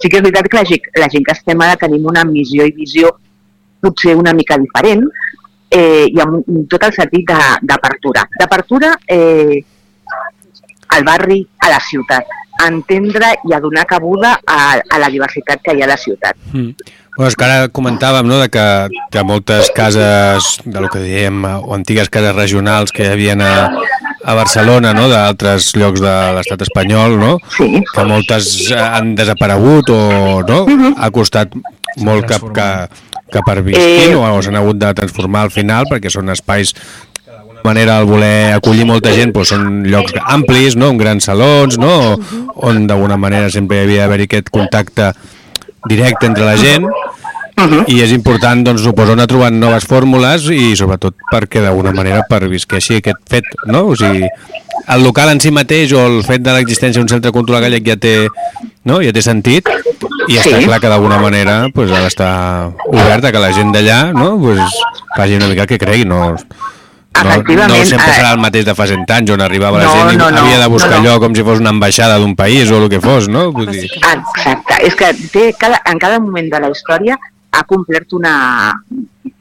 Sí 0.03 0.09
que 0.09 0.17
és 0.19 0.23
veritat 0.25 0.49
que 0.49 0.57
la, 0.63 0.65
gent- 0.65 0.91
la 0.99 1.09
gent 1.13 1.27
que 1.27 1.35
estem 1.37 1.61
ara 1.61 1.77
tenim 1.77 2.07
una 2.09 2.23
missió 2.25 2.65
i 2.67 2.73
visió 2.73 3.11
potser 3.81 4.15
una 4.17 4.33
mica 4.37 4.57
diferent 4.61 5.03
eh, 5.71 6.07
i 6.09 6.19
amb 6.25 6.43
tot 6.73 6.83
el 6.89 6.95
sentit 6.97 7.27
de- 7.29 7.59
d'apertura. 7.69 8.25
D'apertura 8.41 8.95
eh, 9.07 9.61
al 10.97 11.05
barri, 11.05 11.43
a 11.61 11.69
la 11.71 11.81
ciutat, 11.85 12.27
a 12.61 12.69
entendre 12.69 13.33
i 13.49 13.55
a 13.57 13.61
donar 13.61 13.87
cabuda 13.89 14.37
a, 14.47 14.77
a 14.79 14.99
la 15.01 15.09
diversitat 15.13 15.63
que 15.65 15.75
hi 15.77 15.83
ha 15.83 15.89
a 15.89 15.95
la 15.95 16.01
ciutat. 16.01 16.37
Mm. 16.53 16.75
Bueno, 17.17 17.29
és 17.29 17.37
que 17.37 17.45
ara 17.45 17.69
comentàvem 17.75 18.29
no, 18.29 18.39
de 18.41 18.47
que, 18.53 18.67
que 19.13 19.23
moltes 19.27 19.69
cases, 19.77 20.55
de 20.65 20.81
lo 20.81 20.89
que 20.89 21.03
diem, 21.03 21.43
o 21.45 21.75
antigues 21.75 22.09
cases 22.09 22.37
regionals 22.37 22.95
que 22.97 23.05
hi 23.05 23.11
havia 23.13 23.35
a, 23.45 23.67
a 24.25 24.37
Barcelona, 24.39 24.95
no, 24.97 25.09
d'altres 25.11 25.73
llocs 25.77 26.01
de 26.01 26.15
l'estat 26.39 26.63
espanyol, 26.69 27.19
no? 27.21 27.35
Sí. 27.57 27.83
que 27.93 28.07
moltes 28.09 28.71
eh, 28.71 28.79
han 28.79 29.15
desaparegut 29.19 29.91
o 29.93 30.01
no? 30.49 30.63
ha 30.97 31.11
costat 31.13 31.53
molt 31.99 32.25
que, 32.31 32.39
que, 32.57 32.71
que 33.35 33.45
pervisquin 33.47 34.15
Eh. 34.15 34.17
o, 34.17 34.23
o 34.25 34.41
s'han 34.43 34.57
hagut 34.63 34.79
de 34.81 34.95
transformar 34.95 35.45
al 35.49 35.53
final 35.55 35.91
perquè 35.91 36.13
són 36.13 36.31
espais 36.33 36.73
manera 37.65 37.99
al 37.99 38.07
voler 38.09 38.53
acollir 38.57 38.87
molta 38.89 39.13
gent 39.15 39.33
doncs 39.35 39.53
són 39.55 39.83
llocs 39.87 40.15
amplis, 40.21 40.77
no? 40.77 40.91
amb 40.93 41.01
grans 41.01 41.29
salons 41.31 41.79
no? 41.81 42.19
on 42.57 42.87
d'alguna 42.87 43.17
manera 43.21 43.51
sempre 43.51 43.79
hi 43.79 43.85
havia 43.87 44.07
d'haver 44.07 44.27
aquest 44.27 44.51
contacte 44.51 45.13
directe 45.89 46.27
entre 46.27 46.45
la 46.45 46.57
gent 46.61 46.87
i 47.93 47.99
és 48.01 48.13
important, 48.15 48.63
doncs, 48.65 48.81
suposo, 48.87 49.13
anar 49.13 49.27
trobant 49.29 49.59
noves 49.61 49.85
fórmules 49.89 50.47
i 50.55 50.73
sobretot 50.79 51.17
perquè 51.29 51.61
d'alguna 51.61 51.93
manera 51.93 52.23
pervisqueixi 52.29 53.01
aquest 53.01 53.21
fet, 53.29 53.51
no? 53.69 53.83
O 53.93 53.97
sigui, 53.99 54.25
el 54.89 55.05
local 55.05 55.33
en 55.35 55.43
si 55.43 55.53
mateix 55.53 55.93
o 55.93 56.07
el 56.09 56.19
fet 56.25 56.43
de 56.45 56.55
l'existència 56.57 57.03
d'un 57.03 57.11
centre 57.11 57.33
cultural 57.35 57.63
gallec 57.67 57.85
ja 57.87 57.99
té, 58.01 58.15
no? 58.89 59.01
ja 59.05 59.13
té 59.13 59.23
sentit 59.25 59.69
i 60.29 60.39
està 60.39 60.57
Sí. 60.59 60.65
clar 60.65 60.81
que 60.81 60.89
d'alguna 60.89 61.21
manera 61.21 61.67
pues, 61.75 61.93
ha 61.93 62.01
d'estar 62.01 62.73
obert 62.89 63.25
a 63.25 63.33
que 63.33 63.43
la 63.43 63.53
gent 63.53 63.75
d'allà 63.75 64.13
no? 64.17 64.39
pues, 64.41 64.61
faci 65.17 65.37
una 65.37 65.49
mica 65.49 65.63
el 65.63 65.69
que 65.69 65.79
cregui, 65.79 66.05
no, 66.09 66.37
no, 67.13 67.67
no 67.69 67.75
sempre 67.85 68.07
eh, 68.07 68.15
serà 68.15 68.31
el 68.33 68.41
mateix 68.41 68.65
de 68.65 68.75
fa 68.79 68.87
100 68.89 69.11
anys 69.17 69.33
on 69.35 69.43
arribava 69.45 69.81
la 69.81 69.89
No, 69.89 69.97
gent 69.97 70.15
i 70.15 70.21
no, 70.21 70.31
no, 70.31 70.45
havia 70.45 70.61
de 70.63 70.69
buscar 70.73 70.93
no, 70.93 71.01
no. 71.03 71.03
allò 71.03 71.19
com 71.25 71.35
si 71.35 71.45
fos 71.47 71.61
una 71.61 71.73
ambaixada 71.75 72.21
d'un 72.23 72.37
país 72.39 72.71
o 72.71 72.79
el 72.83 72.89
que 72.93 73.01
fos, 73.03 73.29
no? 73.29 73.51
Vull 73.57 73.69
dir... 73.73 73.89
Exacte, 73.91 74.79
és 74.87 74.97
que 74.97 75.11
té 75.35 75.51
cada, 75.59 75.83
en 75.91 76.01
cada 76.03 76.21
moment 76.23 76.49
de 76.53 76.63
la 76.63 76.71
història 76.71 77.19
ha 77.51 77.65
complert 77.67 78.15
una, 78.17 78.35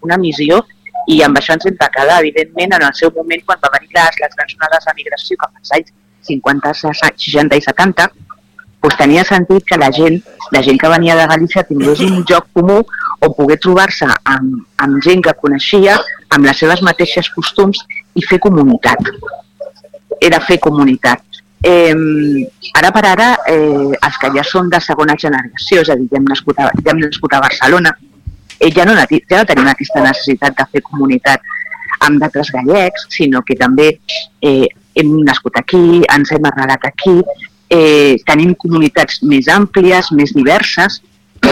una 0.01 0.17
missió 0.17 0.63
i 1.09 1.21
amb 1.25 1.39
això 1.39 1.55
ens 1.55 1.65
hem 1.65 1.77
de 1.77 1.89
quedar, 1.93 2.19
evidentment, 2.21 2.73
en 2.77 2.85
el 2.85 2.95
seu 2.97 3.13
moment, 3.15 3.41
quan 3.45 3.61
va 3.63 3.71
venir 3.77 3.89
les, 3.95 4.17
les 4.23 4.35
grans 4.37 4.57
onades 4.59 4.89
de 4.89 4.95
migració, 4.97 5.37
cap 5.41 5.53
als 5.61 5.71
anys 5.77 5.93
50, 6.29 6.73
60 6.83 7.57
i 7.57 7.63
70, 7.65 8.09
doncs 8.83 8.97
tenia 8.99 9.23
sentit 9.27 9.65
que 9.67 9.79
la 9.79 9.89
gent, 9.95 10.19
la 10.53 10.61
gent 10.65 10.77
que 10.79 10.91
venia 10.91 11.15
de 11.17 11.25
Galícia 11.31 11.65
tingués 11.67 12.03
un 12.05 12.21
lloc 12.29 12.49
comú 12.53 12.81
o 13.19 13.31
poder 13.35 13.59
trobar-se 13.59 14.07
amb, 14.07 14.59
amb 14.83 15.01
gent 15.03 15.23
que 15.25 15.35
coneixia, 15.41 15.97
amb 16.29 16.45
les 16.47 16.59
seves 16.61 16.83
mateixes 16.85 17.29
costums 17.35 17.81
i 18.15 18.23
fer 18.25 18.39
comunitat. 18.43 19.11
Era 20.21 20.39
fer 20.43 20.59
comunitat. 20.63 21.23
Eh, 21.59 21.95
ara 22.79 22.91
per 22.95 23.03
ara, 23.05 23.29
eh, 23.51 23.91
els 23.91 24.19
que 24.21 24.31
ja 24.35 24.45
són 24.47 24.69
de 24.71 24.79
segona 24.79 25.17
generació, 25.19 25.83
és 25.83 25.91
a 25.91 25.97
dir, 25.99 26.07
ja 26.11 26.19
hem 26.21 26.29
nascut 26.31 26.59
a, 26.59 26.69
ja 26.79 26.93
hem 26.93 27.01
nascut 27.03 27.35
a 27.35 27.41
Barcelona, 27.43 27.91
eh, 28.59 28.71
ja, 28.71 28.85
no, 28.87 28.95
ja 28.95 29.41
no 29.41 29.47
tenim 29.49 29.67
aquesta 29.67 30.03
necessitat 30.05 30.55
de 30.55 30.67
fer 30.71 30.83
comunitat 30.87 31.43
amb 32.07 32.21
d'altres 32.21 32.51
gallecs, 32.55 33.09
sinó 33.11 33.41
que 33.43 33.57
també 33.59 33.89
eh, 34.41 34.67
hem 34.95 35.11
nascut 35.27 35.59
aquí, 35.59 36.01
ens 36.07 36.31
hem 36.31 36.47
arrelat 36.47 36.87
aquí, 36.87 37.17
eh, 37.69 38.15
tenim 38.27 38.55
comunitats 38.55 39.19
més 39.27 39.51
àmplies, 39.51 40.13
més 40.15 40.31
diverses, 40.35 41.01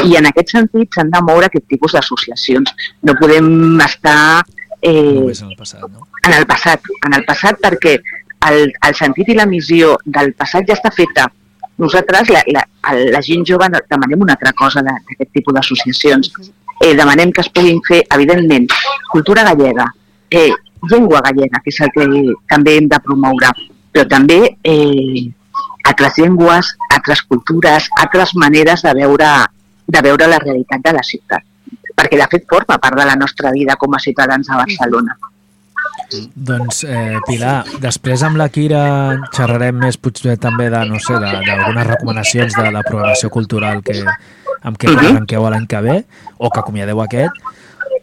i 0.04 0.18
en 0.20 0.28
aquest 0.30 0.54
sentit 0.56 0.94
s'han 0.94 1.12
de 1.14 1.22
moure 1.26 1.48
aquest 1.48 1.68
tipus 1.72 1.96
d'associacions. 1.96 2.74
No 3.08 3.16
podem 3.20 3.50
estar 3.86 4.44
eh, 4.82 4.94
Només 4.94 5.42
en 5.42 5.52
el 5.52 5.58
passat, 5.60 5.88
no? 5.88 6.08
en 6.26 6.38
el 6.38 6.46
passat, 6.50 6.92
en 7.08 7.18
el 7.18 7.26
passat 7.28 7.60
perquè 7.64 7.98
el, 8.50 8.72
el 8.88 8.96
sentit 8.98 9.32
i 9.32 9.38
la 9.38 9.48
missió 9.50 9.96
del 10.06 10.34
passat 10.38 10.68
ja 10.68 10.78
està 10.78 10.92
feta. 10.94 11.28
Nosaltres, 11.78 12.32
la, 12.34 12.42
la, 12.50 12.64
la 13.14 13.22
gent 13.22 13.44
jove, 13.46 13.70
demanem 13.90 14.24
una 14.26 14.34
altra 14.38 14.54
cosa 14.58 14.82
d'aquest 14.86 15.34
tipus 15.34 15.54
d'associacions. 15.54 16.32
Eh, 16.82 16.94
demanem 16.98 17.32
que 17.34 17.44
es 17.46 17.50
puguin 17.54 17.82
fer, 17.86 18.04
evidentment, 18.14 18.68
cultura 19.12 19.44
gallega, 19.46 19.86
eh, 20.30 20.52
llengua 20.90 21.22
gallega, 21.26 21.62
que 21.64 21.74
és 21.74 21.80
el 21.86 21.94
que 21.94 22.08
també 22.50 22.78
hem 22.78 22.90
de 22.90 23.00
promoure, 23.06 23.50
però 23.94 24.06
també 24.10 24.40
eh, 24.62 25.26
altres 25.90 26.18
llengües, 26.22 26.74
altres 26.94 27.24
cultures, 27.30 27.90
altres 28.02 28.34
maneres 28.36 28.84
de 28.86 28.94
veure, 28.98 29.30
de 29.88 30.02
veure 30.02 30.28
la 30.28 30.40
realitat 30.40 30.82
de 30.84 30.94
la 30.94 31.04
ciutat. 31.04 31.44
Perquè, 31.98 32.18
de 32.20 32.28
fet, 32.30 32.46
forma 32.50 32.78
part 32.78 32.96
de 33.00 33.06
la 33.06 33.16
nostra 33.16 33.52
vida 33.52 33.76
com 33.76 33.94
a 33.96 34.00
ciutadans 34.00 34.50
a 34.50 34.58
Barcelona. 34.58 35.18
Doncs, 36.36 36.84
eh, 36.88 37.18
Pilar, 37.28 37.66
després 37.84 38.22
amb 38.24 38.38
la 38.40 38.48
Kira 38.54 38.82
xerrarem 39.36 39.76
més 39.82 39.98
potser 40.00 40.38
també 40.40 40.70
de, 40.72 40.80
no 40.88 41.00
sé, 41.04 41.14
de- 41.20 41.42
d'algunes 41.46 41.88
recomanacions 41.88 42.54
de 42.56 42.72
la 42.72 42.84
programació 42.84 43.30
cultural 43.30 43.82
que, 43.84 44.04
amb 44.64 44.78
què 44.78 44.88
Mhm. 44.90 44.98
arrenqueu 45.08 45.50
l'any 45.50 45.68
que 45.68 45.82
ve 45.82 46.06
o 46.38 46.50
que 46.50 46.60
acomiadeu 46.60 47.02
aquest. 47.02 47.32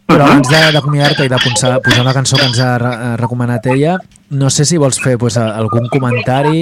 Però 0.07 0.21
abans 0.25 0.47
de- 0.49 0.71
d'acomiadar-te 0.71 1.25
i 1.25 1.29
de 1.29 1.37
posar, 1.37 1.81
posar 1.81 2.01
una 2.01 2.13
cançó 2.13 2.37
que 2.37 2.45
ens 2.45 2.59
ha 2.59 2.77
re- 2.77 3.17
recomanat 3.17 3.65
ella, 3.67 3.97
no 4.29 4.49
sé 4.49 4.65
si 4.65 4.77
vols 4.77 4.99
fer 5.01 5.17
pues, 5.17 5.37
algun 5.37 5.87
comentari 5.89 6.61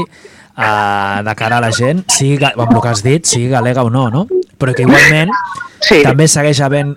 eh, 0.55 1.21
de 1.25 1.35
cara 1.35 1.57
a 1.57 1.61
la 1.61 1.71
gent, 1.71 2.05
sigui, 2.09 2.37
amb 2.45 2.71
el 2.71 2.81
que 2.81 2.87
has 2.87 3.01
dit, 3.03 3.25
sigui 3.25 3.49
galega 3.49 3.83
o 3.83 3.89
no, 3.89 4.09
no? 4.09 4.27
Però 4.57 4.73
que 4.75 4.83
igualment 4.85 5.31
sí. 5.87 6.01
també 6.03 6.27
segueix 6.27 6.61
havent 6.61 6.95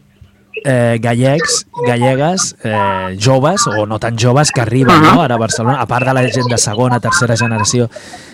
eh, 0.64 0.98
gallecs, 1.02 1.66
gallegues, 1.86 2.56
eh, 2.64 3.16
joves 3.20 3.66
o 3.68 3.84
no 3.86 3.98
tan 4.02 4.16
joves 4.18 4.50
que 4.50 4.60
arriben 4.62 4.94
Uh-huh. 4.96 5.14
no, 5.16 5.22
ara 5.22 5.34
a 5.36 5.38
Barcelona, 5.38 5.80
a 5.82 5.86
part 5.86 6.06
de 6.06 6.14
la 6.14 6.22
gent 6.32 6.48
de 6.50 6.58
segona, 6.58 6.98
tercera 7.00 7.36
generació, 7.36 7.90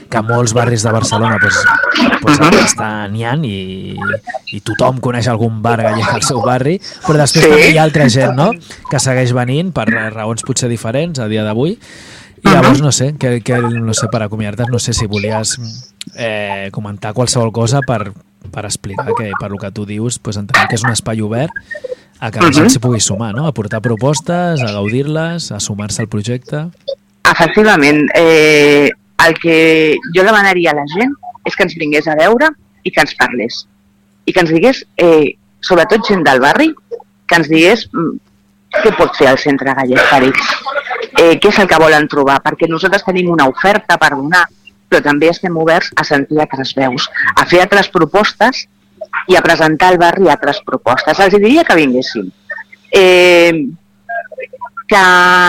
que 0.08 0.18
a 0.18 0.22
molts 0.22 0.52
barris 0.52 0.82
de 0.84 0.92
Barcelona 0.92 1.36
pues, 1.40 1.56
pues, 2.20 2.38
Uh-huh. 2.38 2.62
està 2.62 3.08
n'hi 3.10 3.24
ha 3.24 3.34
i, 3.42 3.96
i 4.52 4.60
tothom 4.60 5.00
coneix 5.00 5.28
algun 5.28 5.60
bar 5.62 5.80
gallec 5.82 6.08
al 6.14 6.22
seu 6.22 6.40
barri, 6.44 6.78
però 7.06 7.18
després 7.18 7.44
Sí. 7.44 7.50
també 7.50 7.70
hi 7.72 7.78
ha 7.78 7.82
altra 7.82 8.08
gent 8.08 8.34
no? 8.36 8.50
que 8.90 9.00
segueix 9.00 9.32
venint 9.32 9.72
per 9.72 9.86
raons 9.90 10.42
potser 10.46 10.68
diferents 10.68 11.18
a 11.18 11.26
dia 11.28 11.42
d'avui 11.44 11.74
i 11.74 12.48
llavors 12.48 12.80
no 12.82 12.90
sé, 12.92 13.14
que, 13.18 13.40
que, 13.40 13.58
no 13.58 13.94
sé 13.94 14.08
per 14.12 14.22
acomiadar-te, 14.22 14.70
no 14.70 14.78
sé 14.78 14.92
si 14.92 15.06
volies 15.06 15.56
eh, 16.14 16.68
comentar 16.72 17.12
qualsevol 17.14 17.52
cosa 17.52 17.80
per, 17.86 18.12
per 18.50 18.64
explicar 18.66 19.06
que 19.16 19.30
per 19.38 19.50
lo 19.50 19.58
que 19.58 19.70
tu 19.70 19.86
dius 19.86 20.18
pues, 20.18 20.36
entenem 20.36 20.68
que 20.68 20.76
és 20.76 20.84
un 20.84 20.90
espai 20.92 21.20
obert 21.22 21.52
a 22.20 22.30
que 22.30 22.40
la 22.40 22.52
gent 22.52 22.64
Mhm. 22.66 22.70
s'hi 22.70 22.78
pugui 22.78 23.00
sumar, 23.00 23.34
no? 23.34 23.46
a 23.46 23.52
portar 23.52 23.80
propostes, 23.80 24.60
a 24.62 24.72
gaudir-les, 24.72 25.50
a 25.52 25.60
sumar-se 25.60 26.02
al 26.02 26.08
projecte. 26.08 26.68
Efectivament, 27.30 28.08
eh, 28.14 28.90
el 29.26 29.34
que 29.38 29.96
jo 30.14 30.22
demanaria 30.24 30.70
a 30.70 30.74
la 30.74 30.84
gent 30.96 31.14
és 31.44 31.56
que 31.56 31.62
ens 31.64 31.74
vingués 31.78 32.06
a 32.08 32.16
veure 32.16 32.50
i 32.82 32.90
que 32.90 33.00
ens 33.00 33.14
parlés. 33.18 33.66
I 34.26 34.32
que 34.32 34.40
ens 34.40 34.50
digués, 34.50 34.84
eh, 34.96 35.34
sobretot 35.60 36.06
gent 36.06 36.22
del 36.24 36.40
barri, 36.40 36.72
que 37.26 37.36
ens 37.36 37.48
digués 37.48 37.88
mm, 37.92 38.16
què 38.82 38.96
pot 38.96 39.14
fer 39.16 39.28
el 39.28 39.38
centre 39.38 39.74
gallec 39.74 40.02
per 40.10 40.22
ells, 40.22 40.52
eh, 41.18 41.38
què 41.38 41.48
és 41.48 41.58
el 41.58 41.68
que 41.68 41.78
volen 41.78 42.08
trobar, 42.08 42.40
perquè 42.42 42.68
nosaltres 42.68 43.04
tenim 43.04 43.30
una 43.30 43.46
oferta 43.46 43.98
per 43.98 44.10
donar, 44.16 44.46
però 44.92 45.00
també 45.00 45.30
estem 45.32 45.56
oberts 45.56 45.88
a 45.96 46.04
sentir 46.04 46.40
altres 46.44 46.74
veus, 46.76 47.08
a 47.32 47.46
fer 47.48 47.62
altres 47.64 47.88
propostes 47.92 48.66
i 49.32 49.36
a 49.38 49.44
presentar 49.44 49.92
al 49.92 50.00
barri 50.02 50.28
altres 50.28 50.60
propostes. 50.66 51.18
Els 51.18 51.38
diria 51.40 51.64
que 51.64 51.78
vinguessin. 51.78 52.28
Eh, 52.92 53.64
que 54.92 55.02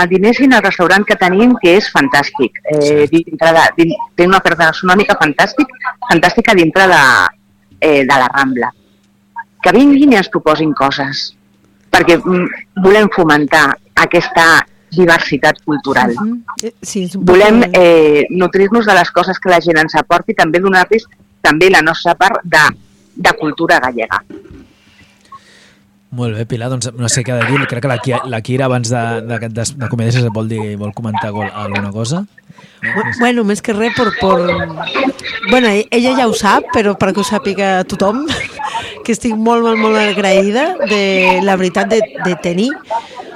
dinessin 0.07 0.53
al 0.55 0.63
restaurant 0.63 1.03
que 1.03 1.19
tenim, 1.19 1.57
que 1.59 1.75
és 1.75 1.89
fantàstic. 1.91 2.61
Eh, 2.71 3.03
dintre 3.11 3.51
de, 3.57 3.63
din, 3.81 3.91
té 4.15 4.27
una 4.29 4.39
oferta 4.39 4.69
gastronòmica 4.69 5.17
fantàstic, 5.19 5.73
fantàstica 6.07 6.55
dintre 6.55 6.87
de, 6.87 7.03
eh, 7.81 8.01
de 8.07 8.19
la 8.23 8.29
Rambla. 8.31 8.71
Que 9.63 9.75
vinguin 9.75 10.15
i 10.15 10.19
ens 10.21 10.31
proposin 10.31 10.71
coses, 10.79 11.25
perquè 11.91 12.15
mm, 12.21 12.63
volem 12.85 13.11
fomentar 13.11 13.65
aquesta 14.05 14.63
diversitat 14.95 15.59
cultural. 15.65 16.13
Eh, 16.63 16.73
Sí, 16.81 17.03
és 17.09 17.15
Volem 17.17 17.63
eh, 17.73 18.25
nutrir-nos 18.29 18.85
de 18.85 18.93
les 18.97 19.11
coses 19.11 19.39
que 19.39 19.49
la 19.49 19.61
gent 19.61 19.77
ens 19.83 19.95
aporti 19.99 20.31
i 20.33 20.39
també 20.39 20.59
donar-los 20.63 21.05
també 21.43 21.69
la 21.69 21.81
nostra 21.83 22.15
part 22.15 22.39
de, 22.43 22.63
de 23.15 23.31
cultura 23.39 23.79
gallega. 23.83 24.21
Molt 26.13 26.35
bé, 26.37 26.43
Pilar, 26.45 26.67
doncs 26.69 26.91
no 26.93 27.07
sé 27.09 27.23
què 27.25 27.33
ha 27.33 27.39
de 27.41 27.47
dir. 27.49 27.63
Crec 27.67 27.81
que 27.81 27.89
la, 27.89 27.97
la 28.29 28.39
Kira 28.45 28.67
abans 28.69 28.91
de, 28.93 28.99
de, 29.25 29.39
de, 29.49 29.63
de 29.81 29.87
comèdies 29.89 30.19
es 30.19 30.27
vol, 30.35 30.45
dir, 30.47 30.75
vol 30.77 30.91
comentar 30.93 31.31
gol- 31.33 31.49
alguna 31.49 31.89
cosa. 31.91 32.19
Bu- 32.83 33.05
Bueno, 33.17 33.41
més 33.43 33.63
que 33.65 33.73
res, 33.73 33.95
per, 33.97 34.11
per... 34.19 34.35
Bueno, 35.49 35.71
e- 35.73 35.87
ella 35.89 36.13
ja 36.19 36.27
ho 36.29 36.35
sap, 36.37 36.67
però 36.75 36.93
perquè 37.01 37.17
ho 37.23 37.25
sàpiga 37.25 37.71
tothom, 37.89 38.27
que 39.03 39.15
estic 39.15 39.33
molt, 39.33 39.65
molt, 39.65 39.79
molt 39.81 39.97
agraïda 40.03 40.67
de 40.85 41.39
la 41.41 41.55
veritat 41.57 41.89
de, 41.89 42.03
de 42.27 42.35
tenir 42.45 42.69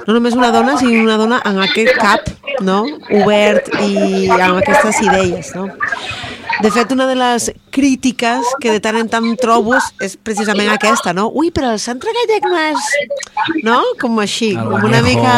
no 0.08 0.14
només 0.16 0.32
una 0.32 0.48
dona, 0.48 0.78
sinó 0.80 1.02
una 1.04 1.18
dona 1.20 1.38
amb 1.44 1.60
aquest 1.66 1.98
cap 2.00 2.30
no? 2.64 2.78
obert 3.12 3.68
i 3.84 4.24
amb 4.32 4.62
aquestes 4.62 5.02
idees. 5.04 5.50
No? 5.54 5.68
De 6.62 6.70
fet, 6.74 6.90
una 6.92 7.06
de 7.06 7.14
les 7.14 7.52
crítiques 7.70 8.46
que 8.60 8.72
de 8.72 8.80
tant 8.82 8.96
en 8.98 9.08
tant 9.08 9.26
trobo 9.38 9.76
és- 10.02 10.16
precisament 10.22 10.70
aquesta, 10.72 11.12
no? 11.14 11.28
Ui, 11.28 11.50
però 11.54 11.70
el 11.72 11.78
centre 11.78 12.10
gallec 12.16 12.46
no 12.48 12.58
és... 12.58 12.88
No? 13.62 13.76
Com 14.00 14.18
així, 14.18 14.54
com 14.56 14.84
una 14.88 15.00
mica... 15.04 15.34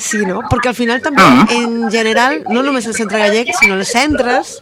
Sí, 0.00 0.22
no? 0.26 0.40
Perquè 0.48 0.70
al 0.72 0.74
final 0.78 1.02
també, 1.04 1.24
en 1.58 1.90
general, 1.92 2.40
no 2.48 2.62
només 2.64 2.86
el 2.88 2.94
centre 2.96 3.20
gallec, 3.20 3.52
sinó 3.58 3.76
els 3.76 3.92
centres 3.92 4.54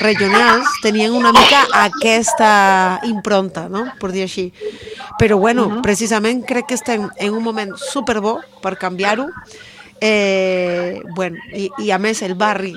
regionals 0.00 0.68
tenien 0.82 1.14
una 1.16 1.32
mica 1.32 1.64
aquesta 1.84 3.00
impronta, 3.08 3.68
no? 3.68 3.86
Per 4.00 4.12
dir 4.12 4.26
així. 4.28 4.50
Però, 5.18 5.38
bueno, 5.38 5.80
precisament 5.82 6.42
crec 6.44 6.68
que 6.72 6.74
estem 6.78 7.08
en 7.16 7.32
un 7.32 7.42
moment 7.42 7.72
superbo 7.78 8.40
per 8.60 8.76
canviar-ho. 8.76 9.30
Eh, 10.00 11.00
bueno, 11.14 11.38
i, 11.54 11.70
i 11.78 11.90
a 11.94 11.98
més 12.02 12.20
el 12.26 12.34
barri 12.34 12.74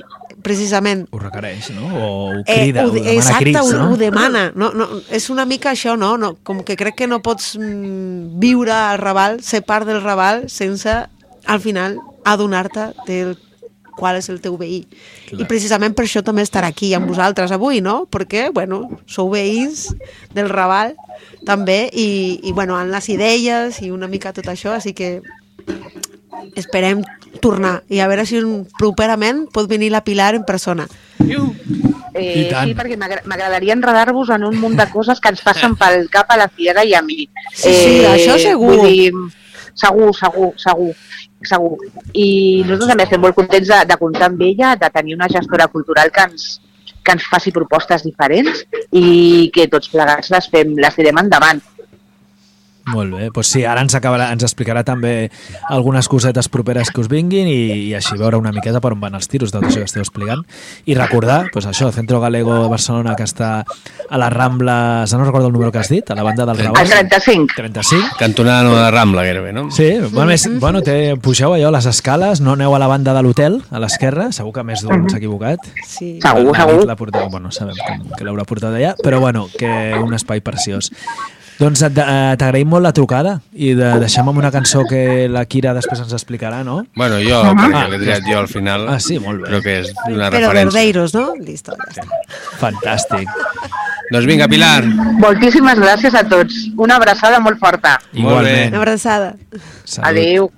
precisament 0.47 1.03
Ho 1.11 1.19
requereix, 1.19 1.69
no? 1.75 1.87
O 1.91 2.07
ho 2.31 2.39
Eh, 2.45 2.55
crida, 2.63 2.85
ho, 2.85 2.89
ho 2.89 2.93
de- 2.95 3.01
demana 3.01 3.17
exacte, 3.19 3.43
crits, 3.43 3.59
ho, 3.59 3.73
no? 3.77 3.89
ho 3.91 3.97
demana. 3.99 4.45
No, 4.55 4.71
no, 4.73 4.87
és 5.11 5.29
una 5.33 5.45
mica 5.45 5.73
això, 5.75 5.97
no? 5.99 6.15
no? 6.17 6.35
Com 6.47 6.63
que 6.63 6.77
crec 6.79 6.95
que 7.03 7.07
no 7.11 7.19
pots 7.21 7.57
mm, 7.59 8.39
viure 8.39 8.71
al 8.73 8.97
Raval, 9.03 9.41
ser 9.43 9.61
part 9.67 9.85
del 9.89 9.99
Raval, 10.01 10.47
sense, 10.49 10.93
al 11.45 11.59
final, 11.63 11.99
adonar-te 12.27 12.93
del 13.07 13.35
qual 13.97 14.19
és 14.19 14.27
el 14.29 14.37
teu 14.43 14.53
veí. 14.59 14.83
I 15.33 15.45
precisament 15.49 15.95
per 15.97 16.03
això 16.05 16.21
també 16.21 16.43
estar 16.45 16.61
aquí 16.67 16.91
amb 16.93 17.07
vosaltres 17.09 17.49
avui, 17.55 17.79
no? 17.81 18.03
Perquè, 18.13 18.51
bueno, 18.53 18.83
sou 19.09 19.31
veïns 19.33 19.87
del 20.37 20.51
Raval 20.53 20.93
també 21.49 21.87
i, 21.97 22.39
i 22.45 22.53
bueno, 22.53 22.75
amb 22.77 22.93
les 22.93 23.09
idees 23.09 23.81
i 23.81 23.89
una 23.89 24.05
mica 24.11 24.35
tot 24.37 24.45
això, 24.53 24.75
així 24.77 24.93
que 24.93 25.15
esperem 26.55 27.03
tornar 27.41 27.83
i 27.89 27.99
a 27.99 28.07
veure 28.07 28.25
si 28.25 28.39
properament 28.79 29.45
pot 29.53 29.67
venir 29.69 29.91
la 29.91 30.03
Pilar 30.03 30.33
en 30.35 30.43
persona. 30.45 30.87
Eh, 32.17 32.47
I 32.47 32.49
tant. 32.49 32.65
sí, 32.65 32.73
perquè 32.73 32.97
m'agra- 32.97 33.21
m'agradaria 33.29 33.73
enredar-vos 33.75 34.29
en 34.33 34.43
un 34.47 34.55
munt 34.59 34.75
de 34.79 34.87
coses 34.89 35.19
que 35.21 35.29
ens 35.29 35.41
passen 35.45 35.75
pel 35.77 36.07
cap 36.09 36.31
a 36.33 36.37
la 36.37 36.47
Fiera 36.49 36.83
i 36.83 36.93
a 36.97 37.01
mi. 37.01 37.23
Eh, 37.23 37.29
Sí, 37.53 37.73
sí, 37.73 37.99
això 38.05 38.37
segur. 38.41 38.75
Vull 38.77 38.87
dir, 38.89 39.11
segur, 39.75 40.09
segur, 40.17 40.53
segur, 40.57 40.95
segur. 41.45 41.77
I 42.13 42.63
nosaltres 42.65 42.89
també 42.89 43.03
estem 43.05 43.21
molt 43.21 43.35
contents 43.35 43.67
de, 43.69 43.81
de 43.85 43.97
comptar 43.97 44.31
amb 44.31 44.41
ella, 44.41 44.75
de 44.75 44.89
tenir 44.89 45.13
una 45.15 45.27
gestora 45.29 45.67
cultural 45.67 46.09
que 46.11 46.21
ens, 46.25 46.59
que 47.03 47.11
ens 47.13 47.27
faci 47.29 47.51
propostes 47.51 48.01
diferents 48.03 48.65
i 48.91 49.51
que 49.53 49.67
tots 49.67 49.89
plegats 49.93 50.31
les, 50.33 50.49
fem, 50.49 50.73
les 50.75 50.95
tirem 50.97 51.17
endavant. 51.21 51.61
Molt 52.93 53.13
bé, 53.17 53.29
doncs 53.33 53.51
sí, 53.51 53.63
ara 53.67 53.81
ens, 53.83 53.95
acabarà, 53.97 54.29
ens 54.31 54.45
explicarà 54.47 54.83
també 54.87 55.29
algunes 55.69 56.07
cosetes 56.07 56.47
properes 56.51 56.91
que 56.93 57.01
us 57.03 57.09
vinguin 57.11 57.47
i, 57.51 57.89
i 57.89 57.93
així 57.97 58.15
veure 58.19 58.39
una 58.39 58.53
miqueta 58.55 58.79
per 58.83 58.93
on 58.95 59.01
van 59.01 59.17
els 59.17 59.27
tiros 59.27 59.51
de 59.51 59.59
tot 59.59 59.67
això 59.67 59.83
que 59.83 59.89
esteu 59.89 60.03
explicant. 60.05 60.43
I 60.87 60.95
recordar, 60.95 61.49
doncs 61.53 61.67
això, 61.67 61.91
Centro 61.95 62.21
Galego 62.23 62.55
de 62.63 62.69
Barcelona, 62.71 63.15
que 63.19 63.25
està 63.27 63.49
a 64.09 64.21
les 64.21 64.33
Rambles, 64.33 65.13
no 65.13 65.25
recordo 65.25 65.47
el 65.47 65.53
número 65.53 65.71
que 65.71 65.79
has 65.79 65.89
dit, 65.89 66.09
a 66.09 66.15
la 66.15 66.23
banda 66.23 66.45
del 66.45 66.57
Raval. 66.63 66.81
El 66.83 66.91
35. 66.91 67.53
35. 67.57 68.15
Cantonada 68.19 68.63
no 68.63 68.75
de 68.75 68.89
Rambla, 68.91 69.23
gairebé, 69.23 69.53
no? 69.53 69.67
Sí, 69.71 69.89
bueno, 70.11 70.27
més, 70.31 70.47
bueno 70.59 70.81
té, 70.85 71.15
pugeu 71.21 71.53
allò 71.57 71.67
a 71.71 71.75
les 71.75 71.85
escales, 71.89 72.41
no 72.41 72.55
aneu 72.55 72.75
a 72.75 72.79
la 72.79 72.87
banda 72.87 73.13
de 73.17 73.23
l'hotel, 73.25 73.61
a 73.71 73.81
l'esquerra, 73.83 74.31
segur 74.31 74.53
que 74.55 74.63
més 74.67 74.83
d'un 74.85 75.09
s'ha 75.09 75.19
equivocat. 75.19 75.59
Sí. 75.87 76.17
Segur, 76.23 76.53
La 76.55 76.65
segur. 76.65 76.85
l'ha 76.87 76.95
portat, 76.99 77.27
bueno, 77.31 77.51
sabem 77.51 77.75
com, 77.83 78.07
que 78.15 78.23
l'haurà 78.27 78.45
portat 78.47 78.77
allà, 78.77 78.95
però 79.03 79.19
bueno, 79.19 79.47
que 79.57 79.69
un 79.99 80.13
espai 80.15 80.41
preciós. 80.45 80.91
Doncs 81.57 81.81
eh, 81.81 81.89
t'agraïm 82.37 82.69
molt 82.69 82.85
la 82.85 82.91
trucada 82.93 83.31
i 83.57 83.71
de, 83.73 83.87
deixem 84.03 84.27
amb 84.29 84.37
una 84.37 84.51
cançó 84.53 84.83
que 84.85 85.25
la 85.31 85.41
Kira 85.49 85.71
després 85.73 86.03
ens 86.03 86.13
explicarà, 86.13 86.59
no? 86.63 86.83
Bueno, 86.95 87.17
jo, 87.23 87.39
Ah, 87.41 87.55
perquè 87.57 87.87
l'he 87.89 87.99
triat 88.03 88.27
jo 88.29 88.37
al 88.43 88.47
final. 88.51 88.85
Ah, 88.93 88.99
sí, 89.01 89.17
molt 89.23 89.41
bé. 89.41 89.49
Crec 89.55 89.63
que 89.65 89.75
és 89.81 89.89
una 90.11 90.29
Però 90.29 90.51
referència. 90.51 90.69
Verdeiros, 90.69 91.15
no? 91.17 91.25
Listo, 91.41 91.73
ja 91.81 91.89
està. 91.95 92.21
Fantàstic. 92.61 93.33
Doncs 94.13 94.29
vinga, 94.29 94.47
Pilar. 94.47 94.85
Moltíssimes 95.23 95.81
gràcies 95.81 96.13
a 96.15 96.23
tots. 96.29 96.67
Una 96.77 96.95
abraçada 97.01 97.41
molt 97.43 97.57
forta. 97.59 97.97
Igualment. 98.13 98.69
Una 98.75 98.83
abraçada. 98.85 99.33
Salut. 99.83 100.07
Adéu. 100.13 100.51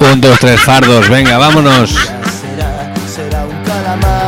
Un, 0.00 0.20
dos, 0.20 0.38
tres 0.38 0.60
fardos, 0.60 1.08
venga, 1.08 1.38
vámonos. 1.38 1.94
my 3.94 4.00
mind. 4.00 4.23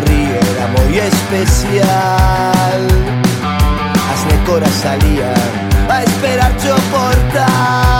Ría 0.00 0.38
era 0.52 0.66
moi 0.76 0.98
especial. 0.98 2.80
As 4.12 4.20
necoras 4.32 4.74
salían 4.84 5.50
a 5.88 6.02
esperar 6.02 6.52
o 6.52 6.80
portal 6.92 7.97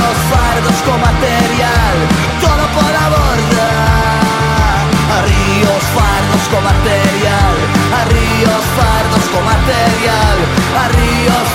ríos 0.00 0.18
fardos 0.32 0.82
con 0.82 1.00
material, 1.00 1.96
todo 2.40 2.64
por 2.74 2.90
la 2.90 3.08
borda. 3.14 3.70
A 5.14 5.22
ríos 5.28 5.84
fardos 5.96 6.42
con 6.50 6.64
material, 6.64 7.54
a 7.98 8.04
ríos 8.14 8.64
fardos 8.78 9.24
con 9.32 9.44
material, 9.44 10.38
a 10.82 10.88
ríos 10.88 11.49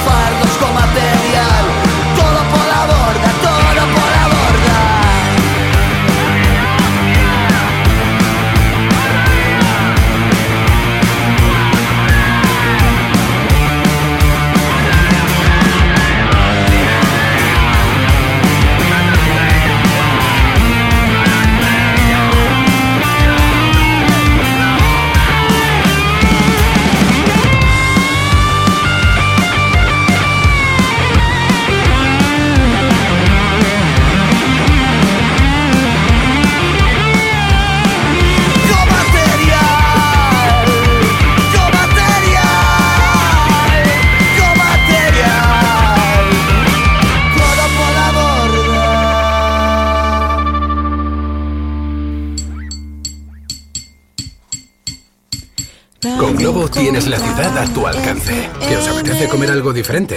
tienes 56.96 57.10
la 57.10 57.20
ciudad 57.20 57.58
a 57.58 57.66
tu 57.74 57.86
alcance. 57.86 58.50
¿Que 58.70 58.78
os 58.78 58.88
apetece 58.88 59.28
comer 59.28 59.52
algo 59.52 59.74
diferente? 59.74 60.16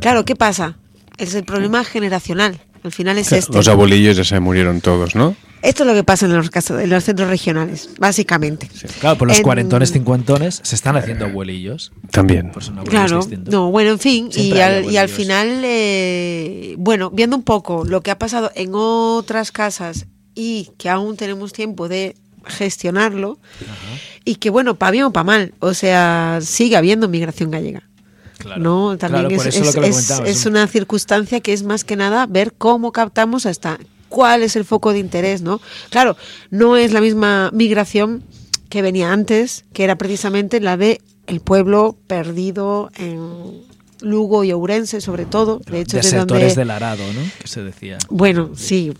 Claro, 0.00 0.24
¿qué 0.24 0.34
pasa? 0.34 0.76
Es 1.18 1.34
el 1.34 1.44
problema 1.44 1.84
generacional. 1.84 2.58
Al 2.82 2.92
final 2.92 3.18
es 3.18 3.30
este. 3.32 3.52
Los 3.56 3.68
abuelillos 3.68 4.16
ya 4.16 4.24
se 4.24 4.40
murieron 4.40 4.80
todos, 4.80 5.14
¿no? 5.14 5.36
Esto 5.62 5.82
es 5.82 5.86
lo 5.88 5.94
que 5.94 6.02
pasa 6.04 6.24
en 6.24 6.32
los, 6.34 6.48
casos, 6.48 6.80
en 6.80 6.88
los 6.88 7.04
centros 7.04 7.28
regionales, 7.28 7.90
básicamente. 7.98 8.70
Claro, 9.00 9.18
por 9.18 9.28
los 9.28 9.36
En- 9.36 9.42
cuarentones, 9.42 9.92
cincuentones 9.92 10.60
se 10.62 10.74
están 10.74 10.96
haciendo 10.96 11.26
abuelillos. 11.26 11.92
También. 12.10 12.50
Por 12.50 12.62
Claro, 12.88 13.18
distintos. 13.18 13.52
no, 13.52 13.70
bueno, 13.70 13.90
en 13.90 13.98
fin, 13.98 14.30
y 14.34 14.52
al, 14.52 14.84
y 14.86 14.96
al 14.96 15.04
abuelillos. 15.04 15.10
final, 15.10 15.60
eh, 15.62 16.74
bueno, 16.78 17.10
viendo 17.10 17.36
un 17.36 17.42
poco 17.42 17.84
lo 17.84 18.00
que 18.00 18.10
ha 18.10 18.18
pasado 18.18 18.50
en 18.54 18.70
otras 18.72 19.52
casas 19.52 20.06
y 20.34 20.70
que 20.78 20.88
aún 20.88 21.16
tenemos 21.18 21.52
tiempo 21.52 21.88
de 21.88 22.16
gestionarlo, 22.46 23.38
y 24.24 24.36
que 24.36 24.48
bueno, 24.48 24.76
para 24.76 24.92
bien 24.92 25.04
o 25.04 25.12
para 25.12 25.24
mal, 25.24 25.52
o 25.58 25.74
sea, 25.74 26.38
sigue 26.40 26.76
habiendo 26.78 27.06
migración 27.06 27.50
gallega. 27.50 27.82
¿No? 28.58 28.96
También 28.98 29.28
Claro, 29.28 29.48
es, 29.84 30.10
es- 30.24 30.46
una 30.46 30.66
circunstancia 30.66 31.40
que 31.40 31.52
es 31.52 31.62
más 31.62 31.84
que 31.84 31.96
nada 31.96 32.26
ver 32.26 32.52
cómo 32.56 32.92
captamos 32.92 33.46
hasta 33.46 33.78
cuál 34.08 34.42
es 34.42 34.56
el 34.56 34.64
foco 34.64 34.92
de 34.92 34.98
interés, 34.98 35.42
¿no? 35.42 35.60
Claro, 35.90 36.16
no 36.50 36.76
es 36.76 36.92
la 36.92 37.00
misma 37.00 37.50
migración 37.52 38.22
que 38.68 38.82
venía 38.82 39.12
antes, 39.12 39.64
que 39.72 39.84
era 39.84 39.96
precisamente 39.96 40.60
la 40.60 40.76
de 40.76 41.00
el 41.26 41.40
pueblo 41.40 41.96
perdido 42.06 42.90
en 42.96 43.62
Lugo 44.00 44.42
y 44.44 44.50
Ourense, 44.52 45.00
sobre 45.00 45.26
todo. 45.26 45.60
De 45.70 45.80
hecho, 45.80 45.96
de 45.98 46.02
Desertores 46.02 46.42
donde 46.42 46.54
del 46.54 46.70
arado, 46.70 47.02
¿no? 47.12 47.20
Que 47.40 47.46
se 47.46 47.62
decía. 47.62 47.98
bueno, 48.08 48.50
sí, 48.56 48.92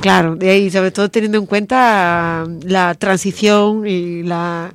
claro, 0.00 0.38
ahí, 0.40 0.70
sobre 0.70 0.92
todo 0.92 1.10
teniendo 1.10 1.38
en 1.38 1.46
cuenta 1.46 2.46
la 2.62 2.94
transición 2.94 3.86
y 3.86 4.22
la 4.22 4.72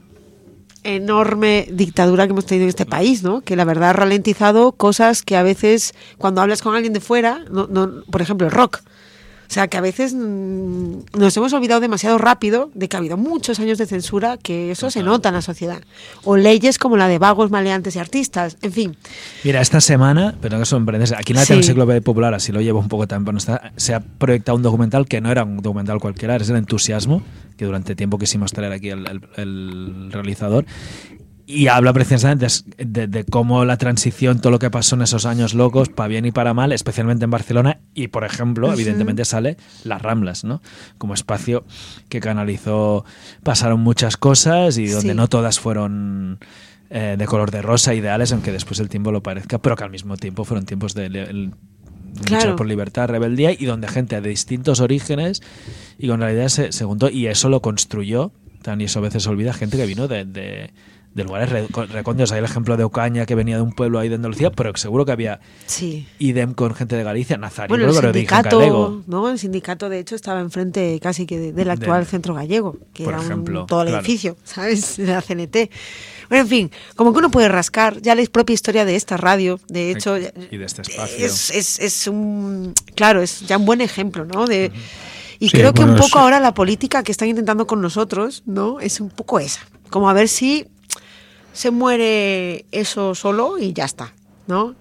enorme 0.83 1.67
dictadura 1.71 2.25
que 2.25 2.31
hemos 2.31 2.45
tenido 2.45 2.63
en 2.63 2.69
este 2.69 2.85
país, 2.85 3.23
¿no? 3.23 3.41
Que 3.41 3.55
la 3.55 3.65
verdad 3.65 3.89
ha 3.89 3.93
ralentizado 3.93 4.71
cosas 4.71 5.23
que 5.23 5.35
a 5.35 5.43
veces 5.43 5.93
cuando 6.17 6.41
hablas 6.41 6.61
con 6.61 6.75
alguien 6.75 6.93
de 6.93 6.99
fuera, 6.99 7.43
no, 7.51 7.67
no, 7.67 8.03
por 8.11 8.21
ejemplo, 8.21 8.47
el 8.47 8.53
rock. 8.53 8.81
O 9.49 9.51
sea, 9.51 9.67
que 9.67 9.77
a 9.77 9.81
veces 9.81 10.13
mm, 10.13 11.17
nos 11.17 11.35
hemos 11.35 11.51
olvidado 11.53 11.81
demasiado 11.81 12.19
rápido 12.19 12.69
de 12.75 12.87
que 12.87 12.95
ha 12.95 12.99
habido 12.99 13.17
muchos 13.17 13.59
años 13.59 13.79
de 13.79 13.87
censura, 13.87 14.37
que 14.37 14.69
eso 14.69 14.91
se 14.91 15.01
nota 15.01 15.29
en 15.29 15.35
la 15.35 15.41
sociedad. 15.41 15.81
O 16.23 16.37
leyes 16.37 16.77
como 16.77 16.97
la 16.97 17.07
de 17.07 17.17
vagos, 17.17 17.49
maleantes 17.49 17.95
y 17.95 17.99
artistas, 17.99 18.57
en 18.61 18.71
fin. 18.71 18.97
Mira, 19.43 19.59
esta 19.59 19.81
semana, 19.81 20.35
pero 20.39 20.59
que 20.59 20.65
sorprendes, 20.65 21.11
aquí 21.13 21.31
en 21.33 21.37
la 21.37 21.45
Sí. 21.45 21.53
Enciclopedia 21.53 22.01
Popular, 22.01 22.33
así 22.35 22.51
lo 22.51 22.61
llevo 22.61 22.79
un 22.79 22.89
poco 22.89 23.07
también, 23.07 23.37
está, 23.37 23.71
se 23.75 23.95
ha 23.95 24.01
proyectado 24.01 24.55
un 24.55 24.61
documental 24.61 25.07
que 25.07 25.19
no 25.19 25.31
era 25.31 25.43
un 25.43 25.57
documental 25.63 25.99
cualquiera, 25.99 26.35
es 26.35 26.47
el 26.49 26.55
entusiasmo, 26.57 27.23
que 27.57 27.65
durante 27.65 27.95
tiempo 27.95 28.19
quisimos 28.19 28.51
traer 28.53 28.71
aquí 28.71 28.89
el, 28.89 29.07
el- 29.07 29.21
el 29.37 30.11
realizador, 30.11 30.65
y 31.51 31.65
habla 31.67 31.93
precisamente 31.93 32.45
de, 32.77 32.85
de- 32.85 33.07
de 33.07 33.23
cómo 33.23 33.65
la 33.65 33.77
transición, 33.77 34.39
todo 34.39 34.51
lo 34.51 34.59
que 34.59 34.69
pasó 34.69 34.95
en 34.95 35.01
esos 35.01 35.25
años 35.25 35.55
locos, 35.55 35.89
para 35.89 36.07
bien 36.07 36.25
y 36.27 36.31
para 36.31 36.53
mal, 36.53 36.71
especialmente 36.71 37.25
en 37.25 37.31
Barcelona, 37.31 37.79
y 37.95 38.09
por 38.09 38.23
ejemplo, 38.23 38.71
evidentemente 38.71 39.25
sale 39.25 39.57
Las 39.83 39.99
Ramblas, 40.01 40.43
¿no? 40.43 40.61
Como 40.99 41.15
espacio 41.15 41.65
que 42.07 42.19
canalizó, 42.19 43.03
pasaron 43.41 43.79
muchas 43.79 44.15
cosas 44.15 44.77
y 44.77 44.87
donde 44.89 45.09
Sí. 45.09 45.15
no 45.15 45.27
todas 45.27 45.59
fueron 45.59 46.37
eh, 46.91 47.15
de 47.17 47.25
color 47.25 47.49
de 47.49 47.61
rosa, 47.63 47.93
ideales, 47.95 48.31
aunque 48.31 48.51
después 48.51 48.79
el 48.79 48.89
tiempo 48.89 49.11
lo 49.11 49.23
parezca, 49.23 49.57
pero 49.59 49.75
que 49.75 49.83
al 49.83 49.89
mismo 49.91 50.17
tiempo 50.17 50.43
fueron 50.45 50.65
tiempos 50.67 50.93
de 50.93 51.09
le- 51.09 51.23
el- 51.29 51.45
lucha 52.17 52.37
Claro. 52.39 52.55
por 52.57 52.67
libertad, 52.67 53.07
rebeldía 53.09 53.51
y 53.51 53.65
donde 53.65 53.87
gente 53.87 54.19
de 54.21 54.29
distintos 54.29 54.79
orígenes 54.81 55.41
y 55.97 56.07
con 56.07 56.19
realidad 56.19 56.47
se, 56.49 56.71
se 56.71 56.85
juntó 56.85 57.09
y 57.09 57.25
eso 57.27 57.49
lo 57.49 57.61
construyó, 57.61 58.31
tan 58.61 58.81
y 58.81 58.85
eso 58.85 58.99
a 58.99 59.01
veces 59.03 59.23
se 59.23 59.29
olvida, 59.29 59.53
gente 59.53 59.77
que 59.77 59.85
vino 59.85 60.07
de, 60.07 60.25
de- 60.25 60.71
de 61.19 61.25
lugares 61.25 61.49
re- 61.49 61.67
recónditos. 61.91 62.31
Hay 62.31 62.39
el 62.39 62.45
ejemplo 62.45 62.75
de 62.77 62.83
Ocaña 62.83 63.25
que 63.25 63.35
venía 63.35 63.55
de 63.57 63.61
un 63.61 63.73
pueblo 63.73 63.99
ahí 63.99 64.09
de 64.09 64.15
Andalucía, 64.15 64.49
pero 64.51 64.75
seguro 64.75 65.05
que 65.05 65.11
había 65.11 65.39
Sí. 65.67 66.07
idem 66.17 66.53
con 66.53 66.73
gente 66.73 66.95
de 66.95 67.03
Galicia, 67.03 67.37
Nazario, 67.37 67.69
Bueno, 67.75 67.89
el 67.91 67.95
sindicato. 67.95 69.03
¿no? 69.07 69.29
El 69.29 69.37
sindicato, 69.39 69.89
de 69.89 69.99
hecho, 69.99 70.15
estaba 70.15 70.39
enfrente 70.41 70.99
casi 71.01 71.25
que 71.25 71.37
de- 71.37 71.53
del 71.53 71.69
actual 71.69 72.05
centro 72.05 72.33
gallego, 72.33 72.77
que 72.93 73.03
por 73.03 73.13
era 73.13 73.21
un- 73.35 73.65
todo 73.67 73.81
el 73.83 73.89
claro. 73.89 73.99
edificio, 74.03 74.37
¿sabes? 74.43 74.97
De 74.97 75.05
la 75.05 75.21
CNT. 75.21 75.69
Bueno, 76.29 76.43
en 76.43 76.47
fin, 76.49 76.71
como 76.95 77.11
que 77.13 77.19
uno 77.19 77.31
puede 77.31 77.47
rascar, 77.49 78.01
ya 78.01 78.15
la 78.15 78.23
propia 78.31 78.53
historia 78.53 78.85
de 78.85 78.95
esta 78.95 79.17
radio, 79.17 79.59
de 79.67 79.91
hecho, 79.91 80.17
y 80.17 80.57
de 80.57 80.65
este 80.65 80.83
espacio. 80.83 81.25
es, 81.25 81.49
es, 81.49 81.79
es 81.79 82.07
un, 82.07 82.73
claro, 82.95 83.21
es 83.21 83.41
ya 83.47 83.57
un 83.57 83.65
buen 83.65 83.81
ejemplo, 83.81 84.25
¿no? 84.25 84.45
De, 84.45 84.71
y 85.39 85.49
Sí, 85.49 85.57
creo 85.57 85.73
que 85.73 85.81
bueno, 85.81 85.93
un 85.95 85.99
poco 85.99 86.19
ahora 86.19 86.39
la 86.39 86.53
política 86.53 87.01
que 87.01 87.11
están 87.11 87.29
intentando 87.29 87.65
con 87.65 87.81
nosotros, 87.81 88.43
¿no? 88.45 88.79
Es 88.79 88.99
un 89.01 89.09
poco 89.09 89.39
esa, 89.39 89.61
como 89.89 90.09
a 90.09 90.13
ver 90.13 90.27
si 90.27 90.67
se 91.59 91.71
muere 91.71 92.63
eso 92.71 93.13
solo 93.15 93.57
y 93.59 93.73
ya 93.73 93.83
está, 93.83 94.13
¿no? 94.47 94.75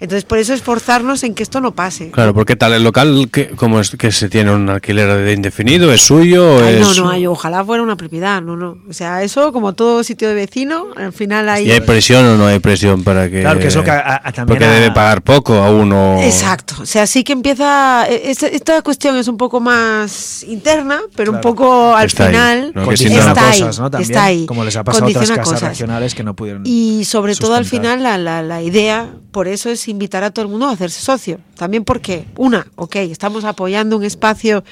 Entonces, 0.00 0.24
por 0.24 0.38
eso 0.38 0.52
esforzarnos 0.54 1.22
en 1.24 1.34
que 1.34 1.42
esto 1.42 1.60
no 1.60 1.74
pase. 1.74 2.10
Claro, 2.10 2.34
porque 2.34 2.56
tal, 2.56 2.72
el 2.74 2.84
local, 2.84 3.28
que, 3.32 3.48
como 3.50 3.80
es 3.80 3.90
que 3.90 4.12
se 4.12 4.28
tiene 4.28 4.50
un 4.52 4.68
alquiler 4.68 5.24
de 5.24 5.32
indefinido? 5.32 5.92
¿Es 5.92 6.02
suyo? 6.02 6.56
o 6.56 6.62
Ay, 6.62 6.78
no, 6.80 6.90
es... 6.92 6.98
no, 6.98 7.08
ay, 7.10 7.26
ojalá 7.26 7.64
fuera 7.64 7.82
una 7.82 7.96
propiedad, 7.96 8.42
no, 8.42 8.56
no. 8.56 8.78
O 8.88 8.92
sea, 8.92 9.22
eso 9.22 9.52
como 9.52 9.74
todo 9.74 10.04
sitio 10.04 10.28
de 10.28 10.34
vecino, 10.34 10.86
al 10.96 11.12
final 11.12 11.48
hay... 11.48 11.66
¿Y 11.66 11.70
hay 11.72 11.80
presión 11.80 12.24
o 12.26 12.36
no 12.36 12.46
hay 12.46 12.58
presión 12.58 13.02
para 13.04 13.30
que.? 13.30 13.40
Claro, 13.40 13.58
que 13.58 13.68
es 13.68 13.74
lo 13.74 13.82
que 13.84 13.90
a- 13.90 14.20
a- 14.22 14.32
también 14.32 14.46
Porque 14.58 14.64
a- 14.64 14.70
debe 14.72 14.90
pagar 14.92 15.22
poco 15.22 15.54
a 15.54 15.70
uno. 15.70 16.18
Exacto, 16.22 16.74
o 16.82 16.86
sea, 16.86 17.06
sí 17.06 17.24
que 17.24 17.32
empieza, 17.32 18.06
e- 18.08 18.30
esta, 18.30 18.46
esta 18.48 18.82
cuestión 18.82 19.16
es 19.16 19.28
un 19.28 19.36
poco 19.36 19.60
más 19.60 20.42
interna, 20.44 21.00
pero 21.14 21.32
un 21.32 21.38
Claro. 21.40 21.54
poco 21.54 21.94
al 21.96 22.06
Está 22.06 22.24
ahí, 22.24 22.30
final 22.32 22.72
¿no? 22.74 22.88
Que 22.88 22.96
si 22.96 23.04
Condiciona 23.04 23.24
no- 23.24 23.28
está 23.32 23.50
ahí, 23.50 23.60
cosas, 23.60 23.78
¿no? 23.80 23.90
También, 23.90 24.10
está 24.10 24.24
ahí, 24.24 24.46
como 24.46 24.64
les 24.64 24.76
ha 24.76 24.84
pasado 24.84 25.06
a 25.06 25.08
otras 25.08 25.28
casas 25.30 25.44
cosas. 25.44 25.68
regionales 25.70 26.14
que 26.14 26.22
no 26.22 26.34
pudieron 26.34 26.62
Y 26.66 27.04
sobre 27.04 27.34
todo 27.34 27.54
al 27.54 27.64
sustentar. 27.64 27.98
final 27.98 28.02
la, 28.02 28.18
la, 28.18 28.42
la 28.42 28.62
idea, 28.62 29.08
por 29.32 29.48
eso 29.48 29.70
es 29.70 29.85
invitar 29.88 30.24
a 30.24 30.30
todo 30.30 30.44
el 30.44 30.50
mundo 30.50 30.66
a 30.66 30.72
hacerse 30.72 31.00
socio. 31.00 31.40
También 31.56 31.84
porque, 31.84 32.26
una, 32.36 32.66
ok, 32.76 32.96
estamos 32.96 33.44
apoyando 33.44 33.96
un 33.96 34.04
espacio 34.04 34.64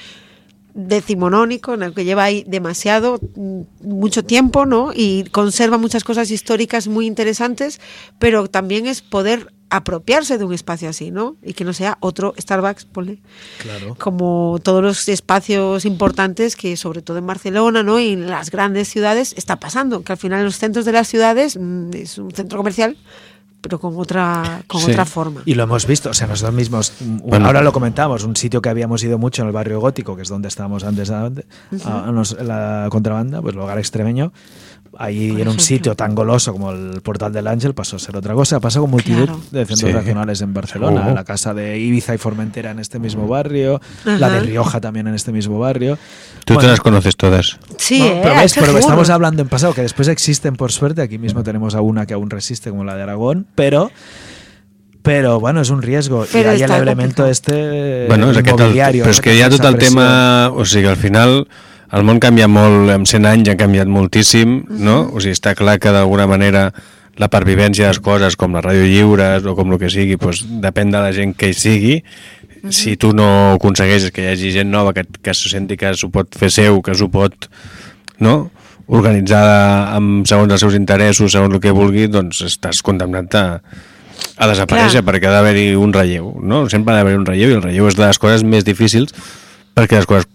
decimonónico 0.75 1.73
en 1.73 1.83
el 1.83 1.93
que 1.93 2.03
lleva 2.03 2.25
ahí 2.25 2.43
demasiado, 2.47 3.19
mm, 3.35 3.61
mucho 3.81 4.23
tiempo, 4.25 4.65
¿no? 4.65 4.91
Y 4.93 5.23
conserva 5.31 5.77
muchas 5.77 6.03
cosas 6.03 6.29
históricas 6.31 6.87
muy 6.87 7.05
interesantes, 7.07 7.79
pero 8.19 8.49
también 8.49 8.85
es 8.85 9.01
poder 9.01 9.53
apropiarse 9.69 10.37
de 10.37 10.43
un 10.43 10.53
espacio 10.53 10.89
así, 10.89 11.11
¿no? 11.11 11.37
Y 11.41 11.53
que 11.53 11.63
no 11.63 11.73
sea 11.73 11.97
otro 12.01 12.33
Starbucks, 12.37 12.85
ponle 12.85 13.19
Claro. 13.61 13.95
como 13.95 14.59
todos 14.61 14.83
los 14.83 15.07
espacios 15.09 15.85
importantes 15.85 16.55
que 16.55 16.77
sobre 16.77 17.01
todo 17.01 17.17
en 17.17 17.25
Barcelona 17.25 17.81
¿no? 17.81 17.99
y 17.99 18.09
en 18.09 18.27
las 18.27 18.51
grandes 18.51 18.89
ciudades 18.89 19.33
está 19.37 19.55
pasando, 19.55 20.03
que 20.03 20.11
al 20.11 20.17
final 20.17 20.43
los 20.43 20.57
centros 20.57 20.85
de 20.85 20.91
las 20.91 21.07
ciudades 21.07 21.57
mm, 21.59 21.93
es 21.93 22.17
un 22.17 22.31
centro 22.31 22.57
comercial 22.57 22.97
pero 23.65 23.79
con 23.79 23.97
otra, 23.97 24.61
con 24.67 24.79
Sí. 24.79 24.91
otra 24.91 25.05
forma. 25.05 25.41
Y 25.45 25.55
lo 25.55 25.63
hemos 25.63 25.87
visto, 25.87 26.11
o 26.11 26.13
sea, 26.13 26.27
nosotros 26.27 26.53
mismos, 26.55 26.93
un- 27.01 27.17
Bueno. 27.25 27.47
ahora 27.47 27.63
lo 27.63 27.73
comentamos, 27.73 28.23
un 28.23 28.35
sitio 28.35 28.61
que 28.61 28.69
habíamos 28.69 29.03
ido 29.03 29.17
mucho 29.17 29.41
en 29.41 29.47
el 29.47 29.53
barrio 29.53 29.79
gótico, 29.79 30.15
que 30.15 30.21
es 30.21 30.29
donde 30.29 30.47
estábamos 30.49 30.83
antes, 30.83 31.09
a- 31.09 31.25
Ujú. 31.71 31.89
a- 31.89 32.07
a 32.07 32.11
nos- 32.11 32.37
en 32.39 32.47
la 32.47 32.87
contrabanda, 32.91 33.41
pues 33.41 33.55
el 33.55 33.59
hogar 33.61 33.79
extremeño, 33.79 34.31
ahí 34.97 35.29
Por 35.29 35.41
en 35.41 35.47
un 35.47 35.53
ejemplo. 35.55 35.59
sitio 35.63 35.95
tan 35.95 36.15
goloso 36.15 36.51
como 36.53 36.71
el 36.71 37.01
Portal 37.01 37.31
del 37.33 37.47
Ángel 37.47 37.73
pasó 37.73 37.95
a 37.95 37.99
ser 37.99 38.15
otra 38.17 38.33
cosa. 38.33 38.59
Pasó 38.59 38.81
con 38.81 38.89
multitud 38.91 39.25
Claro. 39.25 39.41
de 39.51 39.65
centros 39.65 39.79
Sí. 39.91 39.91
regionales 39.91 40.41
en 40.41 40.53
Barcelona, 40.53 41.07
Oh. 41.11 41.13
la 41.15 41.23
casa 41.23 41.53
de 41.53 41.77
Ibiza 41.79 42.13
y 42.15 42.17
Formentera 42.17 42.71
en 42.71 42.79
este 42.79 42.99
mismo 42.99 43.27
barrio, 43.27 43.81
la 44.05 44.29
de 44.29 44.39
Rioja 44.41 44.79
también 44.81 45.07
en 45.07 45.15
este 45.15 45.31
mismo 45.31 45.59
barrio. 45.59 45.97
Tú 46.45 46.53
Bueno, 46.53 46.67
te 46.67 46.71
las 46.71 46.79
conoces 46.81 47.15
todas. 47.15 47.57
Sí, 47.77 47.99
no, 47.99 48.05
eh, 48.05 48.19
pero, 48.23 48.35
ves, 48.35 48.53
que 48.53 48.61
pero 48.61 48.77
estamos 48.77 49.09
hablando 49.09 49.41
en 49.41 49.47
pasado, 49.49 49.73
que 49.73 49.81
después 49.81 50.07
existen 50.07 50.55
por 50.55 50.71
suerte. 50.71 51.01
Aquí 51.01 51.17
mismo 51.17 51.43
tenemos 51.43 51.75
a 51.75 51.81
una 51.81 52.05
que 52.05 52.13
aún 52.13 52.29
resiste, 52.29 52.69
como 52.69 52.83
la 52.83 52.95
de 52.95 53.03
Aragón, 53.03 53.47
pero. 53.55 53.91
Pero 55.01 55.39
bueno, 55.39 55.61
es 55.61 55.69
un 55.69 55.81
riesgo. 55.83 56.25
Pero 56.31 56.49
y 56.51 56.55
hay 56.55 56.61
el 56.63 56.71
elemento 56.71 57.27
este 57.27 58.07
bueno, 58.07 58.31
inmobiliario. 58.33 59.05
no? 59.05 59.11
que 59.21 59.35
hi 59.35 59.41
ha 59.41 59.45
Aquesta 59.45 59.63
tot 59.65 59.71
el 59.73 59.77
pressió. 59.77 59.99
tema... 59.99 60.49
O 60.55 60.65
sigui, 60.65 60.87
al 60.87 60.97
final 60.97 61.47
el 61.93 62.05
món 62.07 62.19
canvia 62.23 62.47
molt, 62.49 62.89
en 62.93 63.05
100 63.05 63.27
anys 63.29 63.51
ha 63.51 63.57
canviat 63.59 63.89
moltíssim, 63.91 64.57
no? 64.81 65.03
O 65.13 65.21
sigui, 65.21 65.35
està 65.37 65.53
clar 65.57 65.77
que 65.81 65.93
d'alguna 65.93 66.25
manera 66.29 66.69
la 67.21 67.29
pervivència 67.31 67.85
de 67.85 67.93
les 67.93 68.01
coses, 68.03 68.35
com 68.35 68.55
les 68.57 68.65
ràdio 68.65 68.87
lliures 68.89 69.45
o 69.45 69.55
com 69.55 69.71
el 69.71 69.79
que 69.79 69.91
sigui, 69.93 70.17
doncs, 70.19 70.43
depèn 70.63 70.91
de 70.91 71.03
la 71.03 71.13
gent 71.15 71.35
que 71.37 71.51
hi 71.51 71.55
sigui. 71.55 71.95
Si 72.73 72.95
tu 72.97 73.11
no 73.13 73.27
aconsegueixes 73.53 74.11
que 74.11 74.23
hi 74.23 74.31
hagi 74.33 74.51
gent 74.55 74.71
nova 74.73 74.91
que, 74.95 75.05
que 75.21 75.33
se 75.37 75.51
senti 75.51 75.77
que 75.77 75.93
s'ho 75.93 76.09
pot 76.13 76.33
fer 76.35 76.49
seu, 76.51 76.81
que 76.81 76.95
s'ho 76.97 77.07
pot 77.13 77.47
no? 78.19 78.49
organitzar 78.85 79.43
amb, 79.95 80.25
segons 80.29 80.51
els 80.51 80.61
seus 80.61 80.77
interessos, 80.77 81.31
segons 81.33 81.53
el 81.53 81.61
que 81.61 81.73
vulgui, 81.73 82.07
doncs 82.11 82.41
estàs 82.45 82.81
condemnat 82.85 83.37
a, 83.37 83.45
a 84.37 84.49
desaparèixer 84.49 85.01
Clar. 85.01 85.07
perquè 85.09 85.29
ha 85.29 85.35
d'haver-hi 85.37 85.67
un 85.79 85.93
relleu, 85.93 86.31
no? 86.41 86.65
Sempre 86.69 86.93
ha 86.93 86.99
d'haver 86.99 87.15
un 87.17 87.25
relleu 87.25 87.53
i 87.53 87.57
el 87.57 87.63
relleu 87.63 87.89
és 87.89 87.97
de 87.97 88.05
les 88.05 88.21
coses 88.21 88.45
més 88.45 88.65
difícils 88.67 89.13
perquè 89.77 90.01
les 90.01 90.09
coses 90.09 90.29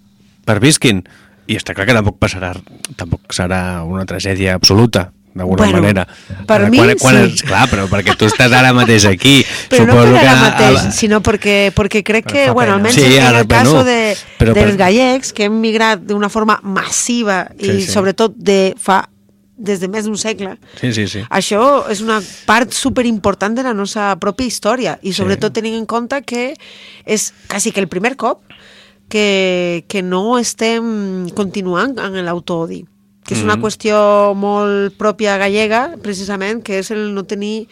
pervisquin 0.48 1.04
i 1.50 1.56
està 1.58 1.74
clar 1.74 1.86
que 1.88 1.96
tampoc 1.96 2.18
passarà 2.22 2.52
tampoc 2.96 3.32
serà 3.34 3.80
una 3.86 4.04
tragèdia 4.06 4.54
absoluta 4.54 5.10
d'alguna 5.34 5.62
Bueno, 5.62 5.78
manera. 5.80 6.04
per 6.46 6.56
Ara, 6.60 6.70
mi 6.70 6.78
quan, 6.78 6.96
quan 6.98 7.16
sí. 7.16 7.32
és, 7.36 7.42
clar, 7.46 7.68
però 7.70 7.84
perquè 7.90 8.16
tu 8.18 8.26
estàs 8.26 8.50
ara 8.52 8.72
mateix 8.74 9.04
aquí. 9.06 9.44
Pero 9.70 9.86
no 9.86 9.92
suposo 9.92 10.10
por 10.10 10.20
que 10.20 10.26
ara 10.26 10.32
a- 10.40 10.50
mateix, 10.50 10.78
a- 10.86 10.90
sino 10.90 11.20
porque, 11.22 11.72
porque 11.74 12.02
crec 12.02 12.26
que, 12.26 12.50
bueno, 12.50 12.74
almenys 12.74 12.96
Sí, 12.96 13.04
en 13.16 13.36
el 13.36 13.46
caso 13.46 13.70
bueno, 13.76 13.84
de, 13.84 14.16
però 14.40 14.52
dels 14.54 14.72
per- 14.72 14.76
gallecs, 14.76 15.32
que 15.32 15.44
hem 15.46 15.60
migrat 15.60 16.00
d'una 16.02 16.28
forma 16.28 16.58
massiva 16.64 17.46
i 17.58 17.64
Sí, 17.64 17.80
sí. 17.82 17.92
sobretot 17.92 18.34
de 18.36 18.74
fa 18.76 19.08
des 19.56 19.78
de 19.78 19.86
més 19.92 20.06
d'un 20.08 20.16
segle, 20.18 20.56
Sí, 20.80 20.90
sí, 20.92 21.06
sí. 21.06 21.20
això 21.30 21.84
és 21.92 22.00
una 22.00 22.18
part 22.46 22.72
superimportant 22.72 23.54
de 23.54 23.62
la 23.62 23.74
nostra 23.74 24.16
pròpia 24.18 24.46
història 24.48 24.98
i 25.02 25.12
sobretot 25.12 25.52
tenint 25.52 25.76
en 25.76 25.84
compte 25.86 26.22
que 26.22 26.54
és 27.04 27.32
quasi 27.46 27.70
que 27.70 27.78
el 27.80 27.86
primer 27.86 28.16
cop 28.16 28.40
que, 29.10 29.84
que 29.90 30.00
no 30.06 30.38
estem 30.38 31.28
continuant 31.36 31.98
en 32.00 32.16
l'autoodi 32.24 32.84
que 33.30 33.36
és 33.36 33.44
una 33.44 33.54
Mhm. 33.56 33.62
qüestió 33.62 34.34
molt 34.34 34.96
pròpia 34.98 35.36
gallega, 35.38 35.96
precisament, 36.02 36.64
que 36.64 36.80
és 36.80 36.90
el 36.90 37.12
no 37.14 37.22
tenir 37.24 37.68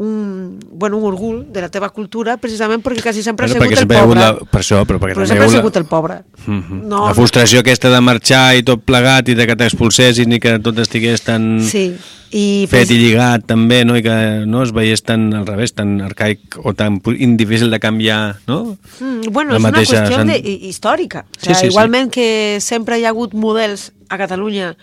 un, 0.00 0.58
bueno, 0.72 0.96
un 0.96 1.04
orgull 1.12 1.42
de 1.52 1.60
la 1.60 1.68
teva 1.68 1.90
cultura, 1.92 2.38
precisament 2.40 2.80
perquè 2.80 3.02
quasi 3.04 3.20
sempre 3.22 3.44
Bueno, 3.46 3.60
ha 3.60 3.66
sigut 3.66 3.72
el 3.72 3.78
sempre 3.82 3.96
hagut 3.98 4.14
pobre. 4.16 4.20
la, 4.24 4.50
per 4.50 4.60
això, 4.62 4.78
però 4.88 4.98
perquè 5.02 5.14
Però 5.18 5.26
sempre 5.28 5.44
ha 5.44 5.48
hagut 5.50 5.56
sigut 5.58 5.76
el 5.76 5.84
pobre. 5.90 6.14
Mhm. 6.46 6.78
No, 6.88 7.02
la 7.08 7.14
frustració 7.14 7.60
aquesta 7.60 7.90
de 7.92 8.00
marxar 8.00 8.56
i 8.56 8.62
tot 8.64 8.80
plegat 8.88 9.28
i 9.28 9.34
de 9.36 9.46
que 9.46 9.56
t'expulsessin 9.60 10.32
i 10.32 10.40
que 10.40 10.58
tot 10.64 10.78
estigués 10.80 11.20
tan 11.26 11.60
Sí, 11.60 11.92
i 12.32 12.64
fet 12.70 12.86
pres- 12.88 12.94
i 12.94 12.98
lligat 13.02 13.44
també, 13.44 13.84
no? 13.84 13.94
i 13.98 14.02
que 14.02 14.16
no 14.46 14.62
es 14.62 14.72
veiés 14.72 15.02
tan 15.02 15.34
al 15.34 15.44
revés, 15.46 15.74
tan 15.74 16.00
arcaic 16.00 16.56
o 16.64 16.72
tan 16.72 17.02
indifícil 17.18 17.68
de 17.70 17.78
canviar, 17.78 18.36
no? 18.46 18.78
Mm, 19.00 19.28
bueno, 19.32 19.52
La 19.52 19.58
és 19.58 19.64
una 19.64 19.78
qüestió 19.82 20.16
sant- 20.16 20.30
de, 20.32 20.38
hi- 20.38 20.68
històrica. 20.70 21.26
O 21.28 21.40
Sí, 21.40 21.46
sigui, 21.50 21.54
sí, 21.56 21.60
sí. 21.60 21.66
igualment 21.74 22.10
que 22.10 22.56
sempre 22.60 22.98
hi 22.98 23.04
ha 23.04 23.10
hagut 23.10 23.34
models 23.34 23.92
a 24.08 24.16
Catalunya 24.16 24.76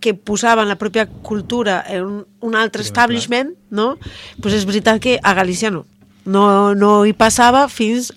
que 0.00 0.14
posaven 0.14 0.68
la 0.68 0.78
pròpia 0.80 1.06
cultura 1.06 1.82
en 1.86 2.04
un, 2.04 2.20
un 2.40 2.56
altre 2.56 2.82
establishment, 2.82 3.54
no? 3.70 3.96
pues 4.40 4.56
és 4.56 4.66
veritat 4.66 5.00
que 5.00 5.18
a 5.22 5.34
Galícia 5.34 5.70
no. 5.70 5.86
No, 6.24 6.74
no 6.74 7.04
hi 7.06 7.14
passava 7.16 7.66
fins 7.68 8.10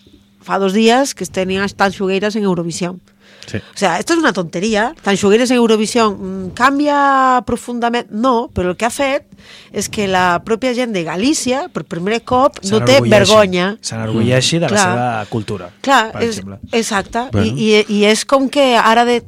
fa 0.44 0.60
dos 0.60 0.74
dies 0.76 1.16
que 1.16 1.24
es 1.24 1.32
tenien 1.32 1.64
estat 1.64 1.96
xugueires 1.96 2.36
en 2.36 2.44
Eurovisión. 2.44 3.02
Sí. 3.46 3.58
O 3.58 3.78
sea, 3.78 4.00
esto 4.00 4.14
es 4.14 4.20
una 4.20 4.32
tontería. 4.32 4.96
Tan 5.02 5.18
xugueres 5.18 5.52
en 5.52 5.58
Eurovisión 5.58 6.16
mm, 6.16 6.50
canvia 6.56 7.44
profundament? 7.46 8.08
No, 8.10 8.50
però 8.54 8.72
el 8.72 8.78
que 8.78 8.88
ha 8.88 8.94
fet 8.94 9.28
és 9.76 9.90
que 9.92 10.08
la 10.08 10.40
pròpia 10.46 10.72
gent 10.76 10.94
de 10.96 11.04
Galícia, 11.04 11.66
per 11.74 11.84
primer 11.84 12.22
cop, 12.24 12.62
no 12.70 12.80
té 12.88 13.02
vergonya. 13.04 13.74
S'enorgulleixi 13.84 14.62
de 14.62 14.70
la 14.70 14.72
Clar. 14.72 14.86
seva 14.88 15.26
cultura. 15.32 15.70
Clar, 15.84 16.06
per 16.14 16.24
és, 16.24 16.38
exemple. 16.38 16.60
exacte. 16.72 17.28
Bueno. 17.34 17.52
I, 17.52 17.84
i, 17.84 18.00
I 18.00 18.06
és 18.14 18.24
com 18.24 18.48
que 18.48 18.74
ara 18.80 19.04
de 19.08 19.20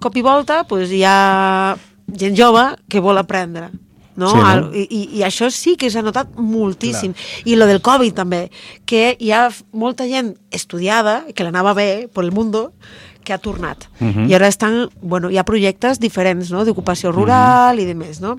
cop 0.00 0.16
i 0.16 0.24
volta 0.24 0.64
pues, 0.68 0.92
hi 0.92 1.02
ha 1.06 1.76
gent 2.12 2.36
jove 2.36 2.76
que 2.88 3.00
vol 3.00 3.18
aprendre. 3.18 3.70
No? 4.16 4.28
Sí, 4.30 4.36
no? 4.36 4.68
I, 4.72 4.84
i, 5.18 5.22
això 5.26 5.48
sí 5.50 5.74
que 5.76 5.88
s'ha 5.90 6.02
notat 6.02 6.36
moltíssim. 6.38 7.14
I 7.44 7.56
lo 7.58 7.66
del 7.66 7.80
Covid 7.82 8.14
també, 8.14 8.44
que 8.86 9.16
hi 9.18 9.32
ha 9.34 9.48
molta 9.72 10.06
gent 10.06 10.36
estudiada, 10.54 11.24
que 11.34 11.42
l'anava 11.42 11.74
bé 11.74 12.06
per 12.12 12.22
el 12.22 12.30
mundo, 12.30 12.72
que 13.24 13.32
ha 13.32 13.38
tornat. 13.38 13.86
Mhm. 13.98 14.28
I 14.28 14.34
ara 14.36 14.46
estan, 14.46 14.90
bueno, 15.00 15.30
hi 15.30 15.38
ha 15.38 15.44
projectes 15.48 15.98
diferents, 15.98 16.50
no?, 16.52 16.62
d'ocupació 16.64 17.10
rural 17.10 17.80
i 17.80 17.86
de 17.88 17.94
més, 17.96 18.20
no? 18.20 18.36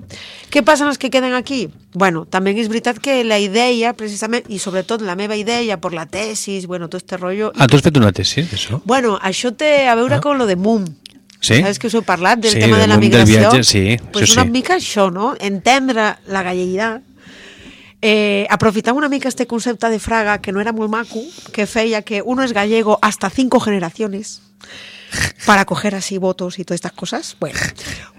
Què 0.48 0.62
passa 0.64 0.84
amb 0.86 0.92
els 0.94 0.98
que 1.02 1.10
queden 1.10 1.34
aquí? 1.34 1.68
Bueno, 1.92 2.24
també 2.24 2.54
és 2.54 2.68
veritat 2.70 3.00
que 3.02 3.24
la 3.24 3.40
idea, 3.42 3.92
precisament, 3.98 4.44
i 4.48 4.60
sobretot 4.62 5.02
la 5.02 5.16
meva 5.18 5.34
idea 5.36 5.76
per 5.80 5.92
la 5.92 6.06
tesis, 6.06 6.66
bueno, 6.66 6.88
tot 6.88 7.02
este 7.02 7.16
rotllo... 7.18 7.50
Ah, 7.58 7.66
tu 7.66 7.76
has 7.76 7.82
fet 7.82 7.98
una 7.98 8.12
tesi 8.12 8.46
d'això? 8.46 8.80
Bueno, 8.86 9.18
això 9.20 9.50
té 9.52 9.88
a 9.88 9.94
veure 9.98 10.14
Ah. 10.16 10.20
con 10.20 10.38
lo 10.38 10.46
de 10.46 10.54
MUM. 10.56 10.86
Sí? 11.40 11.60
Saps 11.62 11.78
que 11.78 11.86
us 11.88 11.94
he 11.94 12.02
parlat 12.02 12.38
del 12.40 12.52
Sí, 12.52 12.58
tema 12.58 12.78
de 12.78 12.86
la 12.86 12.96
migració? 12.96 13.38
viatge, 13.50 13.62
sí, 13.64 13.96
pues 14.12 14.30
sí, 14.30 14.32
una 14.34 14.44
sí. 14.44 14.50
mica 14.50 14.76
això, 14.76 15.10
no? 15.12 15.34
Entendre 15.38 16.16
la 16.26 16.42
galleguitat, 16.42 17.02
eh, 18.02 18.46
una 18.94 19.08
mica 19.08 19.28
este 19.28 19.46
concepte 19.46 19.88
de 19.88 19.98
Fraga, 19.98 20.40
que 20.40 20.52
no 20.52 20.60
era 20.60 20.72
molt 20.72 20.90
maco, 20.90 21.20
que 21.52 21.66
feia 21.66 22.02
que 22.02 22.22
uno 22.22 22.42
es 22.42 22.52
gallego 22.52 22.98
hasta 23.02 23.30
cinco 23.30 23.60
generaciones 23.60 24.42
para 25.46 25.64
coger 25.64 25.94
así 25.94 26.18
votos 26.18 26.58
y 26.58 26.64
todas 26.64 26.76
estas 26.78 26.92
cosas. 26.92 27.36
Bueno, 27.40 27.58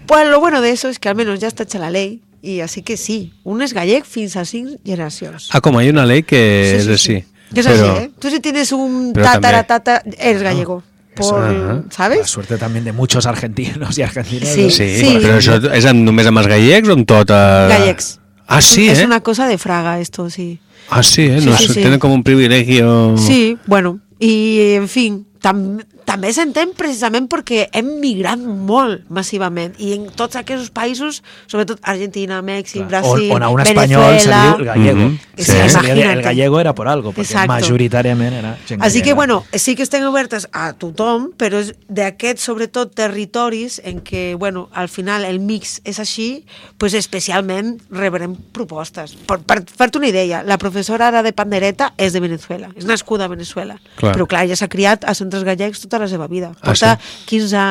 pues 0.06 0.26
lo 0.28 0.40
bueno 0.40 0.60
de 0.60 0.70
eso 0.70 0.88
es 0.88 0.98
que 0.98 1.08
al 1.08 1.14
menos 1.14 1.38
ya 1.40 1.48
está 1.48 1.62
hecha 1.64 1.78
la 1.78 1.90
ley 1.90 2.22
y 2.42 2.60
así 2.60 2.82
que 2.82 2.96
sí, 2.96 3.34
un 3.44 3.62
es 3.62 3.72
gallec 3.74 4.04
fins 4.04 4.36
a 4.36 4.44
cinc 4.44 4.78
generacions. 4.84 5.48
Ah, 5.52 5.60
com 5.60 5.76
hay 5.78 5.88
una 5.90 6.06
ley 6.06 6.22
que 6.22 6.78
Sí, 6.78 6.84
sí, 6.84 6.90
així. 6.92 7.24
Que 7.54 7.60
es 7.60 7.66
así, 7.66 7.84
¿eh? 7.84 8.10
Tú 8.18 8.30
si 8.30 8.40
tienes 8.40 8.72
un 8.72 9.12
Pero 9.14 9.24
tatara, 9.24 9.64
también- 9.64 10.02
tata, 10.06 10.22
eres 10.22 10.42
gallego. 10.42 10.82
Por, 11.18 11.44
Ajá. 11.44 12.08
La 12.08 12.26
suerte 12.26 12.58
también 12.58 12.84
de 12.84 12.92
muchos 12.92 13.26
argentinos 13.26 13.96
y 13.98 14.02
argentinas. 14.02 14.48
Sí, 14.48 14.62
¿no? 14.64 14.70
Sí, 14.70 14.98
Sí. 15.00 15.18
però 15.22 15.36
això 15.38 15.58
és 15.74 15.84
amb, 15.84 16.04
només 16.06 16.26
amb 16.26 16.38
els 16.38 16.48
gallecs 16.48 16.88
o 16.88 16.92
amb 16.96 17.06
tot? 17.06 17.30
Eh... 17.30 17.68
Gallecs. 17.74 18.18
Ah, 18.46 18.62
sí, 18.62 18.88
es 18.88 19.00
eh? 19.00 19.04
una 19.06 19.20
cosa 19.20 19.46
de 19.46 19.58
Fraga 19.58 20.00
esto, 20.00 20.30
sí. 20.30 20.58
Ah, 20.88 21.02
sí, 21.02 21.26
eh? 21.26 21.40
Sí, 21.40 21.46
No, 21.46 21.56
sí, 21.56 21.66
sí, 21.66 21.74
sí. 21.74 21.82
Tenen 21.82 21.98
com 22.00 22.12
un 22.12 22.22
privilegio... 22.24 23.14
Sí, 23.18 23.58
bueno, 23.66 24.00
i 24.18 24.74
en 24.74 24.88
fin, 24.88 25.26
tam 25.40 25.78
també 26.08 26.30
s'entén 26.32 26.70
precisament 26.76 27.26
perquè 27.28 27.66
hem 27.76 27.88
migrat 28.00 28.40
molt 28.40 29.04
massivament 29.12 29.74
i 29.78 29.92
en 29.94 30.06
tots 30.16 30.36
aquests 30.40 30.70
països, 30.72 31.22
sobretot 31.46 31.78
Argentina, 31.82 32.40
Mèxic, 32.42 32.86
Brasil, 32.88 33.28
on, 33.30 33.36
on 33.36 33.42
a 33.42 33.50
un 33.50 33.60
Venezuela... 33.62 33.84
espanyol 33.84 34.20
se 34.20 34.30
li 34.30 34.40
diu 34.40 34.58
el 34.58 34.64
gallego. 34.64 34.98
Mhm. 35.08 35.18
Sí, 35.38 35.44
Sí, 35.44 35.52
diu- 35.52 35.70
imagina't. 35.70 36.16
el 36.16 36.22
gallego 36.22 36.60
era 36.60 36.74
por 36.74 36.88
algo, 36.88 37.12
perquè 37.12 37.26
Exacto. 37.28 37.52
majoritàriament 37.52 38.32
era 38.40 38.56
gent 38.66 38.82
Així 38.82 39.02
que, 39.02 39.12
bueno, 39.14 39.44
sí 39.52 39.76
que 39.76 39.82
estem 39.84 40.02
obertes 40.08 40.48
a 40.52 40.72
tothom, 40.72 41.30
però 41.36 41.60
és 41.60 41.74
d'aquests, 41.88 42.42
sobretot, 42.42 42.94
territoris 42.94 43.80
en 43.84 44.00
què, 44.02 44.34
bueno, 44.36 44.68
al 44.72 44.88
final 44.88 45.24
el 45.24 45.38
mix 45.40 45.80
és 45.84 45.98
així, 46.00 46.44
pues 46.78 46.94
especialment 46.94 47.78
rebrem 47.90 48.34
propostes. 48.52 49.14
Per, 49.26 49.38
per 49.40 49.62
fer-te 49.66 49.98
una 49.98 50.08
idea, 50.08 50.42
la 50.42 50.58
professora 50.58 51.08
ara 51.08 51.22
de 51.22 51.32
pandereta 51.32 51.92
és 51.98 52.12
de 52.12 52.20
Venezuela, 52.20 52.70
és 52.76 52.84
nascuda 52.88 53.26
a 53.26 53.28
Venezuela, 53.28 53.78
Clar. 53.96 54.14
però 54.16 54.26
clar, 54.26 54.44
ella 54.46 54.56
s'ha 54.56 54.68
criat 54.68 55.04
a 55.04 55.14
centres 55.28 55.44
gallecs 55.44 55.84
tota 55.84 56.00
la 56.00 56.08
seva 56.08 56.26
vida. 56.26 56.52
Ah, 56.60 56.72
Porta 56.72 56.96
sí? 56.96 57.26
15 57.36 57.66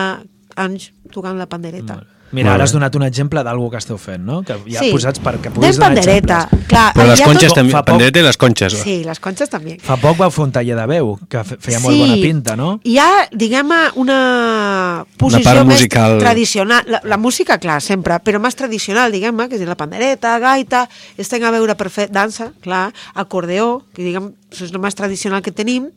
anys 0.55 0.91
tocant 1.11 1.37
la 1.37 1.49
pandereta. 1.49 2.03
Mira, 2.29 2.49
Molt 2.49 2.55
ara 2.57 2.63
has 2.65 2.73
donat 2.75 2.91
un 2.97 3.03
exemple 3.07 3.39
d'algú 3.39 3.69
que 3.71 3.77
esteu 3.79 3.95
fent, 3.97 4.19
no? 4.27 4.41
Que 4.43 4.57
ja 4.67 4.81
Sí. 4.81 4.89
posats 4.91 5.21
perquè 5.23 5.47
puguis 5.49 5.77
donar 5.77 5.93
pandereta, 5.95 6.39
exemples. 6.43 6.67
clar. 6.67 6.89
Però 6.93 7.05
les 7.07 7.19
hi 7.19 7.23
ha 7.23 7.25
conxes 7.25 7.47
tot- 7.47 7.55
també, 7.55 7.71
poc- 7.71 7.85
pandereta 7.87 8.19
i 8.19 8.23
les 8.23 8.35
conxes. 8.37 8.73
va. 8.75 8.79
Sí, 8.83 8.95
les 9.05 9.19
conxes 9.21 9.49
també. 9.49 9.77
Fa 9.79 9.95
poc 9.95 10.17
vau 10.17 10.29
fer 10.29 10.43
un 10.43 10.51
taller 10.51 10.75
de 10.75 10.85
veu, 10.87 11.17
que 11.29 11.43
fe- 11.45 11.55
feia 11.57 11.79
molt 11.79 11.95
Sí. 11.95 12.01
bona 12.01 12.15
pinta, 12.15 12.57
no? 12.57 12.81
Hi 12.83 12.97
ha, 12.97 13.29
diguem-ne, 13.31 13.79
una 13.95 15.05
posició 15.15 15.43
part 15.53 15.65
més 15.65 15.77
musical. 15.77 16.17
tradicional. 16.19 16.83
La, 16.85 16.99
la 17.05 17.15
música, 17.17 17.57
clar, 17.59 17.81
sempre, 17.81 18.19
però 18.19 18.41
més 18.41 18.57
tradicional, 18.57 19.09
diguem-ne, 19.09 19.47
que 19.47 19.55
és 19.55 19.61
la 19.65 19.75
pandereta, 19.77 20.37
gaita, 20.39 20.89
estem 21.17 21.41
a 21.45 21.51
veure 21.51 21.75
per 21.77 21.89
fer 21.89 22.09
dansa, 22.11 22.51
clar, 22.59 22.93
acordeó, 23.13 23.83
que 23.93 24.03
diguem, 24.03 24.33
això 24.51 24.65
és 24.65 24.73
el 24.73 24.79
més 24.79 24.95
tradicional 24.95 25.41
que 25.41 25.53
tenim. 25.53 25.91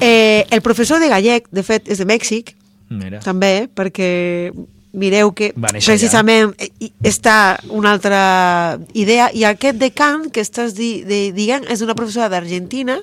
Eh, 0.00 0.46
el 0.50 0.62
professor 0.62 1.00
de 1.00 1.08
gallec, 1.08 1.48
de 1.50 1.62
fet, 1.66 1.88
és 1.90 1.98
de 1.98 2.04
Mèxic, 2.06 2.54
Mira. 2.88 3.18
també, 3.20 3.68
perquè 3.74 4.52
mireu 4.98 5.32
que 5.36 5.52
precisament 5.92 6.54
eh, 6.58 6.70
hi- 6.80 6.92
està 7.04 7.58
una 7.68 7.90
altra 7.92 8.78
idea 8.94 9.28
i 9.34 9.44
aquest 9.44 9.76
de 9.78 9.90
cant 9.92 10.30
que 10.32 10.40
estàs 10.40 10.72
di, 10.74 11.02
de, 11.04 11.30
dient 11.36 11.66
és 11.68 11.78
d'una 11.82 11.94
professora 11.94 12.30
d'Argentina 12.32 12.96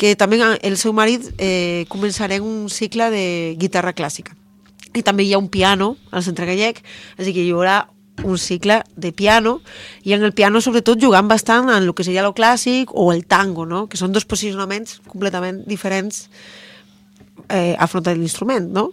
que 0.00 0.14
també 0.16 0.38
el 0.40 0.76
seu 0.80 0.94
marit 0.96 1.28
eh, 1.38 1.84
començarà 1.92 2.40
un 2.40 2.68
cicle 2.72 3.10
de 3.12 3.54
guitarra 3.60 3.92
clàssica 3.92 4.32
i 4.96 5.02
també 5.04 5.24
hi 5.28 5.34
ha 5.34 5.38
un 5.38 5.48
piano 5.52 5.96
al 6.10 6.24
centre 6.24 6.46
gallec 6.48 6.80
així 7.18 7.34
que 7.36 7.44
hi 7.44 7.52
haurà 7.52 7.86
un 8.22 8.38
cicle 8.38 8.82
de 8.94 9.12
piano 9.12 9.60
i 10.04 10.12
en 10.12 10.22
el 10.22 10.34
piano 10.36 10.60
sobretot 10.60 11.00
jugant 11.00 11.28
bastant 11.28 11.70
en 11.70 11.82
el 11.82 11.94
que 11.96 12.04
seria 12.04 12.24
el 12.26 12.34
clàssic 12.36 12.92
o 12.92 13.12
el 13.12 13.24
tango, 13.26 13.64
no? 13.66 13.86
que 13.88 13.96
són 13.96 14.12
dos 14.12 14.28
posicionaments 14.28 15.00
completament 15.08 15.62
diferents 15.66 16.28
eh, 17.48 17.76
afrontar 17.78 18.14
l'instrument, 18.16 18.68
no? 18.72 18.90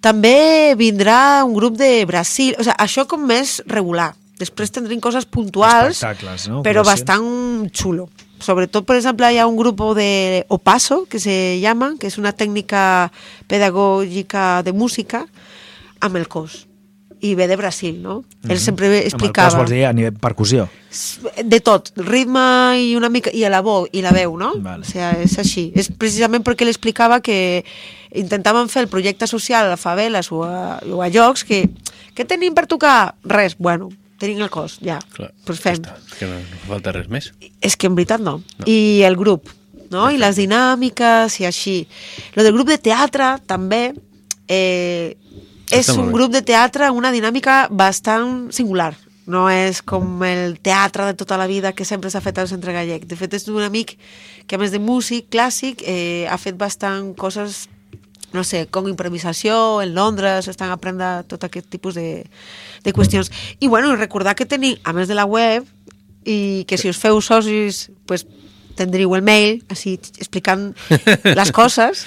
També 0.00 0.74
vindrà 0.80 1.44
un 1.44 1.52
grup 1.52 1.76
de 1.76 2.06
Brasil, 2.08 2.54
o 2.56 2.64
sigui, 2.64 2.76
això 2.80 3.04
com 3.08 3.26
més 3.28 3.58
regular. 3.68 4.14
Després 4.40 4.72
tindrem 4.72 5.00
coses 5.00 5.26
puntuals, 5.28 6.00
no? 6.48 6.62
Curación. 6.62 6.86
bastant 6.86 7.70
chulo. 7.70 8.08
Sobre 8.40 8.68
todo, 8.68 8.84
por 8.84 8.96
ejemplo, 8.96 9.26
hay 9.26 9.38
un 9.42 9.56
grupo 9.56 9.94
de 9.94 10.46
Opaso, 10.48 11.04
que 11.04 11.20
se 11.20 11.60
llama, 11.60 11.96
que 12.00 12.06
es 12.06 12.16
una 12.16 12.32
técnica 12.32 13.12
pedagógica 13.46 14.62
de 14.62 14.72
música, 14.72 15.26
amb 16.00 16.16
el 16.16 16.26
cos. 16.28 16.69
I 17.20 17.34
ve 17.36 17.46
de 17.50 17.56
Brasil, 17.56 17.98
no? 18.00 18.22
Ell 18.48 18.60
sempre 18.60 18.88
Amb 18.88 18.96
el 18.96 19.08
explicava... 19.10 19.50
cos 19.50 19.58
vols 19.58 19.72
dir 19.72 19.84
a 19.84 19.92
nivell 19.92 20.16
percussió. 20.20 20.66
De 21.44 21.60
tot, 21.60 21.92
ritme 22.00 22.42
i 22.80 22.94
una 22.96 23.10
mica 23.12 23.32
i 23.36 23.44
a 23.44 23.50
la 23.52 23.60
veu 23.66 23.86
i 23.92 24.02
la 24.02 24.14
veu, 24.16 24.38
no? 24.40 24.54
Vale. 24.64 24.86
O 24.86 24.88
sea, 24.88 25.12
és 25.20 25.36
així. 25.38 25.68
És 25.76 25.90
precisament 25.92 26.46
perquè 26.46 26.64
ell 26.64 26.72
explicava 26.72 27.20
que 27.20 27.62
intentaven 28.16 28.72
fer 28.72 28.86
el 28.86 28.90
projecte 28.90 29.28
social 29.30 29.70
a 29.70 29.78
faveles 29.78 30.32
o 30.32 30.42
a, 30.48 30.80
o 30.88 31.04
a 31.04 31.10
llocs 31.12 31.44
que 31.46 31.66
què 32.16 32.26
tenim 32.28 32.56
per 32.56 32.66
tocar? 32.68 33.14
Res, 33.24 33.54
bueno, 33.58 33.88
tenim 34.20 34.42
el 34.44 34.50
cos, 34.52 34.78
ja. 34.84 34.98
Clar, 35.14 35.30
pues 35.46 35.60
fem. 35.62 35.80
Que 36.18 36.28
no, 36.28 36.36
no 36.36 36.60
fa 36.64 36.74
falta 36.74 36.94
res 36.96 37.08
més. 37.12 37.30
És 37.64 37.76
que 37.76 37.88
en 37.88 37.96
veritat 37.98 38.22
no. 38.22 38.40
no. 38.40 38.68
I 38.68 39.02
el 39.08 39.16
grup, 39.16 39.52
no? 39.92 40.08
I 40.10 40.20
les 40.20 40.40
dinàmiques 40.40 41.40
i 41.40 41.48
així. 41.48 41.76
Lo 42.36 42.44
del 42.46 42.56
grup 42.56 42.68
de 42.72 42.80
teatre 42.82 43.36
també 43.48 43.90
eh, 44.50 45.16
és 45.70 45.88
Està 45.88 45.96
un 45.98 46.08
bé. 46.10 46.12
grup 46.14 46.32
de 46.34 46.42
teatre 46.42 46.86
amb 46.88 46.98
una 46.98 47.12
dinàmica 47.14 47.68
bastant 47.70 48.50
singular. 48.52 48.94
No 49.30 49.48
és 49.50 49.82
com 49.86 50.22
el 50.26 50.58
teatre 50.58 51.06
de 51.06 51.14
tota 51.14 51.36
la 51.38 51.46
vida 51.46 51.72
que 51.72 51.84
sempre 51.86 52.10
s'ha 52.10 52.22
fet 52.24 52.38
al 52.38 52.48
centre 52.50 52.72
gallec. 52.74 53.06
De 53.06 53.16
fet, 53.16 53.34
és 53.34 53.46
un 53.48 53.62
amic 53.62 53.96
que, 54.46 54.56
a 54.56 54.58
més 54.58 54.72
de 54.74 54.80
músic 54.82 55.28
clàssic, 55.30 55.84
eh, 55.86 56.26
ha 56.26 56.38
fet 56.38 56.58
bastant 56.58 57.14
coses 57.14 57.68
no 58.32 58.44
sé, 58.44 58.68
com 58.70 58.86
improvisació, 58.86 59.80
en 59.82 59.94
Londres, 59.94 60.46
estan 60.46 60.70
aprenent 60.70 61.26
tot 61.26 61.42
aquest 61.44 61.66
tipus 61.66 61.96
de, 61.98 62.26
de 62.84 62.92
qüestions. 62.94 63.30
I 63.58 63.66
bueno, 63.66 63.96
recordar 63.96 64.36
que 64.38 64.46
tenim, 64.46 64.76
a 64.84 64.92
més 64.94 65.08
de 65.10 65.16
la 65.18 65.26
web, 65.26 65.66
i 66.24 66.64
que 66.68 66.78
si 66.78 66.88
us 66.90 67.00
feu 67.00 67.18
socis, 67.24 67.88
pues, 68.06 68.26
tindríeu 68.78 69.16
el 69.16 69.24
mail, 69.26 69.64
així 69.68 69.96
explicant 69.98 70.70
les 71.40 71.50
coses. 71.52 72.04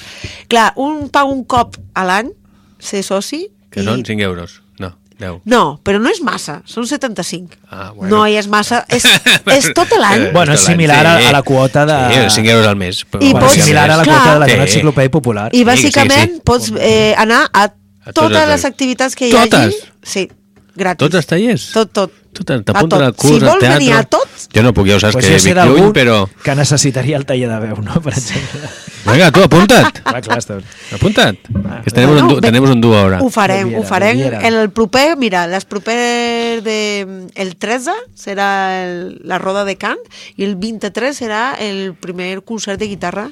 Clar, 0.48 0.72
un 0.80 1.10
paga 1.12 1.32
un 1.32 1.44
cop 1.44 1.76
a 1.94 2.06
l'any, 2.08 2.32
ser 2.80 3.04
soci, 3.04 3.46
Que 3.74 3.82
i... 3.82 3.88
són 3.88 4.04
5 4.06 4.22
euros. 4.28 4.60
No, 4.80 4.92
10. 5.20 5.42
No, 5.50 5.62
però 5.86 6.00
no 6.02 6.10
és 6.14 6.22
massa, 6.26 6.60
són 6.70 6.86
75. 6.90 7.58
Ah, 7.70 7.92
bueno. 7.96 8.10
No 8.16 8.24
hi 8.30 8.38
és 8.38 8.48
massa, 8.52 8.84
és, 8.90 9.06
és 9.58 9.70
tot 9.78 9.92
l'any. 9.98 10.30
Bueno, 10.34 10.54
és 10.58 10.64
similar 10.66 11.02
a, 11.06 11.16
sí. 11.20 11.28
a 11.30 11.32
la 11.36 11.42
quota 11.48 11.86
de... 11.90 11.98
Sí, 12.30 12.42
5 12.42 12.50
euros 12.56 12.68
al 12.70 12.76
mes. 12.78 13.04
Però 13.10 13.22
I 13.24 13.32
Bueno, 13.32 13.48
pots- 13.48 13.60
similar 13.62 13.90
a 13.90 13.98
la 13.98 14.04
Clar. 14.08 14.18
quota 14.20 14.34
de 14.34 14.40
la 14.40 14.48
Sí. 14.48 14.54
sí. 14.56 14.62
enciclopèdia 14.68 15.12
popular. 15.12 15.50
I 15.54 15.64
bàsicament 15.66 16.40
pots 16.46 16.72
eh, 16.80 17.14
anar 17.18 17.48
a, 17.54 17.70
A 18.06 18.12
totes 18.14 18.38
els- 18.42 18.50
les 18.56 18.66
activitats 18.66 19.16
que 19.16 19.30
hi 19.30 19.32
Totes? 19.32 19.60
hagi. 19.60 19.76
Sí, 20.04 20.26
gratis. 20.76 21.00
Tots 21.06 21.16
els 21.22 21.26
tallers? 21.30 21.70
Tot, 21.74 21.92
tot. 21.94 22.20
Tu 22.34 22.42
t'apunten 22.44 22.98
al 22.98 23.12
tot. 23.14 23.20
curs, 23.22 23.36
Si 23.38 23.44
al 23.44 23.50
vols 23.52 23.60
teatre... 23.62 23.78
venir 23.78 23.94
a 23.94 24.04
tot, 24.10 24.30
Jo 24.56 24.64
no 24.66 24.72
puc, 24.74 24.88
ja 24.90 24.96
ho 24.96 25.00
saps 25.04 25.14
Pues 25.14 25.28
que 25.28 25.36
vic 25.38 25.60
lluny, 25.70 25.92
però... 25.94 26.16
que 26.42 26.56
necessitaria 26.58 27.18
el 27.20 27.28
taller 27.30 27.46
de 27.52 27.60
veu, 27.62 27.78
no? 27.86 28.00
Per 28.02 28.14
exemple. 28.14 28.70
Vinga, 29.06 29.28
tu, 29.36 29.44
apunta't. 29.46 30.00
clar. 30.26 30.42
Apunta't. 30.98 31.38
Que 31.84 31.92
tenemos, 31.92 32.16
Bueno, 32.16 32.26
un, 32.26 32.30
du 32.30 32.36
ve- 32.38 32.42
tenemos 32.42 32.70
un 32.72 32.82
dúo 32.82 32.98
ahora. 32.98 33.20
Ho 33.22 33.30
farem, 33.30 33.68
Bebiera, 33.68 33.80
ho 33.82 33.84
farem. 33.86 34.20
En 34.46 34.54
el 34.64 34.72
proper, 34.72 35.16
mira, 35.16 35.46
les 35.46 35.66
properes 35.66 36.64
de... 36.64 37.28
El 37.36 37.56
13 37.56 37.92
serà 38.18 38.50
el, 38.84 39.20
la 39.24 39.38
roda 39.38 39.66
de 39.66 39.76
cant 39.78 40.02
i 40.36 40.44
el 40.48 40.56
23 40.56 41.14
serà 41.14 41.54
el 41.62 41.94
primer 41.94 42.42
concert 42.42 42.80
de 42.82 42.88
guitarra 42.90 43.30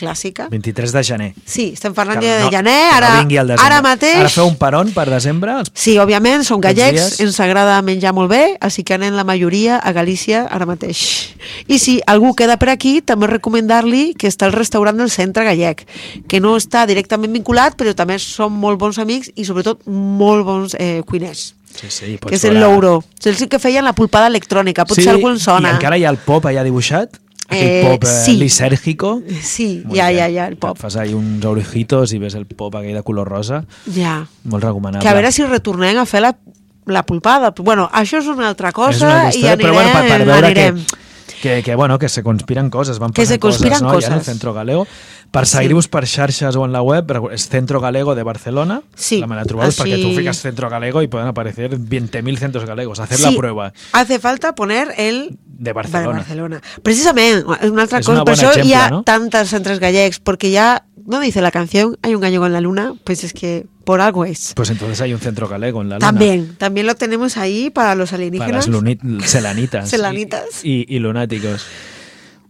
clàssica. 0.00 0.48
23 0.50 0.94
de 0.96 1.02
gener. 1.04 1.28
Sí, 1.44 1.70
estem 1.76 1.94
parlant 1.94 2.20
Que 2.20 2.26
ja 2.26 2.38
de 2.38 2.46
no- 2.46 2.52
gener, 2.54 2.78
ara, 2.96 3.12
no 3.22 3.40
al 3.40 3.52
ara 3.58 3.80
mateix... 3.84 4.16
Ara 4.22 4.32
feu 4.32 4.48
un 4.48 4.56
peron 4.60 4.90
per 4.96 5.06
desembre? 5.10 5.58
Els... 5.60 5.70
Sí, 5.74 5.98
òbviament, 6.00 6.44
són 6.46 6.62
Aquests 6.62 6.80
gallecs, 6.80 7.20
ens 7.24 7.38
agrada 7.44 7.76
menjar 7.86 8.14
molt 8.16 8.32
bé, 8.32 8.56
així 8.60 8.84
que 8.86 8.96
anem 8.96 9.14
la 9.18 9.26
majoria 9.28 9.78
a 9.78 9.92
Galícia 9.96 10.46
ara 10.48 10.66
mateix. 10.68 11.04
I 11.68 11.78
si 11.82 11.98
algú 12.10 12.34
queda 12.38 12.56
per 12.60 12.72
aquí, 12.72 12.98
també 13.04 13.28
recomanar-li 13.30 14.14
que 14.18 14.30
està 14.30 14.48
el 14.48 14.56
restaurant 14.56 14.98
del 14.98 15.12
Centre 15.12 15.44
Gallec, 15.44 15.86
que 16.28 16.40
no 16.40 16.56
està 16.58 16.86
directament 16.88 17.32
vinculat, 17.36 17.76
però 17.76 17.94
també 17.94 18.18
són 18.22 18.56
molt 18.56 18.80
bons 18.80 18.98
amics 18.98 19.32
i 19.36 19.46
sobretot 19.48 19.86
molt 19.86 20.46
bons 20.46 20.76
eh, 20.78 21.00
cuiners. 21.06 21.50
Sí, 21.70 21.86
sí, 21.88 22.18
que 22.18 22.34
és 22.34 22.44
el 22.44 22.58
Louro. 22.58 22.98
Ells 23.24 23.38
sí 23.38 23.46
que 23.48 23.60
feien 23.62 23.86
la 23.86 23.94
pulpada 23.94 24.26
electrònica, 24.26 24.84
potser 24.88 25.04
sí, 25.06 25.10
algú 25.12 25.30
en 25.30 25.38
sona. 25.38 25.70
I 25.70 25.78
encara 25.78 25.98
hi 26.00 26.04
ha 26.04 26.10
el 26.12 26.18
pop 26.24 26.48
allà 26.50 26.64
dibuixat? 26.66 27.20
Aquell 27.50 27.66
Eh, 27.68 27.82
pop 27.90 28.04
eh, 28.04 28.06
sí. 28.24 28.36
lisèrgico? 28.38 29.22
Sí, 29.42 29.82
Muy 29.84 29.98
ja, 29.98 30.06
bé. 30.08 30.16
ja, 30.20 30.28
ja, 30.30 30.46
el 30.48 30.56
pop. 30.56 30.76
Et 30.76 30.82
fas 30.82 30.96
ahí 30.96 31.12
uns 31.14 31.44
orejitos 31.44 32.12
i 32.14 32.18
ves 32.22 32.34
el 32.38 32.46
pop 32.46 32.74
aquell 32.78 32.94
de 32.94 33.02
color 33.02 33.28
rosa. 33.28 33.64
Ja. 33.92 34.20
Molt 34.44 34.64
recomanable. 34.64 35.02
Que 35.02 35.10
a 35.10 35.14
veure 35.18 35.32
si 35.34 35.42
retornem 35.44 35.98
a 35.98 36.06
fer 36.06 36.22
la, 36.22 36.36
la 36.86 37.02
pulpada. 37.04 37.50
Bueno, 37.58 37.88
això 37.92 38.18
és 38.22 38.26
una 38.30 38.48
altra 38.48 38.70
cosa 38.72 39.04
una 39.06 39.14
altra 39.26 39.34
i 39.34 39.38
història, 39.42 39.52
anirem, 39.52 39.66
però 39.66 39.74
bueno, 39.74 39.92
per, 39.92 40.08
per 40.08 40.26
veure 40.30 40.46
anirem. 40.54 40.78
que, 40.84 40.96
que, 41.40 41.74
bueno, 41.74 41.98
que 41.98 42.08
se 42.08 42.22
conspiren 42.22 42.70
coses, 42.70 42.98
van 42.98 43.12
Que 43.12 43.26
se 43.26 43.38
conspiran 43.38 43.80
coses, 43.80 43.82
no? 43.82 44.00
Ja 44.00 44.06
en 44.08 44.12
el 44.12 44.18
coses. 44.18 44.32
Centro 44.32 44.52
Galego. 44.54 44.86
Per 45.30 45.46
Sí. 45.46 45.58
seguir-vos 45.58 45.86
per 45.86 46.06
xarxes 46.08 46.56
o 46.56 46.64
en 46.64 46.72
la 46.72 46.82
web, 46.82 47.06
és 47.30 47.48
Centro 47.48 47.80
Galego 47.80 48.14
de 48.16 48.22
Barcelona. 48.24 48.82
Sí, 48.96 49.20
La 49.20 49.26
manera 49.28 49.44
de 49.44 49.48
trobar-los 49.48 49.78
así- 49.78 49.88
perquè 49.90 50.02
tu 50.02 50.16
fiques 50.18 50.40
Centro 50.40 50.68
Galego 50.68 51.02
y 51.02 51.06
pueden 51.08 51.28
aparecer 51.28 51.78
20.000 51.78 52.36
centros 52.38 52.64
galegos. 52.66 52.98
Hacer 52.98 53.20
la 53.20 53.28
Sí, 53.30 53.36
prueba 53.36 53.72
Hace 53.92 54.18
falta 54.18 54.54
poner 54.56 54.92
el 54.96 55.38
de 55.46 55.72
Barcelona. 55.72 56.08
de 56.12 56.18
Barcelona. 56.18 56.60
Precisament, 56.82 57.44
una 57.46 57.82
altra 57.82 58.00
És 58.00 58.06
cosa. 58.06 58.22
una 58.22 58.24
Per 58.24 58.34
això 58.34 58.50
hi 58.64 58.72
ha 58.72 58.86
exemple, 58.86 58.90
no? 58.90 59.02
centres 59.46 59.78
gallecs, 59.78 60.18
ya, 60.50 60.84
no 61.06 61.20
dice 61.20 61.40
la 61.40 61.50
canción, 61.50 61.98
hay 62.02 62.14
un 62.14 62.20
gallego 62.20 62.46
en 62.46 62.52
la 62.52 62.60
luna, 62.60 62.94
pues 63.04 63.24
es 63.24 63.32
que 63.32 63.66
por 63.84 64.00
algo 64.00 64.24
es. 64.24 64.52
Pues 64.54 64.70
entonces 64.70 65.00
hay 65.00 65.12
un 65.12 65.20
centro 65.20 65.48
galego 65.48 65.82
en 65.82 65.88
la 65.88 65.96
luna. 65.96 66.06
También, 66.06 66.54
también 66.56 66.86
lo 66.86 66.94
tenemos 66.94 67.36
ahí 67.36 67.70
para 67.70 67.94
los 67.94 68.10
Para 68.10 68.22
alienígenas. 68.22 68.66
las 68.66 68.68
lunit 68.68 69.00
selanitas. 69.24 69.88
Selanitas. 69.90 70.64
I, 70.64 70.86
i 70.88 70.98
lunàticos. 70.98 71.66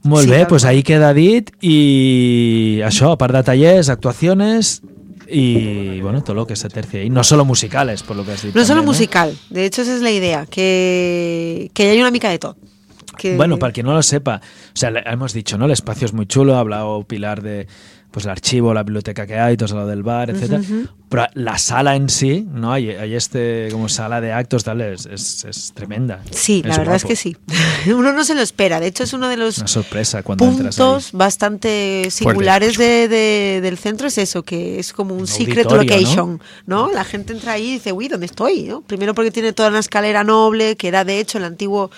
Molt 0.02 0.24
Sí, 0.24 0.30
bé, 0.30 0.38
tal 0.38 0.46
pues 0.46 0.64
ahí 0.64 0.82
queda 0.82 1.12
dit 1.12 1.50
i 1.60 2.80
això, 2.86 3.12
a 3.12 3.18
part 3.20 3.34
de 3.36 3.42
tallers, 3.44 3.90
actuaciones 3.90 4.80
y 5.28 6.00
bueno, 6.00 6.22
todo 6.22 6.34
lo 6.34 6.46
que 6.46 6.56
se 6.56 6.68
tercia 6.68 7.00
ahí. 7.00 7.10
No 7.10 7.22
solo 7.22 7.44
musicales, 7.44 8.02
por 8.02 8.16
lo 8.16 8.24
que 8.24 8.32
has 8.32 8.42
dicho. 8.42 8.58
No 8.58 8.64
solo 8.64 8.82
musical, 8.82 9.36
de 9.50 9.66
hecho 9.66 9.82
esa 9.82 9.94
es 9.94 10.02
la 10.02 10.10
idea, 10.10 10.46
que, 10.46 11.70
que 11.74 11.90
haya 11.90 12.00
una 12.00 12.10
mica 12.10 12.30
de 12.30 12.38
todo. 12.38 12.56
Que, 13.16 13.36
Bueno, 13.36 13.58
para 13.58 13.72
quien 13.72 13.86
no 13.86 13.92
lo 13.92 14.02
sepa, 14.02 14.40
o 14.74 14.76
sea, 14.76 14.90
hemos 15.06 15.34
dicho, 15.34 15.58
¿no? 15.58 15.66
El 15.66 15.72
espacio 15.72 16.06
es 16.06 16.14
muy 16.14 16.26
chulo, 16.26 16.56
ha 16.56 16.60
hablado 16.60 17.04
Pilar 17.04 17.42
de 17.42 17.66
pues 18.10 18.24
el 18.24 18.32
archivo, 18.32 18.74
la 18.74 18.82
biblioteca 18.82 19.26
que 19.26 19.38
hay, 19.38 19.56
todo 19.56 19.74
lo 19.74 19.86
del 19.86 20.02
bar, 20.02 20.30
etcétera. 20.30 20.60
Ujú. 20.60 20.88
Pero 21.08 21.26
la 21.34 21.58
sala 21.58 21.96
en 21.96 22.08
sí, 22.08 22.46
¿no? 22.52 22.72
Hay, 22.72 22.90
hay 22.90 23.14
este 23.14 23.68
como 23.70 23.88
sala 23.88 24.20
de 24.20 24.32
actos, 24.32 24.64
tal, 24.64 24.80
es, 24.80 25.06
es, 25.06 25.44
es 25.44 25.72
tremenda. 25.74 26.22
Sí, 26.30 26.62
la 26.64 26.76
verdad 26.76 26.96
es 26.96 27.04
que 27.04 27.16
sí. 27.16 27.36
Uno 27.86 28.12
no 28.12 28.24
se 28.24 28.34
lo 28.34 28.42
espera. 28.42 28.80
De 28.80 28.88
hecho, 28.88 29.04
es 29.04 29.12
uno 29.12 29.28
de 29.28 29.36
los 29.36 29.58
Una 29.58 29.68
sorpresa 29.68 30.22
cuando 30.22 30.44
puntos 30.44 31.10
bastante 31.12 32.08
singulares 32.10 32.76
de, 32.78 33.08
de- 33.08 33.60
del 33.60 33.78
centro 33.78 34.08
es 34.08 34.18
eso, 34.18 34.42
que 34.42 34.78
es 34.78 34.92
como 34.92 35.14
un, 35.14 35.26
secret 35.26 35.70
location, 35.70 36.40
¿no? 36.66 36.90
La 36.92 37.04
gente 37.04 37.32
entra 37.32 37.52
ahí 37.52 37.68
y 37.68 37.72
dice, 37.74 37.92
uy, 37.92 38.08
¿dónde 38.08 38.26
estoy? 38.26 38.64
¿no? 38.64 38.80
Primero 38.82 39.14
porque 39.14 39.30
tiene 39.30 39.52
toda 39.52 39.68
una 39.68 39.78
escalera 39.80 40.24
noble, 40.24 40.76
que 40.76 40.88
era 40.88 41.04
de 41.04 41.20
hecho 41.20 41.38
el 41.38 41.44
antiguo 41.44 41.90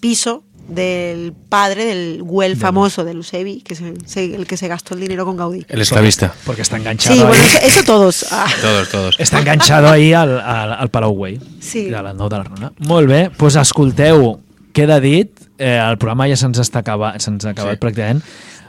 piso 0.00 0.42
del 0.68 1.32
padre 1.48 1.84
del 1.84 2.22
Güell 2.22 2.56
famoso 2.56 3.04
de 3.04 3.14
Lucevi, 3.14 3.60
que 3.62 3.74
es 3.74 3.80
el, 3.80 3.98
se- 4.06 4.34
el 4.34 4.46
que 4.46 4.56
se 4.56 4.68
gastó 4.68 4.94
el 4.94 5.00
dinero 5.00 5.24
con 5.24 5.36
Gaudí. 5.36 5.64
El 5.68 5.80
esclavista. 5.80 6.32
Porque 6.44 6.62
está 6.62 6.76
enganchado 6.76 7.14
Sí, 7.14 7.20
ahí. 7.20 7.26
bueno, 7.28 7.42
eso, 7.44 7.58
eso 7.66 7.82
todos. 7.84 8.26
Ah. 8.32 8.46
Todos, 8.60 8.88
todos. 8.90 9.18
Està 9.20 9.40
enganxado 9.40 9.88
ahí 9.90 10.12
al, 10.12 10.40
al, 10.40 10.72
al 10.72 10.88
Palau 10.90 11.12
Güell, 11.12 11.40
Sí. 11.60 11.84
de 11.90 11.90
la 12.02 12.14
Nou 12.14 12.28
de 12.28 12.38
la 12.38 12.44
Rona. 12.44 12.72
Molt 12.86 13.08
bé, 13.08 13.28
doncs 13.38 13.56
escolteu, 13.60 14.40
queda 14.72 15.00
dit, 15.00 15.30
eh, 15.58 15.76
el 15.76 15.98
programa 15.98 16.26
ja 16.30 16.36
se'ns 16.40 16.58
acaba, 16.74 17.12
se'ns 17.18 17.44
ha 17.44 17.50
acabat 17.52 17.76
sí. 17.76 17.82
pràcticament. 17.84 18.22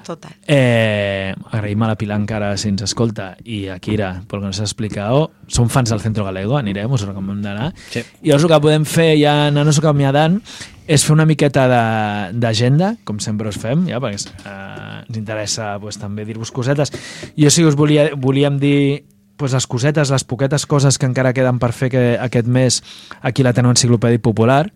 Total. 0.03 0.33
Eh, 0.47 1.33
agraïm 1.51 1.83
a 1.83 1.87
la 1.87 1.95
Pilar 1.95 2.17
encara 2.19 2.51
si 2.59 2.67
ens 2.69 2.83
escolta 2.83 3.33
i 3.45 3.67
a 3.71 3.77
Kira 3.79 4.09
pel 4.27 4.41
que 4.43 4.49
ens 4.51 4.59
ha 4.59 4.67
explicat. 4.67 5.31
Som 5.47 5.69
fans 5.71 5.89
del 5.93 6.01
Centro 6.03 6.25
Galego, 6.27 6.57
anirem, 6.57 6.91
us 6.91 7.05
d'anar. 7.05 7.71
Sí. 7.89 8.03
I 8.21 8.29
llavors 8.29 8.43
el 8.43 8.51
que 8.51 8.61
podem 8.67 8.85
fer 8.85 9.13
ja 9.21 9.47
anant-nos 9.47 9.79
acomiadant 9.79 10.41
és 10.87 11.05
fer 11.05 11.13
una 11.15 11.25
miqueta 11.25 11.67
de- 11.71 12.39
d'agenda, 12.39 12.97
com 13.05 13.19
sempre 13.23 13.47
us 13.49 13.57
fem, 13.57 13.85
ja, 13.87 13.99
perquè 14.03 14.19
eh, 14.45 15.05
ens 15.07 15.17
interessa 15.17 15.77
pues, 15.79 15.97
també 15.97 16.25
dir-vos 16.25 16.51
cosetes. 16.51 16.91
Jo 17.39 17.49
sí 17.49 17.63
us 17.63 17.75
volia, 17.79 18.09
volíem 18.15 18.59
dir 18.59 19.05
pues, 19.37 19.53
les 19.53 19.65
cosetes, 19.67 20.11
les 20.11 20.23
poquetes 20.27 20.65
coses 20.65 20.97
que 20.99 21.05
encara 21.07 21.31
queden 21.33 21.57
per 21.59 21.71
fer 21.71 21.89
que 21.89 22.03
aquest 22.19 22.47
mes 22.47 22.81
aquí 23.21 23.43
la 23.43 23.53
Teno 23.53 23.71
Enciclopèdia 23.71 24.19
Popular, 24.21 24.73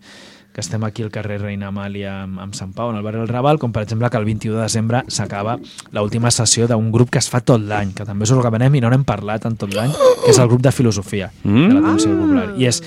que 0.58 0.62
estem 0.66 0.82
aquí 0.82 1.04
al 1.06 1.12
carrer 1.14 1.36
Reina 1.38 1.68
Amàlia 1.70 2.24
amb, 2.24 2.40
amb 2.42 2.54
Sant 2.58 2.72
Pau, 2.74 2.88
en 2.90 2.96
el 2.98 3.04
barri 3.06 3.20
del 3.20 3.28
Raval, 3.30 3.60
com 3.62 3.70
per 3.70 3.84
exemple 3.84 4.08
que 4.10 4.18
el 4.18 4.24
21 4.26 4.56
de 4.56 4.62
desembre 4.64 5.04
s'acaba 5.06 5.52
l'última 5.94 6.32
sessió 6.34 6.66
d'un 6.66 6.88
grup 6.90 7.12
que 7.14 7.20
es 7.22 7.28
fa 7.30 7.38
tot 7.46 7.62
l'any, 7.62 7.92
que 7.94 8.02
també 8.08 8.26
us 8.26 8.32
ho 8.34 8.40
recomanem 8.40 8.74
i 8.74 8.80
no 8.82 8.90
n'hem 8.90 9.04
parlat 9.06 9.46
en 9.46 9.54
tot 9.54 9.70
l'any, 9.70 9.92
que 10.24 10.32
és 10.32 10.38
el 10.42 10.48
grup 10.50 10.64
de 10.66 10.72
filosofia 10.74 11.28
Mm. 11.44 11.68
de 11.68 11.74
la 11.78 11.92
Teno 11.94 12.16
Popular. 12.24 12.46
I 12.58 12.66
és 12.66 12.80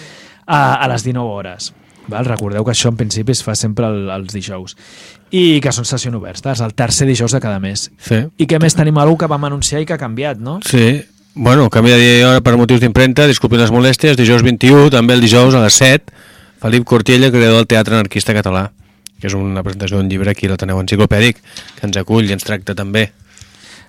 a, 0.45 0.75
a 0.83 0.87
les 0.91 1.05
19 1.07 1.31
hores. 1.31 1.69
Val? 2.11 2.25
Recordeu 2.27 2.65
que 2.67 2.73
això 2.73 2.89
en 2.91 2.97
principi 2.99 3.31
es 3.31 3.43
fa 3.45 3.55
sempre 3.55 3.87
el, 3.87 4.09
els 4.11 4.33
dijous 4.35 4.75
i 5.31 5.61
que 5.63 5.71
són 5.71 5.85
sessions 5.87 6.17
obertes, 6.17 6.59
el 6.59 6.73
tercer 6.75 7.07
dijous 7.07 7.31
de 7.31 7.39
cada 7.39 7.61
mes. 7.63 7.85
Sí. 8.03 8.19
I 8.35 8.47
què 8.51 8.59
més 8.59 8.75
tenim 8.75 8.97
algú 8.99 9.15
que 9.21 9.29
vam 9.31 9.45
anunciar 9.47 9.79
i 9.79 9.85
que 9.87 9.95
ha 9.95 10.01
canviat, 10.01 10.41
no? 10.43 10.57
Sí, 10.67 11.05
bueno, 11.35 11.69
canvi 11.71 11.93
de 11.95 12.01
dia 12.01 12.17
i 12.19 12.23
hora 12.27 12.41
per 12.43 12.57
motius 12.59 12.81
d'impremta, 12.83 13.29
disculpin 13.31 13.61
les 13.63 13.71
molèsties, 13.71 14.17
dijous 14.19 14.43
21, 14.43 14.89
també 14.91 15.15
el 15.15 15.23
dijous 15.23 15.55
a 15.55 15.61
les 15.63 15.77
7, 15.79 16.11
Felip 16.61 16.83
Cortiella, 16.85 17.31
creador 17.31 17.57
del 17.57 17.65
Teatre 17.65 17.95
Anarquista 17.95 18.35
Català, 18.37 18.67
que 19.17 19.25
és 19.25 19.33
una 19.33 19.63
presentació 19.65 19.97
d'un 19.97 20.11
llibre 20.11 20.29
aquí 20.29 20.45
a 20.45 20.51
l'Ateneu 20.51 20.77
Enciclopèdic, 20.83 21.39
que 21.79 21.87
ens 21.87 21.97
acull 21.97 22.29
i 22.29 22.35
ens 22.35 22.45
tracta 22.45 22.77
també. 22.77 23.09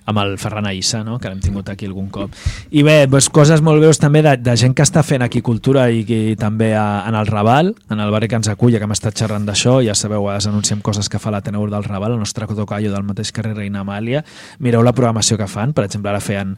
amb 0.04 0.18
el 0.18 0.32
Ferran 0.38 0.66
Aissa, 0.66 1.04
no? 1.06 1.20
que 1.20 1.28
l'hem 1.30 1.38
tingut 1.38 1.68
aquí 1.70 1.86
algun 1.86 2.08
cop. 2.10 2.32
I 2.74 2.82
bé, 2.82 3.06
doncs, 3.06 3.28
coses 3.30 3.60
molt 3.62 3.78
veus 3.78 4.00
també 4.02 4.18
de, 4.26 4.32
de 4.34 4.56
gent 4.58 4.72
que 4.74 4.82
està 4.82 5.04
fent 5.06 5.22
aquí 5.22 5.38
cultura 5.46 5.84
i, 5.94 6.00
i 6.02 6.34
també 6.34 6.72
a, 6.74 7.04
en 7.06 7.14
el 7.14 7.28
Raval, 7.28 7.70
en 7.92 8.02
el 8.02 8.10
barri 8.10 8.26
que 8.26 8.40
ens 8.40 8.50
acull, 8.50 8.74
que 8.74 8.82
hem 8.82 8.96
estat 8.96 9.14
xerrant 9.20 9.46
d'això, 9.46 9.76
ja 9.86 9.94
sabeu, 9.94 10.26
a 10.26 10.40
anunciem 10.40 10.80
coses 10.82 11.06
que 11.12 11.20
fa 11.22 11.30
l'Ateneu 11.30 11.68
del 11.70 11.86
Raval, 11.86 12.16
el 12.16 12.24
nostre 12.24 12.48
tocayo 12.50 12.90
del 12.90 13.06
mateix 13.06 13.30
carrer 13.36 13.54
Reina 13.60 13.84
Amàlia. 13.86 14.24
Mireu 14.58 14.82
la 14.82 14.96
programació 14.96 15.38
que 15.38 15.46
fan, 15.46 15.70
per 15.76 15.86
exemple, 15.86 16.10
ara 16.10 16.24
feien 16.24 16.56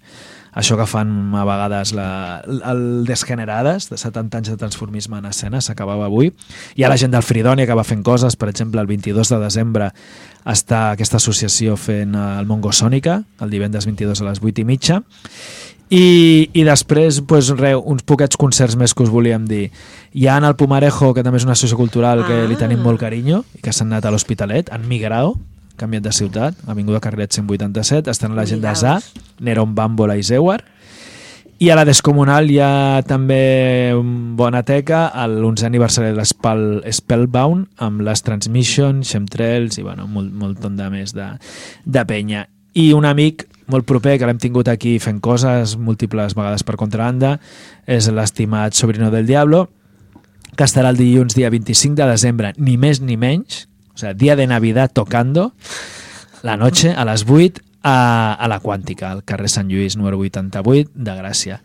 això 0.55 0.79
que 0.79 0.87
fan 0.87 1.35
a 1.35 1.45
vegades 1.47 1.93
la, 1.97 2.43
el 2.47 3.05
Desgenerades, 3.09 3.89
de 3.91 3.99
70 3.99 4.39
anys 4.39 4.53
de 4.53 4.57
transformisme 4.61 5.19
en 5.19 5.27
escena, 5.27 5.61
s'acabava 5.61 6.07
avui. 6.07 6.31
Hi 6.79 6.87
ha 6.87 6.93
la 6.93 6.99
gent 7.01 7.13
del 7.15 7.27
Fridònia 7.27 7.67
que 7.67 7.77
va 7.77 7.85
fent 7.87 8.05
coses, 8.07 8.39
per 8.39 8.49
exemple, 8.53 8.81
el 8.81 8.91
22 8.91 9.35
de 9.35 9.41
desembre 9.43 9.91
està 10.47 10.91
aquesta 10.93 11.19
associació 11.19 11.77
fent 11.81 12.15
el 12.15 12.47
Mongo 12.47 12.73
Sònica, 12.73 13.23
el 13.43 13.51
divendres 13.51 13.89
22 13.89 14.23
a 14.23 14.29
les 14.31 14.43
8 14.43 14.63
i 14.63 14.67
mitja, 14.69 15.01
i, 15.91 16.51
i 16.53 16.65
després 16.65 17.21
pues, 17.29 17.51
re, 17.59 17.75
uns 17.77 18.05
poquets 18.07 18.39
concerts 18.41 18.77
més 18.81 18.95
que 18.95 19.05
us 19.05 19.13
volíem 19.13 19.45
dir. 19.49 19.69
Hi 20.15 20.29
ha 20.29 20.39
en 20.41 20.47
el 20.49 20.57
Pumarejo, 20.57 21.13
que 21.15 21.25
també 21.27 21.41
és 21.43 21.47
una 21.47 21.55
associació 21.59 21.79
cultural 21.81 22.25
que 22.29 22.45
li 22.49 22.57
tenim 22.61 22.83
molt 22.83 23.03
carinyo, 23.03 23.43
i 23.59 23.63
que 23.65 23.75
s'han 23.75 23.93
anat 23.93 24.09
a 24.09 24.15
l'Hospitalet, 24.15 24.73
han 24.73 24.87
migrat, 24.89 25.35
canviat 25.77 26.05
de 26.07 26.13
ciutat, 26.15 26.59
Avinguda 26.71 27.03
Carrilet 27.03 27.35
187, 27.35 28.11
estan 28.11 28.33
a 28.33 28.39
la 28.39 28.47
gent 28.47 28.63
de 28.63 28.73
Zà, 28.79 28.99
Neron 29.41 29.75
Bàmbola 29.75 30.17
i 30.19 30.23
Zeuar, 30.23 30.61
i 31.63 31.71
a 31.71 31.77
la 31.79 31.85
Descomunal 31.87 32.49
hi 32.51 32.59
ha 32.59 33.01
també 33.07 33.95
bona 34.37 34.65
teca 34.67 35.07
a 35.15 35.29
l'11 35.29 35.69
aniversari 35.69 36.11
de 36.11 36.19
l'Spell 36.19 36.83
Spellbound 36.93 37.85
amb 37.87 38.03
les 38.05 38.25
Transmission, 38.27 39.05
Chemtrails 39.07 39.79
i 39.79 39.85
bueno, 39.87 40.09
molt, 40.11 40.33
molt 40.35 40.59
ton 40.61 40.75
de 40.77 40.89
més 40.91 41.15
de, 41.15 41.29
de 41.87 42.05
penya. 42.11 42.43
I 42.75 42.91
un 42.93 43.07
amic 43.07 43.47
molt 43.71 43.87
proper 43.87 44.19
que 44.19 44.27
l'hem 44.27 44.41
tingut 44.43 44.69
aquí 44.69 44.99
fent 45.01 45.23
coses 45.25 45.77
múltiples 45.79 46.35
vegades 46.37 46.67
per 46.67 46.77
contrabanda 46.81 47.39
és 47.87 48.11
l'estimat 48.11 48.75
Sobrino 48.75 49.13
del 49.15 49.31
Diablo 49.31 49.69
que 50.59 50.67
estarà 50.67 50.91
el 50.93 50.99
dilluns 50.99 51.39
dia 51.39 51.49
25 51.55 51.97
de 51.97 52.11
desembre 52.11 52.53
ni 52.59 52.77
més 52.77 53.01
ni 53.01 53.17
menys 53.17 53.65
o 53.95 53.99
sea, 53.99 54.13
dia 54.13 54.37
de 54.37 54.47
Navidad 54.47 54.91
tocando 54.93 55.53
la 56.43 56.59
noche 56.59 56.93
a 56.93 57.07
les 57.09 57.25
8 57.25 57.63
a, 57.85 58.35
a 58.35 58.49
la 58.49 58.59
Quàntica, 58.65 59.13
al 59.13 59.23
carrer 59.29 59.53
Sant 59.53 59.69
Lluís 59.71 59.99
número 60.01 60.19
88 60.19 60.91
de 60.95 61.15
Gràcia. 61.21 61.61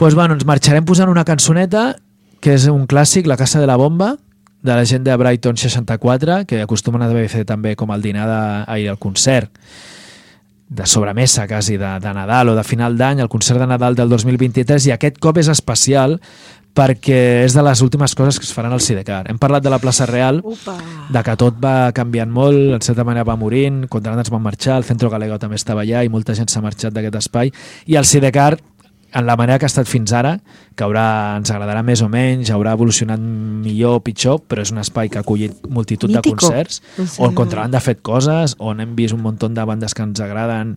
pues, 0.00 0.14
bueno, 0.14 0.32
ens 0.32 0.46
marxarem 0.48 0.86
posant 0.88 1.10
una 1.12 1.26
cançoneta 1.28 1.98
que 2.40 2.54
és 2.56 2.64
un 2.72 2.86
clàssic, 2.88 3.26
La 3.26 3.36
Casa 3.36 3.60
de 3.60 3.66
la 3.68 3.76
Bomba, 3.76 4.14
de 4.62 4.72
la 4.72 4.84
gent 4.84 5.04
de 5.04 5.16
Brighton 5.16 5.56
64, 5.56 6.46
que 6.46 6.62
acostumen 6.62 7.02
a 7.02 7.10
fet 7.28 7.46
també 7.48 7.74
com 7.76 7.90
el 7.92 8.00
dinar 8.00 8.28
ai, 8.66 8.86
el 8.86 8.96
concert 8.96 9.50
de 10.70 10.86
sobremesa 10.86 11.48
quasi 11.48 11.76
de, 11.76 11.98
de 12.00 12.14
Nadal 12.14 12.48
o 12.48 12.54
de 12.54 12.64
final 12.64 12.96
d'any, 12.96 13.20
el 13.20 13.28
concert 13.28 13.58
de 13.60 13.66
Nadal 13.66 13.96
del 13.98 14.08
2023 14.08 14.86
i 14.86 14.92
aquest 14.94 15.18
cop 15.18 15.36
és 15.42 15.48
especial 15.50 16.20
perquè 16.74 17.44
és 17.44 17.54
de 17.56 17.62
les 17.66 17.82
últimes 17.82 18.14
coses 18.14 18.38
que 18.38 18.46
es 18.46 18.54
faran 18.54 18.72
al 18.72 18.80
Sidecar. 18.80 19.24
Hem 19.30 19.38
parlat 19.42 19.64
de 19.64 19.72
la 19.72 19.80
plaça 19.82 20.06
Real, 20.06 20.40
Upa. 20.44 20.76
de 21.10 21.22
que 21.26 21.36
tot 21.36 21.58
va 21.62 21.92
canviant 21.92 22.30
molt, 22.30 22.74
en 22.76 22.80
certa 22.84 23.04
manera 23.04 23.26
va 23.26 23.36
morint, 23.36 23.86
contrabandats 23.90 24.30
van 24.30 24.42
marxar, 24.42 24.78
el 24.78 24.88
Centro 24.88 25.10
Galego 25.10 25.38
també 25.38 25.58
estava 25.58 25.82
allà 25.82 26.04
i 26.04 26.12
molta 26.12 26.34
gent 26.34 26.48
s'ha 26.48 26.62
marxat 26.62 26.94
d'aquest 26.94 27.20
espai, 27.24 27.52
i 27.86 27.98
el 27.98 28.06
Sidecar 28.06 28.56
en 29.12 29.26
la 29.26 29.36
manera 29.36 29.58
que 29.58 29.66
ha 29.66 29.70
estat 29.72 29.88
fins 29.90 30.12
ara, 30.14 30.36
que 30.78 30.84
haurà, 30.86 31.36
ens 31.40 31.50
agradarà 31.50 31.82
més 31.82 32.02
o 32.02 32.08
menys, 32.08 32.52
haurà 32.54 32.76
evolucionat 32.78 33.18
millor 33.20 33.98
o 33.98 34.02
pitjor, 34.06 34.38
però 34.46 34.62
és 34.62 34.70
un 34.70 34.78
espai 34.78 35.10
que 35.10 35.18
ha 35.18 35.24
acollit 35.26 35.66
multitud 35.68 36.10
de 36.10 36.20
Mítico. 36.20 36.46
concerts, 36.46 36.82
O 36.96 37.06
sigui, 37.06 37.26
on 37.26 37.34
Contrabanda 37.34 37.78
ha 37.78 37.84
fet 37.84 38.02
coses, 38.02 38.54
on 38.58 38.80
hem 38.80 38.94
vist 38.94 39.16
un 39.16 39.24
munt 39.24 39.40
de 39.40 39.64
bandes 39.64 39.94
que 39.94 40.02
ens 40.06 40.20
agraden 40.20 40.76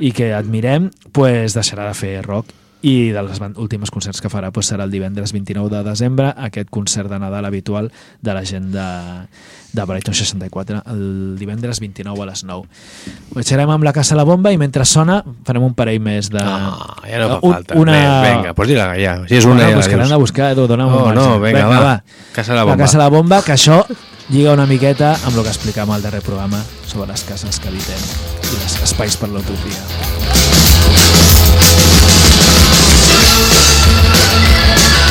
i 0.00 0.10
que 0.10 0.32
admirem, 0.34 0.90
pues 1.12 1.54
deixarà 1.54 1.86
de 1.86 1.94
fer 1.94 2.22
rock 2.26 2.59
i 2.82 3.10
de 3.12 3.22
les 3.22 3.38
ban- 3.38 3.52
últims 3.60 3.90
concerts 3.92 4.22
que 4.24 4.30
farà 4.32 4.48
pues, 4.50 4.70
serà 4.72 4.84
el 4.86 4.90
divendres 4.90 5.34
29 5.36 5.68
de 5.68 5.82
desembre 5.84 6.30
aquest 6.36 6.70
concert 6.72 7.10
de 7.12 7.18
Nadal 7.20 7.44
habitual 7.44 7.90
de 8.22 8.32
la 8.34 8.40
gent 8.48 8.70
de, 8.72 8.86
de 9.74 9.84
Brighton 9.84 10.14
64 10.14 10.82
el 10.88 11.36
divendres 11.38 11.78
29 11.80 12.22
a 12.22 12.26
les 12.30 12.42
9 12.44 12.64
ho 12.64 13.36
deixarem 13.36 13.68
amb 13.74 13.84
la 13.84 13.92
Casa 13.92 14.16
la 14.16 14.24
Bomba 14.24 14.52
i 14.52 14.56
mentre 14.56 14.86
sona 14.88 15.18
farem 15.44 15.62
un 15.68 15.74
parell 15.76 16.00
més 16.00 16.30
de... 16.32 16.40
No, 16.40 16.78
ja 17.04 17.20
no 17.20 17.28
fa 17.34 17.38
un- 17.42 17.52
falta. 17.58 17.76
Una... 17.76 17.98
Vinga, 18.24 18.54
pues 18.56 18.68
dila 18.72 18.88
ja. 18.96 19.18
Si 19.28 19.36
és 19.36 19.44
una, 19.44 19.68
bueno, 19.68 19.82
ja 19.84 20.06
la 20.08 20.16
buscar, 20.16 20.52
Edu, 20.56 20.64
dona'm 20.66 20.88
Oh, 20.94 21.12
no, 21.12 21.26
marge. 21.38 21.52
vinga, 21.52 21.68
va. 21.68 22.02
Casa 22.32 22.54
la 22.54 22.64
Bomba. 22.64 22.76
La 22.78 22.84
Casa 22.86 22.98
la 22.98 23.08
Bomba, 23.12 23.42
que 23.44 23.52
això 23.52 23.84
lliga 24.30 24.54
una 24.56 24.64
miqueta 24.66 25.12
amb 25.26 25.36
el 25.36 25.42
que 25.44 25.52
explicàvem 25.52 25.92
al 25.98 26.02
darrer 26.02 26.22
programa 26.24 26.62
sobre 26.86 27.10
les 27.12 27.24
cases 27.28 27.60
que 27.60 27.68
habitem 27.68 28.08
i 28.54 28.56
els 28.62 28.80
espais 28.88 29.16
per 29.20 29.28
l'utopia. 29.28 29.84
Sentado 30.40 31.39
Yeah. 33.40 35.09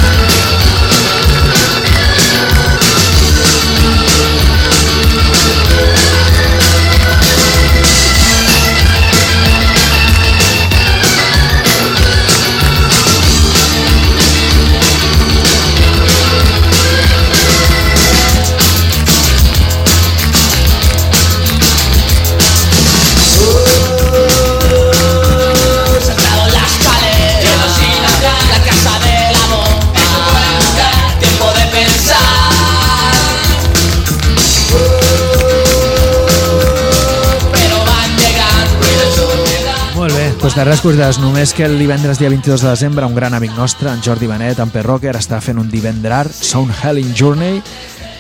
Doncs 40.50 40.58
de 40.58 40.64
res, 40.66 40.80
doncs, 40.82 41.18
només 41.22 41.52
que 41.54 41.62
el 41.62 41.76
divendres 41.78 42.18
dia 42.18 42.30
22 42.34 42.64
de 42.64 42.72
desembre 42.72 43.06
un 43.06 43.14
gran 43.14 43.36
amic 43.38 43.52
nostre, 43.54 43.92
en 43.94 44.00
Jordi 44.02 44.26
Benet, 44.26 44.58
en 44.58 44.72
Perrocker, 44.74 45.12
està 45.14 45.38
fent 45.46 45.60
un 45.62 45.70
divendrar 45.70 46.24
Sound 46.26 46.74
Helling 46.74 47.12
Journey 47.14 47.62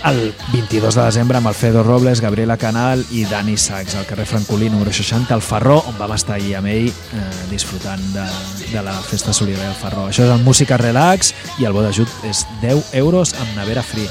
el 0.06 0.20
22 0.54 0.94
de 0.94 1.08
desembre 1.08 1.40
amb 1.40 1.50
Alfredo 1.50 1.82
Robles, 1.82 2.22
Gabriela 2.22 2.60
Canal 2.62 3.02
i 3.10 3.26
Dani 3.26 3.58
Sachs 3.58 3.98
al 3.98 4.06
carrer 4.06 4.28
Francolí 4.30 4.70
número 4.70 4.94
60 4.94 5.34
al 5.34 5.42
Ferró, 5.42 5.80
on 5.90 5.98
vam 5.98 6.14
estar 6.14 6.38
ahir 6.38 6.54
amb 6.62 6.70
ell 6.70 6.94
eh, 6.94 7.26
disfrutant 7.50 8.06
de, 8.14 8.30
de 8.76 8.86
la 8.86 8.94
festa 9.10 9.34
solidària 9.34 9.74
del 9.74 9.82
Ferró. 9.82 10.06
Això 10.14 10.30
és 10.30 10.38
el 10.38 10.46
Música 10.46 10.78
Relax 10.78 11.34
i 11.58 11.66
el 11.66 11.74
bo 11.74 11.82
d'ajut 11.82 12.30
és 12.30 12.46
10 12.62 12.94
euros 13.02 13.34
amb 13.42 13.58
nevera 13.58 13.82
free. 13.82 14.06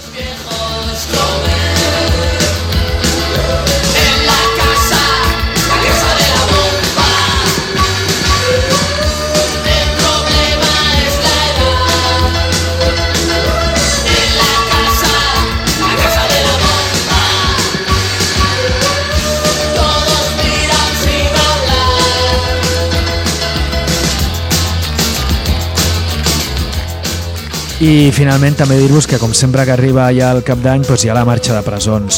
I 27.79 28.11
finalment 28.11 28.57
també 28.59 28.75
dir-vos 28.75 29.07
que 29.07 29.21
com 29.23 29.31
sempre 29.39 29.63
que 29.63 29.71
arriba 29.71 30.09
ja 30.11 30.33
el 30.35 30.41
cap 30.43 30.59
d'any 30.59 30.83
doncs 30.83 31.05
hi 31.05 31.13
ha 31.13 31.15
la 31.15 31.23
marxa 31.29 31.55
de 31.55 31.61
presons, 31.63 32.17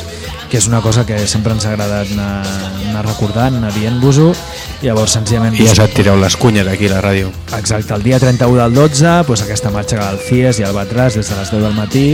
que 0.49 0.57
és 0.57 0.69
una 0.71 0.81
cosa 0.81 1.05
que 1.05 1.19
sempre 1.29 1.53
ens 1.53 1.67
ha 1.67 1.75
agradat 1.75 2.15
anar, 2.15 2.47
anar 2.89 3.03
recordant, 3.05 3.59
anar 3.59 3.75
dient-vos-ho, 3.75 4.31
llavors 4.81 5.19
senzillament... 5.19 5.59
I 5.61 5.69
ja 5.69 5.77
se't 5.77 5.93
tireu 5.99 6.17
les 6.17 6.39
cunyes 6.41 6.65
aquí 6.65 6.89
a 6.89 6.95
la 6.95 7.03
ràdio. 7.05 7.29
Exacte, 7.59 7.93
el 7.93 8.07
dia 8.09 8.23
31 8.23 8.57
del 8.57 8.81
12, 8.81 9.13
doncs 9.29 9.45
aquesta 9.45 9.75
marxa 9.75 9.99
que 9.99 10.03
va 10.03 10.09
al 10.15 10.25
CIES 10.31 10.63
i 10.63 10.69
al 10.71 10.77
Batràs 10.79 11.21
des 11.21 11.29
de 11.29 11.37
les 11.43 11.53
10 11.53 11.69
del 11.69 11.77
matí 11.77 12.07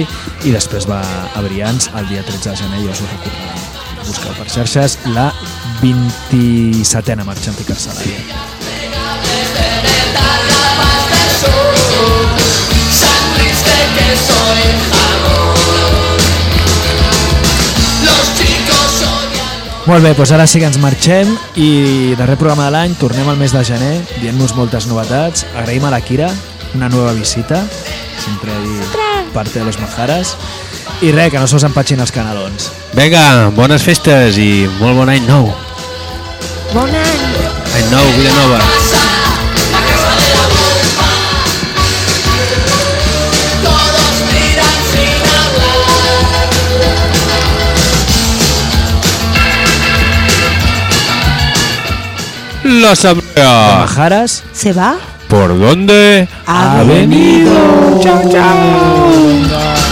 i 0.43 0.51
després 0.51 0.91
va 0.91 0.99
a 1.07 1.47
Brians 1.47 1.93
el 1.95 2.11
dia 2.11 2.27
13 2.27 2.51
de 2.51 2.59
gener, 2.65 2.83
ja 2.83 2.99
us 2.99 3.05
ho 3.05 3.11
recordarem. 3.15 3.67
Busqueu 4.07 4.35
per 4.43 4.51
xarxes 4.51 4.99
la 5.15 5.31
27a 5.87 7.23
marxa 7.23 7.55
anticarcelària. 7.55 8.66
Molt 19.87 20.03
bé, 20.03 20.17
doncs 20.19 20.33
ara 20.35 20.49
sí 20.51 20.59
que 20.59 20.67
ens 20.67 20.81
marxem 20.83 21.29
i 21.63 22.15
darrer 22.19 22.35
programa 22.41 22.65
de 22.67 22.73
l'any, 22.75 22.97
tornem 22.99 23.29
al 23.31 23.39
mes 23.39 23.53
de 23.55 23.63
gener 23.65 23.93
dient-nos 24.19 24.57
moltes 24.59 24.89
novetats. 24.91 25.45
Agraïm 25.55 25.87
a 25.87 25.93
la 25.95 26.01
Kira 26.03 26.33
una 26.75 26.89
nova 26.89 27.13
visita, 27.13 27.63
sempre 28.19 28.51
ahí 28.51 28.81
parte 29.33 29.61
de 29.61 29.65
los 29.65 29.79
majares. 29.79 30.35
I 31.03 31.13
res, 31.13 31.31
que 31.31 31.39
no 31.39 31.47
se 31.47 31.57
us 31.61 31.67
empatxin 31.69 32.03
els 32.03 32.11
canalons. 32.11 32.71
Vinga, 32.99 33.53
bones 33.55 33.87
festes 33.87 34.41
i 34.43 34.67
molt 34.81 34.99
bon 34.99 35.13
any 35.13 35.23
nou. 35.29 35.53
Bon 36.75 36.91
any! 36.91 37.27
Any 37.77 37.91
nou, 37.93 38.13
vida 38.19 38.35
nova. 38.41 38.63
Todos 38.65 38.96
La 52.67 52.97
sabrá. 52.97 53.79
Majaras. 53.79 54.43
¿Se 54.53 54.73
va? 54.73 54.97
¿Por 55.29 55.57
dónde? 55.57 56.27
Ha 56.47 56.83
venido. 56.83 58.01
Chao, 58.03 58.29
chao. 58.29 59.86